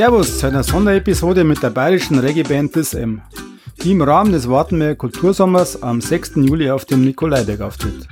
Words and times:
Servus 0.00 0.38
zu 0.38 0.46
einer 0.46 0.62
Sonderepisode 0.62 1.44
mit 1.44 1.62
der 1.62 1.68
bayerischen 1.68 2.18
Reggae-Band 2.18 2.72
DSM, 2.72 3.18
die 3.82 3.92
im 3.92 4.00
Rahmen 4.00 4.32
des 4.32 4.48
Wartenmeer 4.48 4.94
Kultursommers 4.94 5.82
am 5.82 6.00
6. 6.00 6.36
Juli 6.36 6.70
auf 6.70 6.86
dem 6.86 7.04
Nikolaiberg 7.04 7.60
auftritt. 7.60 8.08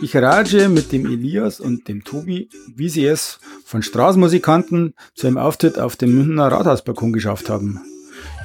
Ich 0.00 0.14
rage 0.14 0.68
mit 0.68 0.92
dem 0.92 1.06
Elias 1.06 1.58
und 1.58 1.88
dem 1.88 2.04
Tobi, 2.04 2.48
wie 2.76 2.88
sie 2.88 3.04
es 3.04 3.40
von 3.64 3.82
Straßenmusikanten 3.82 4.94
zu 5.16 5.26
einem 5.26 5.38
Auftritt 5.38 5.76
auf 5.80 5.96
dem 5.96 6.14
Münchner 6.14 6.52
Rathausbalkon 6.52 7.12
geschafft 7.12 7.50
haben. 7.50 7.80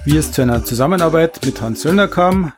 Wie 0.04 0.18
es 0.18 0.32
zu 0.32 0.42
einer 0.42 0.66
Zusammenarbeit 0.66 1.46
mit 1.46 1.62
Hans 1.62 1.84
Söllner 1.84 2.08
kam, 2.08 2.54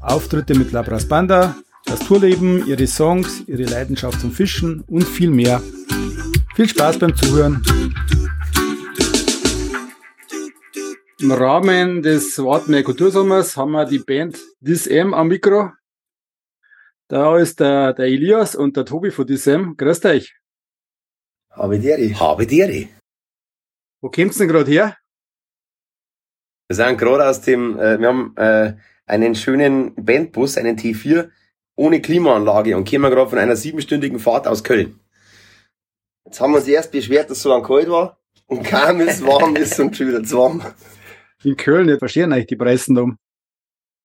Auftritte 0.00 0.56
mit 0.56 0.72
Labras 0.72 1.06
Banda, 1.06 1.54
das 1.84 2.00
Tourleben, 2.00 2.66
ihre 2.66 2.88
Songs, 2.88 3.44
ihre 3.46 3.62
Leidenschaft 3.62 4.20
zum 4.22 4.32
Fischen 4.32 4.82
und 4.88 5.04
viel 5.04 5.30
mehr. 5.30 5.62
Viel 6.56 6.68
Spaß 6.68 6.98
beim 6.98 7.14
Zuhören. 7.14 7.62
Im 11.22 11.30
Rahmen 11.30 12.02
des 12.02 12.36
Wartenmeer 12.36 12.82
Kultursommers 12.82 13.56
haben 13.56 13.70
wir 13.70 13.84
die 13.84 14.00
Band 14.00 14.40
DisM 14.58 15.14
am 15.14 15.28
Mikro. 15.28 15.70
Da 17.06 17.38
ist 17.38 17.60
der, 17.60 17.92
der 17.92 18.06
Elias 18.06 18.56
und 18.56 18.76
der 18.76 18.84
Tobi 18.84 19.12
von 19.12 19.24
DisM. 19.24 19.74
Grüßt 19.76 20.04
euch. 20.06 20.34
Habe 21.50 21.78
dir. 21.78 22.18
Habe 22.18 22.44
dir. 22.44 22.88
Wo 24.00 24.10
kommt's 24.10 24.38
denn 24.38 24.48
gerade 24.48 24.68
her? 24.68 24.96
Wir 26.68 26.74
sind 26.74 26.98
gerade 26.98 27.28
aus 27.28 27.40
dem, 27.40 27.78
äh, 27.78 28.00
wir 28.00 28.08
haben 28.08 28.36
äh, 28.36 28.74
einen 29.06 29.36
schönen 29.36 29.94
Bandbus, 29.94 30.58
einen 30.58 30.76
T4, 30.76 31.30
ohne 31.76 32.02
Klimaanlage 32.02 32.76
und 32.76 32.90
kommen 32.90 33.12
gerade 33.12 33.30
von 33.30 33.38
einer 33.38 33.54
siebenstündigen 33.54 34.18
Fahrt 34.18 34.48
aus 34.48 34.64
Köln. 34.64 34.98
Jetzt 36.24 36.40
haben 36.40 36.50
wir 36.52 36.58
uns 36.58 36.66
erst 36.66 36.90
beschwert, 36.90 37.30
dass 37.30 37.36
es 37.36 37.42
so 37.44 37.50
lang 37.50 37.62
kalt 37.62 37.88
war 37.88 38.18
und 38.46 38.64
kaum 38.68 39.00
ist 39.00 39.24
warm 39.24 39.54
ist 39.54 39.78
und 39.78 39.96
schon 39.96 40.08
wieder 40.08 40.24
zu 40.24 40.38
warm. 40.38 40.62
In 41.44 41.56
Köln, 41.56 41.86
nicht 41.86 41.98
verstehen 41.98 42.32
euch 42.32 42.46
die 42.46 42.56
Preisen 42.56 42.96
um. 42.98 43.18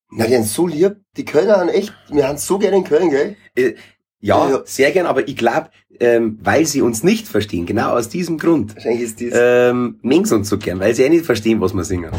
Na, 0.09 0.25
die 0.25 0.33
sind 0.33 0.45
so 0.45 0.67
lieb. 0.67 0.97
Die 1.17 1.25
Kölner 1.25 1.57
haben 1.57 1.69
echt, 1.69 1.93
wir 2.09 2.27
haben 2.27 2.37
so 2.37 2.57
gerne 2.57 2.77
in 2.77 2.83
Köln, 2.83 3.09
gell? 3.09 3.35
Äh, 3.55 3.75
ja, 4.19 4.49
ja, 4.49 4.61
sehr 4.65 4.91
gern, 4.91 5.05
aber 5.05 5.27
ich 5.27 5.35
glaube, 5.35 5.69
ähm, 5.99 6.39
weil 6.41 6.65
sie 6.65 6.81
uns 6.81 7.03
nicht 7.03 7.27
verstehen, 7.27 7.65
genau 7.65 7.91
aus 7.91 8.09
diesem 8.09 8.37
Grund, 8.39 8.73
Wahrscheinlich 8.75 9.03
ist 9.03 9.21
das. 9.21 9.29
ähm, 9.33 9.99
mengen 10.01 10.31
uns 10.33 10.49
so 10.49 10.57
gern, 10.57 10.79
weil 10.79 10.95
sie 10.95 11.03
eh 11.03 11.09
nicht 11.09 11.25
verstehen, 11.25 11.61
was 11.61 11.73
wir 11.73 11.83
singen. 11.83 12.11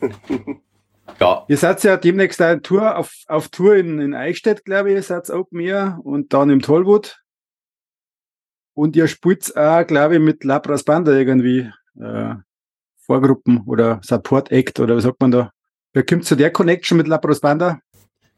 ja, 1.20 1.44
Ihr 1.48 1.56
seid 1.58 1.82
ja 1.84 1.96
demnächst 1.98 2.40
eine 2.40 2.62
Tour 2.62 2.96
auf, 2.96 3.12
auf 3.26 3.48
Tour 3.48 3.76
in, 3.76 3.98
in 3.98 4.14
Eichstätt, 4.14 4.64
glaube 4.64 4.90
ich, 4.90 4.96
ihr 4.96 5.02
seid 5.02 5.28
Open 5.30 5.60
Air 5.60 6.00
und 6.04 6.32
dann 6.32 6.48
im 6.48 6.62
Tollwood. 6.62 7.20
Und 8.72 8.96
ihr 8.96 9.06
spielt 9.06 9.54
auch, 9.56 9.86
glaube 9.86 10.14
ich, 10.14 10.20
mit 10.20 10.42
Labras 10.42 10.84
Banda 10.84 11.12
irgendwie 11.12 11.70
äh, 12.00 12.34
Vorgruppen 13.06 13.62
oder 13.66 14.00
Support 14.02 14.50
Act 14.50 14.80
oder 14.80 14.96
was 14.96 15.04
sagt 15.04 15.20
man 15.20 15.30
da? 15.30 15.50
Wer 15.92 16.04
kommt 16.04 16.24
zu 16.24 16.36
der 16.36 16.50
Connection 16.50 16.96
mit 16.96 17.06
Labras 17.06 17.40
Banda? 17.40 17.80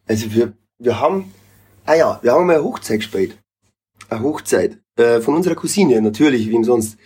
Also 0.07 0.33
wir, 0.33 0.53
wir 0.79 1.01
haben, 1.01 1.33
ah 1.85 1.95
ja, 1.95 2.19
wir 2.23 2.33
haben 2.33 2.47
mal 2.47 2.57
eine 2.57 2.65
Hochzeit 2.65 3.01
gespielt. 3.01 3.39
Eine 4.09 4.23
Hochzeit. 4.23 4.79
Äh, 4.97 5.21
von 5.21 5.35
unserer 5.35 5.55
Cousine, 5.55 6.01
natürlich, 6.01 6.49
wie 6.49 6.65
sonst. 6.65 6.99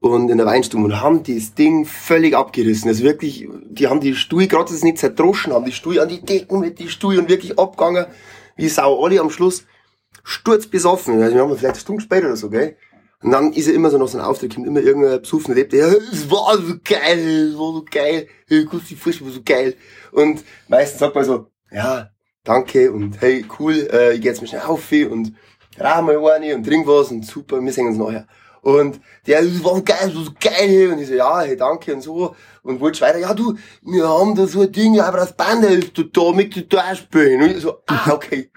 Und 0.00 0.30
in 0.30 0.38
der 0.38 0.46
Weinstube 0.46 0.84
und 0.84 1.00
haben 1.00 1.24
das 1.24 1.54
Ding 1.54 1.84
völlig 1.84 2.36
abgerissen. 2.36 2.88
Also 2.88 3.02
wirklich, 3.02 3.48
die 3.68 3.88
haben 3.88 4.00
die 4.00 4.14
Stuhl, 4.14 4.46
gerade 4.46 4.64
dass 4.64 4.74
es 4.74 4.84
nicht 4.84 4.98
zerdroschen 4.98 5.52
haben, 5.52 5.64
die 5.64 5.72
Stuhl 5.72 5.98
an 5.98 6.08
die 6.08 6.20
Decken 6.20 6.60
mit 6.60 6.78
die 6.78 6.88
Stuhl 6.88 7.18
und 7.18 7.28
wirklich 7.28 7.58
abgegangen, 7.58 8.06
wie 8.54 8.68
Sau. 8.68 9.04
Alle 9.04 9.20
am 9.20 9.30
Schluss 9.30 9.64
sturzbesoffen. 10.22 11.20
Also 11.20 11.34
wir 11.34 11.42
haben 11.42 11.50
vielleicht 11.50 11.74
eine 11.74 11.80
Stunde 11.80 11.98
gespielt 11.98 12.24
oder 12.24 12.36
so, 12.36 12.48
gell? 12.48 12.76
Und 13.22 13.32
dann 13.32 13.52
ist 13.52 13.66
er 13.66 13.74
immer 13.74 13.90
so 13.90 13.98
nach 13.98 14.06
so 14.06 14.18
einem 14.18 14.28
Auftritt, 14.28 14.54
kommt 14.54 14.66
immer 14.66 14.80
irgendein 14.80 15.20
besoffener 15.20 15.56
Lebt, 15.56 15.72
ja, 15.72 15.88
es 15.88 16.30
war 16.30 16.56
so 16.56 16.74
geil, 16.84 17.48
es 17.50 17.58
war 17.58 17.72
so 17.72 17.84
geil, 17.90 18.28
hey, 18.46 18.64
kurz 18.64 18.86
die 18.86 18.94
Frisch 18.94 19.20
war 19.22 19.30
so 19.30 19.40
geil. 19.44 19.74
Und 20.12 20.44
meistens 20.68 21.00
sagt 21.00 21.16
man 21.16 21.24
so, 21.24 21.46
ja, 21.72 22.10
danke 22.44 22.92
und 22.92 23.20
hey, 23.20 23.44
cool, 23.58 23.88
äh, 23.92 24.14
ich 24.14 24.20
geh 24.20 24.28
jetzt 24.28 24.40
mal 24.40 24.46
schnell 24.46 24.62
auf 24.62 24.92
und 25.10 25.34
rauch 25.80 26.02
mal 26.02 26.32
eine 26.32 26.54
und 26.54 26.64
trink 26.64 26.86
was 26.86 27.10
und 27.10 27.26
super, 27.26 27.60
wir 27.60 27.72
singen 27.72 27.88
uns 27.88 27.98
nachher. 27.98 28.26
Und 28.60 29.00
der, 29.26 29.42
das 29.42 29.64
war 29.64 29.76
so 29.76 29.82
geil, 29.82 29.96
das 30.02 30.14
war 30.14 30.24
so 30.24 30.32
geil, 30.38 30.92
und 30.92 30.98
ich 31.00 31.08
so, 31.08 31.14
ja, 31.14 31.40
hey, 31.40 31.56
danke 31.56 31.94
und 31.94 32.02
so. 32.02 32.34
Und 32.62 32.80
wollte 32.80 33.00
weiter, 33.00 33.18
ja, 33.18 33.32
du, 33.32 33.54
wir 33.82 34.06
haben 34.06 34.34
da 34.34 34.46
so 34.46 34.60
ein 34.60 34.72
Ding, 34.72 35.00
aber 35.00 35.18
das 35.18 35.34
Band 35.34 35.64
ist 35.64 35.92
da, 36.12 36.32
mit 36.32 36.72
da 36.72 36.94
spielen. 36.94 37.42
Und 37.42 37.50
ich 37.52 37.62
so, 37.62 37.78
ah, 37.86 38.10
okay, 38.12 38.50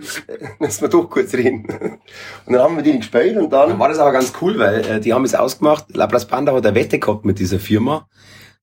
müssen 0.60 0.82
wir 0.82 0.90
doch 0.90 1.10
kurz 1.10 1.34
reden. 1.34 1.66
Und 2.46 2.54
dann 2.54 2.62
haben 2.62 2.76
wir 2.76 2.84
die 2.84 2.98
gespielt 2.98 3.38
und 3.38 3.52
dann 3.52 3.62
dann, 3.68 3.80
war 3.80 3.90
das 3.90 4.00
aber 4.00 4.12
ganz 4.12 4.34
cool, 4.42 4.58
weil 4.60 4.86
äh, 4.86 5.00
die 5.00 5.14
haben 5.14 5.26
es 5.26 5.36
ausgemacht, 5.36 5.96
Labras 5.96 6.28
Banda 6.28 6.54
hat 6.54 6.66
eine 6.66 6.76
Wette 6.76 7.00
gehabt 7.00 7.26
mit 7.26 7.40
dieser 7.40 7.60
Firma, 7.60 8.08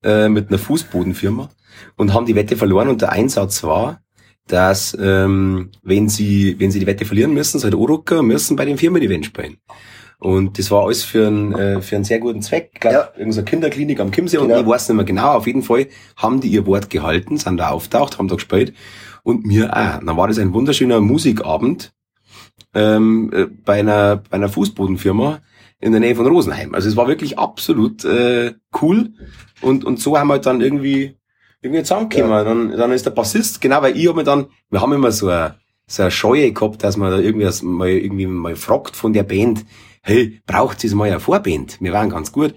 äh, 0.02 0.28
mit 0.28 0.48
einer 0.48 0.58
Fußbodenfirma 0.58 1.48
und 1.96 2.14
haben 2.14 2.26
die 2.26 2.34
Wette 2.34 2.56
verloren 2.56 2.88
und 2.88 3.02
der 3.02 3.12
Einsatz 3.12 3.62
war, 3.62 4.00
dass 4.46 4.96
ähm, 5.00 5.70
wenn 5.82 6.08
sie 6.08 6.56
wenn 6.58 6.70
sie 6.70 6.80
die 6.80 6.86
Wette 6.86 7.04
verlieren 7.04 7.34
müssen, 7.34 7.58
so 7.58 7.64
halt 7.64 7.74
Urucker 7.74 8.22
müssen 8.22 8.56
bei 8.56 8.64
den 8.64 8.78
Firmen-Event 8.78 9.26
spielen. 9.26 9.58
Und 10.20 10.58
das 10.58 10.70
war 10.72 10.84
alles 10.84 11.04
für 11.04 11.28
einen, 11.28 11.52
äh, 11.52 11.80
für 11.80 11.94
einen 11.94 12.04
sehr 12.04 12.18
guten 12.18 12.42
Zweck. 12.42 12.70
Ich 12.74 12.80
glaube, 12.80 12.96
Ja. 12.96 13.08
irgendeine 13.16 13.44
Kinderklinik 13.44 14.00
am 14.00 14.10
Chiemsee 14.10 14.38
und 14.38 14.48
Genau. 14.48 14.60
ich 14.60 14.66
weiß 14.66 14.88
nicht 14.88 14.96
mehr 14.96 15.04
genau. 15.04 15.34
Auf 15.34 15.46
jeden 15.46 15.62
Fall 15.62 15.86
haben 16.16 16.40
die 16.40 16.48
ihr 16.48 16.66
Wort 16.66 16.90
gehalten, 16.90 17.36
sind 17.36 17.58
da 17.58 17.68
auftaucht, 17.70 18.18
haben 18.18 18.26
da 18.28 18.34
gespielt 18.34 18.72
und 19.22 19.46
mir 19.46 19.70
auch. 19.76 20.00
Dann 20.04 20.16
war 20.16 20.26
das 20.26 20.38
ein 20.38 20.52
wunderschöner 20.52 21.00
Musikabend 21.00 21.92
ähm, 22.74 23.30
äh, 23.32 23.46
bei 23.64 23.78
einer 23.80 24.16
bei 24.16 24.32
einer 24.36 24.48
Fußbodenfirma 24.48 25.40
in 25.80 25.92
der 25.92 26.00
Nähe 26.00 26.16
von 26.16 26.26
Rosenheim. 26.26 26.74
Also 26.74 26.88
es 26.88 26.96
war 26.96 27.06
wirklich 27.06 27.38
absolut 27.38 28.04
äh, 28.04 28.54
cool 28.82 29.10
und 29.60 29.84
und 29.84 30.00
so 30.00 30.18
haben 30.18 30.28
wir 30.28 30.34
halt 30.34 30.46
dann 30.46 30.60
irgendwie 30.60 31.16
irgendwie 31.62 31.82
zusammengekommen. 31.82 32.44
Dann 32.44 32.76
dann 32.76 32.92
ist 32.92 33.06
der 33.06 33.12
Bassist 33.12 33.60
genau, 33.60 33.82
weil 33.82 33.96
ich 33.96 34.08
hab 34.08 34.16
mir 34.16 34.24
dann 34.24 34.46
wir 34.70 34.80
haben 34.80 34.92
immer 34.92 35.12
so 35.12 35.28
eine 35.28 35.54
so 35.86 36.02
eine 36.02 36.10
Scheue 36.10 36.52
gehabt, 36.52 36.82
dass 36.82 36.96
man 36.96 37.10
da 37.12 37.18
irgendwie 37.18 37.48
mal 37.64 37.88
irgendwie 37.88 38.26
mal 38.26 38.56
fragt 38.56 38.94
von 38.96 39.12
der 39.14 39.22
Band, 39.22 39.64
hey, 40.08 40.40
braucht 40.46 40.82
ihr 40.82 40.94
mal 40.96 41.08
eine 41.08 41.20
Vorband? 41.20 41.80
Wir 41.80 41.92
waren 41.92 42.10
ganz 42.10 42.32
gut. 42.32 42.54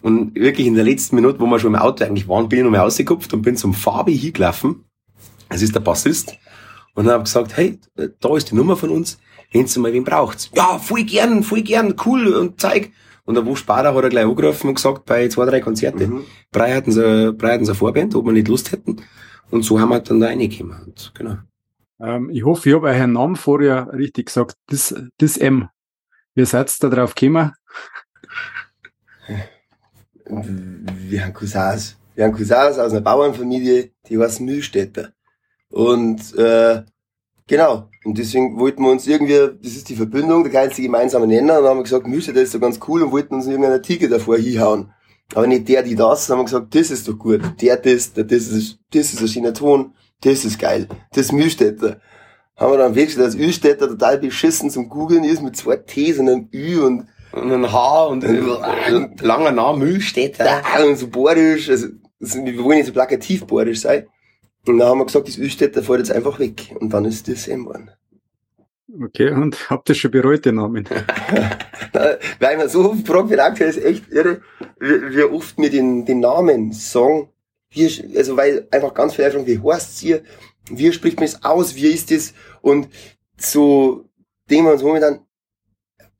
Und 0.00 0.34
wirklich 0.34 0.66
in 0.66 0.74
der 0.74 0.84
letzten 0.84 1.16
Minute, 1.16 1.38
wo 1.38 1.46
wir 1.46 1.58
schon 1.58 1.74
im 1.74 1.80
Auto 1.80 2.04
eigentlich 2.04 2.28
waren, 2.28 2.48
bin 2.48 2.60
ich 2.60 2.64
nochmal 2.64 2.80
rausgekupft 2.80 3.32
und 3.34 3.42
bin 3.42 3.56
zum 3.56 3.74
Fabi 3.74 4.16
hingelaufen. 4.16 4.84
Das 5.48 5.60
ist 5.60 5.74
der 5.74 5.80
Bassist. 5.80 6.36
Und 6.94 7.06
dann 7.06 7.14
hab 7.14 7.24
gesagt, 7.24 7.56
hey, 7.56 7.78
da 8.20 8.36
ist 8.36 8.50
die 8.50 8.54
Nummer 8.54 8.76
von 8.76 8.90
uns. 8.90 9.18
Wenn 9.52 9.66
ihr 9.66 9.80
mal 9.80 9.92
wen 9.92 10.04
braucht's. 10.04 10.50
Ja, 10.54 10.78
voll 10.78 11.04
gern, 11.04 11.42
voll 11.42 11.62
gern, 11.62 11.94
cool 12.04 12.34
und 12.34 12.60
zeig. 12.60 12.92
Und 13.24 13.34
der 13.34 13.44
Wusch 13.44 13.66
Bader 13.66 13.94
hat 13.94 14.04
er 14.04 14.10
gleich 14.10 14.24
angerufen 14.24 14.68
und 14.68 14.74
gesagt, 14.76 15.04
bei 15.04 15.28
zwei, 15.28 15.44
drei 15.44 15.60
Konzerte, 15.60 16.06
Mhm. 16.06 16.24
Brei 16.50 16.74
hatten 16.74 16.92
sie, 16.92 17.32
Brei 17.34 17.54
hatten 17.54 17.64
sie 17.66 17.72
eine 17.72 17.78
Vorband, 17.78 18.14
ob 18.14 18.24
wir 18.24 18.32
nicht 18.32 18.48
Lust 18.48 18.72
hätten. 18.72 19.02
Und 19.50 19.62
so 19.62 19.78
haben 19.78 19.90
wir 19.90 20.00
dann 20.00 20.20
da 20.20 20.28
reingekommen. 20.28 20.82
Und, 20.86 21.12
genau. 21.14 21.36
Ähm, 22.00 22.30
ich 22.30 22.44
hoffe, 22.44 22.68
ich 22.68 22.74
habe 22.74 22.88
euren 22.88 23.12
Namen 23.12 23.36
vorher 23.36 23.92
richtig 23.92 24.26
gesagt. 24.26 24.56
Das, 24.68 24.94
das 25.18 25.36
M. 25.36 25.68
Wie 26.38 26.44
seid 26.44 26.70
ihr 26.70 26.88
da 26.88 26.94
drauf 26.94 27.16
gekommen? 27.16 27.50
wir 30.28 31.24
haben 31.24 31.32
Cousins. 31.32 31.96
Wir 32.14 32.26
haben 32.26 32.32
Cousins 32.32 32.78
aus 32.78 32.92
einer 32.92 33.00
Bauernfamilie, 33.00 33.90
die 34.08 34.18
heißt 34.18 34.40
Mühlstädter. 34.42 35.14
Und 35.68 36.36
äh, 36.36 36.84
genau. 37.48 37.88
Und 38.04 38.18
deswegen 38.18 38.56
wollten 38.60 38.84
wir 38.84 38.92
uns 38.92 39.08
irgendwie, 39.08 39.58
das 39.60 39.72
ist 39.72 39.88
die 39.88 39.96
Verbindung, 39.96 40.44
der 40.44 40.52
kleinste 40.52 40.80
gemeinsame 40.80 41.26
Nenner, 41.26 41.58
und 41.58 41.66
haben 41.66 41.78
wir 41.78 41.82
gesagt, 41.82 42.06
Mühlstädter 42.06 42.42
ist 42.42 42.52
so 42.52 42.60
ganz 42.60 42.78
cool 42.86 43.02
und 43.02 43.10
wollten 43.10 43.34
uns 43.34 43.48
irgendeinen 43.48 43.74
Artikel 43.74 44.08
davor 44.08 44.38
hinhauen. 44.38 44.92
Aber 45.34 45.48
nicht 45.48 45.68
der, 45.68 45.82
die 45.82 45.96
das, 45.96 46.28
dann 46.28 46.38
haben 46.38 46.42
wir 46.42 46.52
gesagt, 46.52 46.72
das 46.72 46.92
ist 46.92 47.08
doch 47.08 47.18
gut. 47.18 47.40
Der, 47.60 47.78
das, 47.78 48.12
das 48.12 48.30
ist, 48.30 48.78
das 48.92 49.12
ist 49.12 49.20
ein 49.20 49.26
schöner 49.26 49.54
Ton, 49.54 49.92
das 50.20 50.44
ist 50.44 50.60
geil. 50.60 50.86
Das 51.10 51.26
ist 51.26 51.32
Mühlstädter. 51.32 52.00
Haben 52.58 52.72
wir 52.72 52.78
dann 52.78 52.94
festgestellt, 52.94 53.28
dass 53.28 53.36
Mühlstädter 53.36 53.88
total 53.88 54.18
beschissen 54.18 54.70
zum 54.70 54.88
Googeln 54.88 55.24
ist, 55.24 55.42
mit 55.42 55.56
zwei 55.56 55.76
T's 55.76 56.18
und 56.18 56.28
einem 56.28 56.48
Ü 56.52 56.80
und 56.80 57.06
Und 57.32 57.52
ein 57.52 57.72
H 57.72 58.06
und 58.06 58.24
äh, 58.24 58.28
ein 58.28 59.16
langer 59.20 59.52
Name, 59.52 59.78
Mühlstädter. 59.84 60.44
da 60.44 60.84
und 60.84 60.96
so 60.96 61.08
borisch, 61.08 61.70
also 61.70 61.88
wir 62.18 62.64
wollen 62.64 62.78
nicht 62.78 62.86
so 62.86 62.92
plakativ 62.92 63.46
borisch 63.46 63.80
sein. 63.80 64.06
Und 64.66 64.78
dann 64.78 64.88
haben 64.88 64.98
wir 64.98 65.06
gesagt, 65.06 65.28
das 65.28 65.38
Ölstädter 65.38 65.82
fällt 65.82 66.00
jetzt 66.00 66.12
einfach 66.12 66.38
weg. 66.38 66.74
Und 66.78 66.92
dann 66.92 67.04
ist 67.04 67.28
das 67.28 67.48
M 67.48 67.64
geworden. 67.64 67.90
Okay, 69.02 69.30
und 69.30 69.70
habt 69.70 69.88
ihr 69.90 69.94
schon 69.94 70.10
bereut 70.10 70.44
den 70.44 70.56
Namen? 70.56 70.88
Weil 72.40 72.56
man 72.56 72.68
so 72.68 72.90
oft 72.90 73.04
gefragt 73.04 73.30
wird, 73.30 73.40
aktuell 73.40 73.70
ist 73.70 73.84
echt 73.84 74.10
irre, 74.10 74.40
wie, 74.80 75.14
wie 75.16 75.22
oft 75.22 75.58
mir 75.58 75.70
den, 75.70 76.06
den 76.06 76.20
Namen 76.20 76.72
sagen. 76.72 77.28
Wie, 77.70 78.16
also 78.16 78.36
weil 78.38 78.66
einfach 78.70 78.94
ganz 78.94 79.14
viele 79.14 79.30
fragen, 79.30 79.46
wie 79.46 79.60
heißt's 79.60 80.02
ihr? 80.02 80.22
Wie 80.70 80.90
spricht 80.90 81.16
man 81.16 81.26
es 81.26 81.44
aus? 81.44 81.76
Wie 81.76 81.88
ist 81.88 82.10
das? 82.10 82.32
Und 82.68 82.88
so 83.36 84.08
denken 84.50 84.66
wir 84.66 84.72
uns 84.72 84.82
momentan, 84.82 85.20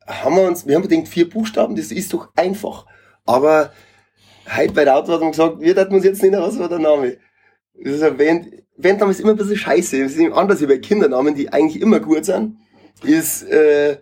haben 0.07 0.37
wir 0.37 0.49
uns, 0.49 0.67
wir 0.67 0.75
haben 0.75 0.89
gedacht, 0.89 1.09
vier 1.09 1.29
Buchstaben, 1.29 1.77
das 1.77 1.93
ist 1.93 2.13
doch 2.13 2.31
einfach. 2.35 2.87
Aber 3.27 3.73
heute 4.57 4.73
bei 4.73 4.85
der 4.85 5.03
man 5.07 5.31
gesagt, 5.31 5.61
wir 5.61 5.75
dachten 5.75 5.95
uns 5.95 6.05
jetzt 6.05 6.23
nicht, 6.23 6.33
was 6.33 6.59
war 6.59 6.69
der 6.69 6.79
Name. 6.79 7.19
Das 7.75 7.95
ist 7.95 8.17
Band, 8.17 8.49
Bandname 8.77 9.11
ist 9.11 9.21
immer 9.21 9.33
ein 9.33 9.37
bisschen 9.37 9.57
scheiße. 9.57 10.03
Das 10.03 10.13
ist 10.13 10.19
eben 10.19 10.33
anders 10.33 10.61
wie 10.61 10.67
bei 10.67 10.79
Kindernamen, 10.79 11.35
die 11.35 11.53
eigentlich 11.53 11.83
immer 11.83 12.01
gut 12.01 12.25
sind. 12.25 12.57
Ist, 13.03 13.43
äh, 13.45 13.93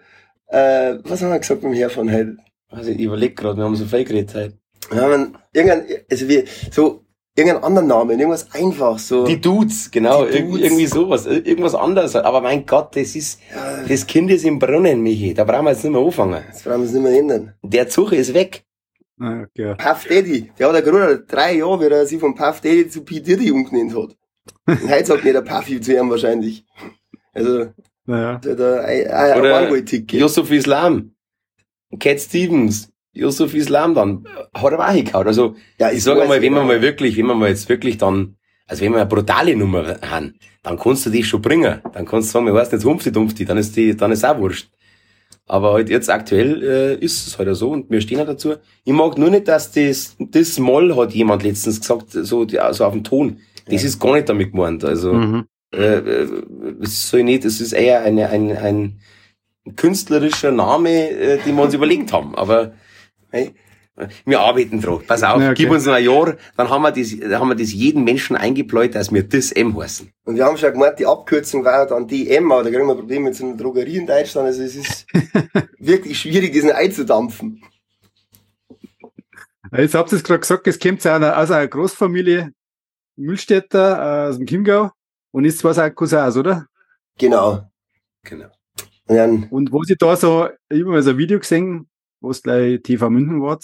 äh, 0.48 0.98
was 1.02 1.22
haben 1.22 1.30
wir 1.30 1.38
gesagt 1.38 1.62
beim 1.62 1.72
Herfahren 1.72 2.12
heute? 2.12 2.36
Also 2.68 2.90
ich 2.90 3.00
überleg 3.00 3.36
gerade, 3.36 3.58
wir 3.58 3.64
haben 3.64 3.76
so 3.76 3.84
viel 3.84 4.04
geredet 4.04 4.34
heute. 4.34 4.58
Ja, 4.94 5.08
man, 5.08 5.36
irgendein, 5.52 5.86
also 6.10 6.28
wie, 6.28 6.44
so, 6.70 7.05
irgendeinen 7.36 7.64
anderen 7.64 7.88
Namen, 7.88 8.18
irgendwas 8.18 8.52
einfach, 8.54 8.98
so. 8.98 9.24
Die 9.26 9.40
Dudes, 9.40 9.90
genau, 9.90 10.24
Die 10.24 10.40
Dudes. 10.42 10.62
irgendwie 10.64 10.86
sowas, 10.86 11.26
ir- 11.26 11.44
irgendwas 11.46 11.74
anderes. 11.74 12.16
Aber 12.16 12.40
mein 12.40 12.64
Gott, 12.66 12.96
das 12.96 13.14
ist, 13.14 13.40
das 13.88 14.06
Kind 14.06 14.30
ist 14.30 14.44
im 14.44 14.58
Brunnen, 14.58 15.02
Michi. 15.02 15.34
Da 15.34 15.44
brauchen 15.44 15.64
wir 15.66 15.72
jetzt 15.72 15.84
nicht 15.84 15.92
mehr 15.92 16.00
anfangen. 16.02 16.42
das 16.48 16.62
brauchen 16.62 16.76
wir 16.78 16.82
uns 16.84 16.92
nicht 16.92 17.02
mehr 17.02 17.18
ändern. 17.18 17.54
Der 17.62 17.88
Zug 17.88 18.12
ist 18.12 18.32
weg. 18.34 18.64
Ah, 19.20 19.42
okay. 19.44 19.74
Puff 19.78 20.04
Daddy, 20.08 20.50
der 20.58 20.68
hat 20.68 20.74
ja 20.74 20.80
gerade 20.80 21.20
drei 21.20 21.54
Jahre, 21.56 21.80
wie 21.80 21.86
er 21.86 22.06
sich 22.06 22.18
von 22.20 22.34
Puff 22.34 22.60
Daddy 22.60 22.88
zu 22.88 23.02
P. 23.02 23.20
Diddy 23.20 23.50
umgenannt 23.50 23.94
hat. 23.96 24.16
Und 24.66 24.90
heute 24.90 25.04
sagt 25.06 25.24
nicht 25.24 25.34
der 25.36 25.42
Puffy 25.42 25.80
zu 25.80 25.94
ihm 25.96 26.10
wahrscheinlich. 26.10 26.64
Also, 27.32 27.66
Naja. 28.04 28.38
der, 28.38 28.54
der, 28.56 28.84
ein, 28.84 29.06
ein 29.08 29.40
Oder 29.40 29.62
One-Way-Ticket. 29.62 30.20
Yusuf 30.20 30.50
Islam, 30.50 31.12
Cat 31.98 32.20
Stevens, 32.20 32.90
Yusuf 33.16 33.54
Islam 33.54 33.94
dann, 33.94 34.24
hat 34.54 34.72
er 34.72 34.80
auch 34.88 34.92
hingehauen. 34.92 35.26
Also, 35.26 35.54
Ja, 35.78 35.90
ich 35.90 36.02
sage 36.02 36.20
mal, 36.26 36.40
wenn 36.42 36.52
genau. 36.52 36.62
wir 36.62 36.74
mal 36.74 36.82
wirklich, 36.82 37.16
wenn 37.16 37.26
wir 37.26 37.34
mal 37.34 37.48
jetzt 37.48 37.68
wirklich 37.68 37.98
dann, 37.98 38.36
also 38.66 38.82
wenn 38.84 38.92
wir 38.92 38.98
eine 39.00 39.06
brutale 39.08 39.56
Nummer 39.56 39.96
haben, 40.02 40.34
dann 40.62 40.78
kannst 40.78 41.06
du 41.06 41.10
die 41.10 41.24
schon 41.24 41.40
bringen. 41.42 41.80
Dann 41.92 42.04
kannst 42.06 42.28
du 42.28 42.32
sagen, 42.32 42.46
wir 42.46 42.54
heißt 42.54 42.72
nicht 42.72 42.84
Humpfti 42.84 43.10
Dumpfti, 43.12 43.44
dann 43.44 43.58
ist 43.58 43.76
die, 43.76 43.96
dann 43.96 44.12
ist 44.12 44.24
auch 44.24 44.38
wurscht. 44.38 44.68
Aber 45.48 45.74
halt 45.74 45.88
jetzt 45.90 46.10
aktuell 46.10 46.62
äh, 46.62 47.04
ist 47.04 47.26
es 47.28 47.38
halt 47.38 47.54
so 47.56 47.70
und 47.70 47.88
wir 47.90 48.00
stehen 48.00 48.20
auch 48.20 48.26
dazu. 48.26 48.54
Ich 48.84 48.92
mag 48.92 49.16
nur 49.16 49.30
nicht, 49.30 49.46
dass 49.46 49.70
das, 49.72 50.16
das 50.18 50.58
Moll 50.58 50.96
hat 50.96 51.12
jemand 51.12 51.42
letztens 51.44 51.80
gesagt, 51.80 52.10
so, 52.10 52.46
so 52.48 52.84
auf 52.84 52.92
dem 52.92 53.04
Ton. 53.04 53.38
Das 53.68 53.84
ist 53.84 54.00
gar 54.00 54.14
nicht 54.14 54.28
damit 54.28 54.52
gemeint. 54.52 54.84
Also, 54.84 55.12
Mhm. 55.14 55.44
äh, 55.74 55.98
äh, 55.98 56.28
es 56.82 57.08
soll 57.10 57.22
nicht, 57.22 57.44
es 57.44 57.60
ist 57.60 57.72
eher 57.72 58.02
eine, 58.02 58.28
ein, 58.28 58.56
ein 58.56 59.00
künstlerischer 59.76 60.52
Name, 60.52 61.10
äh, 61.10 61.38
den 61.44 61.56
wir 61.56 61.62
uns 61.62 61.74
überlegt 61.74 62.12
haben. 62.12 62.34
Aber 62.34 62.72
hey, 63.30 63.54
wir 64.26 64.40
arbeiten 64.40 64.80
drauf. 64.80 65.02
Pass 65.06 65.22
auf, 65.22 65.36
okay. 65.36 65.54
gib 65.54 65.70
uns 65.70 65.86
noch 65.86 65.94
ein 65.94 66.04
Jahr, 66.04 66.36
dann 66.56 66.68
haben 66.68 66.82
wir 66.82 66.92
das, 66.92 67.18
dann 67.18 67.40
haben 67.40 67.48
wir 67.48 67.54
das 67.54 67.72
jedem 67.72 68.04
Menschen 68.04 68.36
eingepläut, 68.36 68.94
dass 68.94 69.12
wir 69.12 69.22
das 69.22 69.52
M 69.52 69.76
heißen. 69.76 70.12
Und 70.24 70.36
wir 70.36 70.44
haben 70.44 70.58
schon 70.58 70.72
gemeint, 70.72 70.98
die 70.98 71.06
Abkürzung 71.06 71.64
war 71.64 71.86
dann 71.86 72.06
DM, 72.06 72.52
aber 72.52 72.64
da 72.64 72.70
kriegen 72.70 72.86
wir 72.86 72.94
Probleme 72.94 73.26
mit 73.26 73.34
so 73.34 73.46
einer 73.46 73.56
Drogerie 73.56 73.96
in 73.96 74.06
Deutschland. 74.06 74.48
Also 74.48 74.62
es 74.62 74.76
ist 74.76 75.06
wirklich 75.78 76.18
schwierig, 76.18 76.52
diesen 76.52 76.72
einzudampfen. 76.72 77.62
Jetzt 79.72 79.94
habt 79.94 80.12
ihr 80.12 80.16
es 80.16 80.24
gerade 80.24 80.40
gesagt, 80.40 80.66
es 80.66 80.78
kommt 80.78 81.00
aus 81.00 81.06
einer, 81.06 81.38
aus 81.38 81.50
einer 81.50 81.66
Großfamilie 81.66 82.52
Mühlstädter 83.16 84.26
äh, 84.26 84.28
aus 84.28 84.36
dem 84.36 84.46
Chiemgau 84.46 84.90
und 85.32 85.44
ist 85.44 85.58
zwar 85.58 85.72
sein 85.74 85.94
Cousins, 85.94 86.36
oder? 86.36 86.66
Genau. 87.18 87.62
Genau. 88.24 88.48
Und 89.06 89.16
dann, 89.16 89.44
Und 89.44 89.72
wo 89.72 89.82
sie 89.84 89.96
da 89.96 90.16
so, 90.16 90.48
ich 90.68 90.80
habe 90.80 90.90
mal 90.90 91.02
so 91.02 91.10
ein 91.10 91.18
Video 91.18 91.38
gesehen, 91.38 91.88
wo 92.20 92.30
es 92.30 92.42
gleich 92.42 92.82
TV 92.82 93.10
München 93.10 93.42
war, 93.42 93.58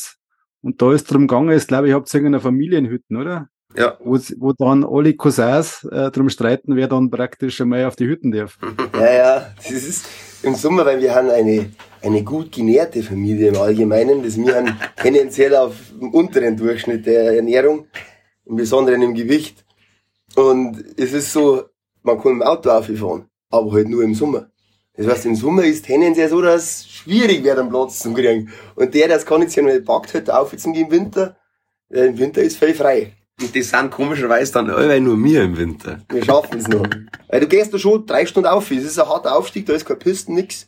und 0.63 0.81
da 0.81 0.93
ist 0.93 1.11
drum 1.11 1.27
gegangen, 1.27 1.51
ist, 1.51 1.69
glaube 1.69 1.89
ich, 1.89 1.95
habt 1.95 2.09
ihr 2.09 2.15
irgendeine 2.19 2.41
Familienhütten, 2.41 3.17
oder? 3.17 3.49
Ja. 3.77 3.97
Wo, 4.01 4.19
wo 4.39 4.53
dann 4.53 4.85
alle 4.85 5.15
Cousins 5.15 5.85
äh, 5.91 6.11
drum 6.11 6.29
streiten, 6.29 6.77
wer 6.77 6.89
dann 6.89 7.11
praktisch 7.11 7.61
einmal 7.61 7.87
auf 7.87 7.97
die 7.97 8.07
Hütten 8.07 8.31
darf. 8.31 8.59
ja, 8.95 9.13
ja, 9.13 9.55
das 9.57 9.71
ist 9.71 10.07
im 10.43 10.55
Sommer, 10.55 10.85
weil 10.85 11.01
wir 11.01 11.15
haben 11.15 11.31
eine, 11.31 11.71
eine 12.03 12.23
gut 12.23 12.53
genährte 12.53 13.03
Familie 13.03 13.49
im 13.49 13.57
Allgemeinen. 13.57 14.23
Das 14.23 14.37
wir 14.37 14.55
haben 14.55 14.77
tendenziell 14.97 15.57
auf 15.57 15.75
dem 15.99 16.11
unteren 16.11 16.57
Durchschnitt 16.57 17.07
der 17.07 17.35
Ernährung, 17.35 17.87
im 18.45 18.57
Besonderen 18.57 19.03
im 19.03 19.15
Gewicht. 19.15 19.65
Und 20.37 20.85
es 20.97 21.13
ist 21.13 21.33
so, 21.33 21.63
man 22.03 22.21
kann 22.21 22.33
im 22.33 22.43
Auto 22.43 22.71
auffahren, 22.71 23.27
aber 23.51 23.73
halt 23.73 23.89
nur 23.89 24.03
im 24.03 24.15
Sommer. 24.15 24.52
Das 24.95 25.07
heißt, 25.07 25.27
im 25.27 25.35
Sommer 25.35 25.65
ist 25.65 25.87
tendenziell 25.87 26.29
so, 26.29 26.43
dass 26.43 26.63
es 26.63 26.89
schwierig 26.89 27.43
wird, 27.43 27.59
einen 27.59 27.71
Platz 27.71 28.01
zu 28.01 28.13
kriegen. 28.13 28.53
Und 28.75 28.95
der, 28.95 29.09
der 29.09 29.17
das 29.17 29.27
konditionell 29.27 29.81
packt, 29.81 30.13
hört 30.13 30.31
auf 30.31 30.53
jetzt 30.53 30.67
im 30.67 30.91
Winter. 30.91 31.37
Der 31.89 32.07
Im 32.07 32.19
Winter 32.19 32.43
ist 32.43 32.59
völlig 32.59 32.77
frei. 32.77 33.13
Und 33.41 33.57
das 33.57 33.71
sind 33.71 33.91
komischerweise 33.91 34.53
dann 34.53 34.71
alle 34.71 35.01
nur 35.01 35.17
mir 35.17 35.43
im 35.43 35.57
Winter. 35.57 36.01
Wir 36.11 36.25
schaffen 36.25 36.59
es 36.59 36.69
noch. 36.69 36.87
Weil 37.29 37.41
du 37.41 37.49
gehst 37.49 37.73
da 37.73 37.79
schon 37.79 38.07
drei 38.07 38.27
Stunden 38.27 38.49
auf. 38.49 38.71
Es 38.71 38.85
ist 38.85 38.99
ein 38.99 39.09
harter 39.09 39.35
Aufstieg, 39.35 39.67
da 39.67 39.73
ist 39.73 39.87
kein 39.87 39.99
Pisten, 39.99 40.35
nix. 40.35 40.67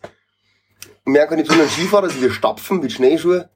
Und 1.05 1.15
wir 1.15 1.27
können 1.27 1.43
nicht 1.43 1.53
so 1.53 1.59
einen 1.59 1.69
Skifahrer, 1.69 2.05
also 2.05 2.20
wir 2.20 2.31
stapfen 2.31 2.81
mit 2.81 2.93
Schneeschuhe. 2.93 3.50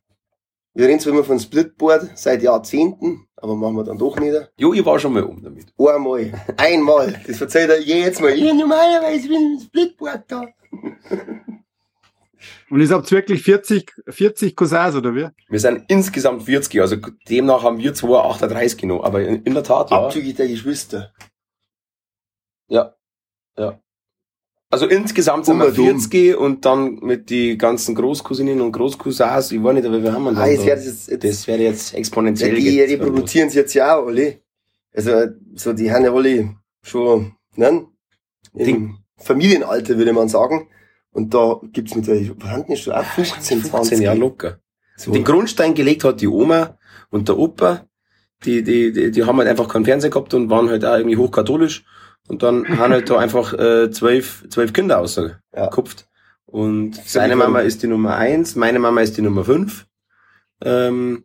Wir 0.78 0.86
reden 0.86 1.00
zwar 1.00 1.12
immer 1.12 1.24
von 1.24 1.40
Splitboard 1.40 2.16
seit 2.16 2.40
Jahrzehnten, 2.40 3.26
aber 3.34 3.56
machen 3.56 3.74
wir 3.74 3.82
dann 3.82 3.98
doch 3.98 4.16
nicht. 4.16 4.32
Jo, 4.58 4.72
ich 4.72 4.86
war 4.86 4.96
schon 5.00 5.12
mal 5.12 5.24
um 5.24 5.42
damit. 5.42 5.74
Einmal. 5.76 6.32
Einmal. 6.56 7.20
Das 7.26 7.38
verzeiht 7.38 7.68
er 7.68 7.80
jedes 7.80 8.20
Mal. 8.20 8.38
Ich 8.38 8.54
normalerweise 8.54 9.26
bin 9.26 9.38
ich 9.38 9.60
im 9.60 9.66
Splitboard 9.66 10.22
da. 10.28 10.46
Und 12.70 12.80
ihr 12.80 12.88
habt 12.90 13.10
wirklich 13.10 13.42
40, 13.42 13.92
40 14.06 14.54
Cousins, 14.54 14.94
oder 14.94 15.16
wie? 15.16 15.26
Wir 15.48 15.58
sind 15.58 15.82
insgesamt 15.88 16.44
40, 16.44 16.80
also 16.80 16.94
demnach 17.28 17.64
haben 17.64 17.78
wir 17.78 17.92
zwei 17.92 18.20
38 18.20 18.78
genommen. 18.78 19.02
Aber 19.02 19.20
in, 19.20 19.42
in 19.42 19.54
der 19.54 19.64
Tat, 19.64 19.90
ja. 19.90 20.04
Abzüglich 20.04 20.36
der 20.36 20.46
Geschwister. 20.46 21.12
Ja. 22.68 22.94
Also 24.70 24.86
insgesamt 24.86 25.46
sind 25.46 25.56
wir 25.58 25.66
Dumm, 25.72 25.86
dumm. 25.86 26.00
40 26.00 26.36
und 26.36 26.64
dann 26.66 26.96
mit 26.96 27.30
die 27.30 27.56
ganzen 27.56 27.94
Großcousinen 27.94 28.60
und 28.60 28.72
Großcousins, 28.72 29.50
ich 29.50 29.62
weiß 29.62 29.74
nicht, 29.74 29.86
aber 29.86 30.02
wir 30.02 30.12
haben 30.12 30.26
dann 30.26 30.36
Ah, 30.36 30.46
jetzt 30.46 30.66
da- 30.66 30.72
es 30.74 31.06
jetzt, 31.06 31.24
das 31.24 31.46
wäre 31.46 31.62
jetzt 31.62 31.92
ja, 31.92 31.98
exponentiell. 31.98 32.54
die 32.54 32.62
geht- 32.64 32.90
reproduzieren 33.00 33.48
sich 33.48 33.56
jetzt 33.56 33.72
ja 33.74 33.96
auch 33.96 34.06
alle. 34.06 34.40
Also, 34.94 35.10
so, 35.54 35.72
die 35.72 35.90
haben 35.90 36.04
ja 36.04 36.12
alle 36.12 36.54
schon, 36.82 37.32
ne? 37.56 37.86
Im 38.54 38.64
Ding. 38.64 38.96
Familienalter, 39.16 39.96
würde 39.96 40.12
man 40.12 40.28
sagen. 40.28 40.68
Und 41.12 41.32
da 41.32 41.60
gibt's 41.72 41.94
mit 41.94 42.06
der 42.06 42.16
ist 42.16 42.80
schon 42.82 42.92
auch 42.92 43.04
15, 43.04 43.60
20. 43.64 43.70
15 43.70 44.02
Jahre 44.02 44.18
locker. 44.18 44.58
So. 44.96 45.12
Den 45.12 45.24
Grundstein 45.24 45.74
gelegt 45.74 46.04
hat 46.04 46.20
die 46.20 46.28
Oma 46.28 46.76
und 47.10 47.28
der 47.28 47.38
Opa. 47.38 47.86
Die, 48.44 48.62
die, 48.62 48.92
die, 48.92 49.10
die 49.10 49.24
haben 49.24 49.38
halt 49.38 49.48
einfach 49.48 49.66
keinen 49.68 49.84
Fernseher 49.84 50.10
gehabt 50.10 50.34
und 50.34 50.50
waren 50.50 50.68
halt 50.68 50.84
auch 50.84 50.96
irgendwie 50.96 51.16
hochkatholisch. 51.16 51.84
Und 52.28 52.42
dann 52.42 52.66
haben 52.78 52.92
halt 52.92 53.10
da 53.10 53.18
einfach 53.18 53.52
äh, 53.54 53.90
zwölf, 53.90 54.44
zwölf 54.50 54.72
Kinder 54.72 55.00
ausgekupft. 55.00 56.08
Und 56.46 56.94
seine. 57.04 57.36
Mama 57.36 57.60
ist 57.60 57.82
die 57.82 57.88
Nummer 57.88 58.16
eins, 58.16 58.56
meine 58.56 58.78
Mama 58.78 59.00
ist 59.02 59.16
die 59.16 59.22
Nummer 59.22 59.44
fünf. 59.44 59.86
Ähm, 60.62 61.24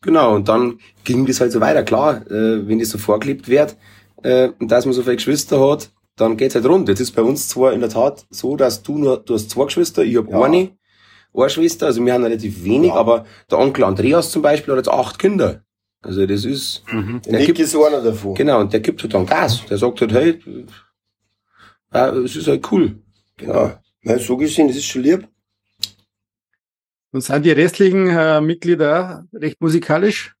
genau, 0.00 0.34
und 0.34 0.48
dann 0.48 0.78
ging 1.04 1.26
das 1.26 1.40
halt 1.40 1.52
so 1.52 1.60
weiter. 1.60 1.82
Klar, 1.82 2.26
äh, 2.30 2.66
wenn 2.66 2.78
das 2.78 2.90
so 2.90 2.98
vorgelebt 2.98 3.48
wird, 3.48 3.76
äh, 4.22 4.48
und 4.58 4.70
dass 4.70 4.84
man 4.86 4.94
so 4.94 5.02
viele 5.02 5.16
Geschwister 5.16 5.60
hat, 5.70 5.90
dann 6.16 6.36
geht's 6.36 6.54
halt 6.54 6.66
rund. 6.66 6.88
Jetzt 6.88 7.00
ist 7.00 7.12
bei 7.12 7.22
uns 7.22 7.48
zwar 7.48 7.72
in 7.72 7.80
der 7.80 7.90
Tat 7.90 8.24
so, 8.30 8.56
dass 8.56 8.82
du 8.82 8.96
nur, 8.98 9.18
du 9.18 9.34
hast 9.34 9.50
zwei 9.50 9.64
Geschwister, 9.66 10.02
ich 10.02 10.16
hab 10.16 10.30
Ja. 10.30 10.42
eine, 10.42 10.70
eine 11.34 11.50
Schwester, 11.50 11.86
also 11.86 12.04
wir 12.04 12.12
haben 12.14 12.22
relativ 12.24 12.64
wenig, 12.64 12.90
Ja. 12.90 12.94
aber 12.96 13.26
der 13.50 13.58
Onkel 13.58 13.84
Andreas 13.84 14.30
zum 14.30 14.40
Beispiel 14.40 14.72
hat 14.72 14.78
jetzt 14.78 14.88
acht 14.94 15.18
Kinder. 15.18 15.62
Also 16.04 16.26
das 16.26 16.44
ist, 16.44 16.82
Mhm. 16.92 17.20
Der 17.22 17.38
Nick 17.38 17.46
gibt- 17.46 17.58
ist 17.60 17.74
einer 17.74 18.00
davon. 18.02 18.34
genau, 18.34 18.60
und 18.60 18.72
der 18.72 18.80
gibt 18.80 19.02
halt 19.02 19.14
dann 19.14 19.26
Gas. 19.26 19.64
Der 19.66 19.78
sagt 19.78 20.00
halt, 20.02 20.12
hey, 20.12 20.40
ja, 21.92 22.08
es 22.12 22.36
ist 22.36 22.46
halt 22.46 22.70
cool. 22.70 22.98
Ja. 23.40 23.80
Ja, 24.02 24.18
so 24.18 24.36
gesehen, 24.36 24.68
das 24.68 24.76
ist 24.76 24.84
schon 24.86 25.02
lieb. 25.02 25.26
Und 27.12 27.22
sind 27.22 27.44
die 27.46 27.52
restlichen 27.52 28.08
äh, 28.08 28.40
Mitglieder 28.40 29.24
auch 29.34 29.40
recht 29.40 29.60
musikalisch? 29.60 30.34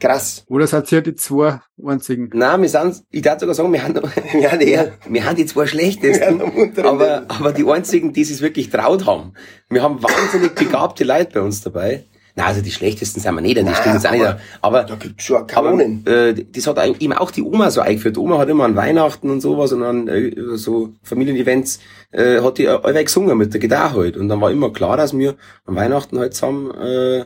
Krass. 0.00 0.44
Oder 0.48 0.66
seid 0.66 0.90
ihr 0.92 1.02
die 1.02 1.14
zwei 1.14 1.60
einzigen? 1.86 2.30
Nein, 2.32 2.62
wir 2.62 2.68
sind, 2.70 3.02
ich 3.10 3.20
darf 3.22 3.38
sogar 3.38 3.54
sagen, 3.54 3.70
wir 3.72 3.82
haben, 3.82 3.94
Ja, 4.40 4.56
der. 4.56 4.92
wir 5.06 5.24
haben 5.24 5.36
die 5.36 5.44
zwei 5.46 5.62
Ja, 5.62 5.66
schlechtesten. 5.68 6.40
aber, 6.82 7.24
aber 7.28 7.52
die 7.52 7.66
einzigen, 7.66 8.12
die 8.12 8.22
es 8.22 8.40
wirklich 8.40 8.70
traut 8.70 9.04
haben. 9.06 9.34
Wir 9.68 9.82
haben 9.82 10.02
wahnsinnig 10.02 10.54
begabte 10.54 11.04
Leute 11.04 11.32
bei 11.34 11.40
uns 11.42 11.60
dabei. 11.60 12.04
Na, 12.36 12.46
also 12.46 12.62
die 12.62 12.70
schlechtesten 12.70 13.20
sind 13.20 13.34
wir 13.34 13.40
nicht, 13.40 13.56
denn 13.56 13.66
die 13.66 13.74
stehen 13.74 13.94
jetzt 13.94 14.06
auch 14.06 14.12
nicht 14.12 14.24
aber- 14.24 14.34
da. 14.34 14.40
Aber, 14.62 14.84
Da 14.84 14.94
gibt's 14.94 15.24
schon 15.24 15.36
aber 15.38 15.46
Kanonen. 15.46 16.06
äh, 16.06 16.34
das 16.52 16.66
hat 16.66 16.78
eben 17.00 17.12
auch 17.12 17.30
die 17.30 17.42
Oma 17.42 17.70
so 17.70 17.80
eingeführt. 17.80 18.16
Die 18.16 18.20
Oma 18.20 18.38
hat 18.38 18.48
immer 18.48 18.64
an 18.64 18.76
Weihnachten 18.76 19.30
und 19.30 19.40
sowas 19.40 19.72
und 19.72 19.82
an 19.82 20.08
äh, 20.08 20.32
so 20.56 20.90
Familienevents 21.02 21.80
äh, 22.12 22.40
hat 22.40 22.58
die 22.58 22.68
allweil 22.68 23.04
gesungen 23.04 23.36
mit 23.36 23.52
der 23.52 23.60
Gitarre 23.60 24.00
halt. 24.00 24.16
Und 24.16 24.28
dann 24.28 24.40
war 24.40 24.50
immer 24.50 24.72
klar, 24.72 24.96
dass 24.96 25.16
wir 25.16 25.34
an 25.66 25.74
Weihnachten 25.76 26.18
halt 26.18 26.34
zusammen 26.34 26.70
äh, 26.70 27.24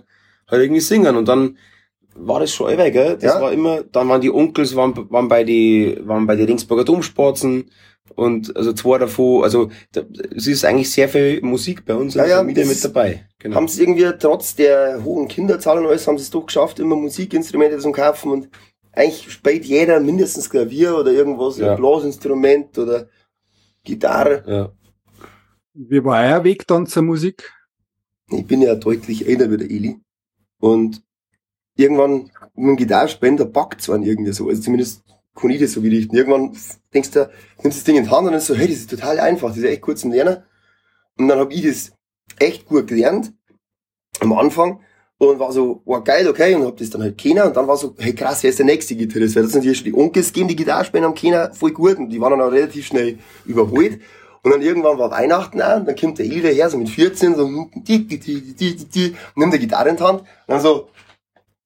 halt 0.48 0.62
irgendwie 0.62 0.80
singen. 0.80 1.16
Und 1.16 1.28
dann 1.28 1.58
war 2.16 2.40
das 2.40 2.52
schon 2.52 2.68
allweil, 2.68 2.90
gell? 2.92 3.14
Das 3.20 3.34
Ja. 3.34 3.40
war 3.40 3.52
immer, 3.52 3.82
dann 3.90 4.08
waren 4.08 4.20
die 4.20 4.30
Onkels, 4.32 4.76
waren, 4.76 4.94
waren 5.10 5.28
bei 5.28 5.42
die, 5.44 5.98
waren 6.04 6.26
bei 6.26 6.36
die 6.36 6.44
Ringsburger 6.44 6.84
Domspatzen 6.84 7.70
und 8.14 8.54
also 8.56 8.72
zwei 8.72 8.98
davon, 8.98 9.42
also 9.44 9.70
da, 9.92 10.02
es 10.34 10.46
ist 10.46 10.64
eigentlich 10.64 10.90
sehr 10.90 11.08
viel 11.08 11.40
Musik 11.42 11.84
bei 11.84 11.94
uns 11.94 12.14
in 12.14 12.18
Ja, 12.20 12.24
der 12.24 12.30
ja, 12.32 12.38
Familie 12.38 12.66
mit 12.66 12.84
dabei. 12.84 13.26
Genau. 13.38 13.56
Haben 13.56 13.68
sie 13.68 13.82
irgendwie 13.82 14.10
trotz 14.18 14.54
der 14.54 15.02
hohen 15.04 15.26
Kinderzahl 15.28 15.78
und 15.78 15.86
alles, 15.86 16.06
haben 16.06 16.18
sie 16.18 16.24
es 16.24 16.30
doch 16.30 16.46
geschafft, 16.46 16.78
immer 16.78 16.96
Musikinstrumente 16.96 17.78
zu 17.78 17.92
kaufen 17.92 18.30
und 18.32 18.48
eigentlich 18.92 19.30
spielt 19.32 19.64
jeder 19.64 19.98
mindestens 20.00 20.48
Klavier 20.50 20.96
oder 20.96 21.10
irgendwas, 21.12 21.58
Ja. 21.58 21.72
ein 21.72 21.76
Blasinstrument 21.76 22.78
oder 22.78 23.08
Gitarre. 23.82 24.44
ja. 24.46 24.72
Wie 25.76 26.04
war 26.04 26.22
euer 26.22 26.44
Weg 26.44 26.66
dann 26.68 26.86
zur 26.86 27.02
Musik? 27.02 27.52
Ich 28.30 28.46
bin 28.46 28.62
ja 28.62 28.76
deutlich 28.76 29.26
älter 29.26 29.50
wie 29.50 29.56
der 29.56 29.68
Eli. 29.70 29.98
Und 30.60 31.02
irgendwann 31.76 32.30
mit 32.54 32.68
dem 32.68 32.76
Gitarrespielen, 32.76 33.36
da 33.36 33.44
packt's 33.44 33.90
einen 33.90 34.04
irgendwie 34.04 34.32
so. 34.32 34.48
Also 34.48 34.62
zumindest 34.62 35.02
kann 35.34 35.50
ich 35.50 35.60
das 35.60 35.72
so. 35.72 35.80
Und 35.80 35.92
irgendwann 35.92 36.56
denkst 36.92 37.10
du, 37.10 37.30
nimmst 37.62 37.78
das 37.78 37.84
Ding 37.84 37.96
in 37.96 38.04
die 38.04 38.10
Hand 38.10 38.20
und 38.20 38.32
dann 38.32 38.34
ist 38.34 38.46
so, 38.46 38.54
hey, 38.54 38.68
das 38.68 38.78
ist 38.78 38.90
total 38.90 39.18
einfach, 39.20 39.48
das 39.48 39.58
ist 39.58 39.64
echt 39.64 39.82
kurz 39.82 40.00
zum 40.00 40.12
Lernen. 40.12 40.42
Und 41.18 41.28
dann 41.28 41.38
hab 41.38 41.52
ich 41.52 41.62
das 41.62 41.92
echt 42.38 42.66
gut 42.66 42.86
gelernt 42.86 43.32
am 44.20 44.32
Anfang. 44.32 44.80
und 45.18 45.38
war 45.38 45.52
so, 45.52 45.82
war 45.84 46.02
geil, 46.02 46.28
okay, 46.28 46.54
und 46.54 46.66
hab 46.66 46.76
das 46.76 46.90
dann 46.90 47.02
halt 47.02 47.16
kennen 47.16 47.42
und 47.42 47.56
dann 47.56 47.66
war 47.66 47.76
so, 47.76 47.94
hey 47.98 48.14
krass, 48.14 48.42
wer 48.42 48.50
ist 48.50 48.58
der 48.58 48.66
nächste 48.66 48.96
Gitarrist? 48.96 49.36
Weil 49.36 49.44
das 49.44 49.52
sind 49.52 49.62
hier 49.62 49.74
schon 49.74 49.84
die 49.84 49.94
Onkels 49.94 50.28
gegeben, 50.28 50.48
die 50.48 50.56
Gitarre 50.56 50.84
spielen 50.84 51.04
am 51.04 51.14
kennen, 51.14 51.52
voll 51.54 51.72
gut 51.72 51.98
und 51.98 52.10
die 52.10 52.20
waren 52.20 52.32
dann 52.32 52.40
auch 52.40 52.52
relativ 52.52 52.86
schnell 52.86 53.18
überholt. 53.46 54.00
Und 54.42 54.50
dann 54.50 54.60
irgendwann 54.60 54.98
war 54.98 55.10
Weihnachten 55.10 55.62
und 55.62 55.86
dann 55.86 55.96
kommt 55.96 56.18
der 56.18 56.26
Eli 56.26 56.42
daher, 56.42 56.68
so 56.68 56.76
mit 56.76 56.90
14, 56.90 57.34
so, 57.34 57.48
die, 57.76 58.06
die, 58.06 58.18
die, 58.18 58.54
die, 58.54 58.76
die, 58.76 58.84
die, 58.84 59.16
nimmt 59.36 59.54
die 59.54 59.58
Gitarre 59.58 59.88
in 59.88 59.96
die 59.96 60.02
Hand, 60.02 60.20
und 60.20 60.28
dann 60.46 60.60
so, 60.60 60.88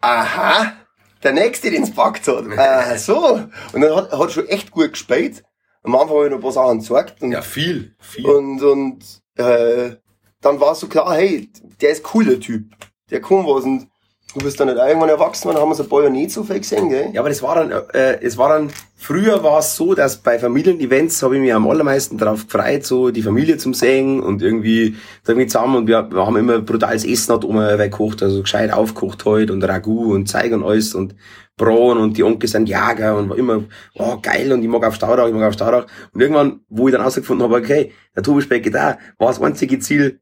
aha, 0.01 0.75
der 1.23 1.33
Nächste, 1.33 1.71
den 1.71 1.83
es 1.83 1.91
packt 1.93 2.27
hat. 2.29 2.45
Äh, 2.57 2.99
so. 2.99 3.41
Und 3.73 3.81
dann 3.81 3.95
hat, 3.95 4.13
hat 4.13 4.33
schon 4.33 4.47
echt 4.49 4.71
gut 4.71 4.93
gespielt. 4.93 5.43
Am 5.83 5.95
Anfang 5.95 6.17
habe 6.17 6.25
ich 6.27 6.31
noch 6.31 6.39
ein 6.39 6.43
paar 6.43 6.53
Sachen 6.53 6.81
gezeigt. 6.81 7.23
Und, 7.23 7.33
Ja, 7.33 7.43
viel, 7.43 7.95
viel. 8.01 8.27
und, 8.27 8.63
und 8.63 9.05
äh, 9.37 9.97
dann 10.41 10.61
war 10.61 10.75
so 10.75 10.87
klar, 10.89 11.15
hey, 11.15 11.51
der 11.81 11.91
ist 11.91 12.15
cool, 12.15 12.25
der 12.25 12.41
Typ. 12.41 12.75
Der 13.11 13.21
kann 13.21 13.47
was. 13.47 13.65
Und 13.65 13.89
du 14.35 14.41
bist 14.41 14.61
dann 14.61 14.69
nicht 14.69 14.79
irgendwann 14.79 15.09
erwachsen, 15.09 15.49
dann 15.49 15.57
haben 15.57 15.71
wir 15.71 15.75
so 15.75 15.85
ein 15.85 15.89
paar 15.89 16.01
Jahre 16.01 16.13
nicht 16.13 16.31
so 16.31 16.45
viel 16.45 16.59
gesehen, 16.59 16.91
gell? 16.91 17.11
Ja, 17.13 17.21
aber 17.21 17.31
das 17.31 17.43
war 17.43 17.55
dann, 17.55 17.71
äh, 17.95 18.21
es 18.21 18.37
war 18.37 18.51
dann, 18.51 18.71
früher 18.95 19.43
war 19.43 19.61
es 19.61 19.75
so, 19.75 19.95
dass 19.95 20.19
bei 20.19 20.39
Familienevents 20.39 21.23
habe 21.23 21.37
ich 21.37 21.41
mich 21.41 21.53
am 21.53 21.67
allermeisten 21.67 22.19
darauf 22.19 22.47
gefreut, 22.47 22.85
so 22.85 23.11
die 23.11 23.23
Familie 23.23 23.57
zum 23.57 23.73
sehen 23.73 24.21
und 24.21 24.43
irgendwie, 24.43 24.97
irgendwie 25.27 25.47
zusammen 25.47 25.77
und 25.77 25.87
wir, 25.87 26.11
wir 26.11 26.27
haben 26.27 26.37
immer 26.37 26.61
brutales 26.61 27.07
Essen 27.07 27.35
hat 27.35 27.45
Oma 27.45 27.79
weggekocht, 27.79 28.23
also 28.23 28.43
gescheit 28.43 28.73
aufgekocht 28.73 29.25
halt 29.25 29.51
und 29.51 29.65
Ragout 29.65 30.13
und 30.13 30.29
Zeig 30.29 30.53
und 30.53 30.63
alles 30.63 30.95
und 30.95 31.15
Braun 31.57 31.99
und 31.99 32.17
die 32.17 32.23
Onkel 32.23 32.49
sind 32.49 32.69
Jager 32.69 33.17
und 33.17 33.31
war 33.31 33.37
immer, 33.37 33.65
oh 33.95 34.19
geil 34.23 34.53
und 34.53 34.63
ich 34.63 34.69
mag 34.69 34.85
auf 34.87 34.95
Staudach, 34.95 35.27
ich 35.27 35.35
mag 35.35 35.49
auf 35.49 35.55
Staudach 35.55 35.87
und 36.13 36.21
irgendwann, 36.21 36.61
wo 36.69 36.87
ich 36.87 36.93
dann 36.93 37.03
rausgefunden 37.03 37.45
habe, 37.45 37.57
okay, 37.57 37.93
der 38.15 38.23
Tobi 38.23 38.43
spielt 38.43 38.63
Gitarre, 38.63 38.99
war 39.19 39.29
das 39.29 39.41
einzige 39.41 39.79
Ziel, 39.79 40.21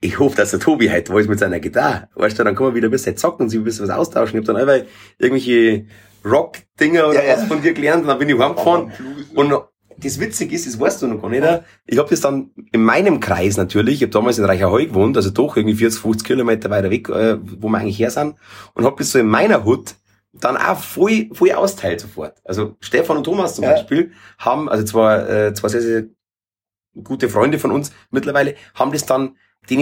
ich 0.00 0.18
hoffe, 0.18 0.36
dass 0.36 0.50
der 0.50 0.60
Tobi 0.60 0.90
heute 0.90 1.12
weiß 1.12 1.28
mit 1.28 1.38
seiner 1.38 1.60
Gitarre. 1.60 2.08
Weißt 2.14 2.38
du, 2.38 2.44
dann 2.44 2.54
kann 2.54 2.66
man 2.66 2.74
wieder 2.74 2.88
ein 2.88 2.90
bisschen 2.90 3.16
zocken 3.16 3.44
und 3.44 3.50
sich 3.50 3.60
ein 3.60 3.64
bisschen 3.64 3.86
was 3.86 3.94
austauschen. 3.96 4.40
Ich 4.40 4.48
habe 4.48 4.58
dann 4.58 4.68
einfach 4.68 4.86
irgendwelche 5.18 5.84
Rock-Dinger 6.24 7.08
oder 7.08 7.24
Ja, 7.24 7.34
was 7.36 7.44
von 7.44 7.60
dir 7.60 7.72
gelernt 7.74 8.02
und 8.02 8.08
dann 8.08 8.18
bin 8.18 8.28
ich 8.28 8.38
heimgefahren. 8.38 8.92
Und 9.34 9.54
das 9.98 10.18
Witzige 10.18 10.54
ist, 10.54 10.66
das 10.66 10.80
weißt 10.80 11.02
du 11.02 11.06
noch 11.08 11.20
gar 11.20 11.28
nicht, 11.28 11.44
ich 11.86 11.98
habe 11.98 12.08
das 12.08 12.20
dann 12.20 12.50
in 12.72 12.82
meinem 12.82 13.20
Kreis 13.20 13.58
natürlich, 13.58 13.96
ich 13.96 14.02
habe 14.02 14.10
damals 14.12 14.38
in 14.38 14.46
Reicherheu 14.46 14.86
gewohnt, 14.86 15.16
also 15.18 15.28
doch 15.28 15.56
irgendwie 15.58 15.76
40, 15.76 16.00
50 16.00 16.26
Kilometer 16.26 16.70
weiter 16.70 16.90
weg, 16.90 17.10
äh, 17.10 17.36
wo 17.60 17.68
wir 17.68 17.76
eigentlich 17.78 17.98
her 17.98 18.10
sind, 18.10 18.36
und 18.72 18.84
habe 18.86 18.96
das 18.98 19.12
so 19.12 19.18
in 19.18 19.26
meiner 19.26 19.64
Hut 19.64 19.94
dann 20.32 20.56
auch 20.56 20.78
voll, 20.78 21.28
voll 21.32 21.52
austeilt 21.52 22.00
sofort. 22.00 22.40
Also 22.44 22.76
Stefan 22.80 23.18
und 23.18 23.24
Thomas 23.24 23.56
zum 23.56 23.64
Ja. 23.64 23.72
Beispiel 23.72 24.12
haben, 24.38 24.70
also 24.70 24.84
zwar, 24.84 25.28
äh, 25.28 25.52
zwei 25.52 25.68
sehr, 25.68 25.82
sehr 25.82 26.04
gute 27.04 27.28
Freunde 27.28 27.58
von 27.58 27.70
uns 27.70 27.92
mittlerweile, 28.10 28.54
haben 28.74 28.92
das 28.92 29.04
dann, 29.04 29.36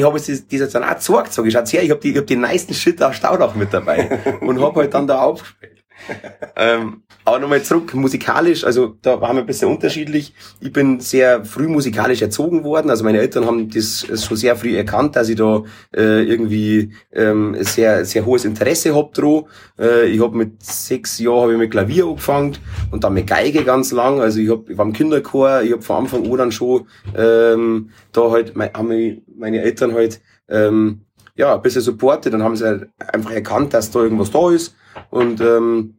habe 0.05 0.19
ich 0.19 0.27
das 0.27 0.43
jetzt 0.49 0.75
dann 0.75 0.85
auch 0.85 0.95
gezeigt. 0.95 1.33
Sag 1.33 1.47
ich, 1.47 1.53
schaut 1.53 1.73
her, 1.73 1.83
ich 1.83 1.91
habe 1.91 2.01
die, 2.01 2.11
ich 2.11 2.19
hab 2.19 2.27
den 2.27 2.41
meisten 2.41 2.75
Shit 2.75 3.03
aus 3.03 3.17
Staudach 3.17 3.55
mit 3.55 3.73
dabei 3.73 4.39
und 4.41 4.61
habe 4.61 4.81
halt 4.81 4.95
dann 4.95 5.07
da 5.07 5.23
aufgespielt. 5.23 5.85
ähm, 6.57 7.03
aber 7.25 7.39
nochmal 7.41 7.63
zurück, 7.63 7.93
musikalisch, 7.95 8.65
also 8.65 8.97
da 9.03 9.21
waren 9.21 9.37
wir 9.37 9.43
ein 9.43 9.47
bisschen 9.47 9.69
unterschiedlich. 9.69 10.33
Ich 10.61 10.73
bin 10.73 11.01
sehr 11.01 11.45
früh 11.45 11.69
musikalisch 11.69 12.23
erzogen 12.23 12.65
worden, 12.65 12.91
also 12.91 13.05
meine 13.05 13.19
Eltern 13.19 13.45
haben 13.45 13.69
das 13.71 14.07
schon 14.25 14.37
sehr 14.37 14.57
früh 14.57 14.77
erkannt, 14.77 15.17
dass 15.17 15.29
ich 15.29 15.37
da 15.37 15.63
äh, 15.95 16.23
irgendwie 16.23 16.93
ähm, 17.13 17.57
sehr 17.61 18.05
sehr 18.05 18.25
hohes 18.25 18.45
Interesse 18.45 18.95
hab 18.95 19.13
dran. 19.13 19.45
Äh, 19.79 20.07
ich 20.07 20.23
habe 20.23 20.37
mit 20.37 20.63
sechs 20.63 21.19
Jahren 21.19 21.43
hab 21.43 21.51
ich 21.51 21.59
mit 21.59 21.71
Klavier 21.71 22.07
angefangen 22.07 22.57
und 22.91 23.05
dann 23.05 23.15
mit 23.15 23.27
Geige 23.27 23.65
ganz 23.65 23.93
lang. 23.93 24.21
Also 24.21 24.41
ich, 24.41 24.49
hab, 24.49 24.69
ich 24.71 24.79
war 24.79 24.87
im 24.87 24.93
Kinderchor, 24.93 25.63
ich 25.63 25.73
habe 25.73 25.83
von 25.83 25.97
Anfang 25.97 26.25
an 26.31 26.39
dann 26.39 26.53
schon 26.53 26.87
ähm, 27.17 27.91
da 28.13 28.31
halt 28.31 28.57
mein, 28.57 28.73
haben 28.73 29.23
meine 29.37 29.61
Eltern 29.61 29.93
halt 29.93 30.21
ähm, 30.49 31.03
ja 31.39 31.55
ein 31.55 31.63
bisschen 31.63 31.81
supportet, 31.81 32.35
dann 32.35 32.43
haben 32.43 32.57
sie 32.57 32.67
halt 32.67 32.91
einfach 32.99 33.31
erkannt, 33.31 33.73
dass 33.73 33.91
da 33.91 34.01
irgendwas 34.01 34.31
da 34.31 34.51
ist 34.51 34.75
und 35.11 35.41
ähm, 35.41 35.95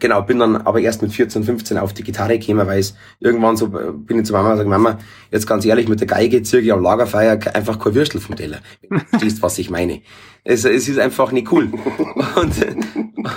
Genau, 0.00 0.22
bin 0.22 0.38
dann 0.38 0.56
aber 0.56 0.80
erst 0.80 1.02
mit 1.02 1.12
14, 1.12 1.42
15 1.42 1.76
auf 1.76 1.92
die 1.92 2.04
Gitarre 2.04 2.38
gekommen, 2.38 2.66
weil 2.66 2.78
es 2.78 2.94
irgendwann 3.18 3.56
so, 3.56 3.66
äh, 3.66 3.92
bin 3.92 4.20
ich 4.20 4.26
zu 4.26 4.32
Mama 4.32 4.52
und 4.52 4.58
sage, 4.58 4.68
Mama, 4.68 4.98
jetzt 5.32 5.46
ganz 5.46 5.64
ehrlich, 5.64 5.88
mit 5.88 5.98
der 5.98 6.06
Geige 6.06 6.40
ziehe 6.42 6.62
ich 6.62 6.72
am 6.72 6.82
Lagerfeuer 6.82 7.38
einfach 7.54 7.80
kein 7.80 7.94
Würstel 7.94 8.20
vom 8.20 8.36
Teller. 8.36 8.60
Verstehst, 9.10 9.42
was 9.42 9.58
ich 9.58 9.70
meine? 9.70 10.02
Es, 10.44 10.64
es 10.64 10.88
ist 10.88 11.00
einfach 11.00 11.32
nicht 11.32 11.50
cool. 11.50 11.72
Und, 12.36 12.54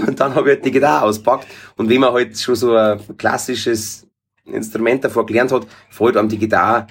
und 0.08 0.20
dann 0.20 0.36
habe 0.36 0.50
ich 0.50 0.56
halt 0.56 0.66
die 0.66 0.72
Gitarre 0.72 1.06
auspackt 1.06 1.48
und 1.76 1.90
wenn 1.90 2.00
man 2.00 2.14
halt 2.14 2.38
schon 2.38 2.56
so 2.56 2.76
ein 2.76 3.00
klassisches 3.18 4.08
Instrument 4.46 5.04
davor 5.04 5.26
gelernt 5.26 5.52
hat, 5.52 5.66
fällt 5.90 6.18
einem 6.18 6.30
die 6.30 6.38
Gitarre 6.38 6.88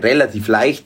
relativ 0.00 0.48
leicht, 0.48 0.84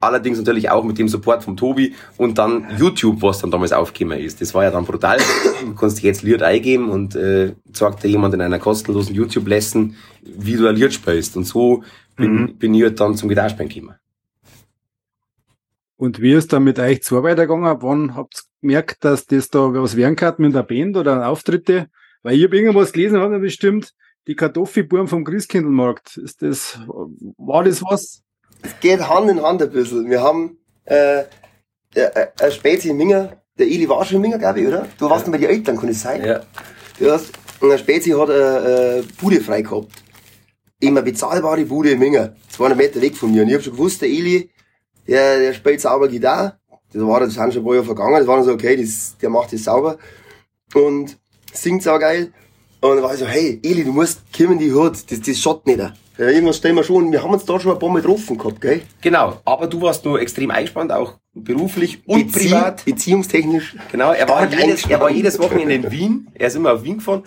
Allerdings 0.00 0.38
natürlich 0.38 0.70
auch 0.70 0.84
mit 0.84 0.96
dem 0.98 1.08
Support 1.08 1.42
vom 1.42 1.56
Tobi 1.56 1.94
und 2.16 2.38
dann 2.38 2.66
YouTube, 2.78 3.20
was 3.20 3.40
dann 3.40 3.50
damals 3.50 3.72
aufgekommen 3.72 4.20
ist. 4.20 4.40
Das 4.40 4.54
war 4.54 4.62
ja 4.62 4.70
dann 4.70 4.84
brutal. 4.84 5.18
Du 5.64 5.74
kannst 5.74 6.00
jetzt 6.02 6.22
Lied 6.22 6.40
eingeben 6.42 6.88
und 6.88 7.16
äh, 7.16 7.54
sagt 7.72 8.04
dir 8.04 8.08
jemand 8.08 8.32
in 8.34 8.40
einer 8.40 8.60
kostenlosen 8.60 9.14
YouTube-Lesson, 9.16 9.96
wie 10.22 10.56
du 10.56 10.68
ein 10.68 10.76
Lied 10.76 10.94
spielst. 10.94 11.36
Und 11.36 11.44
so 11.44 11.82
bin, 12.14 12.42
Mhm. 12.42 12.54
bin 12.58 12.74
ich 12.74 12.82
halt 12.82 13.00
dann 13.00 13.16
zum 13.16 13.28
Gitarrespielen 13.28 13.68
gekommen. 13.68 13.94
Und 15.96 16.20
wie 16.20 16.32
ist 16.32 16.52
da 16.52 16.60
mit 16.60 16.78
euch 16.78 17.02
zwei 17.02 17.24
weitergegangen? 17.24 17.82
Wann 17.82 18.14
habt 18.14 18.34
ihr 18.36 18.68
gemerkt, 18.68 19.04
dass 19.04 19.26
das 19.26 19.50
da 19.50 19.72
was 19.74 19.96
werden 19.96 20.14
kann 20.14 20.34
mit 20.38 20.54
der 20.54 20.62
Band 20.62 20.96
oder 20.96 21.26
Auftritte? 21.28 21.88
Weil 22.22 22.36
ich 22.36 22.44
habe 22.44 22.56
irgendwas 22.56 22.92
gelesen, 22.92 23.20
hat 23.20 23.32
er 23.32 23.40
bestimmt, 23.40 23.94
die 24.28 24.36
Kartoffelbuben 24.36 25.08
vom 25.08 25.24
Christkindlmarkt. 25.24 26.16
Ist 26.18 26.42
das, 26.42 26.78
war 27.36 27.64
das 27.64 27.82
was? 27.82 28.22
Es 28.62 28.78
geht 28.80 29.08
Hand 29.08 29.30
in 29.30 29.42
Hand 29.42 29.62
ein 29.62 29.70
bisschen. 29.70 30.08
Wir 30.10 30.22
haben, 30.22 30.58
äh, 30.84 31.20
äh, 31.20 31.24
äh, 31.94 32.50
Spezi 32.50 32.90
in 32.90 32.96
Minger, 32.96 33.36
der 33.58 33.66
Eli 33.66 33.88
war 33.88 34.04
schon 34.04 34.16
in 34.16 34.22
Minger, 34.22 34.38
glaube 34.38 34.60
ich, 34.60 34.66
oder? 34.66 34.86
Du 34.98 35.08
warst 35.08 35.26
ja. 35.26 35.32
bei 35.32 35.38
den 35.38 35.50
Eltern, 35.50 35.76
kann 35.76 35.88
es 35.88 36.02
sein? 36.02 36.24
Ja. 36.24 36.40
Du 36.98 37.10
hast, 37.10 37.30
und 37.60 37.70
der 37.70 37.78
Spezi 37.78 38.10
hat 38.10 38.30
eine 38.30 38.98
äh, 38.98 39.02
Bude 39.20 39.40
frei 39.40 39.62
gehabt. 39.62 39.88
Immer 40.80 41.02
bezahlbare 41.02 41.64
Bude 41.64 41.90
in 41.90 41.98
Minger. 41.98 42.34
200 42.50 42.78
Meter 42.78 43.00
weg 43.00 43.16
von 43.16 43.32
mir. 43.32 43.42
Und 43.42 43.48
ich 43.48 43.54
hab 43.54 43.62
schon 43.62 43.72
gewusst, 43.72 44.00
der 44.02 44.08
Eli, 44.08 44.50
der, 45.06 45.38
der 45.38 45.52
spielt 45.54 45.80
sauber 45.80 46.08
Gitarre. 46.08 46.58
Das 46.92 47.02
war, 47.02 47.20
das 47.20 47.34
sind 47.34 47.52
schon 47.52 47.62
ein 47.62 47.66
paar 47.66 47.74
Jahre 47.74 47.86
vergangen. 47.86 48.18
Das 48.18 48.26
war 48.26 48.36
dann 48.36 48.44
so, 48.44 48.52
okay, 48.52 48.76
das, 48.76 49.16
der 49.20 49.30
macht 49.30 49.52
das 49.52 49.64
sauber. 49.64 49.98
Und 50.74 51.18
singt 51.52 51.82
sau 51.82 51.98
geil. 51.98 52.32
Und 52.80 52.96
dann 52.96 53.02
war 53.02 53.12
ich 53.12 53.20
so, 53.20 53.26
hey, 53.26 53.60
Eli, 53.62 53.84
du 53.84 53.92
musst 53.92 54.20
kommen 54.36 54.52
in 54.52 54.58
die 54.58 54.72
Hut. 54.72 55.10
Das, 55.10 55.20
das 55.20 55.38
schaut 55.38 55.66
nicht. 55.66 55.80
Ja, 56.18 56.26
irgendwas 56.28 56.56
stellen 56.56 56.74
wir 56.74 56.82
schon. 56.84 57.12
Wir 57.12 57.22
haben 57.22 57.32
uns 57.32 57.44
da 57.44 57.58
schon 57.60 57.72
ein 57.72 57.78
paar 57.78 57.88
Mal 57.90 58.02
getroffen 58.02 58.36
gehabt, 58.36 58.60
gell? 58.60 58.82
Genau, 59.00 59.38
aber 59.44 59.68
du 59.68 59.80
warst 59.80 60.04
nur 60.04 60.20
extrem 60.20 60.50
eingespannt, 60.50 60.90
auch 60.90 61.14
beruflich 61.32 62.02
und 62.06 62.32
Bezie- 62.32 62.48
privat. 62.48 62.84
Beziehungstechnisch. 62.84 63.76
Genau, 63.92 64.12
er 64.12 64.28
war, 64.28 64.46
jedes, 64.50 64.84
er 64.86 65.00
war 65.00 65.10
jedes 65.10 65.38
Wochenende 65.38 65.74
in 65.74 65.90
Wien. 65.90 66.28
Er 66.34 66.48
ist 66.48 66.56
immer 66.56 66.72
auf 66.72 66.82
Wien 66.82 66.98
gefahren. 66.98 67.22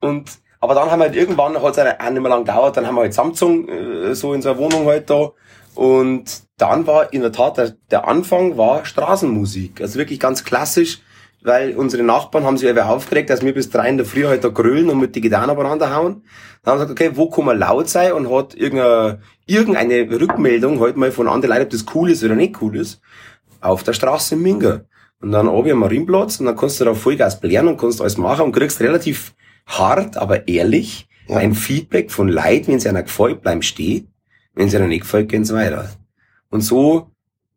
Und, 0.00 0.30
aber 0.60 0.74
dann 0.74 0.90
haben 0.90 0.98
wir 1.00 1.04
halt 1.06 1.16
irgendwann, 1.16 1.60
hat 1.60 1.78
es 1.78 1.78
auch 1.78 2.10
nicht 2.10 2.20
mehr 2.22 2.30
lang 2.30 2.44
gedauert, 2.44 2.76
dann 2.76 2.86
haben 2.86 2.96
wir 2.96 3.02
halt 3.02 3.14
Samsung, 3.14 3.68
äh, 3.68 4.14
so 4.14 4.34
in 4.34 4.42
so 4.42 4.50
einer 4.50 4.58
Wohnung 4.58 4.86
halt 4.86 5.08
da. 5.08 5.32
Und 5.74 6.42
dann 6.58 6.86
war 6.86 7.12
in 7.12 7.22
der 7.22 7.32
Tat, 7.32 7.56
der, 7.56 7.74
der 7.90 8.06
Anfang 8.06 8.58
war 8.58 8.84
Straßenmusik. 8.84 9.80
Also 9.80 9.98
wirklich 9.98 10.20
ganz 10.20 10.44
klassisch, 10.44 11.00
weil 11.46 11.76
unsere 11.76 12.02
Nachbarn 12.02 12.44
haben 12.44 12.58
sich 12.58 12.68
einfach 12.68 12.88
aufgeregt, 12.88 13.30
dass 13.30 13.42
wir 13.42 13.54
bis 13.54 13.70
drei 13.70 13.88
in 13.88 13.96
der 13.96 14.04
Früh 14.04 14.24
halt 14.24 14.42
da 14.42 14.48
grölen 14.48 14.90
und 14.90 14.98
mit 14.98 15.14
die 15.14 15.20
Gitarren 15.20 15.48
aufeinander 15.48 15.94
hauen. 15.94 16.24
Dann 16.62 16.72
haben 16.72 16.80
wir 16.80 16.86
gesagt, 16.86 17.00
okay, 17.00 17.10
wo 17.16 17.30
kann 17.30 17.44
man 17.44 17.58
laut 17.58 17.88
sein 17.88 18.12
und 18.12 18.30
hat 18.30 18.54
irgendeine, 18.54 19.20
irgendeine 19.46 20.20
Rückmeldung 20.20 20.80
halt 20.80 20.96
mal 20.96 21.12
von 21.12 21.28
anderen 21.28 21.54
Leuten, 21.54 21.66
ob 21.66 21.70
das 21.70 21.86
cool 21.94 22.10
ist 22.10 22.24
oder 22.24 22.34
nicht 22.34 22.60
cool 22.60 22.76
ist, 22.76 23.00
auf 23.60 23.84
der 23.84 23.92
Straße 23.92 24.34
in 24.34 24.42
Minga. 24.42 24.82
Und 25.20 25.32
dann 25.32 25.48
oben 25.48 25.70
am 25.70 25.78
Marienplatz 25.78 26.40
und 26.40 26.46
dann 26.46 26.56
kannst 26.56 26.80
du 26.80 26.84
da 26.84 26.94
Vollgas 26.94 27.40
blären 27.40 27.68
und 27.68 27.78
kannst 27.78 28.00
alles 28.00 28.18
machen 28.18 28.44
und 28.44 28.52
kriegst 28.52 28.80
relativ 28.80 29.32
hart, 29.66 30.16
aber 30.16 30.46
ehrlich 30.48 31.08
Ja. 31.28 31.38
ein 31.38 31.54
Feedback 31.54 32.10
von 32.10 32.28
Leuten, 32.28 32.68
wenn 32.68 32.80
sie 32.80 32.88
einer 32.88 33.02
gefällt, 33.02 33.42
bleiben 33.42 33.62
stehen. 33.62 34.08
Wenn 34.54 34.68
sie 34.68 34.76
einer 34.76 34.86
nicht 34.88 35.02
gefällt, 35.02 35.28
gehen 35.28 35.44
sie 35.44 35.54
weiter. 35.54 35.90
Und 36.50 36.60
so 36.62 37.10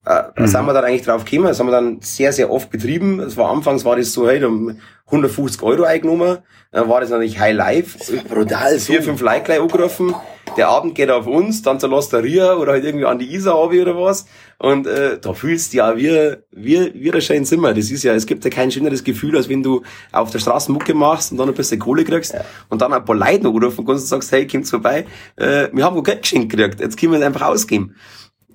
äh, 0.06 0.24
Mhm. 0.38 0.48
sind 0.48 0.66
wir 0.66 0.74
dann 0.74 0.86
eigentlich 0.86 1.04
drauf 1.04 1.26
gekommen. 1.26 1.48
Das 1.48 1.60
haben 1.60 1.68
wir 1.68 1.72
dann 1.72 2.00
sehr, 2.02 2.32
sehr 2.34 2.52
oft 2.52 2.70
betrieben. 2.70 3.20
Es 3.20 3.38
war 3.38 3.52
anfangs 3.52 3.86
war 3.86 3.96
das 3.96 4.14
so, 4.14 4.28
hey, 4.28 4.40
da 4.40 4.48
haben 4.48 4.80
150 5.06 5.62
Euro 5.64 5.84
eingenommen. 5.84 6.40
Dann 6.72 6.88
war 6.88 7.02
das 7.02 7.10
natürlich 7.10 7.40
High 7.40 7.56
Life. 7.56 7.98
Brutal, 8.30 8.78
so. 8.78 8.94
Vier, 8.94 9.02
fünf 9.04 9.22
Leute 9.22 9.42
gleich 9.44 9.60
angerufen. 9.60 10.14
Der 10.58 10.68
Abend 10.70 10.96
geht 10.96 11.10
auf 11.10 11.28
uns, 11.28 11.62
dann 11.62 11.80
zur 11.80 11.90
Losteria 11.90 12.56
oder 12.56 12.74
halt 12.74 12.84
irgendwie 12.84 13.06
an 13.06 13.20
die 13.20 13.34
Isar 13.34 13.56
runter 13.56 13.82
oder 13.84 13.96
was. 14.02 14.26
Und 14.58 14.88
äh, 14.88 15.20
da 15.20 15.34
fühlst 15.34 15.74
du 15.74 15.78
ja 15.78 15.96
wie, 15.98 16.36
wie, 16.52 16.92
wie 16.94 17.12
ein 17.12 17.22
schönes 17.22 17.50
Zimmer. 17.50 17.74
Das 17.74 17.90
ist 17.92 18.04
ja, 18.04 18.14
es 18.14 18.26
gibt 18.26 18.44
ja 18.46 18.52
kein 18.52 18.72
schöneres 18.72 19.04
Gefühl, 19.04 19.36
als 19.38 19.48
wenn 19.50 19.64
du 19.64 19.82
auf 20.12 20.32
der 20.32 20.40
Straße 20.40 20.72
Mucke 20.72 20.94
machst 20.94 21.32
und 21.32 21.38
dann 21.38 21.50
ein 21.50 21.54
bisschen 21.56 21.80
Kohle 21.80 22.04
kriegst 22.04 22.36
und 22.70 22.82
dann 22.82 22.94
ein 22.94 23.06
paar 23.06 23.16
Leute 23.16 23.48
anrufen 23.48 23.86
kannst 23.86 24.04
und 24.04 24.08
sagst, 24.08 24.32
hey, 24.32 24.48
kommt's 24.48 24.70
vorbei, 24.72 25.06
äh, 25.38 25.70
wir 25.72 25.84
haben 25.86 26.04
Geld 26.04 26.22
geschenkt 26.24 26.52
gekriegt, 26.52 26.80
jetzt 26.80 26.98
können 27.00 27.14
wir 27.14 27.20
es 27.20 27.26
einfach 27.26 27.48
ausgeben. 27.48 27.96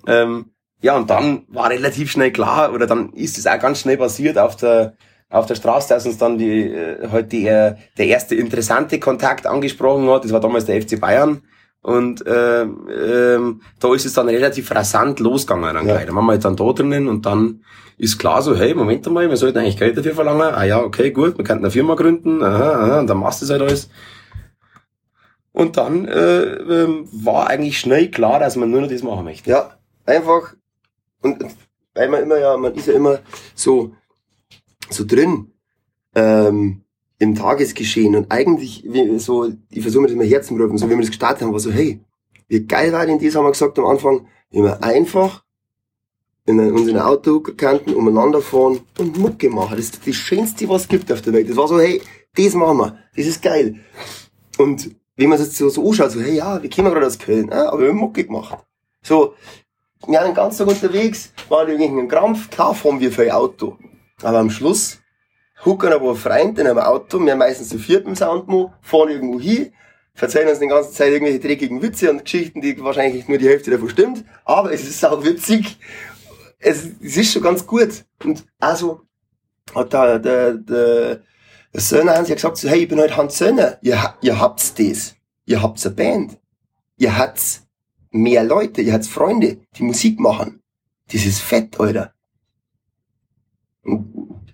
Ähm, 0.07 0.51
ja, 0.85 0.95
und 0.95 1.09
dann 1.09 1.45
war 1.47 1.71
relativ 1.71 2.11
schnell 2.11 2.31
klar, 2.31 2.71
oder 2.71 2.85
dann 2.85 3.11
ist 3.13 3.39
es 3.39 3.47
auch 3.47 3.57
ganz 3.59 3.79
schnell 3.79 3.97
passiert 3.97 4.37
auf 4.37 4.55
der, 4.55 4.93
auf 5.31 5.47
der 5.47 5.55
Straße, 5.55 5.89
dass 5.89 6.05
uns 6.05 6.19
dann 6.19 6.37
die, 6.37 6.61
äh, 6.61 7.07
halt 7.11 7.31
die, 7.31 7.47
äh, 7.47 7.73
der 7.97 8.05
erste 8.05 8.35
interessante 8.35 8.99
Kontakt 8.99 9.47
angesprochen 9.47 10.07
hat. 10.11 10.23
Das 10.25 10.31
war 10.31 10.39
damals 10.39 10.65
der 10.65 10.79
FC 10.79 10.99
Bayern. 11.01 11.41
Und 11.81 12.23
ähm, 12.27 12.87
ähm, 12.95 13.61
da 13.79 13.95
ist 13.95 14.05
es 14.05 14.13
dann 14.13 14.29
relativ 14.29 14.69
rasant 14.69 15.19
losgegangen 15.19 15.73
dann 15.73 15.87
Ja. 15.87 15.93
gleich. 15.95 16.05
Dann 16.05 16.15
waren 16.15 16.25
wir 16.27 16.33
jetzt 16.33 16.45
dann 16.45 16.55
da 16.55 16.71
drinnen 16.71 17.07
und 17.07 17.25
dann 17.25 17.63
ist 17.97 18.19
klar 18.19 18.43
so, 18.43 18.55
hey, 18.55 18.75
Moment 18.75 19.07
einmal, 19.07 19.27
wir 19.27 19.37
sollten 19.37 19.57
eigentlich 19.57 19.77
Geld 19.77 19.97
dafür 19.97 20.13
verlangen. 20.13 20.53
Ah 20.53 20.65
ja, 20.65 20.79
okay, 20.83 21.09
gut, 21.09 21.35
wir 21.37 21.45
könnten 21.45 21.63
eine 21.63 21.71
Firma 21.71 21.95
gründen, 21.95 22.43
aha, 22.43 22.71
aha, 22.73 22.99
und 22.99 23.07
dann 23.07 23.17
machst 23.17 23.41
du 23.41 23.45
das 23.47 23.51
halt 23.53 23.61
alles. 23.63 23.89
Und 25.51 25.77
dann 25.77 26.07
äh, 26.07 26.43
ähm, 26.43 27.07
war 27.11 27.47
eigentlich 27.47 27.79
schnell 27.79 28.11
klar, 28.11 28.39
dass 28.39 28.55
man 28.55 28.69
nur 28.69 28.81
noch 28.81 28.89
das 28.89 29.01
machen 29.01 29.23
möchte. 29.25 29.49
Ja, 29.49 29.77
einfach. 30.05 30.53
Und 31.25 31.43
weil 31.95 32.09
man 32.09 32.23
immer 32.23 32.37
ja, 32.39 32.55
man 32.57 32.73
ist 32.75 32.87
ja 32.87 32.93
immer 32.93 33.19
so, 33.55 33.91
so 34.89 35.03
drin 35.05 35.51
ähm, 36.13 36.81
im 37.17 37.33
Tagesgeschehen 37.35 38.15
und 38.15 38.31
eigentlich, 38.31 38.83
wie, 38.87 39.17
so, 39.19 39.51
ich 39.71 39.81
versuche 39.81 40.01
mir 40.03 40.07
das 40.09 40.17
mal 40.17 40.25
herzurufen, 40.27 40.77
so 40.77 40.85
wie 40.87 40.91
wir 40.91 40.99
das 41.01 41.07
gestartet 41.09 41.41
haben, 41.41 41.51
war 41.51 41.59
so, 41.59 41.71
hey, 41.71 41.99
wie 42.47 42.59
geil 42.61 42.91
war 42.93 43.05
denn 43.05 43.19
das, 43.19 43.35
haben 43.35 43.45
wir 43.45 43.51
gesagt 43.51 43.79
am 43.79 43.85
Anfang, 43.85 44.27
immer 44.51 44.83
einfach 44.83 45.43
in 46.45 46.59
ein- 46.59 46.73
uns 46.73 46.87
in 46.87 46.95
ein 46.97 47.01
Auto 47.01 47.39
kannten, 47.39 47.95
umeinander 47.95 48.39
fahren 48.41 48.81
und 48.99 49.17
Mucke 49.17 49.49
machen. 49.49 49.77
Das 49.77 49.85
ist 49.85 50.05
das 50.07 50.15
Schönste, 50.15 50.69
was 50.69 50.83
es 50.83 50.87
gibt 50.87 51.11
auf 51.11 51.21
der 51.23 51.33
Welt. 51.33 51.49
Das 51.49 51.57
war 51.57 51.67
so, 51.67 51.79
hey, 51.79 52.01
das 52.35 52.53
machen 52.53 52.77
wir, 52.77 52.99
das 53.15 53.25
ist 53.25 53.41
geil. 53.41 53.79
Und 54.59 54.91
wenn 55.15 55.29
man 55.29 55.39
es 55.39 55.45
jetzt 55.47 55.57
so, 55.57 55.69
so 55.69 55.87
anschaut, 55.89 56.11
so, 56.11 56.21
hey, 56.21 56.35
ja, 56.35 56.61
wir 56.61 56.69
kommen 56.69 56.91
gerade 56.93 57.07
aus 57.07 57.17
Köln, 57.17 57.51
ah, 57.51 57.69
aber 57.69 57.81
wir 57.81 57.89
haben 57.89 57.97
Mucke 57.97 58.23
gemacht. 58.25 58.59
So, 59.01 59.33
wir 60.07 60.19
waren 60.19 60.25
den 60.25 60.35
ganzen 60.35 60.59
Tag 60.59 60.75
unterwegs, 60.75 61.31
waren 61.49 61.69
in 61.69 61.81
irgendeinem 61.81 62.07
Krampf, 62.07 62.49
klar 62.49 62.75
fahren 62.75 62.99
wir 62.99 63.11
für 63.11 63.23
ein 63.23 63.31
Auto. 63.31 63.77
Aber 64.21 64.39
am 64.39 64.49
Schluss 64.49 64.99
hucken 65.63 65.91
ein 65.91 65.99
paar 65.99 66.15
Freunde 66.15 66.61
in 66.61 66.67
einem 66.67 66.79
Auto, 66.79 67.19
wir 67.19 67.35
meistens 67.35 67.69
zu 67.69 67.79
viert 67.79 68.05
dem 68.05 68.15
Soundmo, 68.15 68.73
fahren 68.81 69.09
irgendwo 69.09 69.39
hin, 69.39 69.73
verzeihen 70.13 70.47
uns 70.47 70.59
die 70.59 70.67
ganze 70.67 70.91
Zeit 70.91 71.11
irgendwelche 71.11 71.39
dreckigen 71.39 71.81
Witze 71.81 72.11
und 72.11 72.23
Geschichten, 72.23 72.61
die 72.61 72.81
wahrscheinlich 72.83 73.27
nur 73.27 73.37
die 73.37 73.47
Hälfte 73.47 73.71
davon 73.71 73.89
stimmt, 73.89 74.25
aber 74.45 74.71
es 74.71 74.87
ist 74.87 75.03
auch 75.05 75.23
witzig. 75.23 75.77
Es, 76.59 76.85
es 77.01 77.17
ist 77.17 77.33
schon 77.33 77.43
ganz 77.43 77.65
gut. 77.65 78.05
Und 78.23 78.45
also 78.59 79.01
hat 79.73 79.93
der, 79.93 80.19
der, 80.19 80.53
der, 80.53 81.21
der 81.73 81.81
Söhne 81.81 82.15
haben 82.15 82.25
sie 82.25 82.29
ja 82.29 82.35
gesagt, 82.35 82.57
so, 82.57 82.69
hey, 82.69 82.83
ich 82.83 82.87
bin 82.87 82.99
halt 82.99 83.17
Hans 83.17 83.37
Söhne, 83.37 83.77
ihr, 83.81 84.15
ihr 84.21 84.39
habt's 84.39 84.73
das. 84.73 85.15
Ihr 85.45 85.61
habt's 85.61 85.85
eine 85.85 85.95
Band. 85.95 86.37
Ihr 86.97 87.17
habt's 87.17 87.64
mehr 88.15 88.43
Leute, 88.43 88.81
ihr 88.81 88.93
habt's 88.93 89.07
Freunde, 89.07 89.57
die 89.77 89.83
Musik 89.83 90.19
machen. 90.19 90.61
Das 91.11 91.25
ist 91.25 91.39
fett, 91.41 91.79
Alter. 91.79 92.13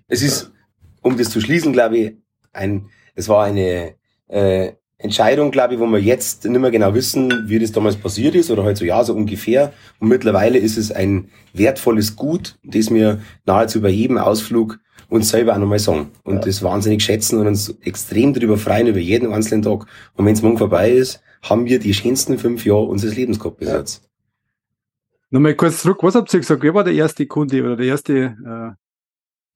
Es 0.08 0.22
ist, 0.22 0.52
um 1.00 1.16
das 1.16 1.30
zu 1.30 1.40
schließen, 1.40 1.72
glaube 1.72 1.98
ich, 1.98 2.16
ein, 2.52 2.86
es 3.14 3.28
war 3.28 3.44
eine 3.44 3.94
äh, 4.28 4.72
Entscheidung, 4.98 5.50
glaube 5.50 5.74
ich, 5.74 5.80
wo 5.80 5.86
wir 5.86 6.00
jetzt 6.00 6.44
nicht 6.44 6.60
mehr 6.60 6.70
genau 6.70 6.94
wissen, 6.94 7.48
wie 7.48 7.58
das 7.58 7.72
damals 7.72 7.96
passiert 7.96 8.34
ist 8.34 8.50
oder 8.50 8.64
halt 8.64 8.76
so, 8.76 8.84
ja, 8.84 9.02
so 9.02 9.14
ungefähr. 9.14 9.72
Und 9.98 10.08
mittlerweile 10.08 10.58
ist 10.58 10.76
es 10.76 10.92
ein 10.92 11.30
wertvolles 11.54 12.14
Gut, 12.14 12.58
das 12.62 12.90
wir 12.92 13.20
nahezu 13.46 13.80
bei 13.80 13.88
jedem 13.88 14.18
Ausflug 14.18 14.78
uns 15.08 15.30
selber 15.30 15.54
auch 15.54 15.58
nochmal 15.58 15.78
sagen. 15.78 16.10
Und 16.24 16.36
Ja. 16.36 16.40
das 16.42 16.62
wahnsinnig 16.62 17.02
schätzen 17.02 17.38
und 17.38 17.46
uns 17.46 17.74
extrem 17.82 18.32
darüber 18.34 18.56
freuen, 18.58 18.86
über 18.86 18.98
jeden 18.98 19.32
einzelnen 19.32 19.62
Tag. 19.62 19.86
Und 20.14 20.24
wenn 20.26 20.34
es 20.34 20.42
morgen 20.42 20.58
vorbei 20.58 20.90
ist, 20.90 21.20
haben 21.42 21.66
wir 21.66 21.78
die 21.78 21.94
schönsten 21.94 22.38
fünf 22.38 22.64
Jahre 22.64 22.84
unseres 22.84 23.16
Lebens 23.16 23.38
gehabt 23.38 23.58
bis 23.58 23.68
Ja. 23.68 23.78
jetzt. 23.78 24.08
Nochmal 25.30 25.54
kurz 25.54 25.82
zurück, 25.82 25.98
was 26.02 26.14
habt 26.14 26.32
ihr 26.34 26.40
gesagt? 26.40 26.62
Wer 26.62 26.74
war 26.74 26.84
der 26.84 26.94
erste 26.94 27.26
Kunde 27.26 27.62
oder 27.62 27.76
der 27.76 27.86
erste 27.86 28.12
äh, 28.14 28.76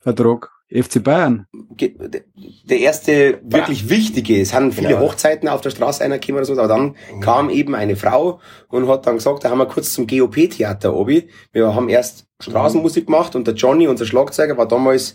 Vertrag? 0.02 0.50
FC 0.68 1.00
Bayern. 1.00 1.46
Der 1.78 2.78
erste 2.80 3.40
wirklich 3.44 3.88
wichtige, 3.88 4.40
es 4.40 4.52
haben 4.52 4.72
viele 4.72 4.88
Genau. 4.88 5.00
Hochzeiten 5.02 5.48
auf 5.48 5.60
der 5.60 5.70
Straße 5.70 6.02
einer 6.02 6.18
gekommen 6.18 6.38
oder 6.38 6.44
so, 6.46 6.58
aber 6.58 6.66
dann 6.66 6.96
kam 7.20 7.50
eben 7.50 7.76
eine 7.76 7.94
Frau 7.94 8.40
und 8.68 8.88
hat 8.88 9.06
dann 9.06 9.14
gesagt, 9.14 9.44
da 9.44 9.50
haben 9.50 9.58
wir 9.58 9.66
kurz 9.66 9.92
zum 9.92 10.08
GOP-Theater 10.08 10.92
obi. 10.96 11.28
Wir 11.52 11.72
haben 11.72 11.88
erst 11.88 12.26
Straßenmusik 12.40 13.06
gemacht 13.06 13.36
und 13.36 13.46
der 13.46 13.54
Johnny, 13.54 13.86
unser 13.86 14.06
Schlagzeuger, 14.06 14.56
war 14.56 14.66
damals 14.66 15.14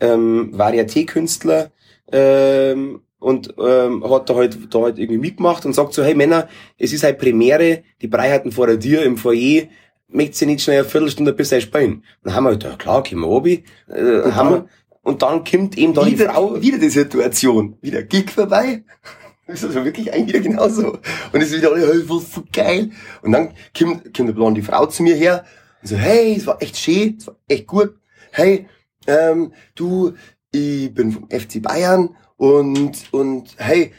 ähm, 0.00 0.52
Varieté-Künstler 0.54 1.70
ähm, 2.12 3.00
und 3.20 3.54
ähm, 3.58 4.02
hat 4.10 4.28
da 4.28 4.34
halt, 4.34 4.58
da 4.74 4.80
halt 4.80 4.98
irgendwie 4.98 5.20
mitgemacht 5.20 5.64
und 5.64 5.72
sagt 5.74 5.94
so, 5.94 6.02
hey 6.02 6.14
Männer, 6.16 6.48
es 6.78 6.92
ist 6.92 7.04
halt 7.04 7.18
Premiere, 7.18 7.82
die 8.02 8.08
Freiheiten 8.08 8.50
vor 8.50 8.66
der 8.66 8.80
Tür 8.80 9.02
im 9.02 9.16
Foyer, 9.16 9.64
möchtet 10.08 10.40
ihr 10.42 10.46
nicht 10.48 10.62
schnell 10.62 10.80
eine 10.80 10.88
Viertelstunde 10.88 11.32
bis 11.32 11.52
ihr 11.52 11.60
spielen? 11.60 12.02
Dann 12.24 12.34
haben 12.34 12.44
wir 12.44 12.50
halt, 12.50 12.64
ja 12.64 12.74
klar, 12.76 13.04
kommen 13.04 13.20
wir 13.22 13.28
obi. 13.28 13.62
Äh, 13.88 14.00
Und 14.22 14.34
haben 14.34 14.50
dann- 14.50 14.62
wir, 14.64 14.68
und 15.02 15.22
dann 15.22 15.44
kommt 15.44 15.78
eben 15.78 15.94
da 15.94 16.04
die 16.04 16.12
wieder, 16.12 16.32
Frau. 16.34 16.60
wieder 16.60 16.78
die 16.78 16.90
Situation. 16.90 17.76
Wieder 17.80 18.02
Gig 18.02 18.30
vorbei. 18.30 18.82
Das 19.46 19.64
ist 19.64 19.64
also 19.74 19.84
wirklich 19.84 20.12
eigentlich 20.12 20.28
wieder 20.28 20.48
genauso. 20.48 20.98
Und 21.32 21.40
es 21.40 21.50
ist 21.50 21.56
wieder 21.56 21.72
alle, 21.72 21.84
hey, 21.84 22.08
was 22.08 22.32
so 22.34 22.44
geil. 22.52 22.90
Und 23.22 23.32
dann 23.32 23.48
kommt, 23.76 24.04
kommt 24.04 24.20
eine 24.20 24.32
blonde 24.32 24.62
Frau 24.62 24.86
zu 24.86 25.02
mir 25.02 25.16
her 25.16 25.44
und 25.82 25.88
so, 25.88 25.96
hey, 25.96 26.36
es 26.36 26.46
war 26.46 26.62
echt 26.62 26.76
schön, 26.76 27.16
es 27.18 27.26
war 27.26 27.34
echt 27.48 27.66
gut. 27.66 27.94
Hey, 28.30 28.66
ähm, 29.08 29.52
du, 29.74 30.12
ich 30.52 30.94
bin 30.94 31.10
vom 31.10 31.28
FC 31.28 31.60
Bayern 31.60 32.10
und, 32.40 33.12
und 33.12 33.54
hey, 33.58 33.92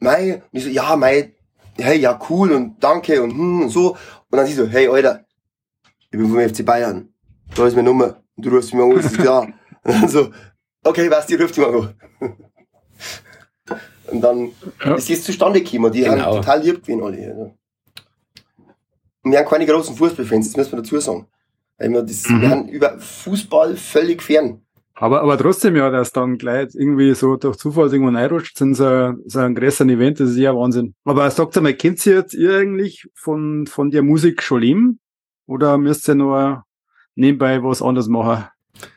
mei, 0.00 0.42
und 0.50 0.58
ich 0.58 0.64
so, 0.64 0.70
ja, 0.70 0.96
mei, 0.96 1.32
hey, 1.78 1.96
ja, 2.00 2.18
cool 2.28 2.50
und 2.52 2.82
danke 2.82 3.22
und 3.22 3.30
hm 3.30 3.62
und 3.62 3.68
so. 3.70 3.92
Und 4.30 4.36
dann 4.36 4.46
sie 4.46 4.54
so, 4.54 4.66
hey, 4.66 4.88
Alter, 4.88 5.24
ich 6.00 6.18
bin 6.18 6.28
vom 6.28 6.40
FC 6.40 6.64
Bayern. 6.64 7.08
Da 7.54 7.66
ist 7.68 7.76
meine 7.76 7.88
Nummer. 7.88 8.20
Und 8.36 8.44
du 8.46 8.50
rufst 8.50 8.74
mich 8.74 8.82
an, 8.82 8.90
ist 8.98 9.16
klar. 9.18 9.42
Und 9.84 9.92
dann 10.02 10.08
so, 10.08 10.30
okay, 10.82 11.08
was, 11.10 11.26
die 11.26 11.36
ruft 11.36 11.56
mal 11.58 11.72
an. 11.72 11.94
Und 14.10 14.20
dann 14.20 14.50
Ja. 14.84 14.94
ist 14.96 15.08
das 15.10 15.22
zustande 15.22 15.62
gekommen. 15.62 15.92
Die 15.92 16.04
haben 16.08 16.16
Genau. 16.18 16.36
total 16.36 16.62
lieb 16.62 16.82
gewesen, 16.82 17.02
alle. 17.02 17.28
Also. 17.28 17.54
Und 19.22 19.30
wir 19.30 19.38
haben 19.38 19.48
keine 19.48 19.66
großen 19.66 19.94
Fußballfans, 19.96 20.48
das 20.48 20.56
müssen 20.56 20.72
wir 20.72 20.82
dazu 20.82 20.98
sagen. 20.98 21.26
Weil 21.78 21.90
wir, 21.90 22.02
das, 22.02 22.28
Mhm. 22.28 22.40
wir 22.40 22.50
haben 22.50 22.68
über 22.68 22.98
Fußball 22.98 23.76
völlig 23.76 24.20
fern. 24.22 24.63
Aber, 24.96 25.22
aber 25.22 25.36
trotzdem 25.36 25.74
ja, 25.74 25.90
dass 25.90 26.12
dann 26.12 26.38
gleich 26.38 26.68
irgendwie 26.74 27.14
so 27.14 27.36
durch 27.36 27.56
Zufall 27.56 27.92
irgendwo 27.92 28.16
reinrutscht, 28.16 28.56
sind 28.56 28.74
so, 28.74 29.14
so 29.26 29.40
ein 29.40 29.54
größeren 29.54 29.90
Event, 29.90 30.20
das 30.20 30.30
ist 30.30 30.36
ja 30.36 30.54
Wahnsinn. 30.54 30.94
Aber 31.04 31.28
sagt 31.30 31.60
mal, 31.60 31.74
kennt 31.74 32.04
ihr 32.06 32.14
jetzt 32.14 32.34
ihr 32.34 32.58
eigentlich 32.58 33.08
von, 33.14 33.66
von 33.66 33.90
der 33.90 34.02
Musik 34.02 34.42
schon 34.42 34.60
leben? 34.60 35.00
Oder 35.46 35.78
müsst 35.78 36.08
ihr 36.08 36.14
nur 36.14 36.64
nebenbei 37.16 37.62
was 37.62 37.82
anderes 37.82 38.08
machen? 38.08 38.44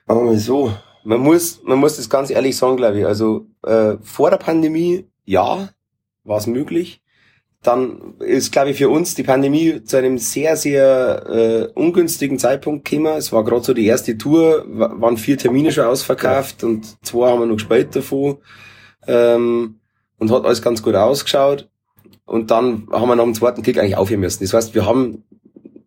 Aber 0.05 0.35
so. 0.37 0.71
Man 1.03 1.21
muss, 1.21 1.63
man 1.63 1.79
muss 1.79 1.95
das 1.95 2.09
ganz 2.09 2.29
ehrlich 2.29 2.57
sagen, 2.57 2.77
glaube 2.77 2.99
ich. 2.99 3.05
Also 3.05 3.47
äh, 3.63 3.95
vor 4.01 4.29
der 4.29 4.37
Pandemie, 4.37 5.07
ja, 5.25 5.69
war 6.25 6.37
es 6.37 6.47
möglich. 6.47 7.01
Dann 7.67 8.13
ist, 8.19 8.53
glaube 8.53 8.69
ich, 8.69 8.77
für 8.77 8.89
uns 8.89 9.13
die 9.13 9.23
Pandemie 9.23 9.83
zu 9.83 9.97
einem 9.97 10.17
sehr, 10.17 10.55
sehr 10.55 11.25
äh, 11.27 11.67
ungünstigen 11.73 12.39
Zeitpunkt 12.39 12.89
gekommen. 12.89 13.17
Es 13.17 13.33
war 13.33 13.43
gerade 13.43 13.63
so 13.63 13.73
die 13.73 13.85
erste 13.85 14.17
Tour, 14.17 14.63
wa- 14.67 14.93
waren 14.97 15.17
vier 15.17 15.37
Termine 15.37 15.71
schon 15.73 15.83
ausverkauft 15.83 16.63
und 16.63 17.03
zwei 17.05 17.29
haben 17.29 17.41
wir 17.41 17.45
noch 17.45 17.55
gespielt 17.55 17.93
davon. 17.93 18.37
Ähm, 19.05 19.79
und 20.17 20.31
hat 20.31 20.45
alles 20.45 20.61
ganz 20.61 20.81
gut 20.81 20.95
ausgeschaut. 20.95 21.69
Und 22.25 22.51
dann 22.51 22.87
haben 22.91 23.09
wir 23.09 23.15
nach 23.15 23.23
dem 23.23 23.33
zweiten 23.33 23.61
Kick 23.63 23.77
eigentlich 23.77 23.97
aufhören 23.97 24.21
müssen. 24.21 24.43
Das 24.43 24.53
heißt, 24.53 24.73
wir 24.73 24.85
haben 24.85 25.23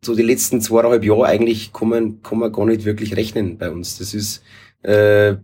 so 0.03 0.15
die 0.15 0.23
letzten 0.23 0.61
zweieinhalb 0.61 1.05
Jahre 1.05 1.27
eigentlich 1.27 1.73
kann 1.73 1.89
man, 1.89 2.23
kann 2.23 2.39
man 2.39 2.53
gar 2.53 2.67
nicht 2.67 2.85
wirklich 2.85 3.17
rechnen 3.17 3.59
bei 3.59 3.71
uns. 3.71 3.99
Das 3.99 4.15
ist, 4.15 4.43
äh, 4.83 5.37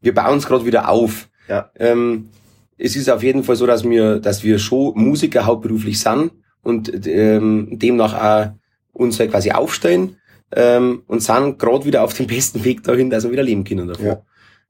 wir 0.00 0.14
bauen 0.14 0.38
es 0.38 0.46
gerade 0.46 0.64
wieder 0.64 0.88
auf. 0.88 1.28
Ja. 1.48 1.70
Ähm, 1.76 2.30
es 2.78 2.96
ist 2.96 3.10
auf 3.10 3.22
jeden 3.22 3.44
Fall 3.44 3.56
so, 3.56 3.66
dass 3.66 3.84
wir, 3.84 4.18
dass 4.18 4.42
wir 4.42 4.58
schon 4.58 4.92
Musiker 4.96 5.46
hauptberuflich 5.46 6.00
sind 6.00 6.32
und 6.62 7.06
ähm, 7.06 7.78
demnach 7.78 8.14
auch 8.14 8.52
uns 8.92 9.18
halt 9.18 9.30
quasi 9.30 9.50
aufstellen 9.50 10.16
ähm, 10.54 11.02
und 11.06 11.20
sind 11.20 11.58
gerade 11.58 11.84
wieder 11.84 12.02
auf 12.02 12.14
dem 12.14 12.26
besten 12.26 12.64
Weg 12.64 12.82
dahin, 12.82 13.10
dass 13.10 13.24
wir 13.24 13.32
wieder 13.32 13.42
leben 13.42 13.64
können 13.64 13.88
davon. 13.88 14.06
Ja. 14.06 14.22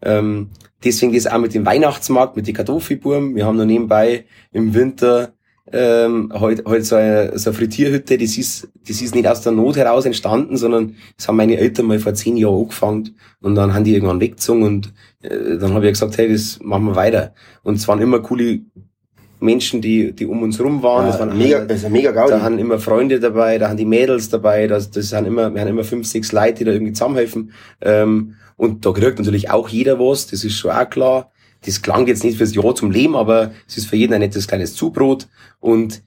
Ähm, 0.03 0.51
deswegen 0.83 1.14
ist 1.14 1.31
auch 1.31 1.38
mit 1.38 1.55
dem 1.55 1.64
Weihnachtsmarkt, 1.64 2.37
mit 2.37 2.47
den 2.47 2.55
Kartoffelburm, 2.55 3.35
wir 3.37 3.47
haben 3.47 3.57
noch 3.57 3.64
nebenbei 3.64 4.25
im 4.53 4.75
Winter 4.75 5.34
ähm, 5.72 6.31
halt, 6.33 6.64
halt 6.66 6.85
so, 6.85 6.96
eine, 6.96 7.38
so 7.38 7.50
eine 7.50 7.57
Frittierhütte, 7.59 8.18
das 8.18 8.37
ist, 8.37 8.68
das 8.87 9.00
ist 9.00 9.14
nicht 9.14 9.27
aus 9.27 9.40
der 9.40 9.53
Not 9.53 9.77
heraus 9.77 10.05
entstanden, 10.05 10.57
sondern 10.57 10.96
das 11.16 11.27
haben 11.27 11.37
meine 11.37 11.57
Eltern 11.57 11.87
mal 11.87 11.98
vor 11.98 12.14
zehn 12.14 12.37
Jahren 12.37 12.62
angefangen 12.62 13.16
und 13.40 13.55
dann 13.55 13.72
haben 13.74 13.85
die 13.85 13.94
irgendwann 13.94 14.20
weggezogen 14.20 14.62
und 14.62 14.92
äh, 15.22 15.57
dann 15.59 15.72
habe 15.74 15.87
ich 15.87 15.92
gesagt, 15.92 16.18
hey, 16.18 16.31
das 16.31 16.59
machen 16.62 16.85
wir 16.85 16.96
weiter. 16.96 17.35
Und 17.62 17.77
es 17.77 17.88
waren 17.88 18.00
immer 18.00 18.20
coole 18.20 18.61
Menschen, 19.40 19.81
die, 19.81 20.12
die 20.12 20.27
um 20.27 20.42
uns 20.42 20.61
rum 20.61 20.83
waren. 20.83 21.07
das 21.07 21.16
Ja, 21.18 21.20
waren 21.27 21.37
mega, 21.38 21.59
also 21.66 21.88
mega 21.88 22.12
da 22.12 22.27
Gaudi. 22.27 22.40
haben 22.42 22.59
immer 22.59 22.79
Freunde 22.79 23.20
dabei, 23.20 23.59
da 23.59 23.68
haben 23.68 23.77
die 23.77 23.85
Mädels 23.85 24.29
dabei, 24.29 24.66
das, 24.66 24.90
das 24.90 25.11
sind 25.11 25.27
immer, 25.27 25.53
wir 25.55 25.61
haben 25.61 25.68
immer 25.68 25.85
fünf, 25.85 26.07
sechs 26.07 26.33
Leute, 26.33 26.55
die 26.55 26.64
da 26.64 26.72
irgendwie 26.72 26.92
zusammenhelfen. 26.92 27.53
Ähm, 27.81 28.35
und 28.57 28.87
da 28.87 28.92
kriegt 28.92 29.18
natürlich 29.18 29.50
auch 29.50 29.68
jeder 29.68 29.98
was, 29.98 30.27
das 30.29 30.44
ist 30.44 30.57
schon 30.57 30.70
auch 30.70 30.88
klar. 30.88 31.31
Das 31.64 31.81
klang 31.83 32.07
jetzt 32.07 32.24
nicht 32.24 32.37
fürs 32.38 32.55
Jahr 32.55 32.74
zum 32.74 32.90
Leben, 32.90 33.16
aber 33.16 33.53
es 33.66 33.77
ist 33.77 33.87
für 33.87 33.96
jeden 33.96 34.12
ein 34.14 34.20
nettes 34.20 34.46
kleines 34.46 34.74
Zubrot. 34.74 35.29
Und 35.61 36.03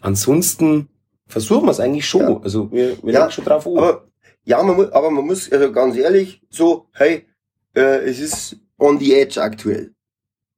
ansonsten 0.00 0.88
versuchen 1.26 1.66
wir 1.66 1.70
es 1.70 1.80
eigentlich 1.80 2.08
schon. 2.08 2.20
Ja. 2.22 2.40
Also 2.42 2.70
wir, 2.72 3.02
wir 3.02 3.12
Ja, 3.12 3.30
schon 3.30 3.44
drauf 3.44 3.66
an. 3.66 3.76
Aber, 3.78 4.04
ja, 4.44 4.62
man 4.62 4.76
muss, 4.76 4.92
aber 4.92 5.10
man 5.10 5.24
muss, 5.26 5.50
also 5.50 5.72
ganz 5.72 5.96
ehrlich, 5.96 6.42
so, 6.50 6.86
hey, 6.92 7.26
äh, 7.74 8.04
es 8.08 8.20
ist 8.20 8.56
on 8.78 8.98
the 8.98 9.14
edge 9.14 9.40
aktuell. 9.40 9.92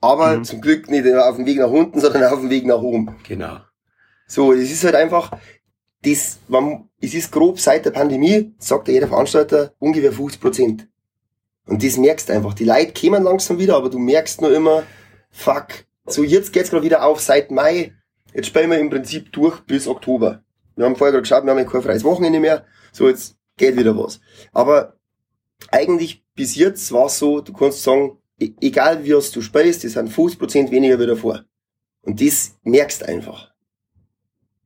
Aber 0.00 0.36
Mhm. 0.36 0.44
zum 0.44 0.60
Glück 0.60 0.90
nicht 0.90 1.06
auf 1.12 1.36
dem 1.36 1.46
Weg 1.46 1.58
nach 1.58 1.70
unten, 1.70 2.00
sondern 2.00 2.24
auf 2.24 2.40
dem 2.40 2.50
Weg 2.50 2.66
nach 2.66 2.80
oben. 2.82 3.14
Genau. 3.26 3.58
So, 4.26 4.52
das 4.52 4.62
ist 4.70 4.84
halt 4.84 4.94
einfach, 4.94 5.32
das, 6.02 6.38
man, 6.48 6.88
es 7.00 7.14
ist 7.14 7.32
grob 7.32 7.58
seit 7.58 7.84
der 7.86 7.90
Pandemie, 7.92 8.52
sagt 8.58 8.88
ja 8.88 8.94
jeder 8.94 9.08
Veranstalter, 9.08 9.72
ungefähr 9.78 10.12
50 10.12 10.40
Prozent. 10.40 10.88
Und 11.68 11.84
das 11.84 11.98
merkst 11.98 12.30
einfach. 12.30 12.54
Die 12.54 12.64
Leute 12.64 12.92
kämen 12.92 13.22
langsam 13.22 13.58
wieder, 13.58 13.76
aber 13.76 13.90
du 13.90 13.98
merkst 13.98 14.40
nur 14.40 14.52
immer, 14.54 14.84
fuck, 15.30 15.84
so 16.06 16.24
jetzt 16.24 16.52
geht's 16.52 16.70
gerade 16.70 16.84
wieder 16.84 17.04
auf 17.04 17.20
seit 17.20 17.50
Mai. 17.50 17.92
Jetzt 18.32 18.46
spielen 18.46 18.70
wir 18.70 18.78
im 18.78 18.88
Prinzip 18.90 19.30
durch 19.32 19.60
bis 19.60 19.86
Oktober. 19.86 20.42
Wir 20.76 20.86
haben 20.86 20.96
vorher 20.96 21.12
gerade 21.12 21.22
geschaut, 21.22 21.44
wir 21.44 21.54
haben 21.54 21.66
kein 21.66 21.82
freies 21.82 22.04
Wochenende 22.04 22.40
mehr. 22.40 22.64
So, 22.92 23.08
jetzt 23.08 23.36
geht 23.58 23.76
wieder 23.76 23.96
was. 23.96 24.20
Aber 24.52 24.94
eigentlich 25.70 26.24
bis 26.34 26.56
jetzt 26.56 26.90
war 26.92 27.06
es 27.06 27.18
so, 27.18 27.40
du 27.40 27.52
kannst 27.52 27.82
sagen, 27.82 28.16
e- 28.40 28.52
egal 28.60 29.04
wie 29.04 29.12
es 29.12 29.30
du 29.30 29.42
spielst, 29.42 29.84
das 29.84 29.92
sind 29.92 30.10
50% 30.10 30.70
weniger 30.70 30.98
wie 30.98 31.06
davor. 31.06 31.44
Und 32.02 32.22
das 32.22 32.56
merkst 32.62 33.04
einfach. 33.06 33.52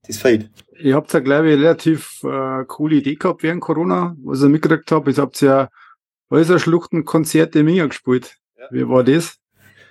Das 0.07 0.19
fehlt. 0.19 0.51
Ihr 0.79 0.95
habt 0.95 1.12
ja, 1.12 1.21
glaube 1.21 1.51
ich, 1.51 1.59
relativ 1.59 2.23
äh, 2.25 2.65
coole 2.67 2.97
Idee 2.97 3.15
gehabt 3.15 3.43
während 3.43 3.61
Corona, 3.61 4.17
was 4.23 4.43
ich 4.43 4.49
mitgekriegt 4.49 4.91
habe. 4.93 5.11
Ihr 5.11 5.17
habt 5.17 5.41
ja 5.41 5.69
Häuserschluchten-Konzerte 6.33 7.61
im 7.61 7.66
Minga 7.66 7.87
gespielt. 7.87 8.38
Ja. 8.59 8.64
Wie 8.71 8.88
war 8.88 9.05
das? 9.05 9.37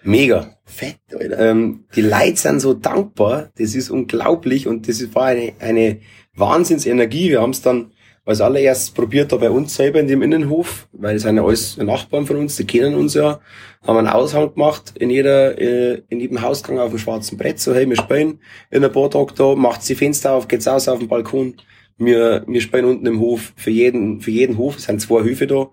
Mega. 0.04 0.58
Fett, 0.66 0.98
Alter. 1.14 1.38
Ähm, 1.38 1.86
die 1.96 2.02
Leute 2.02 2.38
sind 2.38 2.60
so 2.60 2.74
dankbar, 2.74 3.52
das 3.58 3.76
ist 3.76 3.92
unglaublich 3.92 4.68
und 4.68 4.88
das 4.88 5.14
war 5.14 5.26
eine, 5.26 5.54
eine 5.60 6.00
Wahnsinnsenergie. 6.36 7.30
Wir 7.30 7.42
haben 7.42 7.52
es 7.52 7.62
dann 7.62 7.92
als 8.26 8.42
allererstes 8.42 8.92
probiert 8.92 9.32
da 9.32 9.38
bei 9.38 9.50
uns 9.50 9.76
selber 9.76 10.00
in 10.00 10.08
dem 10.08 10.22
Innenhof, 10.22 10.88
weil 10.92 11.16
es 11.16 11.24
sind 11.24 11.38
ja 11.38 11.44
alles 11.44 11.78
Nachbarn 11.78 12.26
von 12.26 12.38
uns, 12.38 12.56
die 12.56 12.66
kennen 12.66 12.96
uns 12.96 13.16
ja, 13.16 13.40
haben 13.86 13.98
einen 13.98 14.08
Aushang 14.08 14.54
gemacht 14.54 14.94
in 15.00 15.10
jeder, 15.10 15.60
äh, 15.60 16.04
in 16.10 16.20
jedem 16.20 16.42
Hausgang 16.42 16.80
auf 16.80 16.92
dem 16.92 17.00
schwarzen 17.00 17.38
Brett, 17.38 17.60
so 17.60 17.74
hey, 17.74 17.90
wir 17.90 17.96
spielen 17.98 18.40
in 18.70 18.84
ein 18.84 18.92
paar 18.92 19.10
Tagen 19.10 19.34
da, 19.36 19.56
macht 19.56 19.88
die 19.90 19.96
Fenster 19.96 20.34
auf, 20.34 20.48
geht's 20.48 20.68
aus 20.68 20.88
auf 20.88 21.00
den 21.00 21.08
Balkon, 21.08 21.56
wir, 21.98 22.44
wir 22.48 22.62
spielen 22.62 22.86
unten 22.86 23.08
im 23.08 23.20
Hof 23.20 23.54
für 23.56 23.72
jeden, 23.72 24.22
für 24.22 24.32
jeden 24.32 24.58
Hof, 24.58 24.78
es 24.78 24.84
sind 24.84 25.02
zwei 25.02 25.24
Höfe 25.24 25.48
da, 25.48 25.70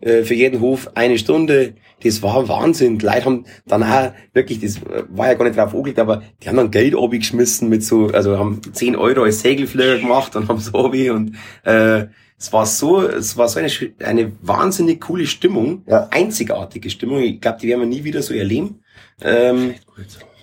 äh, 0.00 0.22
für 0.22 0.34
jeden 0.34 0.60
Hof 0.60 0.90
eine 0.94 1.18
Stunde. 1.18 1.74
Das 2.02 2.22
war 2.22 2.48
Wahnsinn. 2.48 2.98
Die 2.98 3.06
Leute 3.06 3.24
haben 3.26 3.44
dann 3.66 3.82
auch 3.82 4.12
wirklich, 4.32 4.60
das 4.60 4.80
war 5.10 5.28
ja 5.28 5.34
gar 5.34 5.44
nicht 5.44 5.58
drauf 5.58 5.74
angelegt, 5.74 5.98
aber 5.98 6.22
die 6.42 6.48
haben 6.48 6.56
dann 6.56 6.70
Geld 6.70 6.94
geschmissen 7.10 7.68
mit 7.68 7.84
so, 7.84 8.06
also 8.08 8.38
haben 8.38 8.60
10 8.72 8.96
Euro 8.96 9.22
als 9.24 9.40
Segelflieger 9.40 9.98
gemacht 9.98 10.34
und 10.36 10.48
haben 10.48 10.58
so 10.58 10.72
obi 10.74 11.10
und 11.10 11.36
äh, 11.64 12.06
es 12.38 12.52
war 12.54 12.64
so, 12.64 13.02
es 13.02 13.36
war 13.36 13.48
so 13.48 13.58
eine, 13.60 13.68
eine 14.02 14.32
wahnsinnig 14.40 15.02
coole 15.02 15.26
Stimmung, 15.26 15.82
Ja. 15.86 16.08
einzigartige 16.10 16.88
Stimmung. 16.88 17.20
Ich 17.20 17.38
glaube, 17.40 17.58
die 17.60 17.68
werden 17.68 17.80
wir 17.80 17.86
nie 17.86 18.02
wieder 18.02 18.22
so 18.22 18.32
erleben. 18.32 18.80
Ähm, 19.20 19.74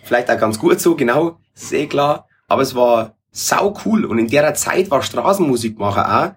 vielleicht 0.03 0.29
auch 0.29 0.37
ganz 0.37 0.59
gut 0.59 0.79
so, 0.79 0.95
genau, 0.95 1.39
ist 1.55 1.73
eh 1.73 1.87
klar. 1.87 2.27
Aber 2.47 2.61
es 2.61 2.75
war 2.75 3.15
sau 3.31 3.75
cool 3.85 4.05
und 4.05 4.19
in 4.19 4.27
der 4.27 4.53
Zeit 4.53 4.91
war 4.91 5.01
Straßenmusikmacher 5.01 6.23
auch 6.27 6.31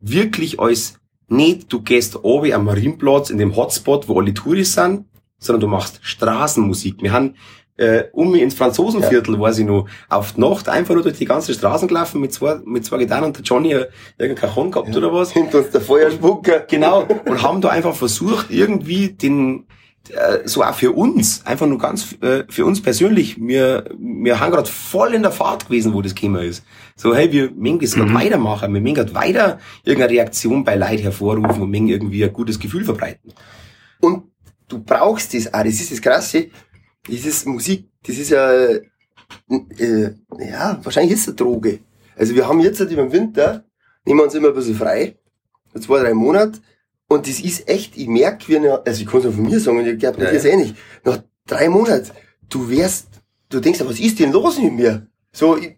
wirklich 0.00 0.58
als 0.58 0.98
nicht, 1.32 1.72
du 1.72 1.82
gehst 1.82 2.24
oben 2.24 2.52
am 2.52 2.64
Marienplatz 2.64 3.30
in 3.30 3.38
dem 3.38 3.56
Hotspot, 3.56 4.08
wo 4.08 4.20
alle 4.20 4.34
Touris 4.34 4.74
sind, 4.74 5.06
sondern 5.38 5.60
du 5.60 5.66
machst 5.66 5.98
Straßenmusik. 6.02 7.02
Wir 7.02 7.12
haben 7.12 7.34
äh, 7.76 8.04
um 8.12 8.34
ins 8.34 8.54
Franzosenviertel, 8.54 9.40
weiß 9.40 9.58
ich 9.58 9.66
noch, 9.66 9.88
auf 10.08 10.34
die 10.34 10.40
Nacht 10.40 10.68
einfach 10.68 10.94
nur 10.94 11.02
durch 11.02 11.18
die 11.18 11.24
ganze 11.24 11.54
Straßen 11.54 11.88
gelaufen 11.88 12.20
mit 12.20 12.32
zwei, 12.32 12.60
mit 12.64 12.84
zwei 12.84 12.98
Gitarren 12.98 13.24
und 13.24 13.36
der 13.36 13.44
Johnny 13.44 13.72
äh, 13.72 13.88
irgendein 14.18 14.50
Cajon 14.50 14.70
gehabt 14.70 14.96
oder 14.96 15.12
was. 15.12 15.32
Hinter 15.32 15.58
uns 15.58 15.70
der 15.70 15.80
Feuerspucker. 15.80 16.60
Genau. 16.68 17.06
Und 17.24 17.42
haben 17.42 17.60
da 17.60 17.70
einfach 17.70 17.94
versucht, 17.94 18.50
irgendwie 18.50 19.08
den, 19.08 19.66
so 20.44 20.62
auch 20.62 20.74
für 20.74 20.92
uns, 20.92 21.46
einfach 21.46 21.66
nur 21.66 21.78
ganz 21.78 22.16
äh, 22.22 22.44
für 22.48 22.64
uns 22.64 22.82
persönlich, 22.82 23.36
wir, 23.40 23.84
wir 23.98 24.40
haben 24.40 24.50
gerade 24.52 24.68
voll 24.68 25.14
in 25.14 25.22
der 25.22 25.30
Fahrt 25.30 25.66
gewesen, 25.66 25.94
wo 25.94 26.02
das 26.02 26.14
Thema 26.14 26.42
ist. 26.42 26.64
So, 26.96 27.14
hey, 27.14 27.30
wir 27.32 27.50
mögen 27.52 27.78
das 27.78 27.94
gerade 27.94 28.10
Mhm. 28.10 28.14
weitermachen, 28.14 28.74
wir 28.74 28.80
mögen 28.80 28.96
gerade 28.96 29.14
weiter 29.14 29.58
irgendeine 29.84 30.12
Reaktion 30.12 30.64
bei 30.64 30.74
Leid 30.74 31.02
hervorrufen 31.02 31.62
und 31.62 31.70
mögen 31.70 31.88
irgendwie 31.88 32.24
ein 32.24 32.32
gutes 32.32 32.58
Gefühl 32.58 32.84
verbreiten. 32.84 33.32
Und 34.00 34.24
du 34.68 34.82
brauchst 34.82 35.34
das 35.34 35.52
auch. 35.54 35.62
Das 35.62 35.74
ist 35.74 35.92
das 35.92 36.02
Krasse. 36.02 36.48
Das 37.08 37.24
ist 37.24 37.46
Musik, 37.46 37.88
das 38.06 38.16
ist 38.18 38.30
ja, 38.30 38.52
äh, 38.52 38.80
ja, 40.38 40.78
wahrscheinlich 40.82 41.14
ist 41.14 41.22
es 41.22 41.28
eine 41.28 41.36
Droge. 41.36 41.80
Also 42.16 42.34
wir 42.34 42.46
haben 42.46 42.60
jetzt 42.60 42.80
halt 42.80 42.90
über 42.90 43.02
den 43.02 43.12
Winter, 43.12 43.64
nehmen 44.04 44.20
wir 44.20 44.24
uns 44.24 44.34
immer 44.34 44.48
ein 44.48 44.54
bisschen 44.54 44.76
frei, 44.76 45.16
zwei, 45.80 46.00
drei 46.00 46.14
Monate, 46.14 46.60
und 47.12 47.26
das 47.28 47.40
ist 47.40 47.68
echt, 47.68 47.96
ich 47.96 48.08
merke, 48.08 48.48
wie 48.48 48.56
eine, 48.56 48.84
also 48.86 49.00
ich 49.02 49.06
kann 49.06 49.20
es 49.20 49.26
auch 49.26 49.32
von 49.32 49.42
mir 49.44 49.60
sagen, 49.60 49.78
und 49.78 49.86
ich 49.86 49.98
glaube, 49.98 50.22
Ja, 50.22 50.30
dir 50.30 50.36
ist 50.36 50.44
eh 50.44 50.56
nicht. 50.56 50.74
Nach 51.04 51.18
drei 51.46 51.68
Monaten, 51.68 52.10
du 52.48 52.68
wärst, 52.68 53.08
du 53.48 53.60
denkst, 53.60 53.80
was 53.84 54.00
ist 54.00 54.18
denn 54.18 54.32
los 54.32 54.58
mit 54.58 54.72
mir? 54.72 55.06
So, 55.32 55.56
ich, 55.56 55.76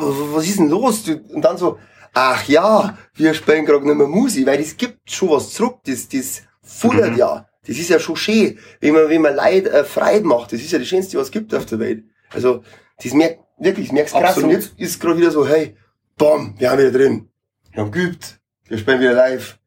was 0.00 0.46
ist 0.46 0.58
denn 0.58 0.68
los? 0.68 1.02
Und 1.08 1.42
dann 1.42 1.58
so, 1.58 1.78
ach 2.14 2.46
ja, 2.48 2.96
wir 3.14 3.34
spielen 3.34 3.64
gerade 3.66 3.86
nicht 3.86 3.96
mehr 3.96 4.06
Musik, 4.06 4.46
weil 4.46 4.58
das 4.58 4.76
gibt 4.76 5.10
schon 5.10 5.30
was 5.30 5.52
zurück, 5.52 5.78
das, 5.84 6.08
das 6.08 6.42
fullert 6.62 7.12
Mhm. 7.12 7.18
ja. 7.18 7.44
Das 7.66 7.76
ist 7.76 7.90
ja 7.90 7.98
schon 8.00 8.16
schön, 8.16 8.58
wenn 8.80 8.94
man, 8.94 9.08
wenn 9.10 9.20
man 9.20 9.34
Leid 9.34 9.66
äh, 9.66 9.84
Freude 9.84 10.24
macht. 10.26 10.52
Das 10.52 10.60
ist 10.60 10.72
ja 10.72 10.78
das 10.78 10.88
Schönste, 10.88 11.18
was 11.18 11.26
es 11.26 11.30
gibt 11.30 11.54
auf 11.54 11.66
der 11.66 11.78
Welt. 11.78 12.04
Also, 12.32 12.62
das 13.02 13.12
merkt, 13.12 13.40
wirklich, 13.58 13.88
das 13.88 13.92
merkst 13.92 14.14
krass. 14.14 14.24
Absolut. 14.24 14.44
Und 14.44 14.56
jetzt 14.56 14.72
ist 14.78 14.98
gerade 15.00 15.18
wieder 15.18 15.30
so, 15.30 15.46
hey, 15.46 15.76
bam, 16.16 16.54
wir 16.56 16.70
haben 16.70 16.78
wieder 16.78 16.92
drin. 16.92 17.28
Wir 17.72 17.82
haben 17.82 17.90
geübt. 17.90 18.40
Wir 18.68 18.78
spielen 18.78 19.00
wieder 19.00 19.12
live. 19.12 19.58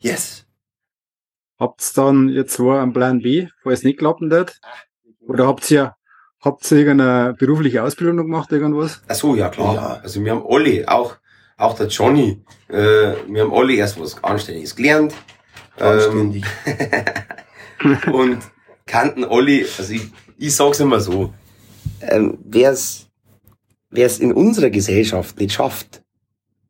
Yes. 0.00 0.44
Habt's 1.58 1.92
dann 1.92 2.28
jetzt 2.28 2.54
zwar 2.54 2.82
einen 2.82 2.92
Plan 2.92 3.20
B, 3.20 3.48
falls 3.62 3.80
es 3.80 3.84
nicht 3.84 3.98
klappen 3.98 4.30
wird? 4.30 4.60
Oder 5.26 5.46
habt 5.46 5.68
ihr, 5.70 5.96
habt 6.40 6.70
ihr 6.70 6.78
irgendeine 6.78 7.34
berufliche 7.34 7.82
Ausbildung 7.82 8.16
noch 8.16 8.24
gemacht, 8.24 8.52
irgendwas? 8.52 9.02
Ach 9.08 9.14
so, 9.14 9.34
ja 9.34 9.48
klar. 9.48 9.74
Ja. 9.74 10.00
Also 10.02 10.24
wir 10.24 10.30
haben 10.30 10.44
alle, 10.48 10.88
auch, 10.88 11.16
auch 11.56 11.74
der 11.74 11.88
Johnny, 11.88 12.42
äh, 12.68 13.14
wir 13.26 13.42
haben 13.42 13.52
alle 13.52 13.74
erst 13.74 14.00
was 14.00 14.22
Anständiges 14.22 14.76
gelernt. 14.76 15.14
Ähm, 15.78 15.86
Anständig. 15.86 16.44
und 18.12 18.38
kannten 18.86 19.24
alle, 19.24 19.66
also 19.78 19.92
ich, 19.92 20.10
ich 20.36 20.54
sag's 20.54 20.80
immer 20.80 21.00
so, 21.00 21.34
ähm, 22.00 22.38
wer's, 22.44 23.08
wer's 23.90 24.20
in 24.20 24.32
unserer 24.32 24.70
Gesellschaft 24.70 25.38
nicht 25.40 25.52
schafft, 25.52 26.02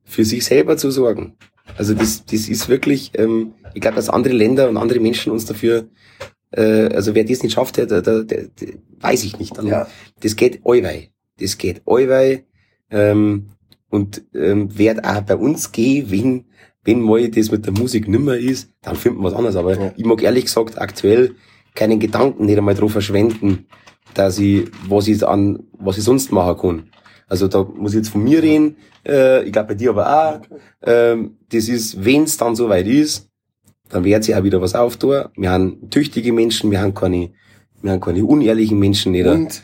für 0.05 0.25
sich 0.25 0.45
selber 0.47 0.79
zu 0.79 0.91
sorgen. 0.91 1.37
Also 1.77 1.95
das, 1.95 2.25
das 2.25 2.49
ist 2.49 2.69
wirklich, 2.69 3.13
ähm, 3.15 3.53
ich 3.75 3.81
glaube, 3.81 3.97
dass 3.97 4.09
andere 4.11 4.35
Länder 4.35 4.69
und 4.69 4.77
andere 4.77 5.01
Menschen 5.01 5.33
uns 5.33 5.45
dafür, 5.45 5.89
äh, 6.51 6.89
also 6.95 7.15
wer 7.15 7.25
das 7.25 7.43
nicht 7.43 7.53
schafft, 7.53 7.77
der, 7.77 7.87
der, 7.87 8.03
der, 8.03 8.23
der, 8.25 8.47
weiß 9.01 9.25
ich 9.25 9.39
nicht. 9.39 9.57
Dann, 9.57 9.67
Ja. 9.67 9.87
Das 10.21 10.35
geht 10.37 10.61
allweil. 10.65 11.09
Das 11.39 11.59
geht 11.59 11.83
allweil. 11.87 12.45
Ähm, 12.91 13.51
und 13.91 14.23
ähm, 14.35 14.77
wird 14.77 15.05
auch 15.05 15.21
bei 15.23 15.37
uns 15.37 15.73
gehen, 15.73 16.11
wenn, 16.11 16.45
wenn 16.85 17.01
mal 17.01 17.29
das 17.31 17.51
mit 17.51 17.65
der 17.67 17.73
Musik 17.73 18.09
nimmer 18.09 18.37
ist, 18.37 18.71
dann 18.83 18.97
finden 18.97 19.21
wir 19.21 19.25
was 19.25 19.35
anderes. 19.35 19.57
Aber 19.57 19.79
Ja. 19.79 19.93
ich 19.97 20.05
mag 20.05 20.23
ehrlich 20.23 20.45
gesagt 20.47 20.79
aktuell 20.81 21.35
keinen 21.75 22.01
Gedanken 22.01 22.47
nicht 22.47 22.59
einmal 22.59 22.75
drauf 22.75 22.93
verschwenden, 22.93 23.67
dass 24.15 24.39
ich, 24.39 24.69
was 24.89 25.07
ich 25.07 25.25
an, 25.27 25.63
was 25.79 25.97
ich 25.99 26.05
sonst 26.05 26.33
machen 26.33 26.59
kann. 26.59 26.91
Also 27.29 27.47
da 27.47 27.63
muss 27.63 27.93
ich 27.93 27.99
jetzt 27.99 28.09
von 28.09 28.25
mir 28.25 28.43
reden, 28.43 28.77
äh, 29.07 29.45
ich 29.45 29.53
glaube 29.53 29.69
bei 29.69 29.75
dir 29.75 29.91
aber 29.91 30.07
auch. 30.09 30.41
Ähm, 30.83 31.37
das 31.51 31.69
ist, 31.69 32.05
wenn 32.05 32.25
es 32.25 32.37
dann 32.37 32.57
soweit 32.57 32.87
ist, 32.87 33.29
dann 33.91 34.05
wird 34.05 34.25
sich 34.25 34.35
auch 34.35 34.43
wieder 34.43 34.61
was 34.61 34.75
auftun. 34.75 35.25
Wir 35.37 35.51
haben 35.51 35.91
tüchtige 35.91 36.33
Menschen, 36.33 36.71
wir 36.71 36.81
haben 36.81 36.95
keine, 36.95 37.31
wir 37.83 37.93
haben 37.93 38.01
keine 38.01 38.25
unehrlichen 38.25 38.79
Menschen 38.79 39.13
nicht. 39.13 39.27
Und 39.27 39.63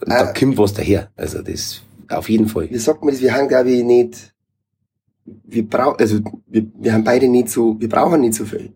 Und, 0.00 0.08
da 0.08 0.30
äh, 0.30 0.38
kommt 0.38 0.58
was 0.58 0.74
daher. 0.74 1.10
Also 1.16 1.42
das 1.42 1.82
auf 2.08 2.28
jeden 2.28 2.48
Fall. 2.48 2.68
wie 2.70 2.78
sagt 2.78 3.02
man 3.04 3.14
das? 3.14 3.22
Wir 3.22 3.32
haben, 3.34 3.48
glaube 3.48 3.70
ich, 3.70 3.84
nicht, 3.84 4.34
wir 5.24 5.68
brauchen, 5.68 6.00
also, 6.00 6.20
wir, 6.46 6.66
wir 6.74 6.92
haben 6.92 7.04
beide 7.04 7.28
nicht 7.28 7.48
so, 7.48 7.80
wir 7.80 7.88
brauchen 7.88 8.20
nicht 8.20 8.34
so 8.34 8.44
viel. 8.44 8.72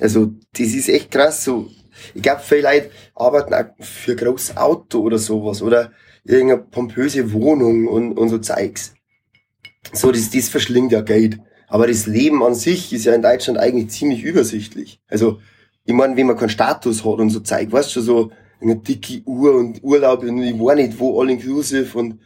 Also, 0.00 0.32
das 0.52 0.68
ist 0.68 0.88
echt 0.88 1.10
krass, 1.10 1.44
so. 1.44 1.68
Ich 2.14 2.22
glaube, 2.22 2.40
viele 2.42 2.62
Leute 2.62 2.90
arbeiten 3.14 3.54
auch 3.54 3.84
für 3.84 4.12
ein 4.12 4.16
großes 4.16 4.56
Auto 4.56 5.00
oder 5.00 5.18
sowas, 5.18 5.62
oder 5.62 5.92
irgendeine 6.24 6.62
pompöse 6.62 7.32
Wohnung 7.32 7.86
und, 7.86 8.18
und 8.18 8.28
so 8.28 8.38
Zeugs. 8.38 8.94
So, 9.92 10.10
das, 10.10 10.30
das 10.30 10.48
verschlingt 10.48 10.92
ja 10.92 11.02
Geld. 11.02 11.38
Aber 11.68 11.86
das 11.86 12.06
Leben 12.06 12.42
an 12.42 12.54
sich 12.54 12.92
ist 12.92 13.04
ja 13.04 13.14
in 13.14 13.22
Deutschland 13.22 13.58
eigentlich 13.58 13.90
ziemlich 13.90 14.22
übersichtlich. 14.22 15.00
Also, 15.08 15.40
ich 15.84 15.94
meine, 15.94 16.16
wenn 16.16 16.26
man 16.26 16.36
keinen 16.36 16.48
Status 16.48 17.04
hat 17.04 17.18
und 17.18 17.30
so 17.30 17.40
Zeug, 17.40 17.70
weißt 17.70 17.94
du, 17.96 18.00
so 18.00 18.30
eine 18.60 18.76
dicke 18.76 19.22
Uhr 19.26 19.54
und 19.54 19.82
Urlaub 19.82 20.22
und 20.22 20.42
ich 20.42 20.58
war 20.58 20.74
nicht 20.74 20.98
wo, 20.98 21.20
all 21.20 21.30
inclusive 21.30 21.98
und 21.98 22.20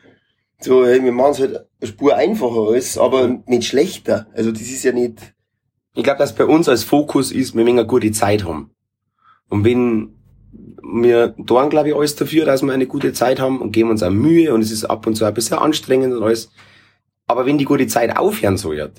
so, 0.61 0.85
hey, 0.87 1.03
wir 1.03 1.13
machen 1.13 1.33
es 1.33 1.41
halt 1.41 1.57
eine 1.57 1.89
Spur 1.89 2.17
einfacher 2.17 2.69
alles, 2.69 2.99
aber 2.99 3.43
nicht 3.47 3.65
schlechter. 3.65 4.27
Also, 4.35 4.53
das 4.53 4.63
ist 4.63 4.85
ja 4.85 4.93
nicht, 4.93 5.35
Ich 5.95 6.05
glaube, 6.05 6.19
dass 6.19 6.35
bei 6.35 6.45
uns 6.45 6.69
als 6.69 6.85
Fokus 6.85 7.33
ist, 7.33 7.55
wir 7.55 7.65
wollen 7.65 7.79
eine 7.79 7.87
gute 7.87 8.13
Zeit 8.13 8.45
haben. 8.45 8.71
Und 9.49 9.65
wenn 9.65 10.18
wir 10.53 11.35
tun, 11.47 11.69
glaube 11.71 11.89
ich, 11.91 11.95
alles 11.95 12.17
dafür, 12.17 12.45
dass 12.47 12.63
wir 12.63 12.73
eine 12.73 12.87
gute 12.87 13.13
Zeit 13.13 13.41
haben 13.41 13.61
und 13.61 13.73
geben 13.73 13.91
uns 13.91 14.03
auch 14.03 14.11
Mühe 14.11 14.53
und 14.55 14.63
es 14.63 14.71
ist 14.71 14.85
ab 14.85 15.07
und 15.07 15.15
zu 15.17 15.25
ein 15.25 15.35
bisschen 15.35 15.59
anstrengend 15.59 16.15
und 16.15 16.23
alles. 16.23 16.51
Aber 17.27 17.45
wenn 17.47 17.59
die 17.59 17.65
gute 17.67 17.87
Zeit 17.87 18.17
aufhören 18.17 18.57
soll, 18.57 18.91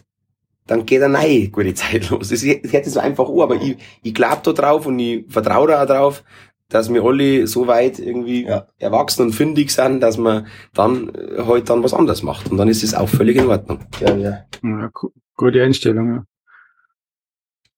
dann 0.67 0.85
geht 0.85 1.01
eine 1.01 1.13
neue 1.17 1.49
gute 1.49 1.73
Zeit 1.73 2.09
los. 2.11 2.31
Es 2.31 2.43
hört 2.45 2.85
sich 2.85 2.93
so 2.93 2.99
einfach 2.99 3.27
an, 3.27 3.39
aber 3.39 3.55
ich, 3.55 3.77
ich 4.03 4.13
glaube 4.13 4.41
da 4.43 4.51
drauf 4.53 4.85
und 4.85 4.99
ich 4.99 5.25
vertraue 5.27 5.67
da 5.69 5.81
auch 5.83 5.87
drauf, 5.87 6.23
dass 6.69 6.93
wir 6.93 7.03
alle 7.03 7.47
so 7.47 7.65
weit 7.65 7.97
irgendwie 7.97 8.45
Ja. 8.45 8.67
erwachsen 8.77 9.23
und 9.23 9.33
fündig 9.33 9.71
sind, 9.71 10.01
dass 10.01 10.19
man 10.19 10.45
dann 10.75 11.09
äh, 11.15 11.41
halt 11.43 11.67
dann 11.71 11.81
was 11.83 11.95
anderes 11.95 12.21
macht. 12.21 12.51
Und 12.51 12.57
dann 12.57 12.67
ist 12.67 12.83
es 12.83 12.93
auch 12.93 13.09
völlig 13.09 13.37
in 13.37 13.47
Ordnung. 13.47 13.79
Ja, 13.99 14.15
ja. 14.15 14.45
Ja, 14.61 14.89
gu- 14.93 15.09
gute 15.35 15.63
Einstellung, 15.63 16.13
ja. 16.13 16.23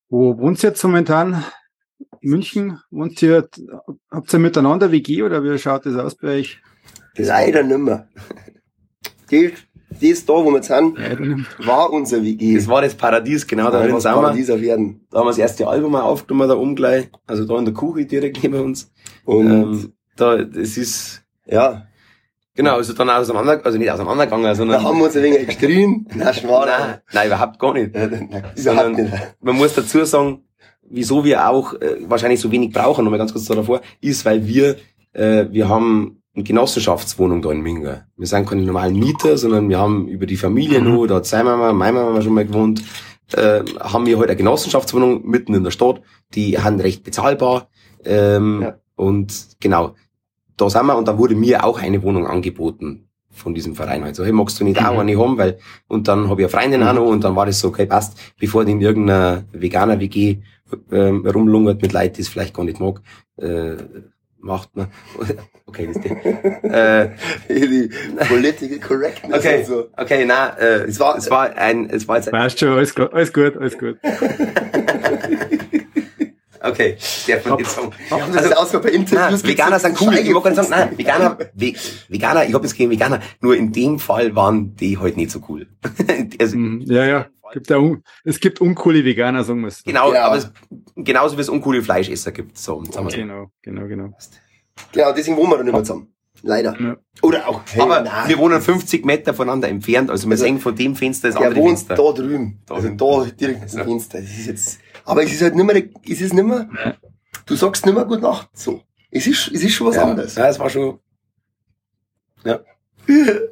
Wo 0.10 0.38
wohnst 0.38 0.64
du 0.64 0.68
jetzt 0.68 0.84
momentan? 0.84 1.46
München? 2.22 2.80
Wohnt 2.92 3.22
ihr, 3.22 3.48
habt 4.10 4.34
ihr 4.34 4.40
miteinander 4.40 4.92
WG 4.92 5.24
oder 5.24 5.44
wie 5.44 5.58
schaut 5.58 5.86
das 5.86 5.96
aus 5.96 6.16
bei 6.16 6.40
euch? 6.40 6.60
Leider 7.18 7.64
nimmer. 7.64 8.08
Das, 9.30 9.52
das 10.02 10.26
da, 10.26 10.34
wo 10.34 10.46
wir 10.46 10.56
jetzt 10.58 10.68
sind, 10.68 10.98
war 11.66 11.92
unser 11.92 12.24
WG. 12.24 12.56
Das 12.56 12.68
war 12.68 12.82
das 12.82 12.96
Paradies, 12.96 13.46
genau, 13.48 13.70
da 13.72 13.82
drin 13.86 14.00
sind 14.00 14.62
wir. 14.62 14.76
Da 14.78 15.20
haben 15.20 15.26
wir 15.26 15.26
das 15.26 15.38
erste 15.38 15.68
Album 15.68 15.96
auch 15.96 16.04
aufgenommen, 16.06 16.48
da 16.50 16.56
oben 16.56 16.76
gleich. 16.76 17.10
Also 17.28 17.46
da 17.46 17.58
in 17.58 17.66
der 17.66 17.74
Küche 17.74 18.06
direkt 18.06 18.42
neben 18.44 18.60
uns. 18.60 18.92
Und 19.26 19.48
Ähm, 19.50 19.94
da, 20.16 20.44
das 20.44 20.78
ist, 20.78 21.24
ja, 21.46 21.88
genau, 22.56 22.76
also 22.76 22.94
dann 22.94 23.10
auseinander, 23.10 23.62
also 23.66 23.78
nicht 23.78 23.92
auseinandergegangen, 23.92 24.54
sondern, 24.56 24.82
da 24.82 24.88
haben 24.88 24.98
wir 25.00 25.06
uns 25.06 25.16
ein 25.18 25.24
wenig 25.24 25.52
schmarrn. 26.40 26.70
nein, 26.70 27.00
nein, 27.14 27.28
überhaupt 27.28 27.60
gar 27.60 27.74
nicht. 27.74 27.96
Äh, 27.96 28.08
nein, 28.08 28.28
überhaupt 28.30 28.60
Sondern- 28.60 28.92
nicht. 28.94 29.14
Man 29.42 29.56
muss 29.56 29.74
dazu 29.76 30.04
sagen, 30.06 30.44
wieso 30.92 31.24
wir 31.24 31.50
auch 31.50 31.74
äh, 31.76 31.98
wahrscheinlich 32.08 32.40
so 32.40 32.52
wenig 32.52 32.72
brauchen, 32.74 33.04
nochmal 33.04 33.18
ganz 33.20 33.32
kurz 33.34 33.46
davor, 33.46 33.82
ist, 34.02 34.26
weil 34.26 34.46
wir, 34.48 34.76
äh, 35.14 35.46
wir 35.52 35.70
haben 35.70 36.18
eine 36.34 36.44
Genossenschaftswohnung 36.44 37.42
da 37.42 37.52
in 37.52 37.62
Minga. 37.62 38.06
Wir 38.16 38.28
sind 38.28 38.48
keine 38.48 38.62
normalen 38.62 38.98
Mieter, 38.98 39.38
sondern 39.38 39.68
wir 39.70 39.80
haben 39.80 40.08
über 40.08 40.26
die 40.26 40.38
Familie 40.38 40.80
Mhm. 40.80 40.94
noch, 40.96 41.08
da 41.08 41.16
hat 41.16 41.26
seine 41.26 41.46
Mama, 41.46 41.74
meine 41.74 42.00
Mama 42.00 42.22
schon 42.22 42.34
mal 42.34 42.46
gewohnt, 42.46 42.82
äh, 43.34 43.64
haben 43.80 44.06
wir 44.06 44.18
halt 44.18 44.30
eine 44.30 44.38
Genossenschaftswohnung 44.38 45.26
mitten 45.28 45.54
in 45.54 45.64
der 45.64 45.72
Stadt, 45.72 46.02
die 46.34 46.58
haben 46.60 46.80
recht 46.80 47.04
bezahlbar, 47.04 47.68
ähm, 48.06 48.62
Ja. 48.62 48.76
und 48.96 49.34
genau, 49.60 49.96
da 50.58 50.70
sind 50.70 50.86
wir 50.86 50.98
und 50.98 51.08
da 51.08 51.18
wurde 51.18 51.36
mir 51.36 51.64
auch 51.66 51.80
eine 51.80 52.02
Wohnung 52.04 52.28
angeboten 52.28 53.08
von 53.34 53.54
diesem 53.54 53.76
Verein 53.76 54.04
halt 54.04 54.16
so, 54.16 54.24
hey, 54.26 54.32
magst 54.34 54.60
du 54.60 54.64
nicht 54.66 54.80
auch 54.86 54.94
Mhm. 54.94 55.00
eine 55.00 55.18
haben, 55.20 55.38
weil, 55.38 55.58
und 55.88 56.08
dann 56.08 56.30
habe 56.30 56.42
ich 56.42 56.46
eine 56.46 56.62
Freundin 56.62 56.84
auch 56.84 56.94
noch 56.94 57.06
und 57.08 57.24
dann 57.24 57.36
war 57.36 57.46
das 57.46 57.60
so, 57.60 57.70
okay, 57.70 57.86
passt, 57.86 58.18
bevor 58.40 58.64
die 58.66 58.72
in 58.74 58.82
irgendeiner 58.82 59.44
Veganer-WG 59.54 60.38
ähm, 60.92 61.26
rumlungert 61.26 61.82
mit 61.82 61.94
Leuten, 61.94 62.16
die 62.16 62.22
es 62.22 62.30
vielleicht 62.30 62.54
gar 62.54 62.64
nicht 62.66 62.80
mag, 62.80 63.02
äh, 63.38 63.76
macht 64.40 64.76
man. 64.76 64.88
Okay, 65.68 65.88
wisst 65.88 66.04
ihr. 66.04 66.64
äh, 66.70 67.10
Die 67.48 67.90
Political 68.28 68.80
Correctness 68.80 69.40
okay, 69.40 69.60
und 69.60 69.66
so. 69.66 69.88
okay, 69.96 70.26
na, 70.28 70.50
äh, 70.58 70.84
es 70.84 71.00
war, 71.00 71.16
es 71.18 71.30
war 71.30 71.56
ein, 71.56 71.90
es 71.90 72.06
war 72.10 72.18
jetzt 72.18 72.28
ein, 72.28 72.34
Passt 72.34 72.60
schon, 72.60 72.74
alles, 72.74 72.94
gut, 72.94 73.14
alles 73.14 73.32
gut, 73.32 73.56
alles 73.56 73.78
gut. 73.78 73.98
okay, 76.64 76.98
darf 77.28 77.46
man 77.46 77.60
jetzt 77.60 77.76
sagen. 77.76 77.92
Ja, 78.10 78.28
das 78.34 78.46
ist 78.46 78.58
aus 78.58 78.72
bei 78.72 78.80
Nein, 78.80 78.94
Interviews. 78.94 79.44
Veganer 79.44 79.80
gibt's 79.80 80.00
sind 80.00 80.02
cool. 80.02 80.18
Ich 80.18 80.26
nicht 80.30 80.56
sagen, 80.56 80.70
nein, 80.70 80.98
Veganer, 80.98 81.38
Ve 81.54 81.76
Veganer, 82.10 82.46
ich 82.46 82.54
hab 82.54 82.64
jetzt 82.64 82.76
gegen 82.76 82.90
Veganer. 82.92 83.20
Nur 83.42 83.56
in 83.56 83.72
dem 83.72 84.00
Fall 84.00 84.36
waren 84.36 84.76
die 84.76 84.98
halt 84.98 85.18
nicht 85.18 85.32
so 85.32 85.42
cool. 85.50 85.68
also, 86.40 86.58
Mhm, 86.58 86.82
Ja, 86.86 87.06
ja. 87.06 87.28
Gibt 87.54 87.70
ja 87.70 87.78
un 87.78 88.02
es 88.24 88.40
gibt 88.40 88.62
uncoole 88.62 89.04
Veganer, 89.04 89.44
sagen 89.44 89.60
wir 89.62 89.68
es. 89.68 89.84
genau, 89.84 90.14
Ja. 90.14 90.28
aber 90.28 90.38
es, 90.38 90.52
genauso 90.96 91.36
wie 91.38 91.42
es 91.42 91.50
uncoole 91.50 91.82
Fleischesser 91.84 92.32
gibt. 92.32 92.58
So, 92.58 92.76
und 92.76 92.94
sagen 92.94 93.06
wir 93.08 93.12
so. 93.12 93.18
Genau, 93.18 93.52
genau, 93.62 93.88
genau. 93.88 94.18
Genau, 94.94 95.12
deswegen 95.12 95.36
wohnen 95.38 95.50
wir 95.52 95.58
dann 95.58 95.66
nicht 95.66 95.74
mehr 95.74 95.84
zusammen. 95.84 96.08
Leider. 96.44 96.76
Ja. 96.80 96.96
Oder 97.22 97.48
auch, 97.50 97.62
hey, 97.72 97.82
aber 97.82 98.02
nein, 98.02 98.30
wir 98.30 98.38
wohnen 98.40 98.62
50 98.62 99.06
Meter 99.06 99.34
voneinander 99.34 99.68
entfernt, 99.68 100.10
also 100.10 100.28
wir 100.28 100.32
Also, 100.32 100.46
sehen 100.46 100.60
von 100.60 100.76
dem 100.76 100.96
Fenster 100.96 101.28
das 101.28 101.38
der 101.38 101.48
andere 101.48 101.62
wohnt 101.62 101.78
Fenster. 101.80 101.96
da 101.96 102.12
drüben. 102.14 102.62
Da 102.66 102.76
also 102.76 102.90
da 102.90 103.26
direkt 103.32 103.64
ins 103.64 103.74
Ja. 103.74 103.84
Fenster. 103.84 104.22
Das 104.22 104.30
ist 104.30 104.46
jetzt, 104.48 104.80
aber 105.06 105.24
es 105.24 105.32
ist 105.34 105.42
halt 105.42 105.56
nicht 105.56 105.66
mehr, 105.66 105.84
es 106.08 106.22
ist 106.22 106.34
nicht 106.34 106.44
mehr, 106.46 106.70
Ja. 106.86 106.96
du 107.46 107.56
sagst 107.56 107.86
nicht 107.86 107.96
mehr 107.96 108.06
Gute 108.06 108.22
Nacht, 108.22 108.50
so. 108.54 108.82
Es 109.10 109.28
ist, 109.28 109.50
es 109.50 109.64
ist 109.64 109.74
schon 109.74 109.88
was 109.88 109.96
ja. 109.98 110.04
anderes. 110.04 110.36
Ja, 110.36 110.48
es 110.48 110.58
war 110.60 110.70
schon. 110.70 111.00
Ja. 112.46 112.60
Können 113.08 113.46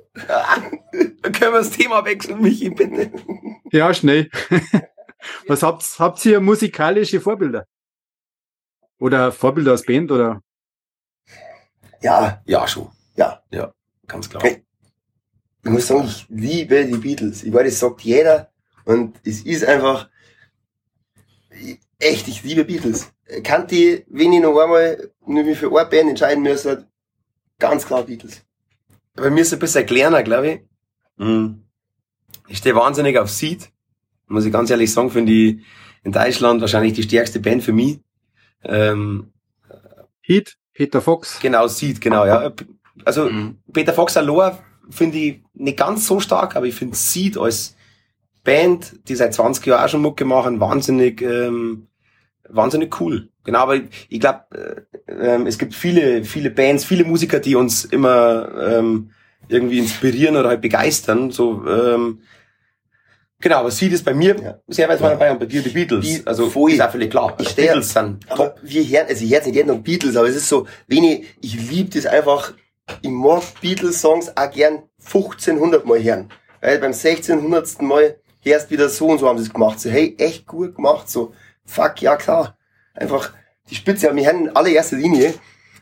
wir 1.23 1.51
das 1.51 1.71
Thema 1.71 2.03
wechseln, 2.05 2.41
Michi, 2.41 2.69
bitte? 2.69 3.11
Ja, 3.71 3.93
schnell. 3.93 4.29
Was 5.47 5.63
habt, 5.63 5.83
habt 5.99 6.25
ihr 6.25 6.39
musikalische 6.39 7.19
Vorbilder? 7.19 7.65
Oder 8.99 9.31
Vorbilder 9.31 9.73
aus 9.73 9.83
Band 9.83 10.11
oder? 10.11 10.41
Ja, 12.01 12.41
Ja, 12.45 12.67
schon. 12.67 12.89
Ja. 13.15 13.43
Ja, 13.51 13.73
ganz 14.07 14.29
klar. 14.29 14.41
Okay. 14.43 14.63
ich 15.63 15.69
muss 15.69 15.87
sagen, 15.87 16.05
ich 16.07 16.25
liebe 16.29 16.85
die 16.85 16.97
Beatles. 16.97 17.43
Ich 17.43 17.51
weiß, 17.53 17.65
das 17.65 17.79
sagt 17.79 18.01
jeder. 18.01 18.49
Und 18.85 19.19
es 19.25 19.41
ist 19.41 19.65
einfach, 19.65 20.09
echt, 21.99 22.27
ich 22.27 22.43
liebe 22.43 22.65
Beatles. 22.65 23.11
Kann 23.43 23.67
die, 23.67 24.03
wenn 24.07 24.33
ich 24.33 24.41
noch 24.41 24.57
einmal 24.59 25.11
nur 25.25 25.45
wie 25.45 25.55
für 25.55 25.67
eine 25.67 25.89
Band 25.89 26.09
entscheiden 26.09 26.43
müsste, 26.43 26.87
ganz 27.59 27.85
klar 27.85 28.03
Beatles. 28.03 28.41
Bei 29.15 29.29
mir 29.29 29.41
ist 29.41 29.47
es 29.47 29.53
ein 29.53 29.59
bisschen 29.59 29.85
kleiner, 29.85 30.23
glaube 30.23 30.49
ich. 30.49 30.61
Mhm. 31.17 31.63
Ich 32.47 32.57
stehe 32.59 32.75
wahnsinnig 32.75 33.17
auf 33.17 33.29
Seed. 33.29 33.69
Muss 34.27 34.45
ich 34.45 34.51
ganz 34.51 34.69
ehrlich 34.69 34.91
sagen, 34.91 35.11
finde 35.11 35.31
ich 35.31 35.59
in 36.03 36.11
Deutschland 36.11 36.61
wahrscheinlich 36.61 36.93
die 36.93 37.03
stärkste 37.03 37.39
Band 37.39 37.63
für 37.63 37.73
mich. 37.73 37.99
Ähm, 38.63 39.31
Heat, 40.21 40.57
Peter 40.73 41.01
Fox. 41.01 41.39
genau, 41.41 41.67
Seed, 41.67 41.99
genau, 42.01 42.25
ja. 42.25 42.51
Also, 43.05 43.29
Mhm. 43.29 43.57
Peter 43.73 43.93
Fox 43.93 44.17
allein 44.17 44.57
finde 44.89 45.17
ich 45.17 45.41
nicht 45.53 45.77
ganz 45.77 46.05
so 46.07 46.19
stark, 46.19 46.55
aber 46.55 46.65
ich 46.65 46.75
finde 46.75 46.95
Seed 46.95 47.37
als 47.37 47.75
Band, 48.49 49.07
die 49.07 49.15
seit 49.15 49.33
20 49.33 49.65
Jahren 49.65 49.83
auch 49.85 49.89
schon 49.89 50.01
Mucke 50.01 50.25
machen, 50.25 50.59
wahnsinnig, 50.59 51.21
ähm, 51.21 51.87
wahnsinnig 52.49 52.99
cool. 52.99 53.29
Genau, 53.43 53.59
aber 53.59 53.75
ich, 53.75 53.83
ich 54.09 54.19
glaube, 54.19 54.85
äh, 55.07 55.11
ähm, 55.11 55.45
es 55.47 55.57
gibt 55.57 55.73
viele, 55.75 56.23
viele 56.23 56.49
Bands, 56.49 56.85
viele 56.85 57.03
Musiker, 57.03 57.39
die 57.39 57.55
uns 57.55 57.85
immer 57.85 58.49
ähm, 58.77 59.11
irgendwie 59.47 59.79
inspirieren 59.79 60.35
oder 60.35 60.49
halt 60.49 60.61
begeistern. 60.61 61.31
So, 61.31 61.63
ähm, 61.67 62.21
genau, 63.39 63.57
aber 63.59 63.71
Seed 63.71 63.93
ist 63.93 64.03
bei 64.05 64.13
mir 64.13 64.35
Ja. 64.41 64.59
sehr 64.67 64.89
weit 64.89 64.99
vorne 64.99 65.15
dabei 65.15 65.31
und 65.31 65.39
bei 65.39 65.45
dir 65.45 65.61
die 65.61 65.69
Beatles. 65.69 66.05
Die- 66.05 66.21
also 66.27 66.49
voll. 66.49 66.71
ist 66.71 66.81
auch 66.81 66.91
völlig 66.91 67.09
klar. 67.11 67.35
Ich 67.39 67.45
Die 67.47 67.51
stehe- 67.53 67.67
Beatles 67.67 67.93
sind 67.93 68.27
top. 68.27 68.39
Aber 68.39 68.55
wir 68.61 68.83
hören, 68.83 69.07
also 69.09 69.23
ich 69.25 69.31
höre 69.31 69.43
nicht 69.45 69.55
jeden 69.55 69.83
Beatles, 69.83 70.15
aber 70.15 70.27
es 70.27 70.35
ist 70.35 70.49
so, 70.49 70.67
wenn 70.87 71.03
ich, 71.03 71.25
ich 71.41 71.69
liebe 71.69 71.89
das 71.89 72.05
einfach, 72.05 72.53
ich 73.01 73.09
mag 73.09 73.41
Beatles-Songs 73.61 74.35
auch 74.35 74.51
gern 74.51 74.83
1500 75.05 75.85
Mal 75.85 76.03
hören. 76.03 76.29
Weil 76.61 76.79
beim 76.79 76.93
1600. 76.93 77.81
Mal 77.81 78.15
hörst 78.43 78.71
wieder 78.71 78.89
so 78.89 79.07
und 79.07 79.19
so 79.19 79.27
haben 79.27 79.37
sie 79.37 79.45
es 79.45 79.53
gemacht. 79.53 79.79
So, 79.79 79.89
hey, 79.89 80.15
echt 80.17 80.45
gut 80.47 80.75
gemacht, 80.75 81.09
so, 81.09 81.33
fuck, 81.65 82.01
ja 82.01 82.15
klar. 82.15 82.57
Einfach, 82.93 83.33
die 83.69 83.75
Spitze, 83.75 84.13
wir 84.15 84.25
hören 84.25 84.47
in 84.47 84.55
allererster 84.55 84.97
Linie, 84.97 85.33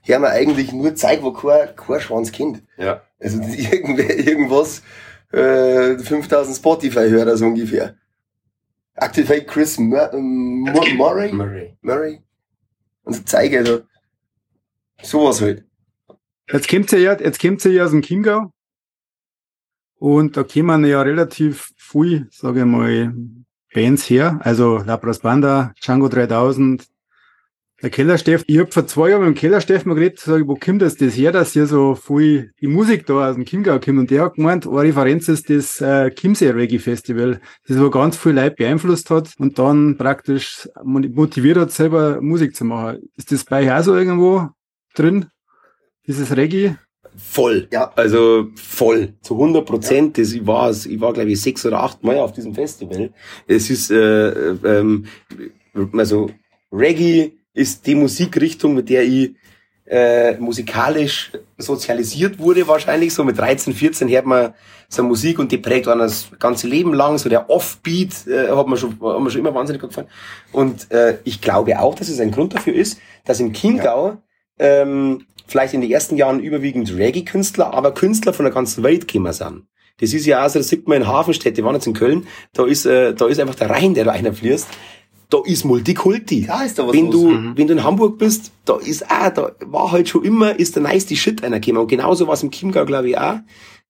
hören 0.04 0.22
wir 0.22 0.30
eigentlich 0.30 0.72
nur 0.72 0.96
Zeug, 0.96 1.22
wo 1.22 1.32
kein, 1.32 1.76
kein 1.76 2.02
Schwanz 2.02 2.32
kennt. 2.32 2.64
Ja. 2.78 3.02
Also, 3.20 3.40
das 3.40 3.50
ist 3.50 3.74
irgendwer, 3.74 4.18
irgendwas, 4.18 4.82
äh, 5.32 5.98
5000 5.98 6.56
Spotify-Hörer 6.58 7.38
so 7.38 7.46
ungefähr. 7.46 7.96
Activate 8.96 9.46
Chris 9.46 9.78
Mur 9.78 10.12
Mur 10.14 10.86
Murray? 10.96 11.32
Murray. 11.32 11.78
Murray. 11.82 12.22
Und 13.04 13.14
so 13.14 13.22
zeige, 13.24 13.60
also, 13.60 13.82
sowas 15.02 15.42
halt. 15.42 15.64
Jetzt 16.52 16.70
kommt 16.70 16.90
sie 16.90 16.98
ja, 16.98 17.20
jetzt 17.20 17.40
kommt 17.40 17.62
sie 17.62 17.72
ja 17.72 17.86
aus 17.86 17.92
dem 17.92 18.02
Chiemgau. 18.02 18.52
Und 20.00 20.38
da 20.38 20.44
kommen 20.44 20.86
ja 20.86 21.02
relativ 21.02 21.72
viel, 21.88 22.28
sage 22.32 22.60
ich 22.60 22.66
mal, 22.66 23.14
Bands 23.74 24.10
her. 24.10 24.40
Also 24.44 24.78
Labras 24.78 25.20
Banda, 25.20 25.74
Django 25.82 26.10
3000, 26.10 26.88
der 27.82 27.92
Kellersteff. 27.92 28.44
Ich 28.48 28.58
hab 28.58 28.74
vor 28.74 28.88
zwei 28.88 29.12
Jahren 29.12 29.26
mit 29.26 29.36
dem 29.36 29.40
Kellersteff 29.40 29.86
mal 29.86 29.94
geredet, 29.94 30.20
sag 30.20 30.42
ich, 30.42 30.48
wo 30.48 30.56
kommt 30.56 30.82
das, 30.82 30.96
das 30.96 31.16
her, 31.16 31.32
dass 31.32 31.54
hier 31.54 31.68
so 31.68 31.94
viel 31.94 32.52
die 32.60 32.68
Musik 32.68 33.06
da 33.06 33.30
aus 33.30 33.36
dem 33.36 33.46
Chiemgau 33.46 33.80
kommt. 33.80 34.00
Und 34.00 34.10
der 34.10 34.24
hat 34.24 34.36
gemeint, 34.36 34.66
eine 34.66 34.82
Referenz 34.82 35.28
ist 35.28 35.50
das 35.50 35.80
äh, 35.80 36.10
Chiemsee 36.10 36.50
Reggae 36.50 36.80
Festival, 36.80 37.40
das 37.68 37.80
wo 37.80 37.90
ganz 37.92 38.18
viel 38.18 38.32
Leute 38.32 38.56
beeinflusst 38.56 39.12
hat 39.12 39.34
und 39.38 39.60
dann 39.60 39.96
praktisch 39.98 40.68
motiviert 40.84 41.58
hat, 41.58 41.72
selber 41.72 42.20
Musik 42.20 42.56
zu 42.56 42.66
machen. 42.66 43.00
Ist 43.16 43.32
das 43.32 43.46
bei 43.46 43.64
euch 43.64 43.72
auch 43.72 43.84
so 43.84 43.96
irgendwo 43.96 44.50
drin? 44.96 45.28
Dieses 46.08 46.36
Reggae? 46.36 46.78
Voll. 47.18 47.68
Ja. 47.72 47.92
Also 47.96 48.48
voll. 48.56 49.14
Zu 49.22 49.34
100 49.34 49.66
Prozent. 49.66 50.18
Das 50.18 50.32
Ich 50.32 50.46
war, 50.46 50.70
ich 50.70 51.02
war 51.02 51.14
glaube 51.14 51.32
ich 51.32 51.42
sechs 51.42 51.66
oder 51.66 51.82
acht 51.82 52.04
Mal 52.04 52.18
auf 52.20 52.32
diesem 52.32 52.54
Festival. 52.54 53.12
Es 53.48 53.70
ist, 53.70 53.90
äh, 53.90 54.30
ähm, 54.30 55.06
also 55.94 56.30
Reggae 56.72 57.34
ist 57.54 57.88
die 57.88 57.96
Musikrichtung, 57.96 58.76
mit 58.76 58.90
der 58.90 59.04
ich 59.04 59.34
äh, 59.88 60.38
musikalisch 60.38 61.32
sozialisiert 61.58 62.40
wurde 62.40 62.68
wahrscheinlich. 62.68 63.14
So 63.14 63.24
mit 63.24 63.38
13, 63.38 63.74
14 63.74 64.10
hört 64.10 64.26
man 64.26 64.54
so 64.90 65.04
Musik 65.04 65.40
und 65.40 65.52
die 65.52 65.58
prägt 65.58 65.88
einen 65.88 66.02
das 66.02 66.30
ganze 66.40 66.68
Leben 66.68 66.94
lang. 66.94 67.18
So 67.18 67.30
der 67.30 67.50
Offbeat 67.50 68.28
äh, 68.28 68.50
hat 68.50 68.68
mir 68.68 68.78
schon, 68.78 68.92
hat 69.02 69.22
mir 69.22 69.32
schon 69.32 69.42
immer 69.42 69.56
wahnsinnig 69.56 69.82
gut 69.82 69.90
gefallen. 69.90 70.10
Und 70.52 70.92
äh, 70.92 71.18
ich 71.24 71.42
glaube 71.42 71.80
auch, 71.80 71.96
dass 71.96 72.10
es 72.10 72.20
ein 72.20 72.32
Grund 72.32 72.54
dafür 72.54 72.76
ist, 72.76 73.00
dass 73.26 73.40
in 73.40 73.54
Chiemgau 73.54 74.18
ähm, 74.60 75.26
vielleicht 75.48 75.74
in 75.74 75.82
den 75.82 75.92
ersten 75.92 76.18
Jahren 76.18 76.40
überwiegend 76.40 76.96
Reggae-Künstler, 76.96 77.74
aber 77.74 77.94
Künstler 77.94 78.34
von 78.34 78.46
der 78.46 78.54
ganzen 78.54 78.84
Welt 78.84 79.08
gekommen 79.08 79.34
sind. 79.34 79.64
Das 80.00 80.14
ist 80.14 80.26
ja 80.26 80.46
auch 80.46 80.50
so, 80.50 80.60
das 80.60 80.68
sieht 80.68 80.88
man 80.88 81.02
in 81.02 81.08
Hafenstädte, 81.08 81.64
waren 81.64 81.74
jetzt 81.74 81.88
in 81.88 81.94
Köln, 81.94 82.28
da 82.54 82.66
ist, 82.66 82.86
äh, 82.86 83.14
da 83.16 83.28
ist 83.28 83.40
einfach 83.40 83.56
der 83.56 83.70
Rhein, 83.70 83.94
der 83.96 84.06
da 84.06 84.12
einer 84.12 84.34
fließt. 84.34 84.68
da 85.30 85.40
ist 85.44 85.66
Multikulti. 85.66 86.46
Ja, 86.46 86.64
ist 86.64 86.80
da 86.80 86.88
was 86.88 86.94
wenn 86.94 87.06
los. 87.06 87.14
du, 87.14 87.30
wenn 87.56 87.68
du 87.68 87.74
in 87.74 87.84
Hamburg 87.84 88.18
bist, 88.18 88.52
da 88.66 88.78
ist 88.78 89.10
auch, 89.10 89.30
da 89.30 89.52
war 89.66 89.92
halt 89.92 90.08
schon 90.08 90.24
immer, 90.24 90.58
ist 90.58 90.76
der 90.76 90.84
nice 90.84 91.06
die 91.06 91.18
Shit 91.18 91.44
einer 91.44 91.60
gekommen. 91.60 91.82
Und 91.82 91.88
genauso 91.88 92.28
war 92.28 92.36
es 92.36 92.44
im 92.44 92.52
Chiemgau, 92.52 92.86
glaube 92.86 93.10
ich, 93.10 93.18
auch. 93.18 93.40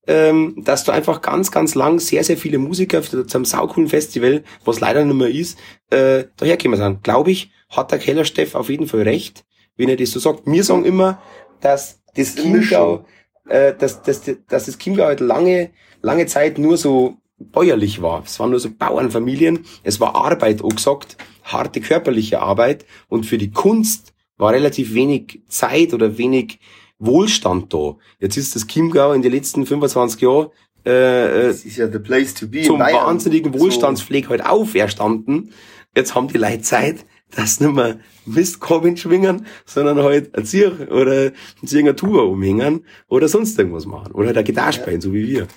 Ähm, 0.06 0.54
dass 0.64 0.84
du 0.84 0.92
einfach 0.92 1.20
ganz, 1.20 1.50
ganz 1.50 1.74
lang 1.74 2.00
sehr, 2.00 2.24
sehr 2.24 2.38
viele 2.38 2.56
Musiker 2.56 3.02
zu 3.02 3.26
einem 3.34 3.44
saucoolen 3.44 3.90
Festival, 3.90 4.42
was 4.64 4.80
leider 4.80 5.04
nicht 5.04 5.14
mehr 5.14 5.28
ist, 5.28 5.58
äh, 5.90 6.24
dahergekommen 6.38 6.78
sind. 6.78 7.04
Glaube 7.04 7.30
ich, 7.30 7.50
hat 7.68 7.92
der 7.92 7.98
Keller 7.98 8.24
Steff 8.24 8.54
auf 8.54 8.70
jeden 8.70 8.86
Fall 8.86 9.02
recht, 9.02 9.44
wenn 9.76 9.90
er 9.90 9.96
das 9.96 10.12
so 10.12 10.18
sagt. 10.18 10.44
Wir 10.46 10.64
sagen 10.64 10.86
immer, 10.86 11.20
dass 11.60 12.00
das 12.16 12.36
Mischung. 12.36 12.52
Chiemgau, 12.60 13.04
äh, 13.48 13.74
dass, 13.74 14.02
dass, 14.02 14.22
dass 14.48 14.66
das 14.66 14.78
Chiemgau 14.78 15.04
halt 15.04 15.20
lange, 15.20 15.70
lange 16.02 16.26
Zeit 16.26 16.58
nur 16.58 16.76
so 16.76 17.16
bäuerlich 17.38 18.02
war. 18.02 18.22
Es 18.24 18.38
waren 18.40 18.50
nur 18.50 18.60
so 18.60 18.70
Bauernfamilien. 18.70 19.60
Es 19.84 20.00
war 20.00 20.16
Arbeit, 20.16 20.62
auch 20.62 20.74
gesagt, 20.74 21.16
harte 21.44 21.80
körperliche 21.80 22.40
Arbeit. 22.40 22.84
Und 23.08 23.26
für 23.26 23.38
die 23.38 23.50
Kunst 23.50 24.12
war 24.36 24.52
relativ 24.52 24.94
wenig 24.94 25.42
Zeit 25.48 25.94
oder 25.94 26.18
wenig 26.18 26.58
Wohlstand 26.98 27.72
da. 27.72 27.96
Jetzt 28.18 28.36
ist 28.36 28.56
das 28.56 28.66
Chiemgau 28.66 29.12
in 29.12 29.22
den 29.22 29.32
letzten 29.32 29.66
25 29.66 30.20
Jahren 30.20 30.48
äh, 30.84 31.44
äh, 31.44 31.46
Das 31.48 31.64
ist 31.64 31.76
ja 31.76 31.88
the 31.90 31.98
place 31.98 32.34
to 32.34 32.48
be. 32.48 32.62
zum 32.62 32.80
wahnsinnigen 32.80 33.52
So. 33.52 33.60
Wohlstandspfleg 33.60 34.28
halt 34.28 34.44
auferstanden. 34.44 35.52
Jetzt 35.96 36.14
haben 36.14 36.28
die 36.28 36.38
Leute 36.38 36.62
Zeit, 36.62 37.04
dass 37.34 37.60
nicht 37.60 37.72
mehr 37.74 37.98
Mistkorben 38.26 38.96
schwingen, 38.96 39.46
sondern 39.66 40.02
halt 40.02 40.34
ein 40.36 40.44
Zier 40.44 40.88
oder 40.90 41.32
ein 41.62 41.66
Zieher 41.66 41.94
Tour 41.96 42.28
umhängen 42.28 42.84
oder 43.08 43.28
sonst 43.28 43.58
irgendwas 43.58 43.86
machen. 43.86 44.12
Oder 44.12 44.28
halt 44.28 44.36
eine 44.38 44.44
Gitarre 44.44 44.72
spielen, 44.72 45.00
so 45.00 45.12
wie 45.12 45.26
wir. 45.28 45.48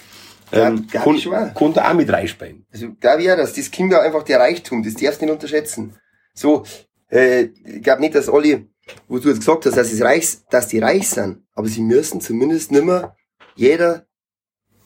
Ja, 0.52 0.68
Ähm, 0.68 0.86
glaub 0.90 1.04
kon- 1.06 1.16
ich 1.16 1.24
schon. 1.24 1.54
konnte 1.54 1.86
auch 1.88 1.94
mit 1.94 2.12
reinspielen. 2.12 2.66
Also, 2.72 2.90
glaube 3.00 3.22
ich 3.24 3.32
auch, 3.32 3.38
dass 3.38 3.54
das 3.54 3.72
Kind 3.72 3.94
einfach 3.94 4.24
der 4.24 4.40
Reichtum, 4.40 4.84
das 4.84 4.96
darfst 4.96 5.22
du 5.22 5.26
nicht 5.26 5.34
unterschätzen. 5.34 5.96
So, 6.34 6.64
äh, 7.10 7.44
ich 7.66 7.82
glaube 7.82 8.02
nicht, 8.02 8.16
dass 8.16 8.28
alle, 8.28 8.68
wo 9.08 9.18
du 9.20 9.30
jetzt 9.30 9.40
gesagt 9.40 9.66
hast, 9.66 9.78
dass, 9.78 9.90
sie 9.92 10.02
reich, 10.02 10.40
dass 10.50 10.68
die 10.68 10.80
reich 10.80 11.08
sind, 11.08 11.44
aber 11.54 11.68
sie 11.70 11.82
müssen 11.82 12.20
zumindest 12.20 12.72
nimmer 12.72 13.16
jeder, 13.56 14.06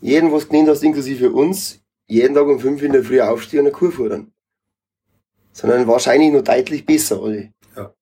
jeden, 0.02 0.32
was 0.32 0.48
genannt 0.48 0.69
hast, 0.69 0.84
inklusive 0.84 1.32
uns, 1.32 1.80
jeden 2.08 2.36
Tag 2.36 2.45
um 2.45 2.60
fünf 2.60 2.84
in 2.84 2.91
der 2.91 3.04
Früh 3.04 3.19
aufstehen 3.21 3.62
und 3.62 3.65
eine 3.67 3.74
Kur 3.76 3.91
fuhren. 3.91 4.34
Sondern 5.55 5.87
wahrscheinlich 5.87 6.33
noch 6.33 6.41
deutlich 6.41 6.85
besser 6.85 7.21
alle. 7.21 7.53
Ja. 7.77 7.95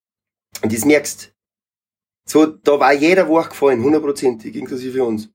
Und 0.63 0.73
das 0.73 0.85
merkst. 0.85 1.31
So, 2.25 2.47
da 2.47 2.79
war 2.79 2.93
jeder 2.93 3.27
Woche 3.27 3.49
gefallen, 3.49 3.83
hundertprozentig, 3.83 4.55
inklusive 4.55 5.03
uns. 5.03 5.29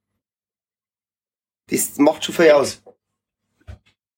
Das 1.70 1.96
macht 1.98 2.24
schon 2.24 2.34
viel 2.34 2.50
aus. 2.50 2.82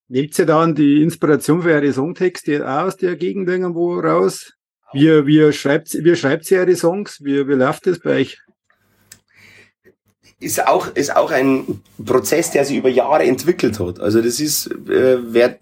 Nehmt 0.09 0.39
ihr 0.39 0.47
dann 0.47 0.75
die 0.75 1.03
Inspiration 1.03 1.63
für 1.63 1.73
eure 1.73 1.93
Songtexte 1.93 2.67
auch 2.67 2.87
aus 2.87 2.97
der 2.97 3.17
Gegend 3.17 3.49
irgendwo 3.51 4.01
raus? 4.01 4.55
Wie, 4.95 5.27
wie 5.27 5.53
schreibt, 5.53 5.93
wie 5.93 6.17
schreibt 6.17 6.51
ihr 6.51 6.61
eure 6.61 6.77
Songs? 6.77 7.23
Wie, 7.23 7.47
wie 7.47 7.53
läuft 7.53 7.87
das 7.87 8.01
bei 8.01 8.21
euch? 8.21 8.41
Ist 10.41 10.67
auch, 10.67 10.89
ist 10.89 11.15
auch 11.15 11.31
ein 11.31 11.83
Prozess, 12.05 12.51
der 12.51 12.65
sich 12.65 12.79
über 12.79 12.89
Jahre 12.89 13.25
entwickelt 13.25 13.79
hat. 13.79 14.01
Also 14.01 14.23
das 14.23 14.41
ist, 14.41 14.69
äh, 14.89 15.19
wer, 15.23 15.59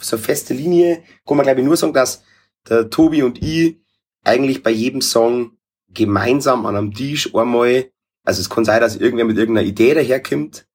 so 0.00 0.16
feste 0.16 0.54
Linie, 0.54 1.02
kann 1.26 1.36
man 1.36 1.44
glaube 1.44 1.60
ich 1.60 1.66
nur 1.66 1.76
sagen, 1.76 1.92
dass 1.92 2.24
der 2.68 2.88
Tobi 2.88 3.22
und 3.22 3.42
ich 3.42 3.76
eigentlich 4.24 4.62
bei 4.62 4.70
jedem 4.70 5.02
Song 5.02 5.52
gemeinsam 5.92 6.64
an 6.64 6.76
einem 6.76 6.94
Tisch 6.94 7.34
einmal, 7.34 7.90
also 8.24 8.40
es 8.40 8.48
kann 8.48 8.64
sein, 8.64 8.80
dass 8.80 8.96
irgendwer 8.96 9.26
mit 9.26 9.36
irgendeiner 9.36 9.68
Idee 9.68 9.92
daherkommt, 9.92 10.66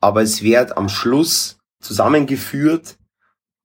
aber 0.00 0.22
es 0.22 0.42
wird 0.42 0.76
am 0.76 0.88
Schluss 0.88 1.58
zusammengeführt 1.80 2.98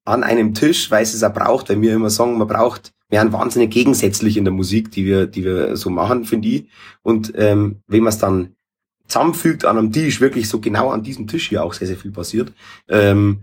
an 0.05 0.23
einem 0.23 0.53
Tisch, 0.53 0.91
weil 0.91 1.03
es 1.03 1.13
es 1.13 1.23
auch 1.23 1.33
braucht, 1.33 1.69
weil 1.69 1.81
wir 1.81 1.93
immer 1.93 2.11
sagen, 2.11 2.37
man 2.37 2.47
braucht, 2.47 2.93
wir 3.09 3.19
sind 3.19 3.33
wahnsinnig 3.33 3.71
gegensätzlich 3.71 4.37
in 4.37 4.45
der 4.45 4.53
Musik, 4.53 4.91
die 4.91 5.05
wir, 5.05 5.25
die 5.25 5.43
wir 5.43 5.75
so 5.75 5.89
machen, 5.89 6.25
finde 6.25 6.47
ich. 6.47 6.69
Und 7.01 7.33
ähm, 7.35 7.81
wenn 7.87 8.03
man 8.03 8.13
es 8.13 8.19
dann 8.19 8.55
zusammenfügt 9.11 9.65
an 9.65 9.77
einem 9.77 9.91
Tisch, 9.91 10.21
wirklich 10.21 10.47
so 10.47 10.59
genau 10.59 10.89
an 10.89 11.03
diesem 11.03 11.27
Tisch 11.27 11.49
hier 11.49 11.63
auch 11.63 11.73
sehr, 11.73 11.87
sehr 11.87 11.97
viel 11.97 12.11
passiert, 12.11 12.53
ähm, 12.87 13.41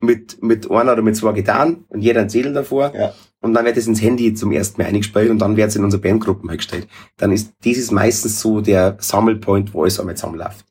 mit, 0.00 0.42
mit 0.42 0.70
einer 0.70 0.92
oder 0.92 1.02
mit 1.02 1.16
zwei 1.16 1.32
Gitarren 1.32 1.84
und 1.88 2.02
jeder 2.02 2.20
ein 2.20 2.30
Zettel 2.30 2.52
davor. 2.52 2.92
Ja. 2.94 3.14
Und 3.40 3.54
dann 3.54 3.64
wird 3.64 3.76
es 3.76 3.86
ins 3.86 4.02
Handy 4.02 4.34
zum 4.34 4.52
ersten 4.52 4.80
Mal 4.80 4.88
eingespielt 4.88 5.30
und 5.30 5.38
dann 5.38 5.56
wird 5.56 5.68
es 5.68 5.76
in 5.76 5.84
unsere 5.84 6.02
Bandgruppen 6.02 6.50
eingestellt. 6.50 6.88
Dann 7.16 7.32
ist 7.32 7.54
dieses 7.64 7.90
meistens 7.90 8.40
so 8.40 8.60
der 8.60 8.96
Sammelpoint, 9.00 9.74
wo 9.74 9.82
alles 9.82 9.98
einmal 9.98 10.16
zusammenläuft. 10.16 10.64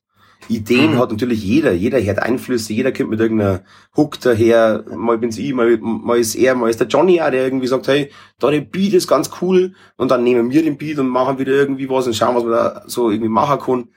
Ideen 0.49 0.93
Mhm. 0.93 0.99
hat 0.99 1.11
natürlich 1.11 1.43
jeder. 1.43 1.73
Jeder 1.73 2.01
hört 2.01 2.19
Einflüsse, 2.19 2.71
jeder 2.73 2.93
kommt 2.93 3.09
mit 3.09 3.19
irgendeiner 3.19 3.63
Hook 3.95 4.19
daher. 4.21 4.85
Mal 4.95 5.17
bin's 5.17 5.37
ich, 5.37 5.53
mal, 5.53 5.77
mal 5.77 6.19
ist 6.19 6.35
er, 6.35 6.55
mal 6.55 6.69
ist 6.69 6.79
der 6.79 6.87
Johnny 6.87 7.19
auch, 7.19 7.31
der 7.31 7.43
irgendwie 7.43 7.67
sagt, 7.67 7.87
hey, 7.87 8.11
da 8.39 8.49
der 8.49 8.61
Beat 8.61 8.93
ist 8.93 9.07
ganz 9.07 9.29
cool. 9.41 9.73
Und 9.97 10.11
dann 10.11 10.23
nehmen 10.23 10.51
wir 10.51 10.63
den 10.63 10.77
Beat 10.77 10.99
und 10.99 11.07
machen 11.07 11.39
wieder 11.39 11.51
irgendwie 11.51 11.89
was 11.89 12.07
und 12.07 12.15
schauen, 12.15 12.35
was 12.35 12.43
man 12.43 12.51
da 12.51 12.83
so 12.85 13.09
irgendwie 13.09 13.29
machen 13.29 13.59
kann. 13.59 13.87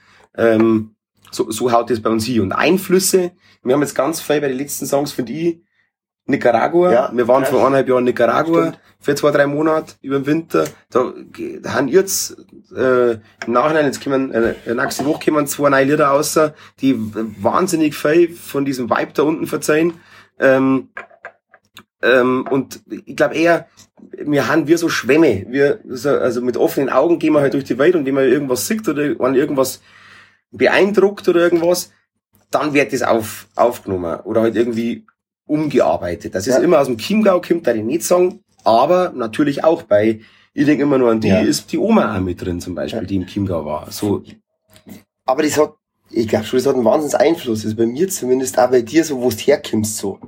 Ähm, 0.40 0.94
so, 1.30 1.50
so 1.50 1.70
haut 1.70 1.90
das 1.90 2.00
bei 2.00 2.10
uns 2.10 2.24
hin. 2.24 2.40
Und 2.40 2.52
Einflüsse, 2.52 3.32
wir 3.62 3.74
haben 3.74 3.82
jetzt 3.82 3.94
ganz 3.94 4.20
viel 4.20 4.40
bei 4.40 4.48
den 4.48 4.58
letzten 4.58 4.86
Songs 4.86 5.12
für 5.12 5.22
die 5.22 5.62
Nicaragua. 6.26 6.92
Ja, 6.92 7.10
wir 7.12 7.28
waren 7.28 7.44
vor 7.44 7.60
eineinhalb 7.60 7.88
Jahren 7.88 8.00
in 8.00 8.04
Nicaragua 8.06 8.62
Stimmt. 8.62 8.78
für 9.00 9.14
zwei, 9.14 9.30
drei 9.30 9.46
Monate 9.46 9.94
über 10.00 10.18
den 10.18 10.26
Winter. 10.26 10.64
Da, 10.90 11.12
da 11.60 11.74
haben 11.74 11.88
jetzt 11.88 12.36
äh, 12.74 13.12
im 13.12 13.20
Nachhinein, 13.48 13.86
jetzt 13.86 14.02
kommen, 14.02 14.32
äh, 14.32 14.54
nächste 14.74 15.04
Woche 15.04 15.30
kommen 15.30 15.46
zwei 15.46 15.68
neue 15.70 15.84
Lieder 15.84 16.06
raus, 16.06 16.38
die 16.80 16.96
wahnsinnig 17.42 17.96
viel 17.96 18.34
von 18.34 18.64
diesem 18.64 18.88
Vibe 18.88 19.12
da 19.12 19.22
unten 19.22 19.46
verzeihen. 19.46 19.94
Ähm, 20.38 20.88
ähm, 22.02 22.46
und 22.50 22.80
ich 22.88 23.16
glaube 23.16 23.34
eher, 23.34 23.66
wir 24.12 24.48
haben 24.48 24.66
wir 24.66 24.78
so 24.78 24.88
Schwämme. 24.88 25.44
Wir, 25.48 25.80
so, 25.86 26.10
also 26.10 26.40
mit 26.40 26.56
offenen 26.56 26.88
Augen 26.88 27.18
gehen 27.18 27.34
wir 27.34 27.40
halt 27.40 27.54
durch 27.54 27.64
die 27.64 27.78
Welt 27.78 27.94
und 27.94 28.06
wenn 28.06 28.14
man 28.14 28.24
irgendwas 28.24 28.66
sieht 28.66 28.88
oder 28.88 29.02
wenn 29.18 29.34
irgendwas 29.34 29.82
beeindruckt 30.50 31.28
oder 31.28 31.40
irgendwas, 31.40 31.90
dann 32.50 32.74
wird 32.74 32.92
das 32.92 33.02
auf, 33.02 33.48
aufgenommen 33.56 34.20
oder 34.20 34.42
halt 34.42 34.56
irgendwie 34.56 35.06
umgearbeitet. 35.46 36.34
Das 36.34 36.46
ist 36.46 36.54
Ja. 36.56 36.60
immer 36.62 36.80
aus 36.80 36.86
dem 36.86 36.98
Chiemgau 36.98 37.40
kommt, 37.40 37.66
da 37.66 37.74
ich 37.74 37.82
nicht 37.82 38.02
sagen, 38.04 38.40
aber 38.64 39.12
natürlich 39.14 39.64
auch 39.64 39.82
bei, 39.82 40.20
ich 40.52 40.66
denke 40.66 40.82
immer 40.82 40.98
nur 40.98 41.10
an 41.10 41.20
die, 41.20 41.28
Ja. 41.28 41.40
ist 41.40 41.72
die 41.72 41.78
Oma 41.78 42.16
auch 42.16 42.20
mit 42.20 42.40
drin 42.40 42.60
zum 42.60 42.74
Beispiel, 42.74 43.02
Ja. 43.02 43.06
die 43.06 43.16
im 43.16 43.26
Chiemgau 43.26 43.64
war. 43.64 43.90
So, 43.90 44.22
Aber 45.26 45.44
das 45.44 45.56
hat, 45.58 45.74
ich 46.10 46.26
glaube 46.26 46.44
schon, 46.44 46.58
das 46.58 46.66
hat 46.66 46.74
einen 46.74 46.84
Wahnsinns 46.84 47.14
Einfluss. 47.14 47.64
Also 47.64 47.76
bei 47.76 47.86
mir 47.86 48.08
zumindest, 48.08 48.58
auch 48.58 48.70
bei 48.70 48.82
dir, 48.82 49.04
so 49.04 49.20
wo 49.22 49.30
du 49.30 49.36
herkommst, 49.36 49.96
so. 49.96 50.18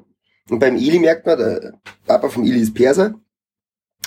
Und 0.49 0.61
beim 0.61 0.77
Eli 0.77 1.01
merkt 1.01 1.27
man, 1.27 1.39
der 1.39 1.73
Papa 2.07 2.29
vom 2.29 2.45
Eli 2.45 2.61
ist 2.61 2.73
Perser. 2.75 3.15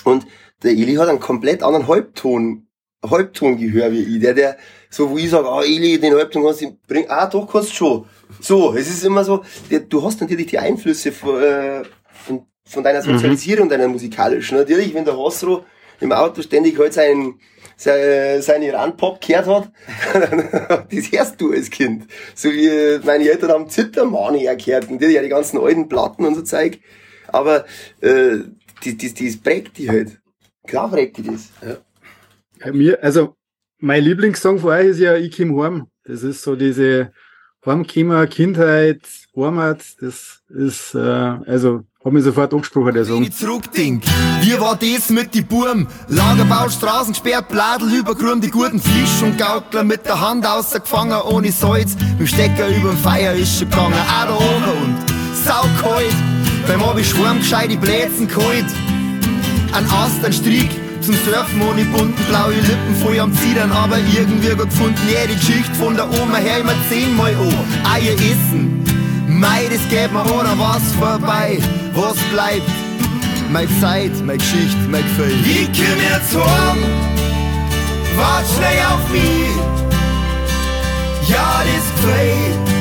Und 0.04 0.26
der 0.62 0.70
Eli 0.72 0.94
hat 0.94 1.08
einen 1.08 1.20
komplett 1.20 1.62
anderen 1.62 1.86
Halbton, 1.86 2.66
Halbtongehör 3.04 3.92
wie 3.92 4.02
ich. 4.16 4.20
Der, 4.20 4.32
der, 4.34 4.56
so 4.90 5.10
wo 5.10 5.18
ich 5.18 5.30
sage, 5.30 5.48
ah, 5.48 5.62
Eli, 5.62 5.98
den 5.98 6.14
Halbton 6.14 6.44
kannst 6.44 6.62
du 6.62 6.76
bringen. 6.86 7.06
Ah, 7.08 7.26
doch, 7.26 7.50
kannst 7.50 7.70
du 7.70 7.74
schon. 7.74 8.06
So, 8.40 8.74
es 8.74 8.88
ist 8.88 9.04
immer 9.04 9.24
so, 9.24 9.44
du 9.88 10.02
hast 10.04 10.20
natürlich 10.20 10.46
die 10.46 10.58
Einflüsse 10.58 11.12
von, 11.12 11.42
äh, 11.42 11.82
von, 12.12 12.46
von 12.64 12.82
deiner 12.82 13.02
Sozialisierung, 13.02 13.68
deiner 13.68 13.88
musikalischen. 13.88 14.58
Natürlich, 14.58 14.94
wenn 14.94 15.04
der 15.04 15.16
Hosro 15.16 15.64
im 16.00 16.12
Auto 16.12 16.42
ständig 16.42 16.78
halt 16.78 16.92
seinen, 16.92 17.40
seine, 17.76 18.42
seine 18.42 18.72
Randpop 18.72 19.20
gehört 19.20 19.46
hat, 19.46 19.72
das 20.92 21.12
hörst 21.12 21.40
du 21.40 21.52
als 21.52 21.70
Kind. 21.70 22.06
So 22.34 22.50
wie 22.50 23.04
meine 23.04 23.28
Eltern 23.28 23.50
haben 23.50 23.70
Zittermani 23.70 24.48
gehört 24.56 24.90
und 24.90 25.00
die, 25.00 25.06
ja 25.06 25.22
die 25.22 25.28
ganzen 25.28 25.58
alten 25.58 25.88
Platten 25.88 26.24
und 26.24 26.34
so 26.34 26.42
Zeug. 26.42 26.80
Aber 27.28 27.64
äh, 28.00 28.38
die, 28.84 28.96
die, 28.96 29.26
das 29.26 29.36
prägt 29.38 29.78
die 29.78 29.88
halt. 29.88 30.20
Klar 30.66 30.90
prägt 30.90 31.18
die 31.18 31.22
das. 31.22 31.50
Bei 32.60 32.72
mir, 32.72 33.02
also, 33.02 33.35
mein 33.78 34.02
Lieblingssong 34.04 34.58
von 34.58 34.70
euch 34.70 34.86
ist 34.86 35.00
ja 35.00 35.16
Ich 35.16 35.36
komm 35.36 35.60
heim. 35.62 35.86
Das 36.04 36.22
ist 36.22 36.42
so 36.42 36.54
diese 36.56 37.12
Heimkommen, 37.64 38.28
Kindheit, 38.28 39.00
Heimat. 39.36 39.82
Das 40.00 40.40
ist, 40.48 40.94
äh, 40.94 40.98
also, 40.98 41.82
hat 42.04 42.12
mich 42.12 42.22
sofort 42.22 42.54
angesprochen, 42.54 42.94
der 42.94 43.02
Wenn 43.02 43.12
Song. 43.12 43.22
ich 43.24 43.32
zurückdenk, 43.32 44.04
wie 44.42 44.58
war 44.60 44.76
das 44.76 45.10
mit 45.10 45.34
die 45.34 45.42
Burm? 45.42 45.88
Lagerbau, 46.06 46.68
Straßen 46.68 47.12
gesperrt, 47.12 47.48
Bladel 47.48 47.92
übergrün, 47.92 48.40
die 48.40 48.50
guten 48.50 48.78
Fisch 48.78 49.20
und 49.22 49.36
Gaukler 49.36 49.82
mit 49.82 50.06
der 50.06 50.20
Hand 50.20 50.46
ausgefangen, 50.46 51.20
ohne 51.22 51.50
Salz. 51.50 51.96
Mit 52.20 52.28
Stecker 52.28 52.68
überm 52.68 52.96
Feuer 52.98 53.32
ist 53.32 53.58
schon 53.58 53.68
gegangen, 53.68 53.94
auch 53.94 54.26
da 54.26 54.36
oben 54.36 54.84
und 54.84 54.96
saukalt. 55.34 56.14
Beim 56.68 56.82
Abi 56.84 57.04
schwarm 57.04 57.38
gescheite 57.38 57.76
Blätzen 57.76 58.28
kalt. 58.28 58.66
Ein 59.72 59.84
Ast, 59.90 60.24
ein 60.24 60.32
Strick 60.32 60.85
zum 61.06 61.14
Surfen 61.24 61.62
ohne 61.62 61.84
bunten 61.84 62.24
blaue 62.28 62.54
Lippen 62.54 62.96
voll 63.00 63.20
am 63.20 63.32
Zidern, 63.38 63.70
aber 63.70 63.98
irgendwie 63.98 64.48
gut 64.48 64.68
gefunden. 64.68 65.00
Jede 65.06 65.34
Geschichte 65.34 65.72
von 65.74 65.94
der 65.94 66.08
Oma 66.20 66.38
her 66.38 66.58
immer 66.58 66.74
zehnmal 66.90 67.32
an. 67.34 67.92
Eier 67.94 68.14
essen, 68.14 68.82
mei, 69.28 69.68
das 69.70 69.88
geht 69.88 70.12
mir 70.12 70.24
oder 70.24 70.58
was 70.58 70.82
vorbei. 70.98 71.58
Was 71.94 72.16
bleibt? 72.32 72.68
Meine 73.52 73.68
Zeit, 73.80 74.10
meine 74.24 74.38
Geschichte, 74.38 74.76
mein 74.90 75.04
Gefühl. 75.04 75.32
Ich 75.44 75.66
komm 75.66 76.00
jetzt 76.10 76.34
heim, 76.34 76.82
wart 78.16 78.44
schnell 78.56 78.84
auf 78.90 79.08
mich. 79.12 79.56
Ja, 81.28 81.62
das 81.62 81.86
ich 82.16 82.75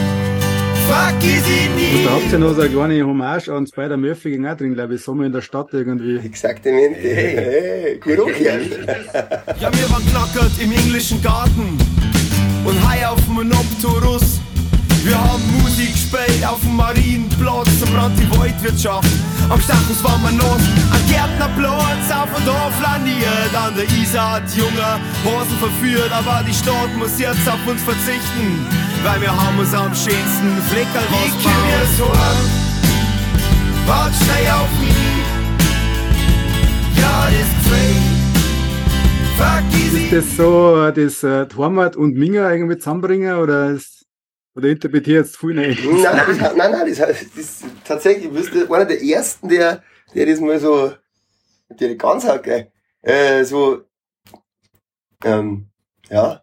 Und 0.85 1.75
nie. 1.75 2.03
da 2.05 2.11
habt 2.11 2.31
ihr 2.31 2.39
noch 2.39 2.53
so 2.53 2.61
eine 2.61 2.69
kleine 2.69 3.05
Hommage 3.05 3.49
an 3.49 3.65
Spider 3.65 3.97
Murphy 3.97 4.31
ging 4.31 4.45
auch 4.45 4.55
drin, 4.55 4.75
glaube 4.75 4.95
ich, 4.95 5.01
Sommer 5.01 5.25
in 5.25 5.31
der 5.31 5.41
Stadt 5.41 5.69
irgendwie. 5.71 6.17
Exaktamente. 6.17 6.99
Hey, 6.99 7.35
hey, 7.35 7.97
gut 7.97 8.19
umgekehrt. 8.19 8.69
Ja, 9.59 9.71
wir 9.73 9.89
waren 9.89 10.05
knackert 10.05 10.51
im 10.61 10.71
englischen 10.71 11.21
Garten 11.23 11.77
und 12.65 12.87
hei 12.87 13.07
auf 13.07 13.27
Monopterus. 13.27 14.41
Wir 15.05 15.21
haben 15.23 15.61
Musik 15.61 15.93
gespielt 15.93 16.43
auf 16.43 16.59
dem 16.61 16.77
Marienplatz 16.77 17.69
und 17.79 17.93
brand 17.93 18.17
die 18.17 18.27
Waldwirtschaft. 18.39 19.07
Am 19.49 19.61
Stachus 19.61 20.03
waren 20.03 20.19
wir 20.23 20.31
los, 20.31 20.61
am 20.89 21.03
Gärtnerplatz, 21.07 22.09
auf 22.09 22.35
und 22.35 22.49
auf 22.49 22.73
flaniert. 22.73 23.53
An 23.53 23.75
der 23.75 23.85
Isar 24.01 24.41
hat 24.41 24.49
junge 24.55 24.97
Hosen 25.23 25.57
verführt, 25.59 26.11
aber 26.11 26.43
die 26.47 26.55
Stadt 26.55 26.89
muss 26.97 27.19
jetzt 27.19 27.47
auf 27.47 27.61
uns 27.67 27.83
verzichten, 27.83 28.65
weil 29.03 29.21
wir 29.21 29.29
haben 29.29 29.59
uns 29.59 29.75
am 29.75 29.93
schönsten 29.93 30.57
Fleckerl 30.69 31.05
Ich 31.23 31.33
was 31.35 31.43
komm 31.43 31.61
mir 31.69 31.85
so 31.97 32.05
an, 32.05 32.37
wart 33.85 34.13
schnell 34.15 34.53
auf 34.53 34.73
mich. 34.81 34.89
Ja, 36.99 37.27
das 37.29 37.51
Train, 37.69 38.03
vergiss 39.37 39.93
Ist 39.93 39.99
ich 39.99 40.09
das 40.09 40.35
so, 40.35 40.89
das 40.89 41.23
äh, 41.23 41.45
Heimat 41.55 41.95
und 41.95 42.15
Minger 42.15 42.51
irgendwie 42.51 42.79
zusammenbringen 42.79 43.35
oder 43.35 43.69
ist, 43.69 44.04
oder 44.55 44.69
interpretiert 44.69 45.25
jetzt 45.25 45.37
viel 45.37 45.53
nicht? 45.53 45.83
Nein, 45.85 46.01
das, 46.27 46.55
nein, 46.55 46.71
nein, 46.71 46.87
das, 46.87 46.97
das 46.97 47.21
ist 47.35 47.63
tatsächlich, 47.83 48.27
du 48.27 48.33
bist 48.33 48.51
einer 48.71 48.85
der 48.85 49.01
ersten, 49.03 49.49
der, 49.49 49.83
der 50.13 50.25
das 50.25 50.39
mal 50.39 50.59
so, 50.59 50.93
der 51.69 51.95
ganz 51.95 52.23
hat, 52.25 52.43
gell, 52.43 52.67
äh, 53.01 53.43
so, 53.43 53.81
ähm, 55.23 55.67
ja, 56.09 56.41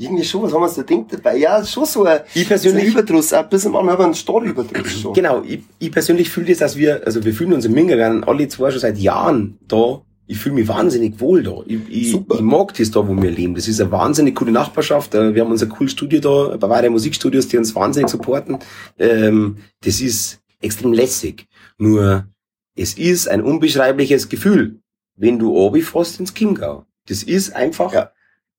irgendwie 0.00 0.24
schon, 0.24 0.42
was 0.42 0.52
haben 0.52 0.60
wir 0.60 0.66
uns 0.66 0.76
da 0.76 0.82
denkt 0.82 1.12
dabei? 1.12 1.36
Ja, 1.36 1.64
schon 1.64 1.84
so 1.84 2.04
ein, 2.04 2.20
Ich 2.32 2.42
so 2.44 2.48
persönlich- 2.48 2.84
ein 2.84 2.90
Überdruss, 2.92 3.32
ein 3.32 3.48
bisschen 3.48 3.72
manchmal 3.72 3.94
aber 3.94 4.06
ein 4.06 4.14
Stadtüberdruss 4.14 5.00
schon. 5.00 5.12
Genau, 5.12 5.42
ich, 5.42 5.60
ich 5.80 5.90
persönlich 5.90 6.30
fühle 6.30 6.46
das, 6.46 6.58
dass 6.58 6.76
wir, 6.76 7.02
also 7.04 7.24
wir 7.24 7.34
fühlen 7.34 7.52
uns 7.52 7.64
im 7.64 7.72
Minga, 7.72 7.90
wir 7.90 7.98
werden 7.98 8.22
alle 8.24 8.46
zwei 8.48 8.70
schon 8.70 8.80
seit 8.80 8.96
Jahren 8.96 9.58
da. 9.66 10.00
Ich 10.30 10.38
fühle 10.38 10.56
mich 10.56 10.68
wahnsinnig 10.68 11.18
wohl 11.20 11.42
da. 11.42 11.62
Ich, 11.66 11.80
ich, 11.88 12.10
Super. 12.12 12.34
ich 12.36 12.40
mag 12.42 12.74
das 12.74 12.90
da, 12.90 13.06
wo 13.08 13.16
wir 13.20 13.30
leben. 13.30 13.54
Das 13.54 13.66
ist 13.66 13.80
eine 13.80 13.90
wahnsinnig 13.90 14.34
coole 14.36 14.52
Nachbarschaft. 14.52 15.14
Äh, 15.14 15.34
Wir 15.34 15.42
haben 15.42 15.50
unser 15.50 15.66
cooles 15.66 15.92
Studio 15.92 16.20
da, 16.20 16.56
Bavaria 16.58 16.90
Musikstudios, 16.90 17.48
die 17.48 17.56
uns 17.56 17.74
wahnsinnig 17.74 18.10
supporten. 18.10 18.58
Ähm, 18.98 19.56
das 19.80 20.00
ist 20.02 20.40
extrem 20.60 20.92
lässig. 20.92 21.46
Nur, 21.78 22.26
es 22.76 22.94
ist 22.98 23.26
ein 23.28 23.42
unbeschreibliches 23.42 24.28
Gefühl, 24.28 24.80
wenn 25.16 25.38
du 25.38 25.56
obi 25.56 25.80
fährst 25.82 26.20
ins 26.20 26.34
Chiemgau. 26.34 26.84
Das 27.06 27.22
ist 27.22 27.56
einfach, 27.56 27.92
Ja. 27.94 28.10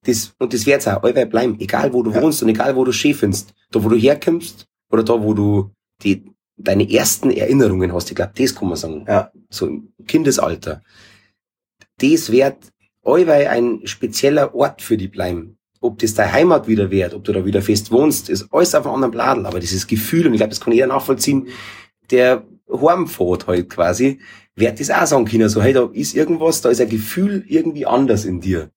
das, 0.05 0.33
und 0.39 0.53
das 0.53 0.65
wird's 0.65 0.87
auch 0.87 1.03
allweil 1.03 1.27
bleiben, 1.27 1.57
egal 1.59 1.93
wo 1.93 2.01
du 2.01 2.11
Ja. 2.11 2.21
wohnst 2.21 2.41
und 2.41 2.49
egal 2.49 2.75
wo 2.75 2.83
du 2.83 2.91
schön 2.91 3.13
findest. 3.13 3.53
Da, 3.71 3.83
wo 3.83 3.89
du 3.89 3.95
herkommst, 3.95 4.65
oder 4.91 5.03
da, 5.03 5.21
wo 5.21 5.35
du 5.35 5.69
die, 6.01 6.23
deine 6.57 6.91
ersten 6.91 7.29
Erinnerungen 7.29 7.93
hast. 7.93 8.09
Ich 8.09 8.15
glaube, 8.15 8.31
das 8.35 8.55
kann 8.55 8.67
man 8.69 8.75
sagen. 8.77 9.05
Ja. 9.07 9.31
So 9.51 9.67
im 9.67 9.89
Kindesalter. 10.07 10.81
Das 11.99 12.31
wird 12.31 12.57
allweil 13.03 13.47
ein 13.47 13.81
spezieller 13.85 14.53
Ort 14.55 14.81
für 14.81 14.97
die 14.97 15.07
bleiben. 15.07 15.57
Ob 15.81 15.99
das 15.99 16.13
deine 16.13 16.33
Heimat 16.33 16.67
wieder 16.67 16.91
wird, 16.91 17.13
ob 17.13 17.23
du 17.23 17.31
da 17.31 17.45
wieder 17.45 17.61
fest 17.61 17.91
wohnst, 17.91 18.29
ist 18.29 18.47
alles 18.51 18.75
auf 18.75 18.85
einem 18.85 18.95
anderen 18.95 19.11
Blatt. 19.11 19.45
Aber 19.45 19.59
dieses 19.59 19.87
Gefühl, 19.87 20.27
und 20.27 20.33
ich 20.33 20.39
glaube, 20.39 20.49
das 20.49 20.59
kann 20.59 20.73
jeder 20.73 20.87
nachvollziehen, 20.87 21.47
der 22.11 22.43
heimfährt 22.69 23.47
halt 23.47 23.69
quasi, 23.69 24.19
wird 24.55 24.79
das 24.79 24.91
auch 24.91 25.05
sagen 25.05 25.25
können, 25.25 25.49
so, 25.49 25.61
hey, 25.61 25.73
da 25.73 25.89
ist 25.93 26.15
irgendwas, 26.15 26.61
da 26.61 26.69
ist 26.69 26.81
ein 26.81 26.89
Gefühl 26.89 27.43
irgendwie 27.47 27.85
anders 27.85 28.25
in 28.25 28.41
dir. 28.41 28.71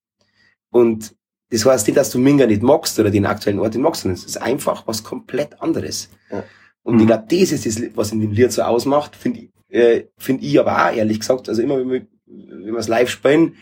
Und 0.70 1.14
das 1.50 1.66
heißt 1.66 1.86
nicht, 1.86 1.96
dass 1.96 2.10
du 2.10 2.18
Minga 2.18 2.46
nicht 2.46 2.62
magst 2.62 2.98
oder 2.98 3.10
den 3.10 3.26
aktuellen 3.26 3.58
Ort 3.58 3.74
nicht 3.74 3.82
magst, 3.82 4.02
sondern 4.02 4.16
es 4.16 4.24
ist 4.24 4.40
einfach 4.40 4.86
was 4.86 5.04
komplett 5.04 5.60
anderes. 5.60 6.08
Ja. 6.30 6.44
Und 6.82 7.00
ich 7.00 7.06
glaube, 7.06 7.24
das 7.28 7.52
ist 7.52 7.66
das, 7.66 7.80
was 7.94 8.12
in 8.12 8.20
dem 8.20 8.32
Lied 8.32 8.52
so 8.52 8.62
ausmacht, 8.62 9.14
finde 9.14 9.40
ich, 9.40 9.50
äh, 9.68 10.04
find 10.16 10.42
ich 10.42 10.58
aber 10.58 10.86
auch, 10.86 10.94
ehrlich 10.94 11.20
gesagt, 11.20 11.48
also 11.48 11.62
immer, 11.62 11.78
wenn 11.78 11.90
wir, 11.90 12.06
wenn 12.32 12.72
wir 12.72 12.78
es 12.78 12.88
live 12.88 13.10
spielen, 13.10 13.56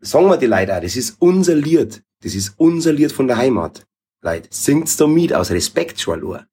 sagen 0.00 0.26
wir 0.26 0.36
die 0.36 0.46
Leute 0.46 0.76
auch, 0.76 0.80
das 0.80 0.96
ist 0.96 1.16
unser 1.18 1.54
Lied. 1.54 2.02
Das 2.22 2.34
ist 2.34 2.54
unser 2.56 2.92
Lied 2.92 3.12
von 3.12 3.26
der 3.26 3.36
Heimat. 3.36 3.86
Leute, 4.22 4.48
singt's 4.50 4.96
da 4.96 5.06
mit, 5.06 5.32
aus 5.32 5.50
Respekt 5.50 6.00
schon 6.00 6.24
allein. 6.24 6.46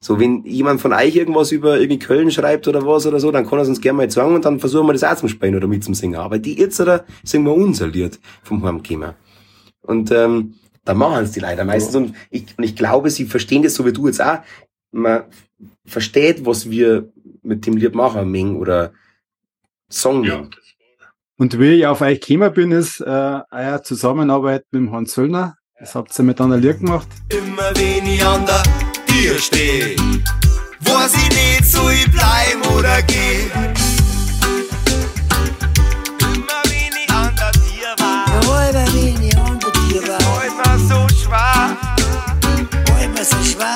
So, 0.00 0.20
wenn 0.20 0.44
jemand 0.44 0.82
von 0.82 0.92
euch 0.92 1.16
irgendwas 1.16 1.50
über 1.50 1.78
irgendwie 1.80 1.98
Köln 1.98 2.30
schreibt 2.30 2.68
oder 2.68 2.86
was 2.86 3.06
oder 3.06 3.18
so, 3.18 3.30
dann 3.32 3.46
kann 3.46 3.58
er 3.58 3.62
es 3.62 3.68
uns 3.68 3.80
gerne 3.80 3.96
mal 3.96 4.10
sagen 4.10 4.34
und 4.34 4.44
dann 4.44 4.60
versuchen 4.60 4.86
wir 4.86 4.92
das 4.92 5.02
auch 5.02 5.16
zum 5.16 5.30
Spielen 5.30 5.56
oder 5.56 5.66
mit 5.66 5.82
zum 5.82 5.94
Singen. 5.94 6.16
Aber 6.16 6.38
die 6.38 6.58
jetzt 6.58 6.78
oder 6.78 7.06
singen 7.22 7.46
wir 7.46 7.54
unser 7.54 7.86
Lied 7.86 8.18
vom 8.42 8.62
Heimkommen. 8.62 9.14
Und 9.80 10.10
ähm, 10.10 10.56
da 10.84 10.92
machen 10.92 11.24
es 11.24 11.32
die 11.32 11.40
leider 11.40 11.64
meistens. 11.64 11.96
Und, 11.96 12.14
ich, 12.28 12.46
und 12.58 12.64
ich 12.64 12.76
glaube, 12.76 13.08
sie 13.08 13.24
verstehen 13.24 13.62
das 13.62 13.74
so 13.74 13.86
wie 13.86 13.94
du 13.94 14.06
jetzt 14.06 14.20
auch. 14.20 14.40
Man 14.92 15.24
versteht, 15.86 16.44
was 16.44 16.68
wir 16.68 17.10
mit 17.42 17.66
dem 17.66 17.78
Lied 17.78 17.94
machen, 17.94 18.30
Ming 18.30 18.56
oder 18.56 18.92
Song. 19.88 20.24
Ja. 20.24 20.46
Und 21.36 21.58
wie 21.58 21.80
ich 21.80 21.86
auf 21.86 22.00
euch 22.00 22.20
gekommen 22.20 22.52
bin, 22.52 22.70
ist 22.70 23.00
äh, 23.00 23.40
euer 23.50 23.82
Zusammenarbeit 23.82 24.66
mit 24.70 24.82
dem 24.82 24.92
Hans 24.92 25.14
Söllner. 25.14 25.56
Das 25.80 25.96
habt 25.96 26.16
ihr 26.16 26.24
miteinander 26.24 26.58
Lied 26.58 26.78
gemacht. 26.78 27.08
Immer 27.28 27.72
wenn 27.74 28.06
ich 28.06 28.24
an 28.24 28.46
der 28.46 28.62
Tür 29.08 29.36
steh, 29.40 29.96
weiß 30.80 31.14
ich 31.16 31.28
nicht, 31.30 31.64
so 31.64 31.88
ich 31.88 32.08
bleib 32.12 32.64
oder 32.72 33.02
geh. 33.02 33.50
Immer 36.20 36.62
wenn 36.66 36.94
ich 37.02 37.10
an 37.12 37.34
der 37.34 37.50
Tür 37.50 37.96
war, 37.98 38.26
Räuber 38.46 38.84
bin 38.92 39.20
ich 39.20 39.36
unter 39.36 39.72
dir 39.72 40.02
war, 40.06 40.20
war 40.64 40.78
so 40.78 41.08
schwer. 41.16 41.76
Räuber 42.90 43.24
so 43.24 43.42
schwer. 43.42 43.73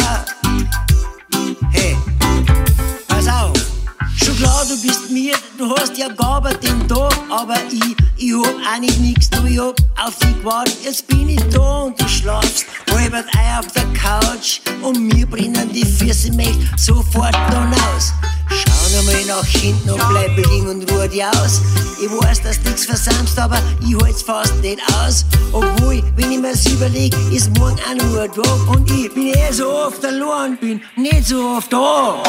Schon 4.28 4.36
klar, 4.36 4.62
du 4.68 4.76
bist 4.82 5.10
mir, 5.10 5.32
du 5.56 5.74
hast 5.74 5.96
ja 5.96 6.08
gearbeitet 6.08 6.62
den 6.64 6.86
Tag, 6.86 7.14
aber 7.30 7.54
ich, 7.72 7.96
ich 8.18 8.34
hab 8.34 8.74
auch 8.74 8.78
nicht 8.78 9.00
nix, 9.00 9.30
du, 9.30 9.46
ich 9.46 9.58
hab 9.58 9.74
auf 10.04 10.18
dich 10.18 10.38
gewartet. 10.38 10.76
Jetzt 10.84 11.06
bin 11.06 11.30
ich 11.30 11.42
da 11.48 11.84
und 11.84 11.98
du 11.98 12.06
schlafst, 12.06 12.66
halbert 12.92 13.24
Ei 13.34 13.58
auf 13.58 13.66
der 13.68 13.86
Couch 13.94 14.60
und 14.82 15.00
mir 15.00 15.26
brennen 15.26 15.72
die 15.72 15.86
Füße 15.86 16.30
mich 16.32 16.54
sofort 16.76 17.32
dann 17.32 17.72
aus. 17.72 18.12
Schau 18.50 18.98
noch 18.98 19.04
mal 19.06 19.24
nach 19.28 19.46
hinten 19.46 19.90
und 19.92 20.08
bleib 20.10 20.36
liegen 20.36 20.68
und 20.68 20.92
ruh 20.92 21.08
dich 21.08 21.24
aus. 21.24 21.62
Ich 21.98 22.10
weiß, 22.10 22.42
dass 22.42 22.62
nix 22.64 22.84
versammst, 22.84 23.38
aber 23.38 23.62
ich 23.80 23.96
halt's 23.96 24.20
fast 24.20 24.56
nicht 24.56 24.82
aus. 25.00 25.24
Obwohl, 25.52 26.02
wenn 26.16 26.32
ich 26.32 26.38
mir's 26.38 26.66
überleg, 26.66 27.14
ist 27.32 27.56
morgen 27.56 27.78
auch 27.80 28.04
nur 28.04 28.22
ein 28.24 28.32
Tag 28.32 28.68
und 28.68 28.90
ich 28.90 29.10
bin 29.14 29.28
eh 29.28 29.52
so 29.52 29.72
oft 29.72 30.04
allein, 30.04 30.58
bin 30.58 30.82
nicht 30.96 31.28
so 31.28 31.56
oft 31.56 31.72
da. 31.72 32.22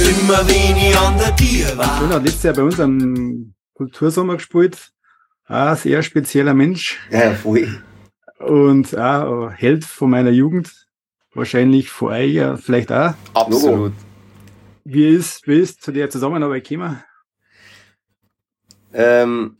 Immer 0.00 0.46
wenn 0.48 0.76
ich 0.76 0.96
an 0.98 1.18
der 1.18 1.36
Tür 1.36 1.76
war, 1.76 1.98
Söllner 1.98 2.14
hat 2.16 2.24
letztes 2.24 2.42
Jahr 2.44 2.54
bei 2.54 2.62
uns 2.62 2.80
am 2.80 3.54
Kultursommer 3.74 4.34
gespielt. 4.36 4.90
Ein 5.46 5.76
sehr 5.76 6.02
spezieller 6.02 6.54
Mensch 6.54 6.98
Ja, 7.10 7.24
ja, 7.24 7.34
voll. 7.34 7.82
und 8.38 8.96
auch 8.96 9.48
ein 9.48 9.50
Held 9.50 9.84
von 9.84 10.10
meiner 10.10 10.30
Jugend. 10.30 10.86
Wahrscheinlich 11.34 11.90
von 11.90 12.08
euch 12.12 12.32
ja 12.32 12.56
vielleicht 12.56 12.90
auch. 12.92 13.14
Absolut. 13.34 13.92
Wie 14.84 15.06
ist, 15.08 15.46
wie 15.46 15.58
ist 15.60 15.82
zu 15.82 15.92
der 15.92 16.08
Zusammenarbeit 16.10 16.66
gekommen? 16.68 17.02
Ähm, 18.92 19.58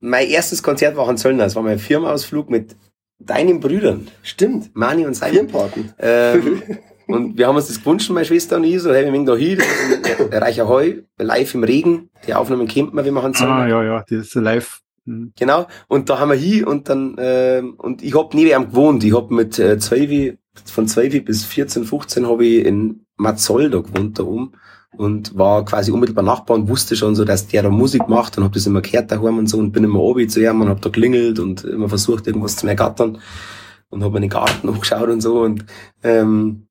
mein 0.00 0.28
erstes 0.28 0.62
Konzert 0.62 0.96
war 0.96 1.06
Hans 1.06 1.22
Söllner. 1.22 1.44
Das 1.44 1.56
war 1.56 1.62
mein 1.62 1.78
Firmenausflug 1.78 2.50
mit 2.50 2.76
deinen 3.18 3.60
Brüdern, 3.60 4.08
Stimmt. 4.22 4.74
Mani 4.74 5.06
und 5.06 5.14
Simon. 5.14 5.32
Firmenpaten. 5.48 5.94
Ähm, 5.98 6.62
und 7.06 7.36
wir 7.36 7.46
haben 7.46 7.56
uns 7.56 7.68
das 7.68 7.82
gewünscht, 7.82 8.10
meine 8.10 8.24
Schwester 8.24 8.56
und 8.56 8.64
ich, 8.64 8.80
so, 8.80 8.92
hey, 8.92 9.04
wir 9.04 9.12
gehen 9.12 9.26
da 9.26 9.36
hin, 9.36 9.58
Reicher 10.30 10.68
Heu, 10.68 11.02
live 11.18 11.54
im 11.54 11.64
Regen, 11.64 12.10
die 12.26 12.34
Aufnahmen 12.34 12.68
kennt 12.68 12.94
man, 12.94 13.04
wie 13.04 13.10
man 13.10 13.22
Hans 13.22 13.38
Söllner. 13.38 13.54
Ah, 13.54 13.68
ja, 13.68 13.82
ja, 13.82 14.04
das 14.08 14.26
ist 14.26 14.34
live. 14.34 14.80
Hm. 15.06 15.32
Genau. 15.36 15.66
Und 15.88 16.08
da 16.08 16.18
haben 16.18 16.30
wir 16.30 16.36
hin 16.36 16.64
und 16.64 16.88
dann, 16.88 17.16
ähm, 17.18 17.74
und 17.76 18.02
ich 18.02 18.14
hab 18.14 18.34
neben 18.34 18.50
ihm 18.50 18.70
gewohnt. 18.70 19.02
Ich 19.04 19.14
hab 19.14 19.30
mit 19.30 19.58
äh, 19.58 19.78
12, 19.78 20.36
von 20.64 20.86
12 20.86 21.24
bis 21.24 21.44
14, 21.44 21.84
15 21.84 22.26
habe 22.26 22.46
ich 22.46 22.64
in 22.64 23.04
Mazoll 23.16 23.70
da 23.70 23.80
gewohnt 23.80 24.18
da 24.18 24.24
oben 24.24 24.52
und 24.96 25.36
war 25.36 25.64
quasi 25.64 25.90
unmittelbar 25.90 26.24
Nachbar 26.24 26.56
und 26.56 26.68
wusste 26.68 26.96
schon 26.96 27.14
so, 27.14 27.24
dass 27.24 27.46
der 27.46 27.62
da 27.62 27.70
Musik 27.70 28.08
macht 28.08 28.36
und 28.36 28.44
hab 28.44 28.52
das 28.52 28.66
immer 28.66 28.82
gehört 28.82 29.10
daheim 29.10 29.38
und 29.38 29.46
so 29.46 29.58
und 29.58 29.72
bin 29.72 29.84
immer 29.84 30.00
obi 30.00 30.26
zu 30.28 30.40
ihm 30.40 30.60
und 30.60 30.68
hab 30.68 30.82
da 30.82 30.90
klingelt 30.90 31.38
und 31.38 31.64
immer 31.64 31.88
versucht, 31.88 32.26
irgendwas 32.26 32.56
zu 32.56 32.66
ergattern 32.66 33.18
und 33.88 34.04
hab 34.04 34.12
mir 34.12 34.20
den 34.20 34.30
Garten 34.30 34.68
angeschaut 34.68 35.08
und 35.08 35.20
so 35.20 35.40
und 35.40 35.64
ähm, 36.02 36.66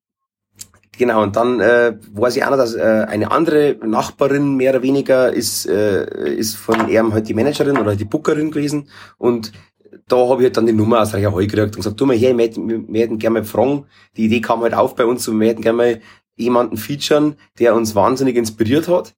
Genau, 0.98 1.22
und 1.22 1.36
dann 1.36 1.60
äh, 1.60 1.96
weiß 2.12 2.36
ich 2.36 2.44
auch 2.44 2.50
noch, 2.50 2.58
dass 2.58 2.74
äh, 2.74 3.06
eine 3.08 3.30
andere 3.30 3.78
Nachbarin 3.82 4.56
mehr 4.56 4.72
oder 4.72 4.82
weniger 4.82 5.32
ist, 5.32 5.66
äh, 5.66 6.34
ist 6.34 6.54
von 6.56 6.88
ihm 6.90 7.14
halt 7.14 7.28
die 7.28 7.34
Managerin 7.34 7.78
oder 7.78 7.96
die 7.96 8.04
Bookerin 8.04 8.50
gewesen. 8.50 8.88
Und 9.16 9.52
da 10.06 10.16
habe 10.28 10.42
ich 10.42 10.46
halt 10.46 10.56
dann 10.58 10.66
die 10.66 10.72
Nummer 10.74 11.00
aus 11.00 11.14
Reicher 11.14 11.32
Heu 11.32 11.46
gekriegt 11.46 11.76
und 11.76 11.76
gesagt, 11.76 11.98
du 11.98 12.04
mal 12.04 12.16
her, 12.16 12.36
wir 12.36 12.44
hätten, 12.44 12.94
hätten 12.94 13.18
gerne 13.18 13.40
mal 13.40 13.44
fragen. 13.44 13.86
Die 14.16 14.26
Idee 14.26 14.42
kam 14.42 14.60
halt 14.60 14.74
auf 14.74 14.94
bei 14.94 15.06
uns 15.06 15.26
und 15.28 15.40
wir 15.40 15.48
hätten 15.48 15.62
gerne 15.62 15.76
mal 15.76 16.00
jemanden 16.36 16.76
featuren, 16.76 17.36
der 17.58 17.74
uns 17.74 17.94
wahnsinnig 17.94 18.36
inspiriert 18.36 18.88
hat. 18.88 19.14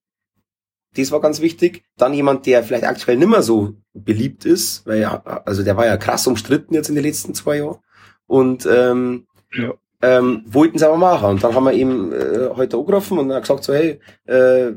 Das 0.96 1.10
war 1.10 1.20
ganz 1.20 1.40
wichtig. 1.40 1.82
Dann 1.96 2.14
jemand, 2.14 2.46
der 2.46 2.62
vielleicht 2.62 2.84
aktuell 2.84 3.16
nicht 3.16 3.28
mehr 3.28 3.42
so 3.42 3.74
beliebt 3.94 4.44
ist, 4.44 4.86
weil 4.86 5.00
ja, 5.00 5.22
also 5.44 5.64
der 5.64 5.76
war 5.76 5.86
ja 5.86 5.96
krass 5.96 6.26
umstritten 6.28 6.74
jetzt 6.74 6.88
in 6.88 6.94
den 6.94 7.04
letzten 7.04 7.34
zwei 7.34 7.58
Jahren. 7.58 7.78
Und 8.26 8.66
ähm, 8.70 9.26
Ja. 9.52 9.74
Ähm, 10.04 10.42
wollten 10.46 10.78
sie 10.78 10.86
aber 10.86 10.96
machen. 10.96 11.30
Und 11.30 11.44
dann 11.44 11.54
haben 11.54 11.64
wir 11.64 11.72
ihm 11.72 12.12
äh, 12.12 12.50
heute 12.56 12.76
angerufen 12.76 13.18
und 13.18 13.32
hat 13.32 13.42
gesagt 13.42 13.64
so, 13.64 13.72
hey, 13.72 14.00
äh, 14.26 14.72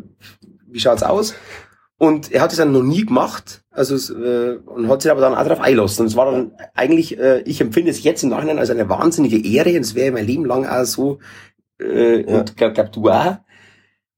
wie 0.70 0.80
schaut's 0.80 1.04
aus? 1.04 1.34
Und 2.00 2.32
er 2.32 2.42
hat 2.42 2.52
es 2.52 2.58
dann 2.58 2.72
noch 2.72 2.84
nie 2.84 3.06
gemacht, 3.06 3.64
also 3.72 3.96
äh, 4.14 4.58
und 4.66 4.88
hat 4.88 5.02
sich 5.02 5.10
aber 5.12 5.22
dann 5.22 5.34
auch 5.34 5.44
darauf 5.44 5.62
eingelassen. 5.62 6.02
Und 6.04 6.08
es 6.08 6.16
war 6.16 6.32
dann 6.32 6.52
eigentlich, 6.76 7.18
äh, 7.18 7.42
ich 7.42 7.60
empfinde 7.60 7.90
es 7.90 8.04
jetzt 8.04 8.22
im 8.24 8.30
Nachhinein 8.30 8.60
als 8.60 8.70
eine 8.70 8.88
wahnsinnige 8.88 9.44
Ehre, 9.44 9.70
und 9.72 9.82
es 9.82 9.96
wäre 9.96 10.12
mein 10.12 10.28
Leben 10.28 10.46
lang 10.46 10.66
auch 10.68 10.86
so, 10.86 11.18
äh, 11.82 12.22
Ja. 12.22 12.40
und 12.40 12.56
glaub, 12.56 12.74
glaub 12.76 12.92
du 12.92 13.10
auch. 13.10 13.38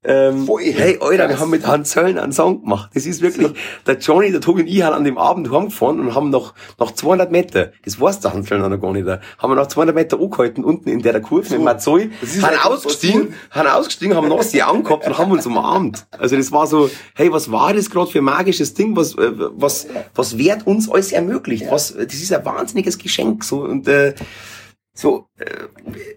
Ähm, 0.01 0.45
Voll. 0.45 0.61
hey, 0.63 0.97
Alter, 1.01 1.27
wir 1.27 1.39
haben 1.41 1.49
mit 1.49 1.67
Hans 1.67 1.89
Zölln 1.89 2.17
einen 2.17 2.31
Song 2.31 2.61
gemacht. 2.61 2.89
Das 2.93 3.05
ist 3.05 3.21
wirklich, 3.21 3.51
der 3.85 3.97
Johnny, 3.97 4.31
der 4.31 4.39
Tobi 4.39 4.61
und 4.61 4.67
ich 4.67 4.81
haben 4.81 4.93
an 4.93 5.03
dem 5.03 5.17
Abend 5.17 5.51
heimgefahren 5.51 5.99
und 5.99 6.15
haben 6.15 6.29
noch, 6.29 6.53
noch 6.79 6.91
200 6.91 7.29
Meter, 7.31 7.73
das 7.83 7.99
weiß 7.99 8.21
der 8.21 8.33
Hans 8.33 8.47
Zöllner 8.47 8.69
noch 8.69 8.79
gar 8.79 8.93
nicht, 8.93 9.05
da, 9.05 9.19
haben 9.37 9.51
wir 9.51 9.55
noch 9.55 9.67
200 9.67 9.93
Meter 9.93 10.17
angehalten, 10.17 10.63
unten 10.63 10.87
in 10.87 11.01
der 11.01 11.19
Kurve 11.19 11.53
mit 11.53 11.63
Mazzoi, 11.63 12.11
Das 12.21 12.33
ist 12.33 12.41
haben 12.41 12.51
halt 12.51 12.65
ausgestiegen, 12.65 13.33
haben 13.51 13.67
ausgestiegen, 13.67 14.15
haben 14.15 14.29
noch 14.29 14.41
sie 14.41 14.61
angehabt 14.61 15.05
und 15.05 15.17
haben 15.17 15.33
uns 15.33 15.45
umarmt. 15.45 16.07
Also 16.17 16.37
das 16.37 16.49
war 16.53 16.65
so, 16.65 16.89
hey, 17.15 17.29
was 17.33 17.51
war 17.51 17.73
das 17.73 17.89
gerade 17.89 18.09
für 18.09 18.19
ein 18.19 18.23
magisches 18.23 18.73
Ding, 18.73 18.95
was, 18.95 19.15
äh, 19.15 19.31
was, 19.35 19.87
was 20.15 20.37
wird 20.37 20.65
uns 20.65 20.89
alles 20.89 21.11
ermöglicht? 21.11 21.65
Was, 21.69 21.93
das 21.93 22.13
ist 22.13 22.31
ein 22.31 22.45
wahnsinniges 22.45 22.97
Geschenk, 22.99 23.43
so, 23.43 23.63
und, 23.63 23.85
äh, 23.89 24.13
so, 24.99 25.27
äh, 25.37 25.45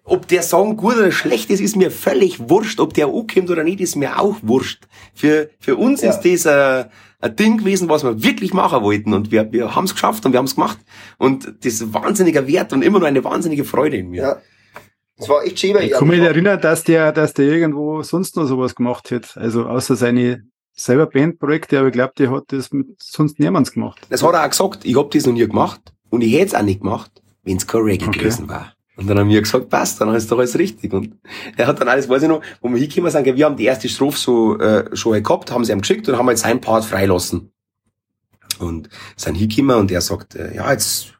ob 0.04 0.26
der 0.26 0.42
Song 0.42 0.76
gut 0.76 0.96
oder 0.96 1.12
schlecht 1.12 1.50
ist, 1.50 1.60
ist 1.60 1.76
mir 1.76 1.90
völlig 1.92 2.48
wurscht. 2.50 2.80
Ob 2.80 2.94
der 2.94 3.06
ankommt 3.06 3.48
oder 3.50 3.62
nicht, 3.62 3.80
ist 3.80 3.94
mir 3.94 4.18
auch 4.20 4.36
wurscht. 4.42 4.84
Für, 5.14 5.50
für 5.60 5.76
uns 5.76 6.02
Ja. 6.02 6.10
ist 6.10 6.22
das 6.22 6.46
äh, 6.46 6.88
ein 7.20 7.36
Ding 7.36 7.58
gewesen, 7.58 7.88
was 7.88 8.02
wir 8.02 8.22
wirklich 8.24 8.52
machen 8.52 8.82
wollten. 8.82 9.14
Und 9.14 9.30
wir, 9.30 9.52
wir 9.52 9.76
haben 9.76 9.84
es 9.84 9.92
geschafft 9.92 10.26
und 10.26 10.32
wir 10.32 10.38
haben 10.38 10.46
es 10.46 10.56
gemacht. 10.56 10.78
Und 11.18 11.46
das 11.64 11.74
ist 11.74 11.82
ein 11.82 11.94
wahnsinniger 11.94 12.46
Wert 12.48 12.72
und 12.72 12.82
immer 12.82 12.98
noch 12.98 13.06
eine 13.06 13.22
wahnsinnige 13.22 13.64
Freude 13.64 13.98
in 13.98 14.10
mir. 14.10 14.22
Ja. 14.22 14.36
Das 15.16 15.28
war 15.28 15.44
echt 15.44 15.60
schön, 15.60 15.76
Ich 15.80 15.92
kann 15.92 16.08
mich 16.08 16.18
erinnern, 16.18 16.60
dass 16.60 16.82
der, 16.82 17.12
dass 17.12 17.34
der 17.34 17.44
irgendwo 17.46 18.02
sonst 18.02 18.34
noch 18.34 18.46
sowas 18.46 18.74
gemacht 18.74 19.12
hat. 19.12 19.36
Also 19.36 19.66
außer 19.66 19.94
seine 19.94 20.42
selber 20.72 21.06
Bandprojekte, 21.06 21.78
aber 21.78 21.88
ich 21.88 21.92
glaube, 21.92 22.14
der 22.18 22.32
hat 22.32 22.44
das 22.48 22.72
mit 22.72 22.88
sonst 23.00 23.38
niemand's 23.38 23.70
gemacht. 23.70 24.00
Das 24.10 24.24
hat 24.24 24.34
er 24.34 24.44
auch 24.44 24.50
gesagt, 24.50 24.84
ich 24.84 24.96
hab 24.96 25.10
das 25.12 25.24
noch 25.26 25.34
nie 25.34 25.46
gemacht 25.46 25.80
und 26.10 26.22
ich 26.22 26.32
hätte 26.32 26.46
es 26.46 26.54
auch 26.56 26.62
nicht 26.62 26.80
gemacht, 26.80 27.12
wenn 27.44 27.58
es 27.58 27.66
kein 27.68 27.82
Reggae 27.82 28.06
Okay. 28.08 28.18
gewesen 28.18 28.48
war. 28.48 28.71
Und 28.96 29.08
dann 29.08 29.18
haben 29.18 29.30
wir 29.30 29.40
gesagt, 29.40 29.70
passt, 29.70 30.00
dann 30.00 30.14
ist 30.14 30.30
doch 30.30 30.38
alles 30.38 30.58
richtig. 30.58 30.92
Und 30.92 31.16
er 31.56 31.66
hat 31.66 31.80
dann 31.80 31.88
alles, 31.88 32.08
weiß 32.08 32.22
ich 32.22 32.28
noch, 32.28 32.42
wo 32.60 32.68
wir 32.68 32.78
hingekommen 32.78 33.10
sind, 33.10 33.24
wir 33.24 33.44
haben 33.46 33.56
die 33.56 33.64
erste 33.64 33.88
Strophe 33.88 34.18
so 34.18 34.58
äh, 34.58 34.94
schon 34.94 35.22
gehabt, 35.22 35.50
haben 35.50 35.64
sie 35.64 35.72
ihm 35.72 35.80
geschickt 35.80 36.08
und 36.08 36.18
haben 36.18 36.28
jetzt 36.28 36.42
seinen 36.42 36.60
Part 36.60 36.84
freilassen. 36.84 37.52
Und 38.58 38.90
sind 39.16 39.36
hingekommen 39.36 39.76
und 39.76 39.90
er 39.90 40.02
sagt, 40.02 40.34
äh, 40.34 40.54
ja, 40.54 40.70
jetzt 40.70 41.14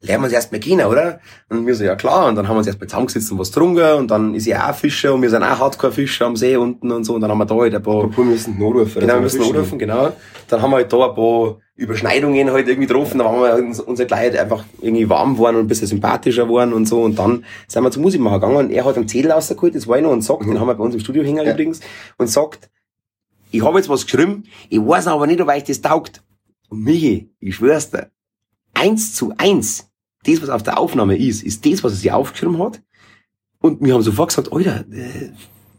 lernen 0.00 0.22
wir 0.22 0.26
uns 0.26 0.32
erst 0.32 0.52
mal 0.52 0.60
kennen, 0.60 0.86
oder? 0.86 1.20
Und 1.48 1.66
wir 1.66 1.74
so, 1.74 1.84
ja 1.84 1.96
klar. 1.96 2.28
Und 2.28 2.36
dann 2.36 2.46
haben 2.48 2.54
wir 2.54 2.58
uns 2.58 2.66
erst 2.66 2.80
mal 2.80 2.86
zusammengesetzt 2.86 3.32
und 3.32 3.38
was 3.38 3.50
getrunken 3.52 3.94
und 3.98 4.10
dann 4.10 4.34
ist 4.34 4.46
er 4.46 4.68
auch 4.70 4.74
Fischer 4.74 5.14
und 5.14 5.22
wir 5.22 5.30
sind 5.30 5.42
auch 5.42 5.58
Hardcore-Fischer 5.58 6.26
am 6.26 6.36
See 6.36 6.56
unten 6.56 6.90
und 6.92 7.04
so. 7.04 7.14
Und 7.14 7.22
dann 7.22 7.30
haben 7.30 7.38
wir 7.38 7.46
da 7.46 7.54
halt 7.54 7.74
ein 7.74 7.82
paar 7.82 8.16
wir 8.16 8.24
müssen 8.24 8.54
anrufen. 8.56 9.00
Genau, 9.00 9.14
wir 9.14 9.20
müssen 9.22 9.42
anrufen, 9.42 9.78
genau. 9.78 10.12
Dann 10.48 10.62
haben 10.62 10.70
wir 10.70 10.76
halt 10.76 10.92
da 10.92 11.08
ein 11.08 11.14
paar 11.14 11.58
Überschneidungen 11.76 12.50
halt 12.50 12.68
irgendwie 12.68 12.86
getroffen, 12.86 13.18
da 13.18 13.26
waren 13.26 13.42
wir 13.42 13.66
uns, 13.66 13.80
unsere 13.80 14.08
Leute 14.08 14.40
einfach 14.40 14.64
irgendwie 14.80 15.08
warm 15.10 15.34
geworden 15.34 15.56
und 15.56 15.64
ein 15.64 15.68
bisschen 15.68 15.88
sympathischer 15.88 16.44
geworden 16.44 16.72
und 16.72 16.86
so. 16.86 17.02
Und 17.02 17.18
dann 17.18 17.44
sind 17.68 17.82
wir 17.82 17.90
zum 17.90 18.02
Musikmacher 18.02 18.40
gegangen 18.40 18.56
und 18.56 18.70
er 18.70 18.84
hat 18.84 18.96
einen 18.96 19.08
Zettel 19.08 19.30
rausgeholt, 19.30 19.74
das 19.74 19.86
war 19.86 19.98
ich 19.98 20.02
noch, 20.02 20.10
und 20.10 20.22
sagt, 20.22 20.46
den 20.46 20.58
haben 20.58 20.68
wir 20.68 20.74
bei 20.74 20.82
uns 20.84 20.94
im 20.94 21.00
Studio 21.00 21.22
hängen 21.22 21.40
Mhm. 21.40 21.46
Ja. 21.46 21.52
übrigens, 21.52 21.80
und 22.16 22.28
sagt, 22.28 22.70
ich 23.50 23.62
habe 23.62 23.76
jetzt 23.78 23.88
was 23.90 24.04
geschrieben, 24.06 24.44
ich 24.70 24.78
weiß 24.78 25.06
aber 25.06 25.26
nicht, 25.26 25.40
ob 25.40 25.48
euch 25.48 25.64
das 25.64 25.82
taugt. 25.82 26.22
Und 26.70 26.82
Michi, 26.82 27.30
ich 27.40 27.56
schwör's 27.56 27.90
dir, 27.90 28.10
eins 28.76 29.14
zu 29.14 29.32
eins, 29.38 29.88
das, 30.24 30.42
was 30.42 30.48
auf 30.50 30.62
der 30.62 30.78
Aufnahme 30.78 31.16
ist, 31.16 31.42
ist 31.42 31.64
das, 31.66 31.82
was 31.84 31.92
er 31.92 31.98
sich 31.98 32.12
aufgeschrieben 32.12 32.58
hat. 32.58 32.82
Und 33.60 33.80
wir 33.82 33.94
haben 33.94 34.02
sofort 34.02 34.28
gesagt, 34.30 34.52
Alter, 34.52 34.84
äh, 34.92 35.30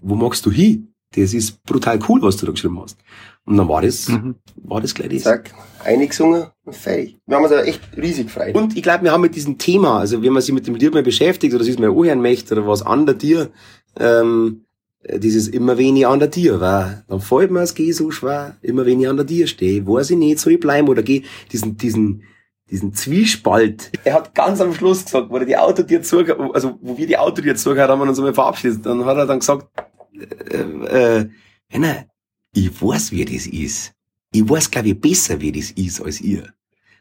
wo 0.02 0.16
magst 0.16 0.46
du 0.46 0.52
hin? 0.52 0.94
Das 1.16 1.34
ist 1.34 1.64
brutal 1.64 2.00
cool, 2.10 2.22
was 2.22 2.38
du 2.38 2.46
da 2.46 2.52
geschrieben 2.52 2.82
hast. 2.82 2.98
Und 3.46 3.56
dann 3.56 3.70
war 3.70 3.82
das, 3.82 4.10
Mhm. 4.10 4.36
war 4.64 4.82
das 4.82 4.94
gleich 4.94 5.10
das. 5.10 5.24
Zack, 5.24 5.54
eingesungen 5.86 6.48
und 6.66 6.76
fertig. 6.76 7.18
Wir 7.26 7.38
haben 7.38 7.44
uns 7.44 7.54
aber 7.54 7.66
echt 7.66 7.82
riesig 7.96 8.28
gefreut. 8.28 8.56
Und 8.56 8.76
ich 8.76 8.84
glaube, 8.84 9.06
wir 9.06 9.12
haben 9.14 9.22
mit 9.22 9.36
diesem 9.36 9.58
Thema, 9.58 10.00
also 10.00 10.22
wenn 10.22 10.34
man 10.34 10.42
sich 10.42 10.54
mit 10.54 10.68
dem 10.68 10.76
Lied 10.76 10.94
mal 10.94 11.04
beschäftigt 11.04 11.54
oder 11.56 11.64
sich 11.64 11.80
mal 11.80 11.90
anhören 11.90 12.22
möchte 12.22 12.56
oder 12.56 12.68
was 12.68 12.82
an 12.82 13.06
der 13.06 13.16
dir, 13.16 13.52
ähm, 13.98 14.66
äh, 15.04 15.18
dieses 15.20 15.48
immer 15.48 15.78
ich 15.80 16.06
an 16.06 16.20
der 16.20 16.28
dir 16.28 16.60
war, 16.60 17.04
dann 17.08 17.22
fällt 17.22 17.52
mir 17.52 17.62
es 17.62 17.74
geh 17.74 17.92
so 17.94 18.12
schwer, 18.12 18.58
immer 18.62 18.86
wenn 18.86 19.00
ich 19.00 19.08
an 19.08 19.16
der 19.16 19.26
dir 19.26 19.48
stehe, 19.48 19.88
weiß 19.88 20.12
ich 20.12 20.18
nicht, 20.18 20.40
soll 20.40 20.54
ich 20.54 20.60
bleiben 20.60 20.90
oder 20.90 21.04
geh, 21.04 21.24
diesen, 21.52 21.78
diesen, 21.78 22.24
diesen 22.70 22.94
Zwiespalt. 22.94 23.92
Er 24.04 24.16
hat 24.16 24.36
ganz 24.36 24.60
am 24.62 24.74
Schluss 24.74 25.06
gesagt, 25.06 25.30
wo 25.30 25.38
er 25.38 25.46
die 25.46 25.58
Autotür 25.58 26.02
zugehört, 26.02 26.54
also 26.54 26.78
wo 26.82 26.98
wir 26.98 27.08
die 27.08 27.18
Autotür 27.18 27.56
zugehört 27.56 27.90
haben 27.90 28.02
und 28.02 28.10
uns 28.10 28.20
einmal 28.20 28.34
verabschiedet, 28.34 28.86
dann 28.86 29.06
hat 29.06 29.18
er 29.18 29.26
dann 29.26 29.40
gesagt, 29.40 29.68
äh, 30.14 30.58
äh, 30.58 31.30
Henna, 31.68 32.06
ich 32.54 32.82
weiß, 32.82 33.12
wie 33.12 33.26
das 33.26 33.48
ist. 33.48 33.94
Ich 34.32 34.48
weiß, 34.48 34.72
glaube 34.72 34.90
ich, 34.90 35.00
besser, 35.00 35.40
wie 35.40 35.52
das 35.52 35.72
ist 35.72 36.02
als 36.02 36.20
ihr. 36.22 36.54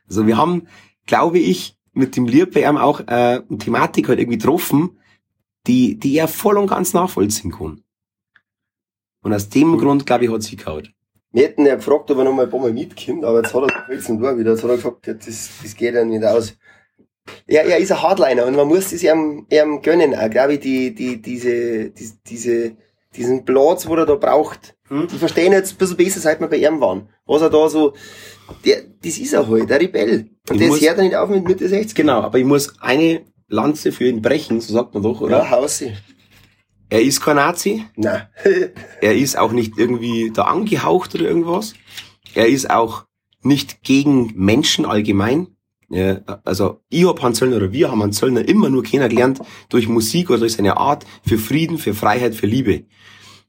Also 0.08 0.26
wir 0.26 0.36
haben, 0.36 0.68
glaube 1.06 1.38
ich, 1.38 1.76
mit 1.92 2.14
dem 2.16 2.26
Lied 2.26 2.52
bei 2.52 2.68
ihm 2.68 2.76
auch 2.76 3.00
äh, 3.00 3.42
eine 3.48 3.58
Thematik 3.58 4.08
halt 4.08 4.20
irgendwie 4.20 4.38
getroffen, 4.38 4.98
die, 5.66 5.98
die 5.98 6.16
er 6.16 6.28
voll 6.28 6.58
und 6.58 6.68
ganz 6.68 6.92
nachvollziehen 6.92 7.52
kann. 7.52 7.82
Und 9.22 9.32
aus 9.32 9.48
dem 9.48 9.76
Grund, 9.78 10.06
glaube 10.06 10.26
ich, 10.26 10.30
hat 10.30 10.42
sie 10.42 10.56
gehauen. 10.56 10.88
Wir 11.32 11.44
hätten 11.44 11.66
ja 11.66 11.74
gefragt, 11.74 12.10
ob 12.10 12.18
er 12.18 12.24
noch 12.24 12.32
mal 12.32 12.44
ein 12.44 12.50
paar 12.50 12.60
Mal 12.60 12.72
mitkommt, 12.72 13.24
aber 13.24 13.42
jetzt 13.42 13.52
hat 13.54 13.64
er 13.64 13.94
jetzt 13.94 14.08
da 14.08 14.38
wieder. 14.38 14.52
Jetzt 14.52 14.62
hat 14.62 14.70
er 14.70 14.76
gesagt, 14.76 15.06
ja, 15.06 15.14
das, 15.14 15.50
das 15.62 15.74
geht 15.74 15.94
ja 15.94 16.04
nicht 16.04 16.24
aus. 16.24 16.56
Er, 17.46 17.64
er 17.64 17.78
ist 17.78 17.92
ein 17.92 18.02
Hardliner 18.02 18.46
und 18.46 18.54
man 18.54 18.68
muss 18.68 18.92
es 18.92 19.02
ihm, 19.02 19.46
ihm 19.50 19.82
gönnen, 19.82 20.14
auch, 20.14 20.30
glaube 20.30 20.54
ich, 20.54 20.60
die, 20.60 20.94
die, 20.94 21.20
diese, 21.20 21.90
die, 21.90 22.10
diese, 22.26 22.76
diesen 23.16 23.44
Platz, 23.44 23.86
wo 23.86 23.96
er 23.96 24.06
da 24.06 24.14
braucht. 24.14 24.76
Hm? 24.88 25.08
Die 25.08 25.18
verstehen 25.18 25.52
jetzt 25.52 25.74
ein 25.74 25.78
bisschen 25.78 25.96
besser, 25.96 26.20
seit 26.20 26.40
wir 26.40 26.48
bei 26.48 26.56
ihm 26.56 26.80
waren. 26.80 27.08
Was 27.26 27.42
er 27.42 27.50
da 27.50 27.68
so, 27.68 27.94
der, 28.64 28.82
das 29.02 29.18
ist 29.18 29.32
er 29.32 29.48
halt, 29.48 29.68
der 29.68 29.80
Rebell. 29.80 30.30
Und 30.48 30.60
Ich 30.60 30.68
das 30.68 30.80
hört 30.80 30.98
er 30.98 31.04
nicht 31.04 31.16
auf 31.16 31.28
mit 31.28 31.46
Mitte 31.46 31.68
60. 31.68 31.94
Genau, 31.94 32.20
aber 32.20 32.38
ich 32.38 32.44
muss 32.44 32.80
eine 32.80 33.22
Lanze 33.48 33.92
für 33.92 34.04
ihn 34.04 34.22
brechen, 34.22 34.60
so 34.60 34.72
sagt 34.72 34.94
man 34.94 35.02
doch, 35.02 35.20
oder? 35.20 35.38
Ja, 35.38 35.50
Hausi. 35.50 35.92
Er 36.88 37.02
ist 37.02 37.20
kein 37.20 37.36
Nazi, 37.36 37.84
Nein. 37.96 38.22
er 39.00 39.16
ist 39.16 39.36
auch 39.38 39.52
nicht 39.52 39.76
irgendwie 39.76 40.30
da 40.32 40.44
angehaucht 40.44 41.14
oder 41.14 41.24
irgendwas. 41.24 41.74
Er 42.34 42.46
ist 42.48 42.70
auch 42.70 43.06
nicht 43.42 43.82
gegen 43.82 44.32
Menschen 44.36 44.84
allgemein. 44.86 45.48
Ja, 45.88 46.20
also 46.44 46.80
ich 46.88 47.06
hab 47.06 47.22
Hans 47.22 47.38
Zöllner 47.38 47.56
oder 47.56 47.72
wir 47.72 47.90
haben 47.90 48.02
Hans 48.02 48.16
Zöllner 48.18 48.46
immer 48.48 48.68
nur 48.70 48.82
kennengelernt 48.82 49.40
durch 49.68 49.88
Musik 49.88 50.30
oder 50.30 50.40
durch 50.40 50.54
seine 50.54 50.76
Art 50.78 51.06
für 51.24 51.38
Frieden, 51.38 51.78
für 51.78 51.94
Freiheit, 51.94 52.34
für 52.34 52.46
Liebe. 52.46 52.84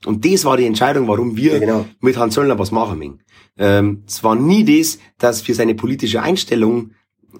Und 0.05 0.23
das 0.23 0.45
war 0.45 0.57
die 0.57 0.65
Entscheidung, 0.65 1.07
warum 1.07 1.35
wir 1.35 1.53
Ja, 1.53 1.59
genau. 1.59 1.85
mit 1.99 2.15
Hans 2.17 2.35
Zöllner 2.35 2.59
was 2.59 2.71
machen. 2.71 3.23
Ähm, 3.57 4.03
es 4.07 4.23
war 4.23 4.35
nie 4.35 4.63
das, 4.63 4.99
dass 5.17 5.41
für 5.41 5.55
seine 5.55 5.73
politische 5.73 6.21
Einstellung, 6.21 6.91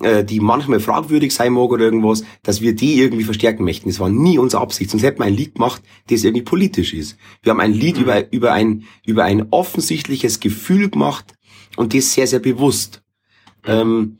äh, 0.02 0.24
die 0.24 0.40
manchmal 0.40 0.80
fragwürdig 0.80 1.34
sein 1.34 1.54
mag 1.54 1.70
oder 1.70 1.86
irgendwas, 1.86 2.24
dass 2.44 2.62
wir 2.62 2.76
die 2.76 3.00
irgendwie 3.00 3.24
verstärken 3.24 3.64
möchten. 3.64 3.90
Das 3.90 4.00
war 4.00 4.10
nie 4.10 4.38
unsere 4.38 4.62
Absicht. 4.62 4.90
Sonst 4.90 5.04
hätten 5.04 5.20
wir 5.20 5.26
ein 5.26 5.34
Lied 5.34 5.56
gemacht, 5.56 5.82
das 6.10 6.24
irgendwie 6.24 6.44
politisch 6.44 6.94
ist. 6.94 7.18
Wir 7.42 7.52
haben 7.52 7.60
ein 7.60 7.74
Lied 7.74 7.98
über, 7.98 8.32
über, 8.32 8.54
ein, 8.54 8.84
über 9.06 9.24
ein 9.24 9.48
offensichtliches 9.52 10.40
Gefühl 10.40 10.90
gemacht 10.90 11.34
und 11.78 11.94
das 11.94 12.14
sehr, 12.14 12.28
sehr 12.28 12.40
bewusst. 12.40 13.02
Ähm, 13.66 14.20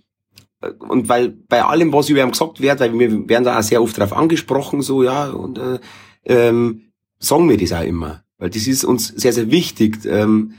und 0.80 1.08
weil 1.10 1.30
bei 1.30 1.64
allem, 1.64 1.94
was 1.94 2.10
über 2.10 2.24
ihn 2.24 2.32
gesagt 2.32 2.62
wird, 2.62 2.80
weil 2.80 2.98
wir 2.98 3.30
werden 3.30 3.44
da 3.44 3.60
auch 3.60 3.64
sehr 3.64 3.82
oft 3.82 3.98
darauf 3.98 4.14
angesprochen, 4.14 4.82
so, 4.82 5.04
ja, 5.04 5.30
und 5.30 5.60
äh, 5.60 5.80
ähm, 6.26 6.92
sagen 7.20 7.50
wir 7.50 7.58
das 7.58 7.74
auch 7.74 7.84
immer. 7.84 8.24
Weil 8.38 8.50
das 8.50 8.68
ist 8.68 8.84
uns 8.84 9.08
sehr, 9.08 9.34
sehr 9.34 9.52
wichtig. 9.52 10.00
Ähm, 10.06 10.54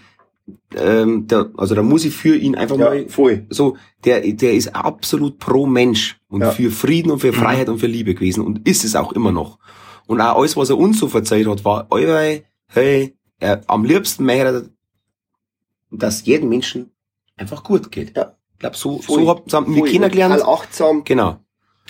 ähm, 0.76 1.26
der, 1.26 1.50
also 1.56 1.74
da 1.74 1.82
muss 1.82 2.04
ich 2.04 2.14
für 2.14 2.36
ihn 2.36 2.54
einfach 2.54 2.76
Ja, 2.78 2.90
mal 2.90 3.08
voll. 3.08 3.46
so, 3.50 3.76
der, 4.04 4.20
der 4.20 4.54
ist 4.54 4.74
absolut 4.74 5.38
pro 5.38 5.66
Mensch 5.66 6.18
und 6.28 6.40
Ja. 6.42 6.50
für 6.50 6.70
Frieden 6.70 7.10
und 7.10 7.20
für 7.20 7.32
Freiheit 7.32 7.68
und 7.68 7.78
für 7.78 7.86
Liebe 7.86 8.14
gewesen 8.14 8.44
und 8.44 8.66
ist 8.68 8.84
es 8.84 8.96
auch 8.96 9.12
immer 9.12 9.32
noch. 9.32 9.58
Und 10.06 10.20
auch 10.20 10.38
alles, 10.38 10.56
was 10.56 10.70
er 10.70 10.78
uns 10.78 10.98
so 10.98 11.08
verzeiht 11.08 11.46
hat, 11.46 11.64
war, 11.64 11.86
oi, 11.90 12.42
hey, 12.68 13.16
er, 13.40 13.60
am 13.66 13.84
liebsten 13.84 14.24
möchte 14.24 14.70
dass 15.90 16.24
jedem 16.26 16.48
Menschen 16.50 16.90
einfach 17.36 17.64
gut 17.64 17.90
geht. 17.90 18.16
Ja. 18.16 18.34
Ich 18.54 18.58
glaube, 18.58 18.76
so, 18.76 18.98
Voll. 18.98 19.22
so 19.46 19.56
haben 19.56 19.74
wir 19.74 19.84
kennengelernt. 19.84 20.34
Total 20.38 20.54
achtsam. 20.54 21.04
Genau. 21.04 21.38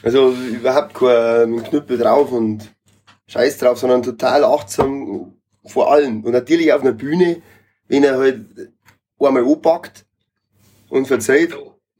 Also 0.03 0.31
überhaupt 0.33 0.95
kein 0.95 1.63
Knüppel 1.65 1.99
drauf 1.99 2.31
und 2.31 2.73
Scheiß 3.27 3.59
drauf, 3.59 3.79
sondern 3.79 4.03
total 4.03 4.45
achtsam 4.45 5.33
vor 5.65 5.91
allem. 5.91 6.23
Und 6.25 6.33
natürlich 6.33 6.73
auf 6.73 6.83
einer 6.83 6.93
Bühne, 6.93 7.43
wenn 7.89 8.05
er 8.05 8.18
halt 8.18 8.45
einmal 9.18 9.45
anpackt 9.45 10.05
und 10.89 11.07
verzeiht, 11.07 11.55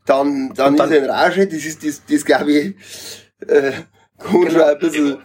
dann, 0.07 0.53
dann, 0.55 0.77
dann- 0.77 0.89
ist 0.91 0.97
er 0.97 1.05
in 1.05 1.11
Rage. 1.11 1.47
Das 1.47 1.65
ist, 1.65 1.85
das, 1.85 2.03
das 2.07 2.25
glaube 2.25 2.53
ich, 2.53 2.75
äh, 3.47 3.73
kann 4.19 4.51
schon 4.51 4.61
ein 4.63 4.79
bisschen, 4.79 5.19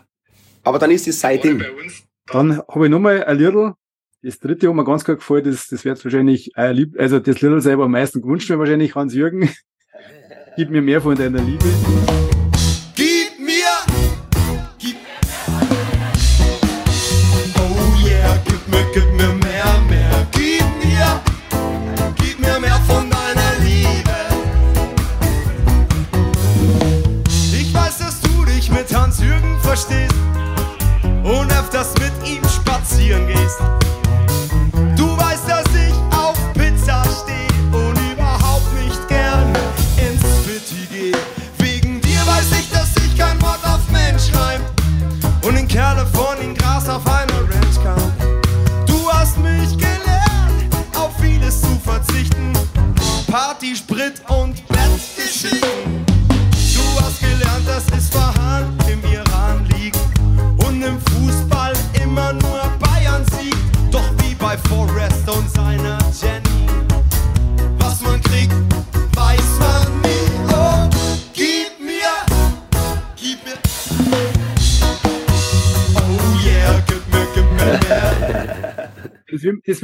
Aber 0.64 0.80
dann 0.80 0.92
ist 0.92 1.06
sein 1.06 1.40
Ding. 1.42 1.64
Dann 2.28 2.58
habe 2.68 2.86
ich 2.86 2.92
nochmal 2.92 3.24
ein 3.24 3.38
Liedl. 3.38 3.74
Das 4.22 4.40
dritte 4.40 4.70
hat 4.70 4.76
mir 4.76 4.86
ganz 4.86 5.04
gut 5.04 5.18
gefallen. 5.18 5.44
Das, 5.44 5.68
das 5.68 5.84
wird 5.84 6.04
wahrscheinlich, 6.04 6.52
äh, 6.56 6.72
lieb, 6.72 6.96
also 6.98 7.20
das 7.20 7.42
Liedl 7.42 7.60
selber 7.62 7.86
am 7.86 7.92
meisten 7.92 8.22
gewünscht 8.22 8.50
mir 8.50 8.60
wahrscheinlich 8.60 8.96
Hans-Jürgen. 8.96 9.50
Gib 10.56 10.70
mir 10.70 10.82
mehr 10.82 11.02
von 11.02 11.16
deiner 11.16 11.42
Liebe. 11.42 11.66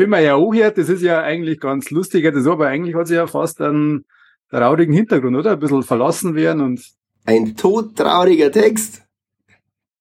Will 0.09 0.17
man 0.17 0.23
ja 0.23 0.35
auch 0.35 0.51
hier, 0.51 0.71
das 0.71 0.89
ist 0.89 1.03
ja 1.03 1.21
eigentlich 1.21 1.59
ganz 1.59 1.91
lustig, 1.91 2.23
das 2.33 2.47
aber 2.47 2.67
eigentlich 2.67 2.95
hat 2.95 3.07
sie 3.07 3.13
ja 3.15 3.27
fast 3.27 3.61
einen 3.61 4.05
traurigen 4.49 4.93
Hintergrund, 4.93 5.35
oder? 5.37 5.51
Ein 5.51 5.59
bisschen 5.59 5.83
verlassen 5.83 6.33
werden 6.33 6.61
und 6.61 6.81
Ein 7.25 7.55
todtrauriger 7.55 8.51
Text. 8.51 9.03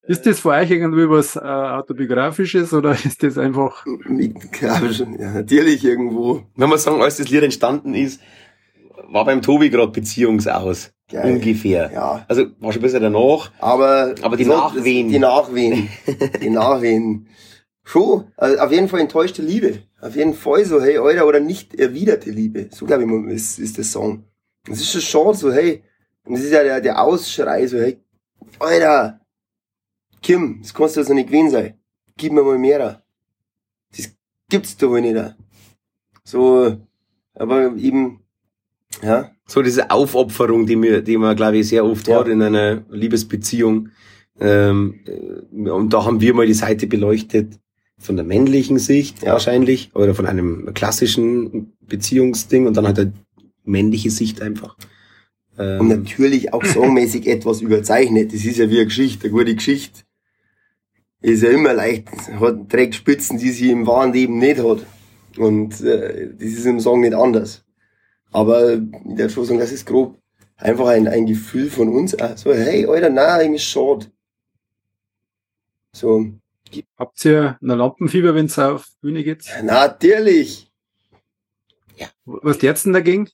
ist 0.04 0.24
das 0.24 0.40
für 0.40 0.50
euch 0.50 0.70
irgendwie 0.70 1.10
was 1.10 1.36
äh, 1.36 1.40
autobiografisches 1.40 2.72
oder 2.72 2.92
ist 3.04 3.22
das 3.22 3.36
einfach 3.36 3.84
Ich 4.18 4.50
glaube 4.50 4.94
schon, 4.94 5.18
ja, 5.20 5.30
natürlich 5.32 5.84
irgendwo. 5.84 6.42
Wenn 6.56 6.70
man 6.70 6.78
sagen, 6.78 7.02
als 7.02 7.18
das 7.18 7.28
Lied 7.28 7.42
entstanden 7.42 7.92
ist, 7.92 8.18
war 9.10 9.26
beim 9.26 9.42
Tobi 9.42 9.68
gerade 9.68 9.92
Beziehungsaus. 9.92 10.90
Geil. 11.10 11.34
Ungefähr. 11.34 11.90
Ja. 11.92 12.24
Also 12.28 12.46
war 12.60 12.72
schon 12.72 12.80
ein 12.80 12.82
bisschen 12.82 13.02
danach. 13.02 13.50
Aber, 13.58 14.14
Aber 14.22 14.36
die 14.38 14.44
so, 14.44 14.52
Nachwehen. 14.56 15.08
Die 15.10 15.18
Nachwehen. 15.18 15.88
die 16.42 16.50
Nachwehen. 16.50 17.28
Schon, 17.88 18.24
also 18.36 18.58
auf 18.58 18.70
jeden 18.70 18.86
Fall 18.88 19.00
enttäuschte 19.00 19.40
Liebe. 19.40 19.78
Auf 20.00 20.14
jeden 20.14 20.34
Fall 20.34 20.64
so, 20.64 20.80
hey, 20.80 20.98
Alter, 20.98 21.26
oder 21.26 21.40
nicht 21.40 21.74
erwiderte 21.74 22.30
Liebe. 22.30 22.68
So, 22.70 22.86
glaube 22.86 23.04
ich, 23.04 23.34
ist, 23.34 23.58
ist 23.58 23.76
der 23.76 23.84
Song. 23.84 24.24
Das 24.64 24.80
ist 24.80 25.02
schon 25.04 25.34
so, 25.34 25.52
hey. 25.52 25.82
Und 26.24 26.34
das 26.34 26.44
ist 26.44 26.52
ja 26.52 26.62
der, 26.62 26.80
der 26.80 27.02
Ausschrei, 27.02 27.66
so, 27.66 27.78
hey, 27.78 27.98
Alter, 28.58 29.20
Kim, 30.22 30.60
das 30.62 30.72
kannst 30.74 30.96
du 30.96 31.00
also 31.00 31.14
nicht 31.14 31.28
gewesen 31.28 31.50
sein. 31.50 31.74
Gib 32.16 32.32
mir 32.32 32.42
mal 32.42 32.58
mehr. 32.58 33.02
Das 33.96 34.10
gibt's 34.48 34.76
doch 34.76 34.90
wohl 34.90 35.00
nicht. 35.00 35.34
So, 36.24 36.76
aber 37.34 37.74
eben, 37.76 38.20
ja, 39.02 39.30
So 39.46 39.62
diese 39.62 39.90
Aufopferung, 39.90 40.66
die 40.66 40.76
mir, 40.76 41.02
die 41.02 41.16
man, 41.16 41.34
glaube 41.36 41.58
ich, 41.58 41.68
sehr 41.68 41.84
oft 41.84 42.06
Ja. 42.08 42.20
hat 42.20 42.28
in 42.28 42.42
einer 42.42 42.84
Liebesbeziehung. 42.90 43.88
Ähm, 44.40 45.00
äh, 45.06 45.70
und 45.70 45.92
da 45.92 46.04
haben 46.04 46.20
wir 46.20 46.34
mal 46.34 46.46
die 46.46 46.54
Seite 46.54 46.86
beleuchtet 46.86 47.58
von 47.98 48.16
der 48.16 48.24
männlichen 48.24 48.78
Sicht 48.78 49.22
Ja. 49.22 49.32
wahrscheinlich 49.32 49.90
oder 49.94 50.14
von 50.14 50.26
einem 50.26 50.72
klassischen 50.74 51.72
Beziehungsding 51.86 52.66
und 52.66 52.76
dann 52.76 52.86
halt 52.86 52.98
eine 52.98 53.12
männliche 53.64 54.10
Sicht 54.10 54.40
einfach. 54.40 54.76
Ähm, 55.58 55.80
Und 55.80 55.88
natürlich 55.88 56.52
auch 56.52 56.64
songmäßig 56.64 57.26
etwas 57.36 57.60
überzeichnet. 57.60 58.32
Das 58.32 58.44
ist 58.44 58.58
ja 58.58 58.70
wie 58.70 58.76
eine 58.76 58.86
Geschichte, 58.86 59.24
eine 59.24 59.32
gute 59.32 59.54
Geschichte. 59.54 60.02
Ist 61.20 61.42
ja 61.42 61.50
immer 61.50 61.74
leicht, 61.74 62.08
hat, 62.40 62.68
trägt 62.68 62.94
Spitzen, 62.94 63.38
die 63.38 63.50
sie 63.50 63.70
im 63.72 63.86
wahren 63.86 64.12
Leben 64.12 64.38
nicht 64.38 64.62
hat. 64.62 64.86
Und 65.36 65.80
äh, 65.80 66.30
das 66.38 66.48
ist 66.48 66.64
im 66.66 66.78
Song 66.78 67.00
nicht 67.00 67.14
anders. 67.14 67.64
Aber 68.30 68.74
ich 68.74 68.80
würde 69.04 69.30
schon 69.30 69.44
sagen, 69.44 69.58
das 69.58 69.72
ist 69.72 69.86
grob 69.86 70.16
einfach 70.56 70.86
ein, 70.88 71.08
ein 71.08 71.26
Gefühl 71.26 71.70
von 71.70 71.88
uns. 71.88 72.16
So, 72.36 72.52
hey, 72.52 72.86
Alter, 72.86 73.10
nein, 73.10 73.40
irgendwie 73.42 73.58
schade. 73.60 74.06
So, 75.92 76.26
Habt 76.98 77.24
ihr 77.24 77.58
eine 77.62 77.74
Lampenfieber, 77.74 78.34
wenn 78.34 78.46
es 78.46 78.58
auf 78.58 78.86
Bühne 79.00 79.22
geht? 79.24 79.44
natürlich. 79.62 80.70
Was 82.24 82.60
jetzt 82.62 82.84
denn 82.86 82.92
dagegen? 82.92 83.28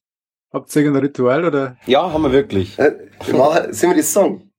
Habt 0.53 0.75
ihr 0.75 0.83
irgendein 0.83 1.05
Ritual 1.05 1.45
oder? 1.45 1.77
ja, 1.87 2.13
haben 2.13 2.23
wir 2.23 2.33
wirklich. 2.33 2.79
Äh, 2.79 3.11
Wir 3.27 3.35
machen, 3.35 3.73
sind 3.73 3.91
wir 3.91 3.97
das 3.97 4.13
Song? 4.13 4.51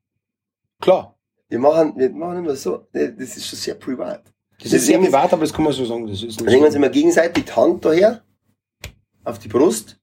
Klar. 0.82 1.18
Wir 1.48 1.60
machen, 1.60 1.94
wir 1.96 2.10
machen 2.10 2.40
immer 2.40 2.56
so, 2.56 2.88
äh, 2.92 3.14
das 3.14 3.38
ist 3.38 3.48
schon 3.48 3.58
sehr 3.58 3.76
privat. 3.76 4.24
Das 4.62 4.74
ist 4.74 4.86
sehr 4.86 5.00
privat, 5.00 5.32
aber 5.32 5.42
das 5.42 5.54
kann 5.54 5.64
man 5.64 5.74
so 5.74 5.86
sagen. 5.86 6.08
Das 6.08 6.22
ist 6.22 6.40
Dann 6.40 6.48
legen 6.48 6.62
wir 6.62 6.68
uns 6.68 6.76
immer 6.76 6.90
gegenseitig 6.90 7.46
die 7.46 7.52
Hand 7.52 7.86
daher, 7.86 8.24
auf 9.24 9.40
die 9.40 9.48
Brust, 9.48 9.98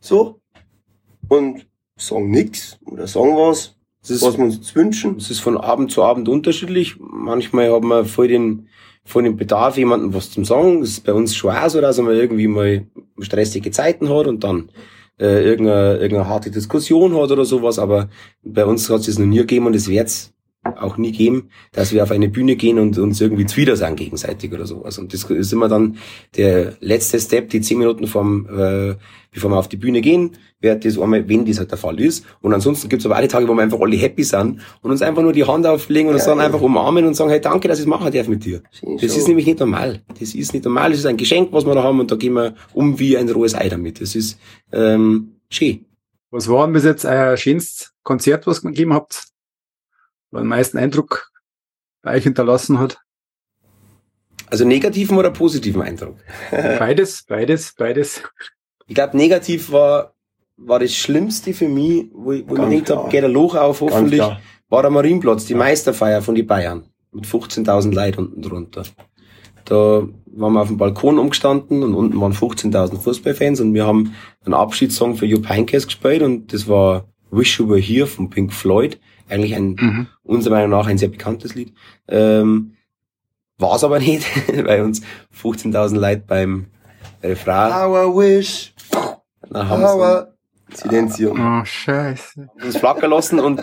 so, 0.00 0.40
und 1.28 1.66
sagen 1.96 2.30
nix 2.30 2.78
oder 2.84 3.06
sagen 3.06 3.36
was, 3.36 3.58
das 3.68 3.74
ist, 4.10 4.22
was 4.22 4.36
wir 4.36 4.44
uns 4.44 4.74
wünschen. 4.74 5.16
Es 5.16 5.30
ist 5.30 5.40
von 5.40 5.56
Abend 5.56 5.92
zu 5.92 6.02
Abend 6.02 6.28
unterschiedlich. 6.28 6.96
Manchmal 6.98 7.72
hat 7.72 7.82
man 7.82 8.04
voll 8.04 8.28
den, 8.28 8.68
voll 9.04 9.22
den 9.22 9.36
Bedarf, 9.36 9.76
jemandem 9.76 10.12
was 10.12 10.30
zum 10.30 10.44
Sagen. 10.44 10.80
Das 10.80 10.90
ist 10.90 11.04
bei 11.04 11.12
uns 11.12 11.34
schon 11.36 11.54
auch 11.54 11.68
so, 11.68 11.80
dass 11.80 11.98
man 11.98 12.14
irgendwie 12.14 12.48
mal 12.48 12.86
stressige 13.20 13.70
Zeiten 13.70 14.08
hat 14.08 14.26
und 14.26 14.42
dann 14.42 14.70
äh, 15.20 15.44
irgendeine, 15.44 15.98
irgendeine 15.98 16.28
harte 16.28 16.50
Diskussion 16.50 17.14
hat 17.14 17.30
oder 17.30 17.44
sowas. 17.44 17.78
Aber 17.78 18.08
bei 18.42 18.64
uns 18.64 18.90
hat 18.90 19.06
es 19.06 19.18
noch 19.18 19.26
nie 19.26 19.38
gegeben 19.38 19.66
und 19.66 19.76
es 19.76 19.88
wird 19.88 20.08
es 20.08 20.32
auch 20.64 20.96
nie 20.96 21.10
geben, 21.12 21.48
dass 21.72 21.92
wir 21.92 22.02
auf 22.04 22.12
eine 22.12 22.28
Bühne 22.28 22.54
gehen 22.56 22.78
und 22.78 22.96
uns 22.98 23.20
irgendwie 23.20 23.46
zuwider 23.46 23.76
sagen 23.76 23.96
gegenseitig 23.96 24.52
oder 24.52 24.64
sowas. 24.66 24.96
Und 24.98 25.12
das 25.12 25.24
ist 25.24 25.52
immer 25.52 25.68
dann 25.68 25.96
der 26.36 26.74
letzte 26.80 27.18
Step, 27.18 27.50
die 27.50 27.60
zehn 27.60 27.78
Minuten 27.78 28.06
vom, 28.06 28.46
äh, 28.46 28.94
bevor 29.32 29.50
wir 29.50 29.56
auf 29.58 29.68
die 29.68 29.76
Bühne 29.76 30.00
gehen, 30.00 30.32
wird 30.60 30.84
das 30.84 30.96
einmal, 30.98 31.28
wenn 31.28 31.44
das 31.44 31.58
halt 31.58 31.72
der 31.72 31.78
Fall 31.78 31.98
ist. 31.98 32.24
Und 32.40 32.54
ansonsten 32.54 32.88
gibt's 32.88 33.04
aber 33.04 33.16
auch 33.16 33.20
die 33.20 33.26
Tage, 33.28 33.48
wo 33.48 33.54
wir 33.54 33.62
einfach 33.62 33.80
alle 33.80 33.96
happy 33.96 34.22
sind 34.22 34.60
und 34.82 34.90
uns 34.92 35.02
einfach 35.02 35.22
nur 35.22 35.32
die 35.32 35.44
Hand 35.44 35.66
auflegen 35.66 36.08
und 36.08 36.14
uns 36.14 36.24
dann 36.26 36.38
Ja. 36.38 36.44
einfach 36.44 36.60
umarmen 36.60 37.04
und 37.06 37.14
sagen, 37.14 37.30
hey, 37.30 37.40
danke, 37.40 37.66
dass 37.66 37.78
ich 37.78 37.82
es 37.84 37.88
machen 37.88 38.12
darf 38.12 38.28
mit 38.28 38.44
dir. 38.44 38.62
Schön 38.70 38.96
Das 38.98 39.10
schon. 39.10 39.18
ist 39.20 39.26
nämlich 39.28 39.46
nicht 39.46 39.58
normal. 39.58 40.02
Das 40.20 40.32
ist 40.34 40.52
nicht 40.52 40.64
normal. 40.64 40.90
Das 40.90 41.00
ist 41.00 41.06
ein 41.06 41.16
Geschenk, 41.16 41.48
was 41.52 41.66
wir 41.66 41.74
da 41.74 41.82
haben 41.82 41.98
und 41.98 42.10
da 42.12 42.14
gehen 42.14 42.34
wir 42.34 42.54
um 42.72 43.00
wie 43.00 43.16
ein 43.16 43.28
rohes 43.28 43.56
Ei 43.56 43.68
damit. 43.68 44.00
Das 44.00 44.14
ist 44.14 44.38
ähm, 44.72 45.32
schön. 45.50 45.86
Was 46.30 46.48
war 46.48 46.66
denn 46.66 46.72
bis 46.72 46.84
jetzt 46.84 47.04
euer 47.04 47.36
schönstes 47.36 47.92
Konzert, 48.04 48.46
was 48.46 48.62
ihr 48.62 48.70
gegeben 48.70 48.94
habt? 48.94 49.24
Was 50.32 50.40
den 50.40 50.48
meisten 50.48 50.78
Eindruck 50.78 51.30
bei 52.02 52.16
euch 52.16 52.24
hinterlassen 52.24 52.78
hat? 52.78 52.98
Also 54.46 54.64
negativen 54.64 55.16
oder 55.16 55.30
positiven 55.30 55.82
Eindruck. 55.82 56.16
Beides, 56.50 57.24
beides, 57.26 57.74
beides. 57.76 58.22
Ich 58.86 58.94
glaube, 58.94 59.16
negativ 59.16 59.70
war, 59.72 60.14
war 60.56 60.78
das 60.78 60.94
Schlimmste 60.94 61.54
für 61.54 61.68
mich, 61.68 62.10
wo 62.12 62.32
ich, 62.32 62.48
wo 62.48 62.54
ich 62.56 62.60
mir 62.60 62.80
gedacht 62.80 62.98
habe, 62.98 63.08
geht 63.10 63.22
der 63.22 63.30
Loch 63.30 63.54
auf, 63.54 63.80
hoffentlich, 63.80 64.22
war 64.68 64.82
der 64.82 64.90
Marienplatz, 64.90 65.46
die 65.46 65.54
Meisterfeier 65.54 66.20
von 66.22 66.34
die 66.34 66.42
Bayern. 66.42 66.84
Mit 67.12 67.26
15.000 67.26 67.94
Leuten 67.94 68.20
unten 68.20 68.42
drunter. 68.42 68.84
Da 69.66 70.08
waren 70.26 70.52
wir 70.54 70.60
auf 70.62 70.68
dem 70.68 70.78
Balkon 70.78 71.18
umgestanden 71.18 71.82
und 71.82 71.94
unten 71.94 72.20
waren 72.20 72.32
15.000 72.32 72.98
Fußballfans 72.98 73.60
und 73.60 73.74
wir 73.74 73.86
haben 73.86 74.14
einen 74.44 74.54
Abschiedssong 74.54 75.16
für 75.16 75.26
Jupp 75.26 75.48
Heynckes 75.48 75.86
gespielt 75.86 76.22
und 76.22 76.52
das 76.52 76.68
war 76.68 77.06
Wish 77.30 77.58
You 77.58 77.68
Were 77.68 77.78
Here 77.78 78.06
von 78.06 78.30
Pink 78.30 78.52
Floyd. 78.52 78.98
Eigentlich 79.28 79.54
ein, 79.54 79.76
Mhm. 79.78 80.06
unserer 80.24 80.54
Meinung 80.56 80.70
nach 80.70 80.86
ein 80.86 80.98
sehr 80.98 81.08
bekanntes 81.08 81.54
Lied. 81.54 81.72
Ähm, 82.08 82.76
war 83.58 83.76
es 83.76 83.84
aber 83.84 83.98
nicht, 83.98 84.24
weil 84.66 84.82
uns 84.82 85.00
15.000 85.32 85.98
Leute 85.98 86.22
beim 86.26 86.66
Refrain 87.22 87.72
Our 87.72 88.14
wish, 88.16 88.74
dann 89.50 89.68
haben 89.68 89.80
sie 89.80 89.86
our 89.88 90.34
Silenzium. 90.74 91.38
Oh, 91.60 91.64
scheiße. 91.64 92.48
uns 92.64 92.76
flackern 92.76 93.10
lassen 93.10 93.38
und 93.40 93.58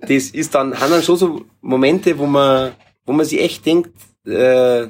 das 0.00 0.10
ist 0.30 0.54
dann, 0.54 0.78
haben 0.78 0.90
dann 0.90 1.02
schon 1.02 1.16
so 1.16 1.44
Momente, 1.60 2.16
wo 2.18 2.26
man, 2.26 2.72
wo 3.06 3.12
man 3.12 3.24
sich 3.26 3.40
echt 3.40 3.64
denkt, 3.66 3.90
äh, 4.26 4.86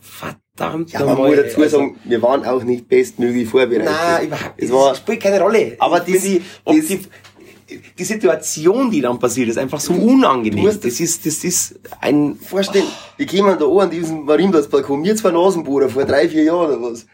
verdammt 0.00 0.92
Ja, 0.92 1.04
man 1.04 1.16
muss 1.16 1.36
dazu 1.36 1.62
also- 1.62 1.78
sagen, 1.78 1.96
wir 2.04 2.22
waren 2.22 2.44
auch 2.44 2.62
nicht 2.62 2.88
bestmöglich 2.88 3.48
vorbereitet. 3.48 3.86
Nein, 3.90 4.26
überhaupt 4.26 4.54
Es 4.56 4.62
nicht. 4.64 4.72
war- 4.72 4.88
Das 4.90 4.98
spielt 4.98 5.22
keine 5.22 5.40
Rolle. 5.40 5.76
Aber 5.78 5.98
Ich 6.06 6.20
die- 6.22 6.42
das- 6.64 6.86
die, 6.86 7.00
die 7.98 8.04
Situation, 8.04 8.90
die 8.90 9.00
dann 9.00 9.18
passiert, 9.18 9.48
ist 9.48 9.58
einfach 9.58 9.80
so 9.80 9.92
unangenehm. 9.92 10.64
musst- 10.64 10.84
Das 10.84 11.00
ist, 11.00 11.26
das 11.26 11.44
ist 11.44 11.78
ein, 12.00 12.36
vorstellen, 12.36 12.86
wir 13.16 13.26
kämen 13.26 13.58
da 13.58 13.66
an 13.66 13.78
an 13.80 13.90
diesem 13.90 14.24
Marienplatzbalkon, 14.24 15.02
wir 15.04 15.16
zwei 15.16 15.30
Nasenbohrer 15.30 15.88
vor 15.88 16.04
drei, 16.04 16.28
vier 16.28 16.44
Jahren 16.44 16.78
oder 16.78 16.90
was. 16.90 17.06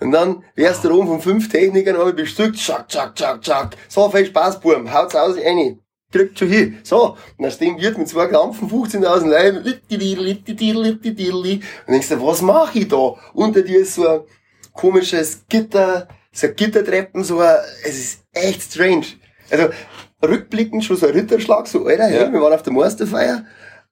Und 0.00 0.10
dann 0.12 0.42
wärst 0.56 0.84
du 0.84 0.90
oben 0.90 1.06
von 1.08 1.20
fünf 1.20 1.48
Technikern 1.48 1.96
alle 1.96 2.12
bestückt, 2.12 2.56
tschack, 2.56 2.88
tschack, 2.88 3.14
tschack, 3.14 3.40
tschack. 3.42 3.76
So, 3.88 4.10
viel 4.10 4.26
Spaß, 4.26 4.60
Buben, 4.60 4.92
haut's 4.92 5.14
aus, 5.14 5.36
rein. 5.36 5.78
Kriegt 6.12 6.38
schon 6.38 6.48
hin. 6.48 6.78
So, 6.82 7.10
und 7.38 7.42
dann 7.42 7.50
stehen 7.50 7.78
wir 7.78 7.96
mit 7.96 8.08
zwei 8.08 8.26
Klampfen, 8.26 8.68
15.000 8.70 9.26
Leuten, 9.28 9.64
und 11.86 11.92
denkst 11.92 12.08
du, 12.08 12.22
was 12.22 12.42
mache 12.42 12.78
ich 12.80 12.88
da? 12.88 13.14
Unter 13.32 13.62
dir 13.62 13.78
ist 13.80 13.94
so 13.94 14.06
ein 14.06 14.20
komisches 14.72 15.44
Gitter, 15.48 16.08
so 16.32 16.48
Gittertreppen, 16.48 17.24
so 17.24 17.38
ein, 17.40 17.56
es 17.84 17.98
ist 17.98 18.18
echt 18.32 18.62
strange. 18.62 19.06
Also, 19.50 19.68
rückblickend 20.22 20.84
schon 20.84 20.96
so 20.96 21.06
ein 21.06 21.12
Ritterschlag, 21.12 21.66
so, 21.66 21.86
Alter, 21.86 22.08
Ja. 22.10 22.32
wir 22.32 22.40
waren 22.40 22.52
auf 22.52 22.62
der 22.62 22.72
Meisterfeier, 22.72 23.44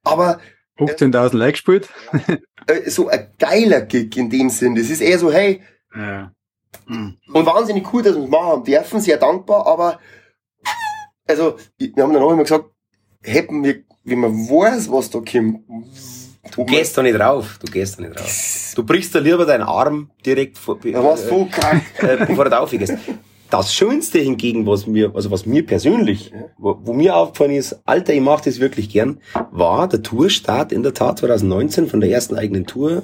aber 0.02 0.40
15.000 0.78 1.36
Like 1.36 1.54
gespielt. 1.54 1.88
äh, 2.66 2.88
so 2.90 3.08
ein 3.08 3.28
geiler 3.38 3.82
Gig 3.82 4.16
in 4.16 4.30
dem 4.30 4.48
Sinn. 4.50 4.74
Das 4.74 4.88
ist 4.88 5.00
eher 5.00 5.18
so, 5.18 5.30
hey, 5.32 5.60
Ja. 5.94 6.32
und 6.88 7.46
wahnsinnig 7.46 7.92
cool, 7.92 8.02
dass 8.02 8.14
wir 8.16 8.24
es 8.24 8.30
machen 8.30 8.46
haben 8.46 8.64
dürfen, 8.64 9.00
sehr 9.00 9.18
dankbar, 9.18 9.66
aber 9.66 9.98
also, 11.28 11.56
wir 11.78 12.02
haben 12.02 12.12
dann 12.12 12.22
auch 12.22 12.32
immer 12.32 12.42
gesagt, 12.42 12.66
hätten 13.22 13.62
wir, 13.62 13.84
wenn 14.04 14.18
man 14.20 14.32
weiß, 14.32 14.90
was 14.90 15.08
da 15.10 15.20
kommt, 15.20 15.60
du 16.54 16.64
gehst 16.64 16.98
da 16.98 17.02
nicht 17.02 17.18
rauf, 17.18 17.58
du 17.64 17.70
gehst 17.70 17.98
da 17.98 18.02
nicht 18.02 18.18
rauf. 18.20 18.72
Du 18.74 18.84
brichst 18.84 19.14
da 19.14 19.18
lieber 19.20 19.46
deinen 19.46 19.62
Arm 19.62 20.10
direkt 20.26 20.58
vor, 20.58 20.78
da 20.82 21.02
war's 21.04 21.22
voll 21.24 21.46
krank. 21.48 21.82
äh, 21.98 22.16
bevor 22.26 22.46
du 22.46 22.58
aufgehst. 22.58 22.94
Das 23.52 23.74
Schönste 23.74 24.18
hingegen, 24.18 24.64
was 24.64 24.86
mir, 24.86 25.14
also 25.14 25.30
was 25.30 25.44
mir 25.44 25.66
persönlich, 25.66 26.32
wo, 26.56 26.78
wo 26.84 26.94
mir 26.94 27.14
aufgefallen 27.14 27.52
ist, 27.52 27.82
Alter, 27.84 28.14
ich 28.14 28.22
mache 28.22 28.44
das 28.46 28.60
wirklich 28.60 28.88
gern, 28.88 29.20
war 29.50 29.86
der 29.88 30.02
Tourstart 30.02 30.72
in 30.72 30.82
der 30.82 30.94
Tat 30.94 31.18
2019 31.18 31.86
von 31.86 32.00
der 32.00 32.08
ersten 32.08 32.34
eigenen 32.34 32.64
Tour, 32.64 33.02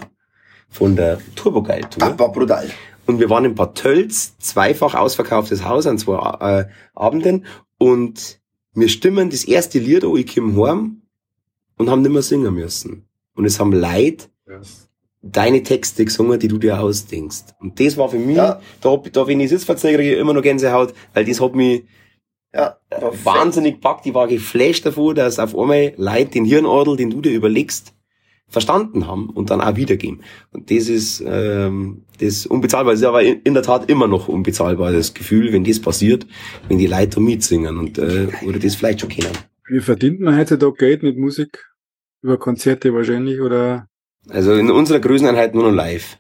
von 0.71 0.97
der 0.97 1.19
Turbogeil-Tour. 1.37 2.03
Ah, 2.03 2.19
war 2.19 2.33
brutal. 2.33 2.71
Und 3.05 3.21
wir 3.21 3.29
waren 3.29 3.45
in 3.45 3.57
Bad 3.57 3.75
Tölz, 3.75 4.39
zweifach 4.39 4.95
ausverkauftes 4.95 5.67
Haus 5.67 5.87
an 5.87 5.99
zwei 5.99 6.17
äh, 6.41 6.65
Abenden. 6.95 7.45
Und 7.77 8.41
wir 8.73 8.89
stimmen 8.89 9.29
das 9.29 9.45
erste 9.45 9.79
Lied 9.79 10.03
an, 10.03 10.17
ich 10.17 10.35
komm 10.35 10.59
heim 10.59 11.03
und 11.77 11.91
haben 11.91 12.01
nicht 12.01 12.13
mehr 12.13 12.23
singen 12.23 12.55
müssen. 12.55 13.07
Und 13.35 13.45
es 13.45 13.61
haben 13.61 13.75
Leute 13.75 14.29
deine 15.33 15.63
Texte 15.63 16.05
gesungen, 16.05 16.39
die 16.39 16.49
du 16.49 16.59
dir 16.59 16.81
ausdenkst. 16.81 17.55
Und 17.61 17.79
das 17.81 17.97
war 17.97 18.09
für 18.09 18.19
mich, 18.19 18.37
Ja. 18.37 18.61
da, 18.81 18.91
hab, 18.91 19.07
ich- 19.07 19.13
da 19.13 19.27
wenn 19.27 19.41
ich 19.41 19.51
jetzt 19.51 19.69
ich 19.69 20.19
immer 20.19 20.33
noch 20.33 20.43
Gänsehaut, 20.43 20.95
weil 21.15 21.25
das 21.25 21.41
hat 21.41 21.55
mich 21.55 21.85
Ja, 22.55 22.79
äh, 22.89 23.03
wahnsinnig 23.25 23.75
gepackt. 23.75 24.07
Ich 24.07 24.15
war 24.15 24.27
geflasht 24.27 24.87
davon, 24.87 25.15
dass 25.15 25.39
auf 25.39 25.57
einmal 25.57 25.93
Leute 25.99 26.31
den 26.31 26.47
Hirnadel, 26.47 26.97
den 26.97 27.11
du 27.11 27.21
dir 27.21 27.33
überlegst, 27.33 27.93
verstanden 28.49 29.07
haben 29.07 29.29
und 29.29 29.51
dann 29.51 29.61
auch 29.61 29.77
wiedergeben. 29.77 30.23
Und 30.53 30.71
das 30.71 30.89
ist 30.89 31.23
ähm, 31.27 32.05
das 32.19 32.29
ist 32.29 32.47
unbezahlbar. 32.47 32.95
Das 32.95 33.01
ist 33.01 33.07
aber 33.07 33.23
in, 33.23 33.43
in 33.43 33.53
der 33.53 33.63
Tat 33.63 33.91
immer 33.91 34.07
noch 34.07 34.29
unbezahlbar, 34.29 34.93
das 34.93 35.13
Gefühl, 35.13 35.53
wenn 35.53 35.65
das 35.65 35.79
passiert, 35.79 36.27
wenn 36.69 36.79
die 36.79 36.87
Leute 36.87 37.09
da 37.17 37.21
mitsingen 37.21 37.77
und 37.77 37.99
äh, 37.99 38.29
oder 38.47 38.59
das 38.59 38.75
vielleicht 38.77 39.01
schon 39.03 39.11
kennen. 39.11 39.37
Wie 39.69 39.81
verdient 39.81 40.21
man 40.21 40.35
heutzutage 40.39 40.73
Geld 40.79 41.03
mit 41.03 41.19
Musik? 41.19 41.67
Über 42.23 42.39
Konzerte 42.39 42.95
wahrscheinlich 42.95 43.41
oder 43.43 43.87
Also 44.31 44.55
in 44.55 44.71
unserer 44.71 45.01
Größeneinheit 45.01 45.55
nur 45.55 45.65
noch 45.65 45.73
live. 45.75 46.19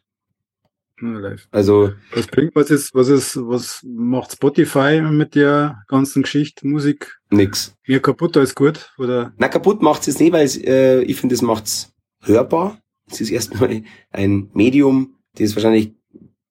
nur 1.00 1.20
live? 1.20 1.46
Also 1.50 1.92
Was 2.12 2.26
bringt, 2.26 2.54
was 2.54 2.70
ist, 2.70 2.94
was 2.94 3.08
ist, 3.08 3.36
was 3.36 3.82
macht 3.84 4.32
Spotify 4.32 5.00
mit 5.00 5.34
der 5.34 5.82
ganzen 5.88 6.22
Geschichte? 6.22 6.66
Musik 6.66 7.18
nix. 7.30 7.76
mehr 7.86 8.00
kaputt 8.00 8.36
als 8.36 8.54
gut? 8.54 8.92
Oder? 8.98 9.32
Na, 9.36 9.48
kaputt 9.48 9.82
macht's 9.82 10.06
jetzt 10.06 10.20
nicht, 10.20 10.32
weil 10.32 10.44
es, 10.44 10.56
äh, 10.56 11.02
ich 11.02 11.16
finde, 11.16 11.34
es 11.34 11.42
macht's 11.42 11.92
hörbar. 12.22 12.78
Es 13.10 13.20
ist 13.20 13.30
erstmal 13.30 13.82
ein 14.10 14.50
Medium, 14.52 15.16
das 15.34 15.54
wahrscheinlich 15.54 15.94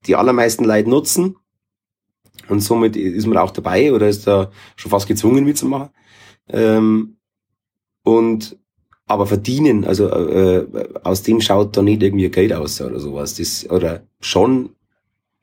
die 0.05 0.15
allermeisten 0.15 0.63
Leute 0.63 0.89
nutzen. 0.89 1.35
Und 2.47 2.61
somit 2.61 2.95
ist 2.95 3.25
man 3.25 3.37
auch 3.37 3.51
dabei 3.51 3.91
oder 3.91 4.07
ist 4.07 4.25
da 4.25 4.51
schon 4.75 4.91
fast 4.91 5.07
gezwungen 5.07 5.43
mitzumachen. 5.43 5.89
Ähm, 6.47 7.17
und 8.03 8.57
aber 9.07 9.25
verdienen, 9.25 9.85
also 9.85 10.09
äh, 10.09 10.65
aus 11.03 11.23
dem 11.23 11.41
schaut 11.41 11.75
da 11.77 11.81
nicht 11.81 12.03
irgendwie 12.03 12.29
Geld 12.29 12.53
aus 12.53 12.81
oder 12.81 12.99
sowas. 12.99 13.35
Das, 13.35 13.69
oder 13.69 14.03
schon 14.19 14.69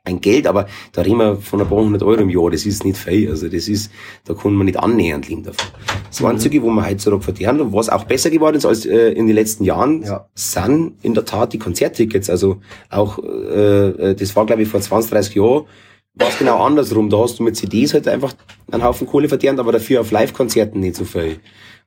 ein 0.06 0.20
Geld, 0.20 0.46
aber 0.46 0.66
da 0.92 1.00
reden 1.00 1.16
wir 1.16 1.36
von 1.36 1.62
ein 1.62 1.66
paar 1.66 1.78
hundert 1.78 2.02
Euro 2.02 2.20
im 2.20 2.28
Jahr, 2.28 2.50
das 2.50 2.66
ist 2.66 2.84
nicht 2.84 2.98
viel. 2.98 3.30
Also 3.30 3.48
das 3.48 3.68
ist, 3.68 3.90
da 4.26 4.34
kann 4.34 4.52
man 4.52 4.66
nicht 4.66 4.78
annähernd 4.78 5.28
leben 5.30 5.44
davon. 5.44 5.66
Das 6.10 6.22
Einzige, 6.22 6.60
wo 6.62 6.68
man 6.68 6.86
heutzutage 6.86 7.22
verdienen 7.22 7.62
und 7.62 7.72
was 7.72 7.88
auch 7.88 8.04
besser 8.04 8.28
geworden 8.28 8.56
ist 8.56 8.66
als 8.66 8.84
äh, 8.84 9.12
in 9.12 9.26
den 9.26 9.34
letzten 9.34 9.64
Jahren, 9.64 10.02
Ja. 10.02 10.28
sind 10.34 10.98
in 11.02 11.14
der 11.14 11.24
Tat 11.24 11.54
die 11.54 11.58
Konzerttickets. 11.58 12.28
Also 12.28 12.58
auch, 12.90 13.18
äh, 13.18 14.10
äh, 14.10 14.14
das 14.14 14.36
war 14.36 14.44
glaube 14.44 14.62
ich 14.62 14.68
vor 14.68 14.80
20, 14.82 15.10
30 15.10 15.34
Jahren, 15.36 15.64
war 16.12 16.28
es 16.28 16.38
genau 16.38 16.62
andersrum. 16.62 17.08
Da 17.08 17.16
hast 17.20 17.38
du 17.38 17.42
mit 17.42 17.56
CDs 17.56 17.94
halt 17.94 18.06
einfach 18.06 18.34
einen 18.70 18.84
Haufen 18.84 19.06
Kohle 19.06 19.28
verdient, 19.30 19.58
aber 19.58 19.72
dafür 19.72 20.02
auf 20.02 20.10
Live-Konzerten 20.10 20.80
nicht 20.80 20.96
so 20.96 21.04
viel. 21.06 21.38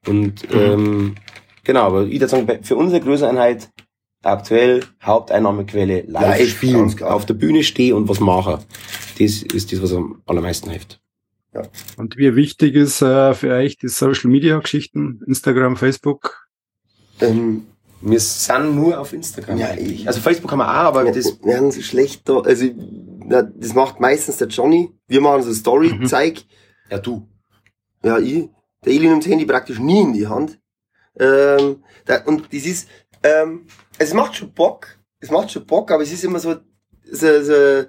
Und 0.08 0.34
ähm, 0.52 1.16
genau, 1.68 1.82
aber 1.84 2.06
ich 2.06 2.14
würde 2.20 2.28
sagen, 2.28 2.64
für 2.64 2.76
unsere 2.76 3.02
Größeneinheit 3.02 3.70
aktuell 4.24 4.84
Haupteinnahmequelle 5.04 6.02
live, 6.08 6.40
Live, 6.40 6.50
spielen, 6.50 7.04
auf 7.04 7.26
der 7.28 7.36
Bühne 7.36 7.64
stehen 7.64 7.94
und 7.96 8.10
was 8.10 8.20
machen. 8.20 8.58
Das 9.20 9.42
ist 9.44 9.72
das, 9.72 9.82
was 9.82 9.94
am 9.94 10.22
allermeisten 10.26 10.70
hilft. 10.72 11.00
Und 11.98 12.18
wie 12.18 12.36
wichtig 12.36 12.76
ist 12.76 13.02
äh, 13.02 13.34
für 13.34 13.52
euch 13.54 13.78
die 13.78 13.88
Social 13.88 14.30
Media 14.30 14.60
Geschichten? 14.60 15.22
Instagram, 15.26 15.76
Facebook? 15.76 16.48
Ähm, 17.20 17.66
Wir 18.02 18.20
sind 18.20 18.76
nur 18.76 19.00
auf 19.00 19.12
Instagram. 19.14 19.58
Ja, 19.58 19.74
ich- 19.76 20.08
also 20.08 20.20
Facebook 20.20 20.52
haben 20.52 20.60
wir 20.60 20.70
auch, 20.70 20.86
aber 20.94 21.06
wir 21.06 21.12
das, 21.14 21.44
werden 21.44 21.72
so 21.72 21.82
schlecht 21.82 22.30
da. 22.30 22.42
Also, 22.42 22.66
na, 23.26 23.42
das 23.42 23.74
macht 23.74 24.00
meistens 24.00 24.38
der 24.38 24.50
Johnny. 24.50 24.92
Wir 25.08 25.20
machen 25.22 25.42
so 25.42 25.52
Story-Zeig. 25.54 26.44
ja 26.92 27.00
du. 27.00 27.28
Ja, 28.04 28.20
ich. 28.20 28.50
Der 28.86 28.94
Eli 28.94 29.08
nimmt 29.08 29.24
das 29.24 29.32
Handy 29.32 29.46
praktisch 29.46 29.80
nie 29.80 30.02
in 30.02 30.14
die 30.14 30.28
Hand. 30.28 30.60
Ähm, 31.20 31.84
da, 32.06 32.24
und 32.24 32.54
das 32.54 32.66
ist, 32.66 32.90
ähm, 33.24 33.66
es 33.98 34.14
macht 34.14 34.36
schon 34.36 34.52
Bock. 34.52 34.98
Es 35.20 35.32
macht 35.32 35.52
schon 35.52 35.66
Bock, 35.66 35.92
aber 35.92 36.04
es 36.04 36.12
ist 36.12 36.24
immer 36.24 36.40
so, 36.40 36.58
so, 37.12 37.44
so 37.44 37.86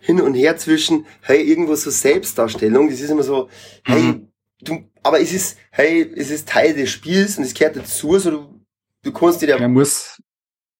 hin 0.00 0.20
und 0.20 0.34
her 0.34 0.56
zwischen, 0.56 1.06
hey, 1.22 1.42
irgendwo 1.42 1.74
so 1.74 1.90
Selbstdarstellung. 1.90 2.88
Das 2.88 3.00
ist 3.00 3.10
immer 3.10 3.22
so, 3.22 3.48
hey, 3.84 4.26
du, 4.60 4.84
aber 5.02 5.20
es 5.20 5.32
ist, 5.32 5.58
hey, 5.70 6.12
es 6.16 6.30
ist 6.30 6.48
Teil 6.48 6.74
des 6.74 6.90
Spiels 6.90 7.38
und 7.38 7.44
es 7.44 7.54
gehört 7.54 7.76
dazu, 7.76 8.18
so 8.18 8.30
du, 8.30 8.60
du 9.02 9.12
kannst 9.12 9.42
dir 9.42 9.48
da 9.48 9.58
Man 9.58 9.72
muss, 9.72 10.22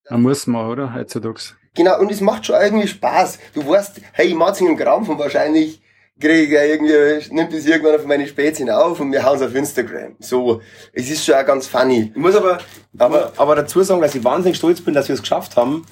man 0.09 0.23
muss 0.23 0.47
mal, 0.47 0.71
oder? 0.71 0.95
Heutzutage. 0.95 1.57
Genau, 1.75 2.01
und 2.01 2.11
es 2.11 2.21
macht 2.21 2.47
schon 2.47 2.61
irgendwie 2.61 2.89
Spaß. 2.89 3.39
Du 3.55 3.67
weißt, 3.67 4.01
hey, 4.13 4.29
ich 4.29 4.35
mach's 4.35 4.61
in 4.61 4.69
einem 4.69 4.77
Gramm 4.77 5.07
wahrscheinlich 5.07 5.81
kriege 6.21 6.65
ich 6.65 6.71
irgendwie, 6.71 7.35
nimmt 7.35 7.53
das 7.53 7.67
irgendwann 7.67 7.99
von 7.99 8.09
meinen 8.09 8.27
Spätzchen 8.27 8.71
auf 8.71 8.99
und 9.01 9.13
wir 9.13 9.25
hauen's 9.25 9.43
auf 9.43 9.55
Instagram. 9.55 10.17
So, 10.19 10.61
es 10.93 11.11
ist 11.11 11.25
schon 11.25 11.35
auch 11.35 11.47
ganz 11.47 11.67
funny. 11.67 12.11
Ich 12.15 12.21
muss 12.21 12.35
aber, 12.35 12.59
aber, 12.99 13.33
aber 13.37 13.57
dazu 13.57 13.83
sagen, 13.83 14.01
dass 14.01 14.15
ich 14.15 14.25
wahnsinnig 14.25 14.57
stolz 14.57 14.81
bin, 14.81 14.95
dass 14.95 15.09
wir 15.09 15.15
es 15.15 15.23
geschafft 15.23 15.57
haben, 15.57 15.85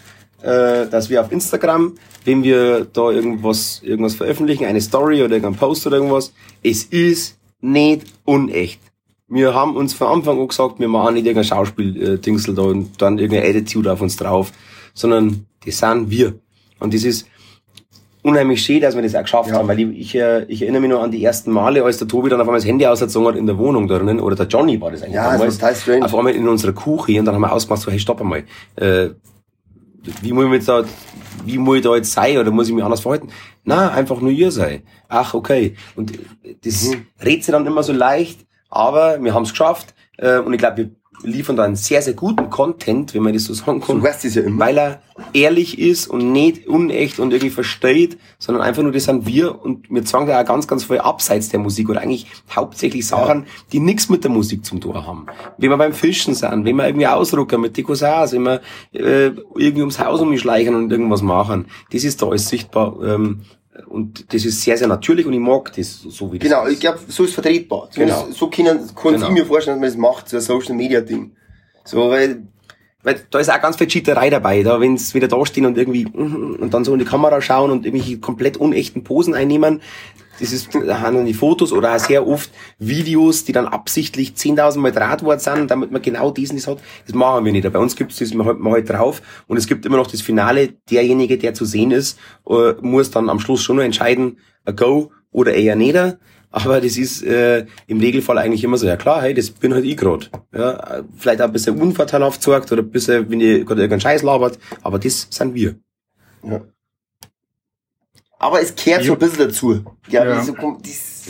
äh, 0.43 0.87
dass 0.87 1.11
wir 1.11 1.21
auf 1.21 1.33
Instagram, 1.33 1.95
wenn 2.25 2.43
wir 2.43 2.85
da 2.85 3.11
irgendwas, 3.11 3.81
irgendwas 3.83 4.15
veröffentlichen, 4.15 4.65
eine 4.65 4.81
Story 4.81 5.23
oder 5.23 5.37
irgendein 5.37 5.59
Post 5.59 5.87
oder 5.87 5.97
irgendwas, 5.97 6.33
es 6.63 6.85
ist 6.85 7.39
nicht 7.61 8.07
unecht. 8.25 8.81
Wir 9.29 9.55
haben 9.55 9.77
uns 9.77 9.93
von 9.93 10.07
Anfang 10.09 10.41
an 10.41 10.49
gesagt, 10.49 10.79
wir 10.79 10.89
machen 10.89 11.15
nicht 11.15 11.27
irgendein 11.27 11.49
Schauspiel-Dingsel 11.49 12.55
da 12.55 12.63
und 12.63 13.01
dann 13.03 13.19
irgendeine 13.19 13.49
Attitude 13.49 13.93
auf 13.93 14.01
uns 14.01 14.17
drauf, 14.17 14.53
sondern 14.95 15.47
das 15.65 15.79
sind 15.79 16.11
wir. 16.11 16.39
Und 16.79 16.95
das 16.95 17.03
ist 17.03 17.27
unheimlich 18.27 18.63
schön, 18.63 18.81
dass 18.81 18.95
wir 18.97 19.03
das 19.03 19.15
auch 19.15 19.23
geschafft 19.23 19.53
haben, 19.53 19.69
weil 19.69 19.79
ich, 19.81 19.99
ich, 19.99 20.15
äh, 20.17 20.45
ich 20.49 20.63
erinnere 20.63 20.81
mich 20.83 20.91
noch 20.91 21.03
an 21.03 21.11
die 21.11 21.23
ersten 21.25 21.51
Male, 21.53 21.83
als 21.85 21.99
der 21.99 22.09
Tobi 22.09 22.29
dann 22.29 22.41
auf 22.41 22.47
einmal 22.49 22.59
das 22.61 22.67
Handy 22.69 22.85
ausgezogen 22.87 23.29
hat 23.29 23.37
in 23.37 23.47
der 23.47 23.57
Wohnung 23.59 23.87
drinnen, 23.89 24.21
oder 24.21 24.35
der 24.37 24.47
Johnny 24.47 24.81
war 24.81 24.91
das 24.91 25.03
eigentlich 25.03 25.15
Ja, 25.15 25.37
das 25.39 25.59
damals, 25.59 25.81
strange. 25.83 26.05
auf 26.05 26.15
einmal 26.15 26.35
in 26.35 26.49
unserer 26.49 26.73
Küche 26.73 27.19
und 27.21 27.25
dann 27.27 27.35
haben 27.35 27.43
wir 27.43 27.53
ausgemacht, 27.53 27.83
so, 27.83 27.91
hey, 27.91 27.99
stopp 27.99 28.21
einmal, 28.21 28.45
äh, 28.77 29.11
wie 30.23 30.33
muss 30.33 30.45
ich 30.47 30.53
jetzt 30.53 30.69
da, 30.69 30.85
wie 31.45 31.59
muss 31.59 31.77
ich 31.79 31.83
da 31.85 31.95
jetzt 31.97 32.13
sein 32.13 32.39
oder 32.39 32.51
muss 32.51 32.69
ich 32.69 32.75
mich 32.75 32.85
anders 32.85 33.01
verhalten? 33.01 33.29
Na, 33.65 33.91
einfach 33.91 34.21
nur 34.21 34.31
ihr 34.31 34.51
sei. 34.53 34.83
Ach, 35.09 35.35
okay. 35.35 35.75
Und 35.97 36.13
äh, 36.45 36.55
das 36.65 36.85
Mhm. 36.89 37.07
redet 37.25 37.45
sich 37.45 37.53
dann 37.53 37.67
immer 37.67 37.83
so 37.83 37.93
leicht, 37.93 38.41
aber 38.69 39.23
wir 39.23 39.35
haben 39.35 39.43
es 39.45 39.51
geschafft 39.51 39.95
äh, 40.19 40.39
und 40.39 40.53
ich 40.53 40.59
glaube, 40.59 40.77
wir 40.79 40.91
liefern 41.27 41.57
da 41.57 41.65
einen 41.65 41.77
sehr, 41.77 42.01
sehr 42.03 42.15
guten 42.15 42.49
Content, 42.51 43.15
wenn 43.15 43.23
man 43.23 43.33
das 43.33 43.45
so 43.45 43.55
sagen 43.55 43.81
kann 43.81 43.99
Du 43.99 44.03
weißt 44.03 44.25
es 44.25 44.35
ja 44.35 44.43
immer. 44.43 44.65
weil 44.65 44.79
er 44.79 45.03
ehrlich 45.33 45.79
ist 45.79 46.09
und 46.09 46.33
nicht 46.33 46.67
unecht 46.67 47.19
und 47.19 47.33
irgendwie 47.33 47.51
versteht, 47.51 48.19
sondern 48.39 48.63
einfach 48.63 48.83
nur 48.83 48.93
das 48.93 49.05
sind 49.05 49.27
wir 49.27 49.63
und 49.63 49.91
wir 49.91 50.05
zwang 50.05 50.27
da 50.27 50.41
auch 50.41 50.45
ganz, 50.45 50.69
ganz 50.69 50.85
viel 50.85 50.99
abseits 50.99 51.49
der 51.49 51.59
Musik 51.61 51.89
oder 51.89 52.01
eigentlich 52.01 52.27
hauptsächlich 52.55 53.07
Sachen, 53.07 53.47
die 53.73 53.81
nichts 53.81 54.09
mit 54.09 54.25
der 54.25 54.31
Musik 54.31 54.65
zum 54.65 54.81
tun 54.81 54.95
haben. 54.95 55.27
Wenn 55.59 55.71
wir 55.71 55.77
beim 55.79 55.93
Fischen 55.95 56.35
sind, 56.35 56.65
wenn 56.65 56.77
wir 56.77 56.87
irgendwie 56.87 57.07
ausrucken 57.07 57.61
mit 57.61 57.77
Decousage, 57.77 58.33
wenn 58.33 58.43
wir 58.43 58.61
äh, 58.93 59.33
irgendwie 59.57 59.81
ums 59.81 59.99
Haus 59.99 60.21
umschleichen 60.21 60.75
und 60.75 60.93
irgendwas 60.93 61.23
machen, 61.23 61.67
das 61.93 62.05
ist 62.05 62.21
da 62.23 62.27
alles 62.29 62.49
sichtbar 62.49 62.97
ähm, 63.03 63.41
und 63.87 64.33
das 64.33 64.45
ist 64.45 64.63
sehr, 64.63 64.77
sehr 64.79 64.89
natürlich 64.89 65.27
und 65.27 65.33
ich 65.33 65.41
mag 65.41 65.73
das 65.75 66.01
so 66.03 66.33
wie 66.33 66.39
das 66.39 66.49
Genau, 66.49 66.65
ist. 66.67 66.75
ich 66.75 66.81
glaube, 66.81 66.99
so 67.09 67.25
ist 67.25 67.35
vertretbar. 67.35 67.89
So, 67.91 68.01
Genau. 68.01 68.27
so 68.31 68.49
können, 68.49 68.79
kann 68.95 69.13
Genau. 69.15 69.27
ich 69.29 69.33
mir 69.33 69.47
vorstellen, 69.47 69.81
dass 69.81 69.95
man 69.97 70.03
das 70.05 70.17
macht, 70.17 70.29
so 70.29 70.37
ein 70.37 70.41
Social 70.43 70.75
Media 70.75 71.01
Ding. 71.01 71.33
So, 71.85 72.09
weil, 72.11 72.43
Weil 73.03 73.21
da 73.31 73.39
ist 73.39 73.49
auch 73.51 73.61
ganz 73.61 73.77
viel 73.77 73.87
Cheaterei 73.87 74.31
dabei, 74.31 74.65
da 74.65 74.81
wenn's 74.81 75.15
wieder 75.15 75.29
da 75.29 75.47
stehen 75.47 75.65
und 75.67 75.79
irgendwie 75.79 76.07
mhm, 76.07 76.57
und 76.61 76.75
dann 76.75 76.85
so 76.85 76.93
in 76.93 76.99
die 76.99 77.05
Kamera 77.05 77.41
schauen 77.41 77.71
und 77.71 77.87
irgendwelche 77.87 78.19
komplett 78.19 78.57
unechten 78.57 79.05
Posen 79.05 79.33
einnehmen. 79.35 79.81
Das 80.41 80.53
ist, 80.53 80.75
da 80.75 81.01
haben 81.01 81.17
dann 81.17 81.27
die 81.27 81.35
Fotos 81.35 81.73
oder 81.73 81.95
auch 81.95 81.99
sehr 81.99 82.27
oft 82.27 82.51
Videos, 82.79 83.45
die 83.45 83.53
dann 83.53 83.67
absichtlich 83.67 84.33
10.000 84.33 84.79
Mal 84.79 84.93
draht 84.93 85.23
worden 85.23 85.41
sind, 85.41 85.71
damit 85.71 85.91
man 85.91 86.03
genau 86.03 86.31
diesen 86.31 86.57
das 86.57 86.67
hat. 86.67 86.79
Das 87.07 87.15
machen 87.15 87.45
wir 87.45 87.53
nicht. 87.53 87.71
Bei 87.73 87.79
uns 87.79 87.97
gibt's 87.97 88.19
das, 88.19 88.35
man 88.35 88.47
halt, 88.47 88.59
halt 88.63 88.91
drauf 88.91 89.23
und 89.47 89.57
es 89.57 89.67
gibt 89.67 89.87
immer 89.87 89.97
noch 89.97 90.07
das 90.07 90.21
Finale. 90.21 90.75
Derjenige, 90.91 91.39
der 91.39 91.55
zu 91.55 91.65
sehen 91.65 91.91
ist, 91.91 92.19
äh, 92.49 92.73
muss 92.81 93.11
dann 93.11 93.29
am 93.29 93.41
Schluss 93.41 93.63
schon 93.63 93.77
nur 93.77 93.85
entscheiden, 93.85 94.39
a 94.65 94.73
go 94.73 95.11
oder 95.31 95.55
eher 95.55 95.77
nicht. 95.77 95.97
Aber 96.51 96.81
das 96.81 96.97
ist 96.97 97.23
äh, 97.23 97.67
im 97.87 98.01
Regelfall 98.01 98.39
eigentlich 98.39 98.65
immer 98.65 98.79
so, 98.79 98.87
ja 98.87 98.97
klar, 98.97 99.21
hey, 99.23 99.35
das 99.35 99.51
bin 99.51 99.75
halt 99.75 99.85
ich 99.85 99.97
grad. 99.97 100.31
Ja, 100.55 101.03
vielleicht 101.17 101.43
auch 101.43 101.47
ein 101.47 101.53
bisschen 101.53 101.81
unvorteilhaft 101.81 102.43
sorgt 102.43 102.73
oder 102.73 102.83
ein 102.83 102.91
bisschen, 102.91 103.29
wenn 103.31 103.41
ihr 103.41 103.65
gerade 103.65 103.83
irgendeinen 103.83 104.01
Scheiß 104.01 104.23
labert, 104.23 104.59
aber 104.83 104.99
das 104.99 105.27
sind 105.31 105.55
wir. 105.55 105.77
Aber 108.39 108.61
es 108.61 108.75
kehrt 108.75 109.05
so 109.05 109.13
ein 109.15 109.19
bisschen 109.19 109.49
dazu. 109.49 109.85
Ja, 110.09 110.25
Ja. 110.25 110.43
So, 110.43 110.55
kommt 110.55 110.85
dies, 110.87 111.25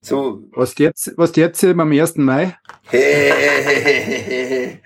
so, 0.00 0.42
Was 0.52 0.76
jetzt, 0.76 1.12
was 1.16 1.34
jetzt 1.36 1.62
beim 1.62 1.90
1. 1.90 2.16
Mai? 2.16 2.54
hey, 2.88 4.80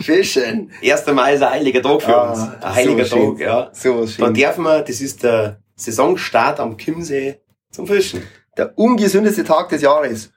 Fischen. 0.00 0.72
1. 0.82 1.06
Mai 1.12 1.34
ist 1.34 1.42
ein 1.42 1.50
heiliger 1.50 1.82
Tag 1.82 2.02
für 2.02 2.16
Ah, 2.16 2.30
uns. 2.32 2.40
Ein 2.40 2.60
so 2.60 2.66
heiliger 2.74 3.04
schön. 3.04 3.36
Tag, 3.36 3.40
ja. 3.46 3.70
So 3.72 4.02
was 4.02 4.16
Da 4.16 4.26
schön. 4.26 4.34
dürfen 4.34 4.64
wir, 4.64 4.82
das 4.82 5.00
ist 5.00 5.22
der 5.22 5.60
Saisonstart 5.76 6.58
am 6.58 6.76
Chiemsee 6.76 7.40
zum 7.70 7.86
Fischen. 7.86 8.22
Der 8.56 8.76
ungesündeste 8.76 9.44
Tag 9.44 9.68
des 9.68 9.82
Jahres. 9.82 10.32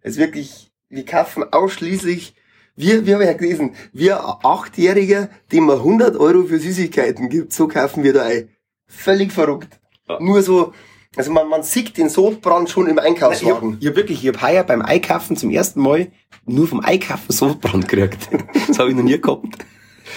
Es 0.00 0.12
ist 0.14 0.18
wirklich, 0.18 0.72
wir 0.88 1.04
kaufen 1.04 1.44
ausschließlich, 1.52 2.34
wir, 2.76 3.06
wir 3.06 3.14
haben 3.14 3.22
ja 3.22 3.32
gelesen, 3.32 3.74
wir 3.92 4.20
Achtjährige, 4.44 5.30
dem 5.52 5.64
man 5.64 5.78
100 5.78 6.16
Euro 6.16 6.44
für 6.44 6.58
Süßigkeiten 6.58 7.28
gibt, 7.28 7.52
so 7.52 7.68
kaufen 7.68 8.02
wir 8.02 8.12
da 8.12 8.24
ein. 8.24 8.48
Völlig 8.86 9.32
verrückt. 9.32 9.80
Ja. 10.08 10.20
Nur 10.20 10.42
so, 10.42 10.72
also 11.16 11.32
man, 11.32 11.48
man 11.48 11.62
sieht 11.62 11.96
den 11.96 12.08
Sodbrand 12.08 12.68
schon 12.70 12.88
im 12.88 12.98
Einkaufswagen. 12.98 13.78
ich 13.80 13.86
hab 13.86 13.96
wirklich, 13.96 14.24
ich 14.24 14.34
hab 14.34 14.42
heuer 14.42 14.64
beim 14.64 14.82
Einkaufen 14.82 15.36
zum 15.36 15.50
ersten 15.50 15.80
Mal 15.80 16.08
nur 16.46 16.66
vom 16.66 16.80
Einkaufen 16.80 17.32
Sodbrand 17.32 17.88
gekriegt. 17.88 18.28
Das 18.68 18.78
habe 18.78 18.90
ich 18.90 18.96
noch 18.96 19.04
nie 19.04 19.20
gehabt. 19.20 19.64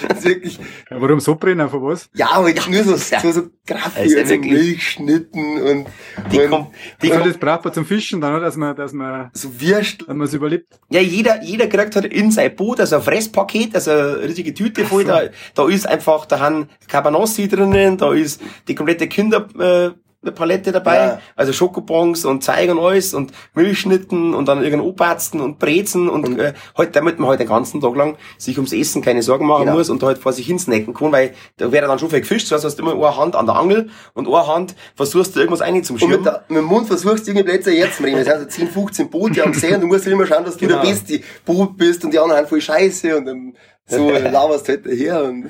Das 0.07 0.17
ist 0.19 0.25
wirklich, 0.25 0.57
Ja, 0.89 1.01
warum 1.01 1.19
so 1.19 1.35
brennen? 1.35 1.69
Von 1.69 1.83
was? 1.83 2.09
ja, 2.13 2.29
aber 2.31 2.49
nur 2.69 2.83
so, 2.83 2.91
Ja. 3.15 3.19
so, 3.21 3.31
so 3.31 3.41
Also 3.41 3.43
Graffi 3.65 4.01
und 4.03 4.09
so 4.09 4.15
wirklich- 4.33 4.51
Milchschnitten 4.53 5.61
und, 5.61 5.87
Die 6.31 6.39
und 6.39 6.49
kommt, 6.49 6.67
die 7.01 7.11
Also 7.11 7.21
kommt, 7.23 7.33
das 7.33 7.39
braucht 7.39 7.65
man 7.65 7.73
zum 7.73 7.85
Fischen 7.85 8.21
dann, 8.21 8.33
oder? 8.35 8.45
dass 8.45 8.55
man, 8.55 8.75
dass 8.75 8.93
man, 8.93 9.29
so 9.33 9.49
Würstel. 9.59 10.07
dass 10.07 10.15
man 10.15 10.25
es 10.27 10.33
überlebt. 10.33 10.79
ja, 10.89 11.01
jeder, 11.01 11.41
jeder 11.43 11.67
kriegt 11.67 11.95
halt 11.95 12.05
in 12.05 12.31
sein 12.31 12.55
Boot, 12.55 12.79
also 12.79 12.95
ein 12.97 13.01
Fresspaket, 13.01 13.75
also 13.75 13.91
eine 13.91 14.23
riesige 14.23 14.53
Tüte 14.53 14.85
voll, 14.85 15.03
da, 15.03 15.21
da 15.53 15.67
ist 15.67 15.87
einfach, 15.87 16.25
da 16.25 16.39
haben 16.39 16.67
Cabanossi 16.87 17.47
drinnen, 17.47 17.97
da 17.97 18.13
ist 18.13 18.41
die 18.67 18.75
komplette 18.75 19.07
Kinder, 19.07 19.47
äh, 19.59 19.91
Palette 20.31 20.71
dabei, 20.71 20.95
Ja. 20.95 21.19
also 21.35 21.53
Schokobons 21.53 22.25
und 22.25 22.43
Zeig 22.43 22.69
und 22.69 22.79
alles 22.79 23.13
und 23.13 23.31
Milchschnitten 23.55 24.33
und 24.33 24.47
dann 24.47 24.63
irgendein 24.63 24.87
Obersten 24.87 25.41
und 25.41 25.59
Brezen 25.59 26.09
und, 26.09 26.25
Und- 26.25 26.39
äh, 26.39 26.53
halt, 26.77 26.95
damit 26.95 27.19
man 27.19 27.29
halt 27.29 27.39
den 27.39 27.47
ganzen 27.47 27.81
Tag 27.81 27.95
lang 27.95 28.17
sich 28.37 28.57
ums 28.57 28.73
Essen 28.73 29.01
keine 29.01 29.21
Sorgen 29.21 29.45
machen 29.47 29.65
Genau. 29.65 29.77
muss 29.77 29.89
und 29.89 30.01
halt 30.03 30.17
vor 30.17 30.33
sich 30.33 30.45
hin 30.47 30.59
snacken 30.59 30.93
kann, 30.93 31.11
weil 31.11 31.33
da 31.57 31.71
wäre 31.71 31.87
dann 31.87 31.99
schon 31.99 32.09
viel 32.09 32.21
gefischt, 32.21 32.51
das 32.51 32.63
heißt, 32.63 32.79
du 32.79 32.83
hast 32.85 32.93
immer 32.93 33.07
eine 33.07 33.17
Hand 33.17 33.35
an 33.35 33.45
der 33.45 33.55
Angel 33.55 33.89
und 34.13 34.27
eine 34.27 34.47
Hand 34.47 34.75
versuchst 34.95 35.35
du 35.35 35.39
irgendwas 35.39 35.61
rein 35.61 35.83
zum 35.83 35.95
Und 36.01 36.09
mit, 36.09 36.25
der, 36.25 36.43
mit 36.49 36.57
dem 36.59 36.65
Mund 36.65 36.87
versuchst 36.87 37.27
du 37.27 37.31
irgendwie 37.31 37.43
Plätze 37.51 37.71
jetzt 37.71 37.97
zu 37.97 38.03
bringen. 38.03 38.17
Es 38.17 38.25
sind 38.25 38.33
also 38.33 38.45
10, 38.47 38.67
15 38.69 39.09
Boote 39.09 39.43
am 39.43 39.53
See 39.53 39.73
und 39.73 39.81
du 39.81 39.87
musst 39.87 40.05
halt 40.05 40.13
immer 40.13 40.25
schauen, 40.27 40.45
dass 40.45 40.57
du 40.57 40.67
Genau. 40.67 40.81
der 40.81 40.89
beste 40.89 41.21
Boot 41.45 41.77
bist 41.77 42.03
und 42.03 42.11
die 42.11 42.19
anderen 42.19 42.39
haben 42.41 42.47
voll 42.47 42.61
Scheiße 42.61 43.17
und 43.17 43.25
dann 43.25 43.53
so 43.85 44.09
laberst 44.11 44.67
du 44.67 44.71
halt 44.73 44.85
daher 44.85 45.23
und 45.23 45.49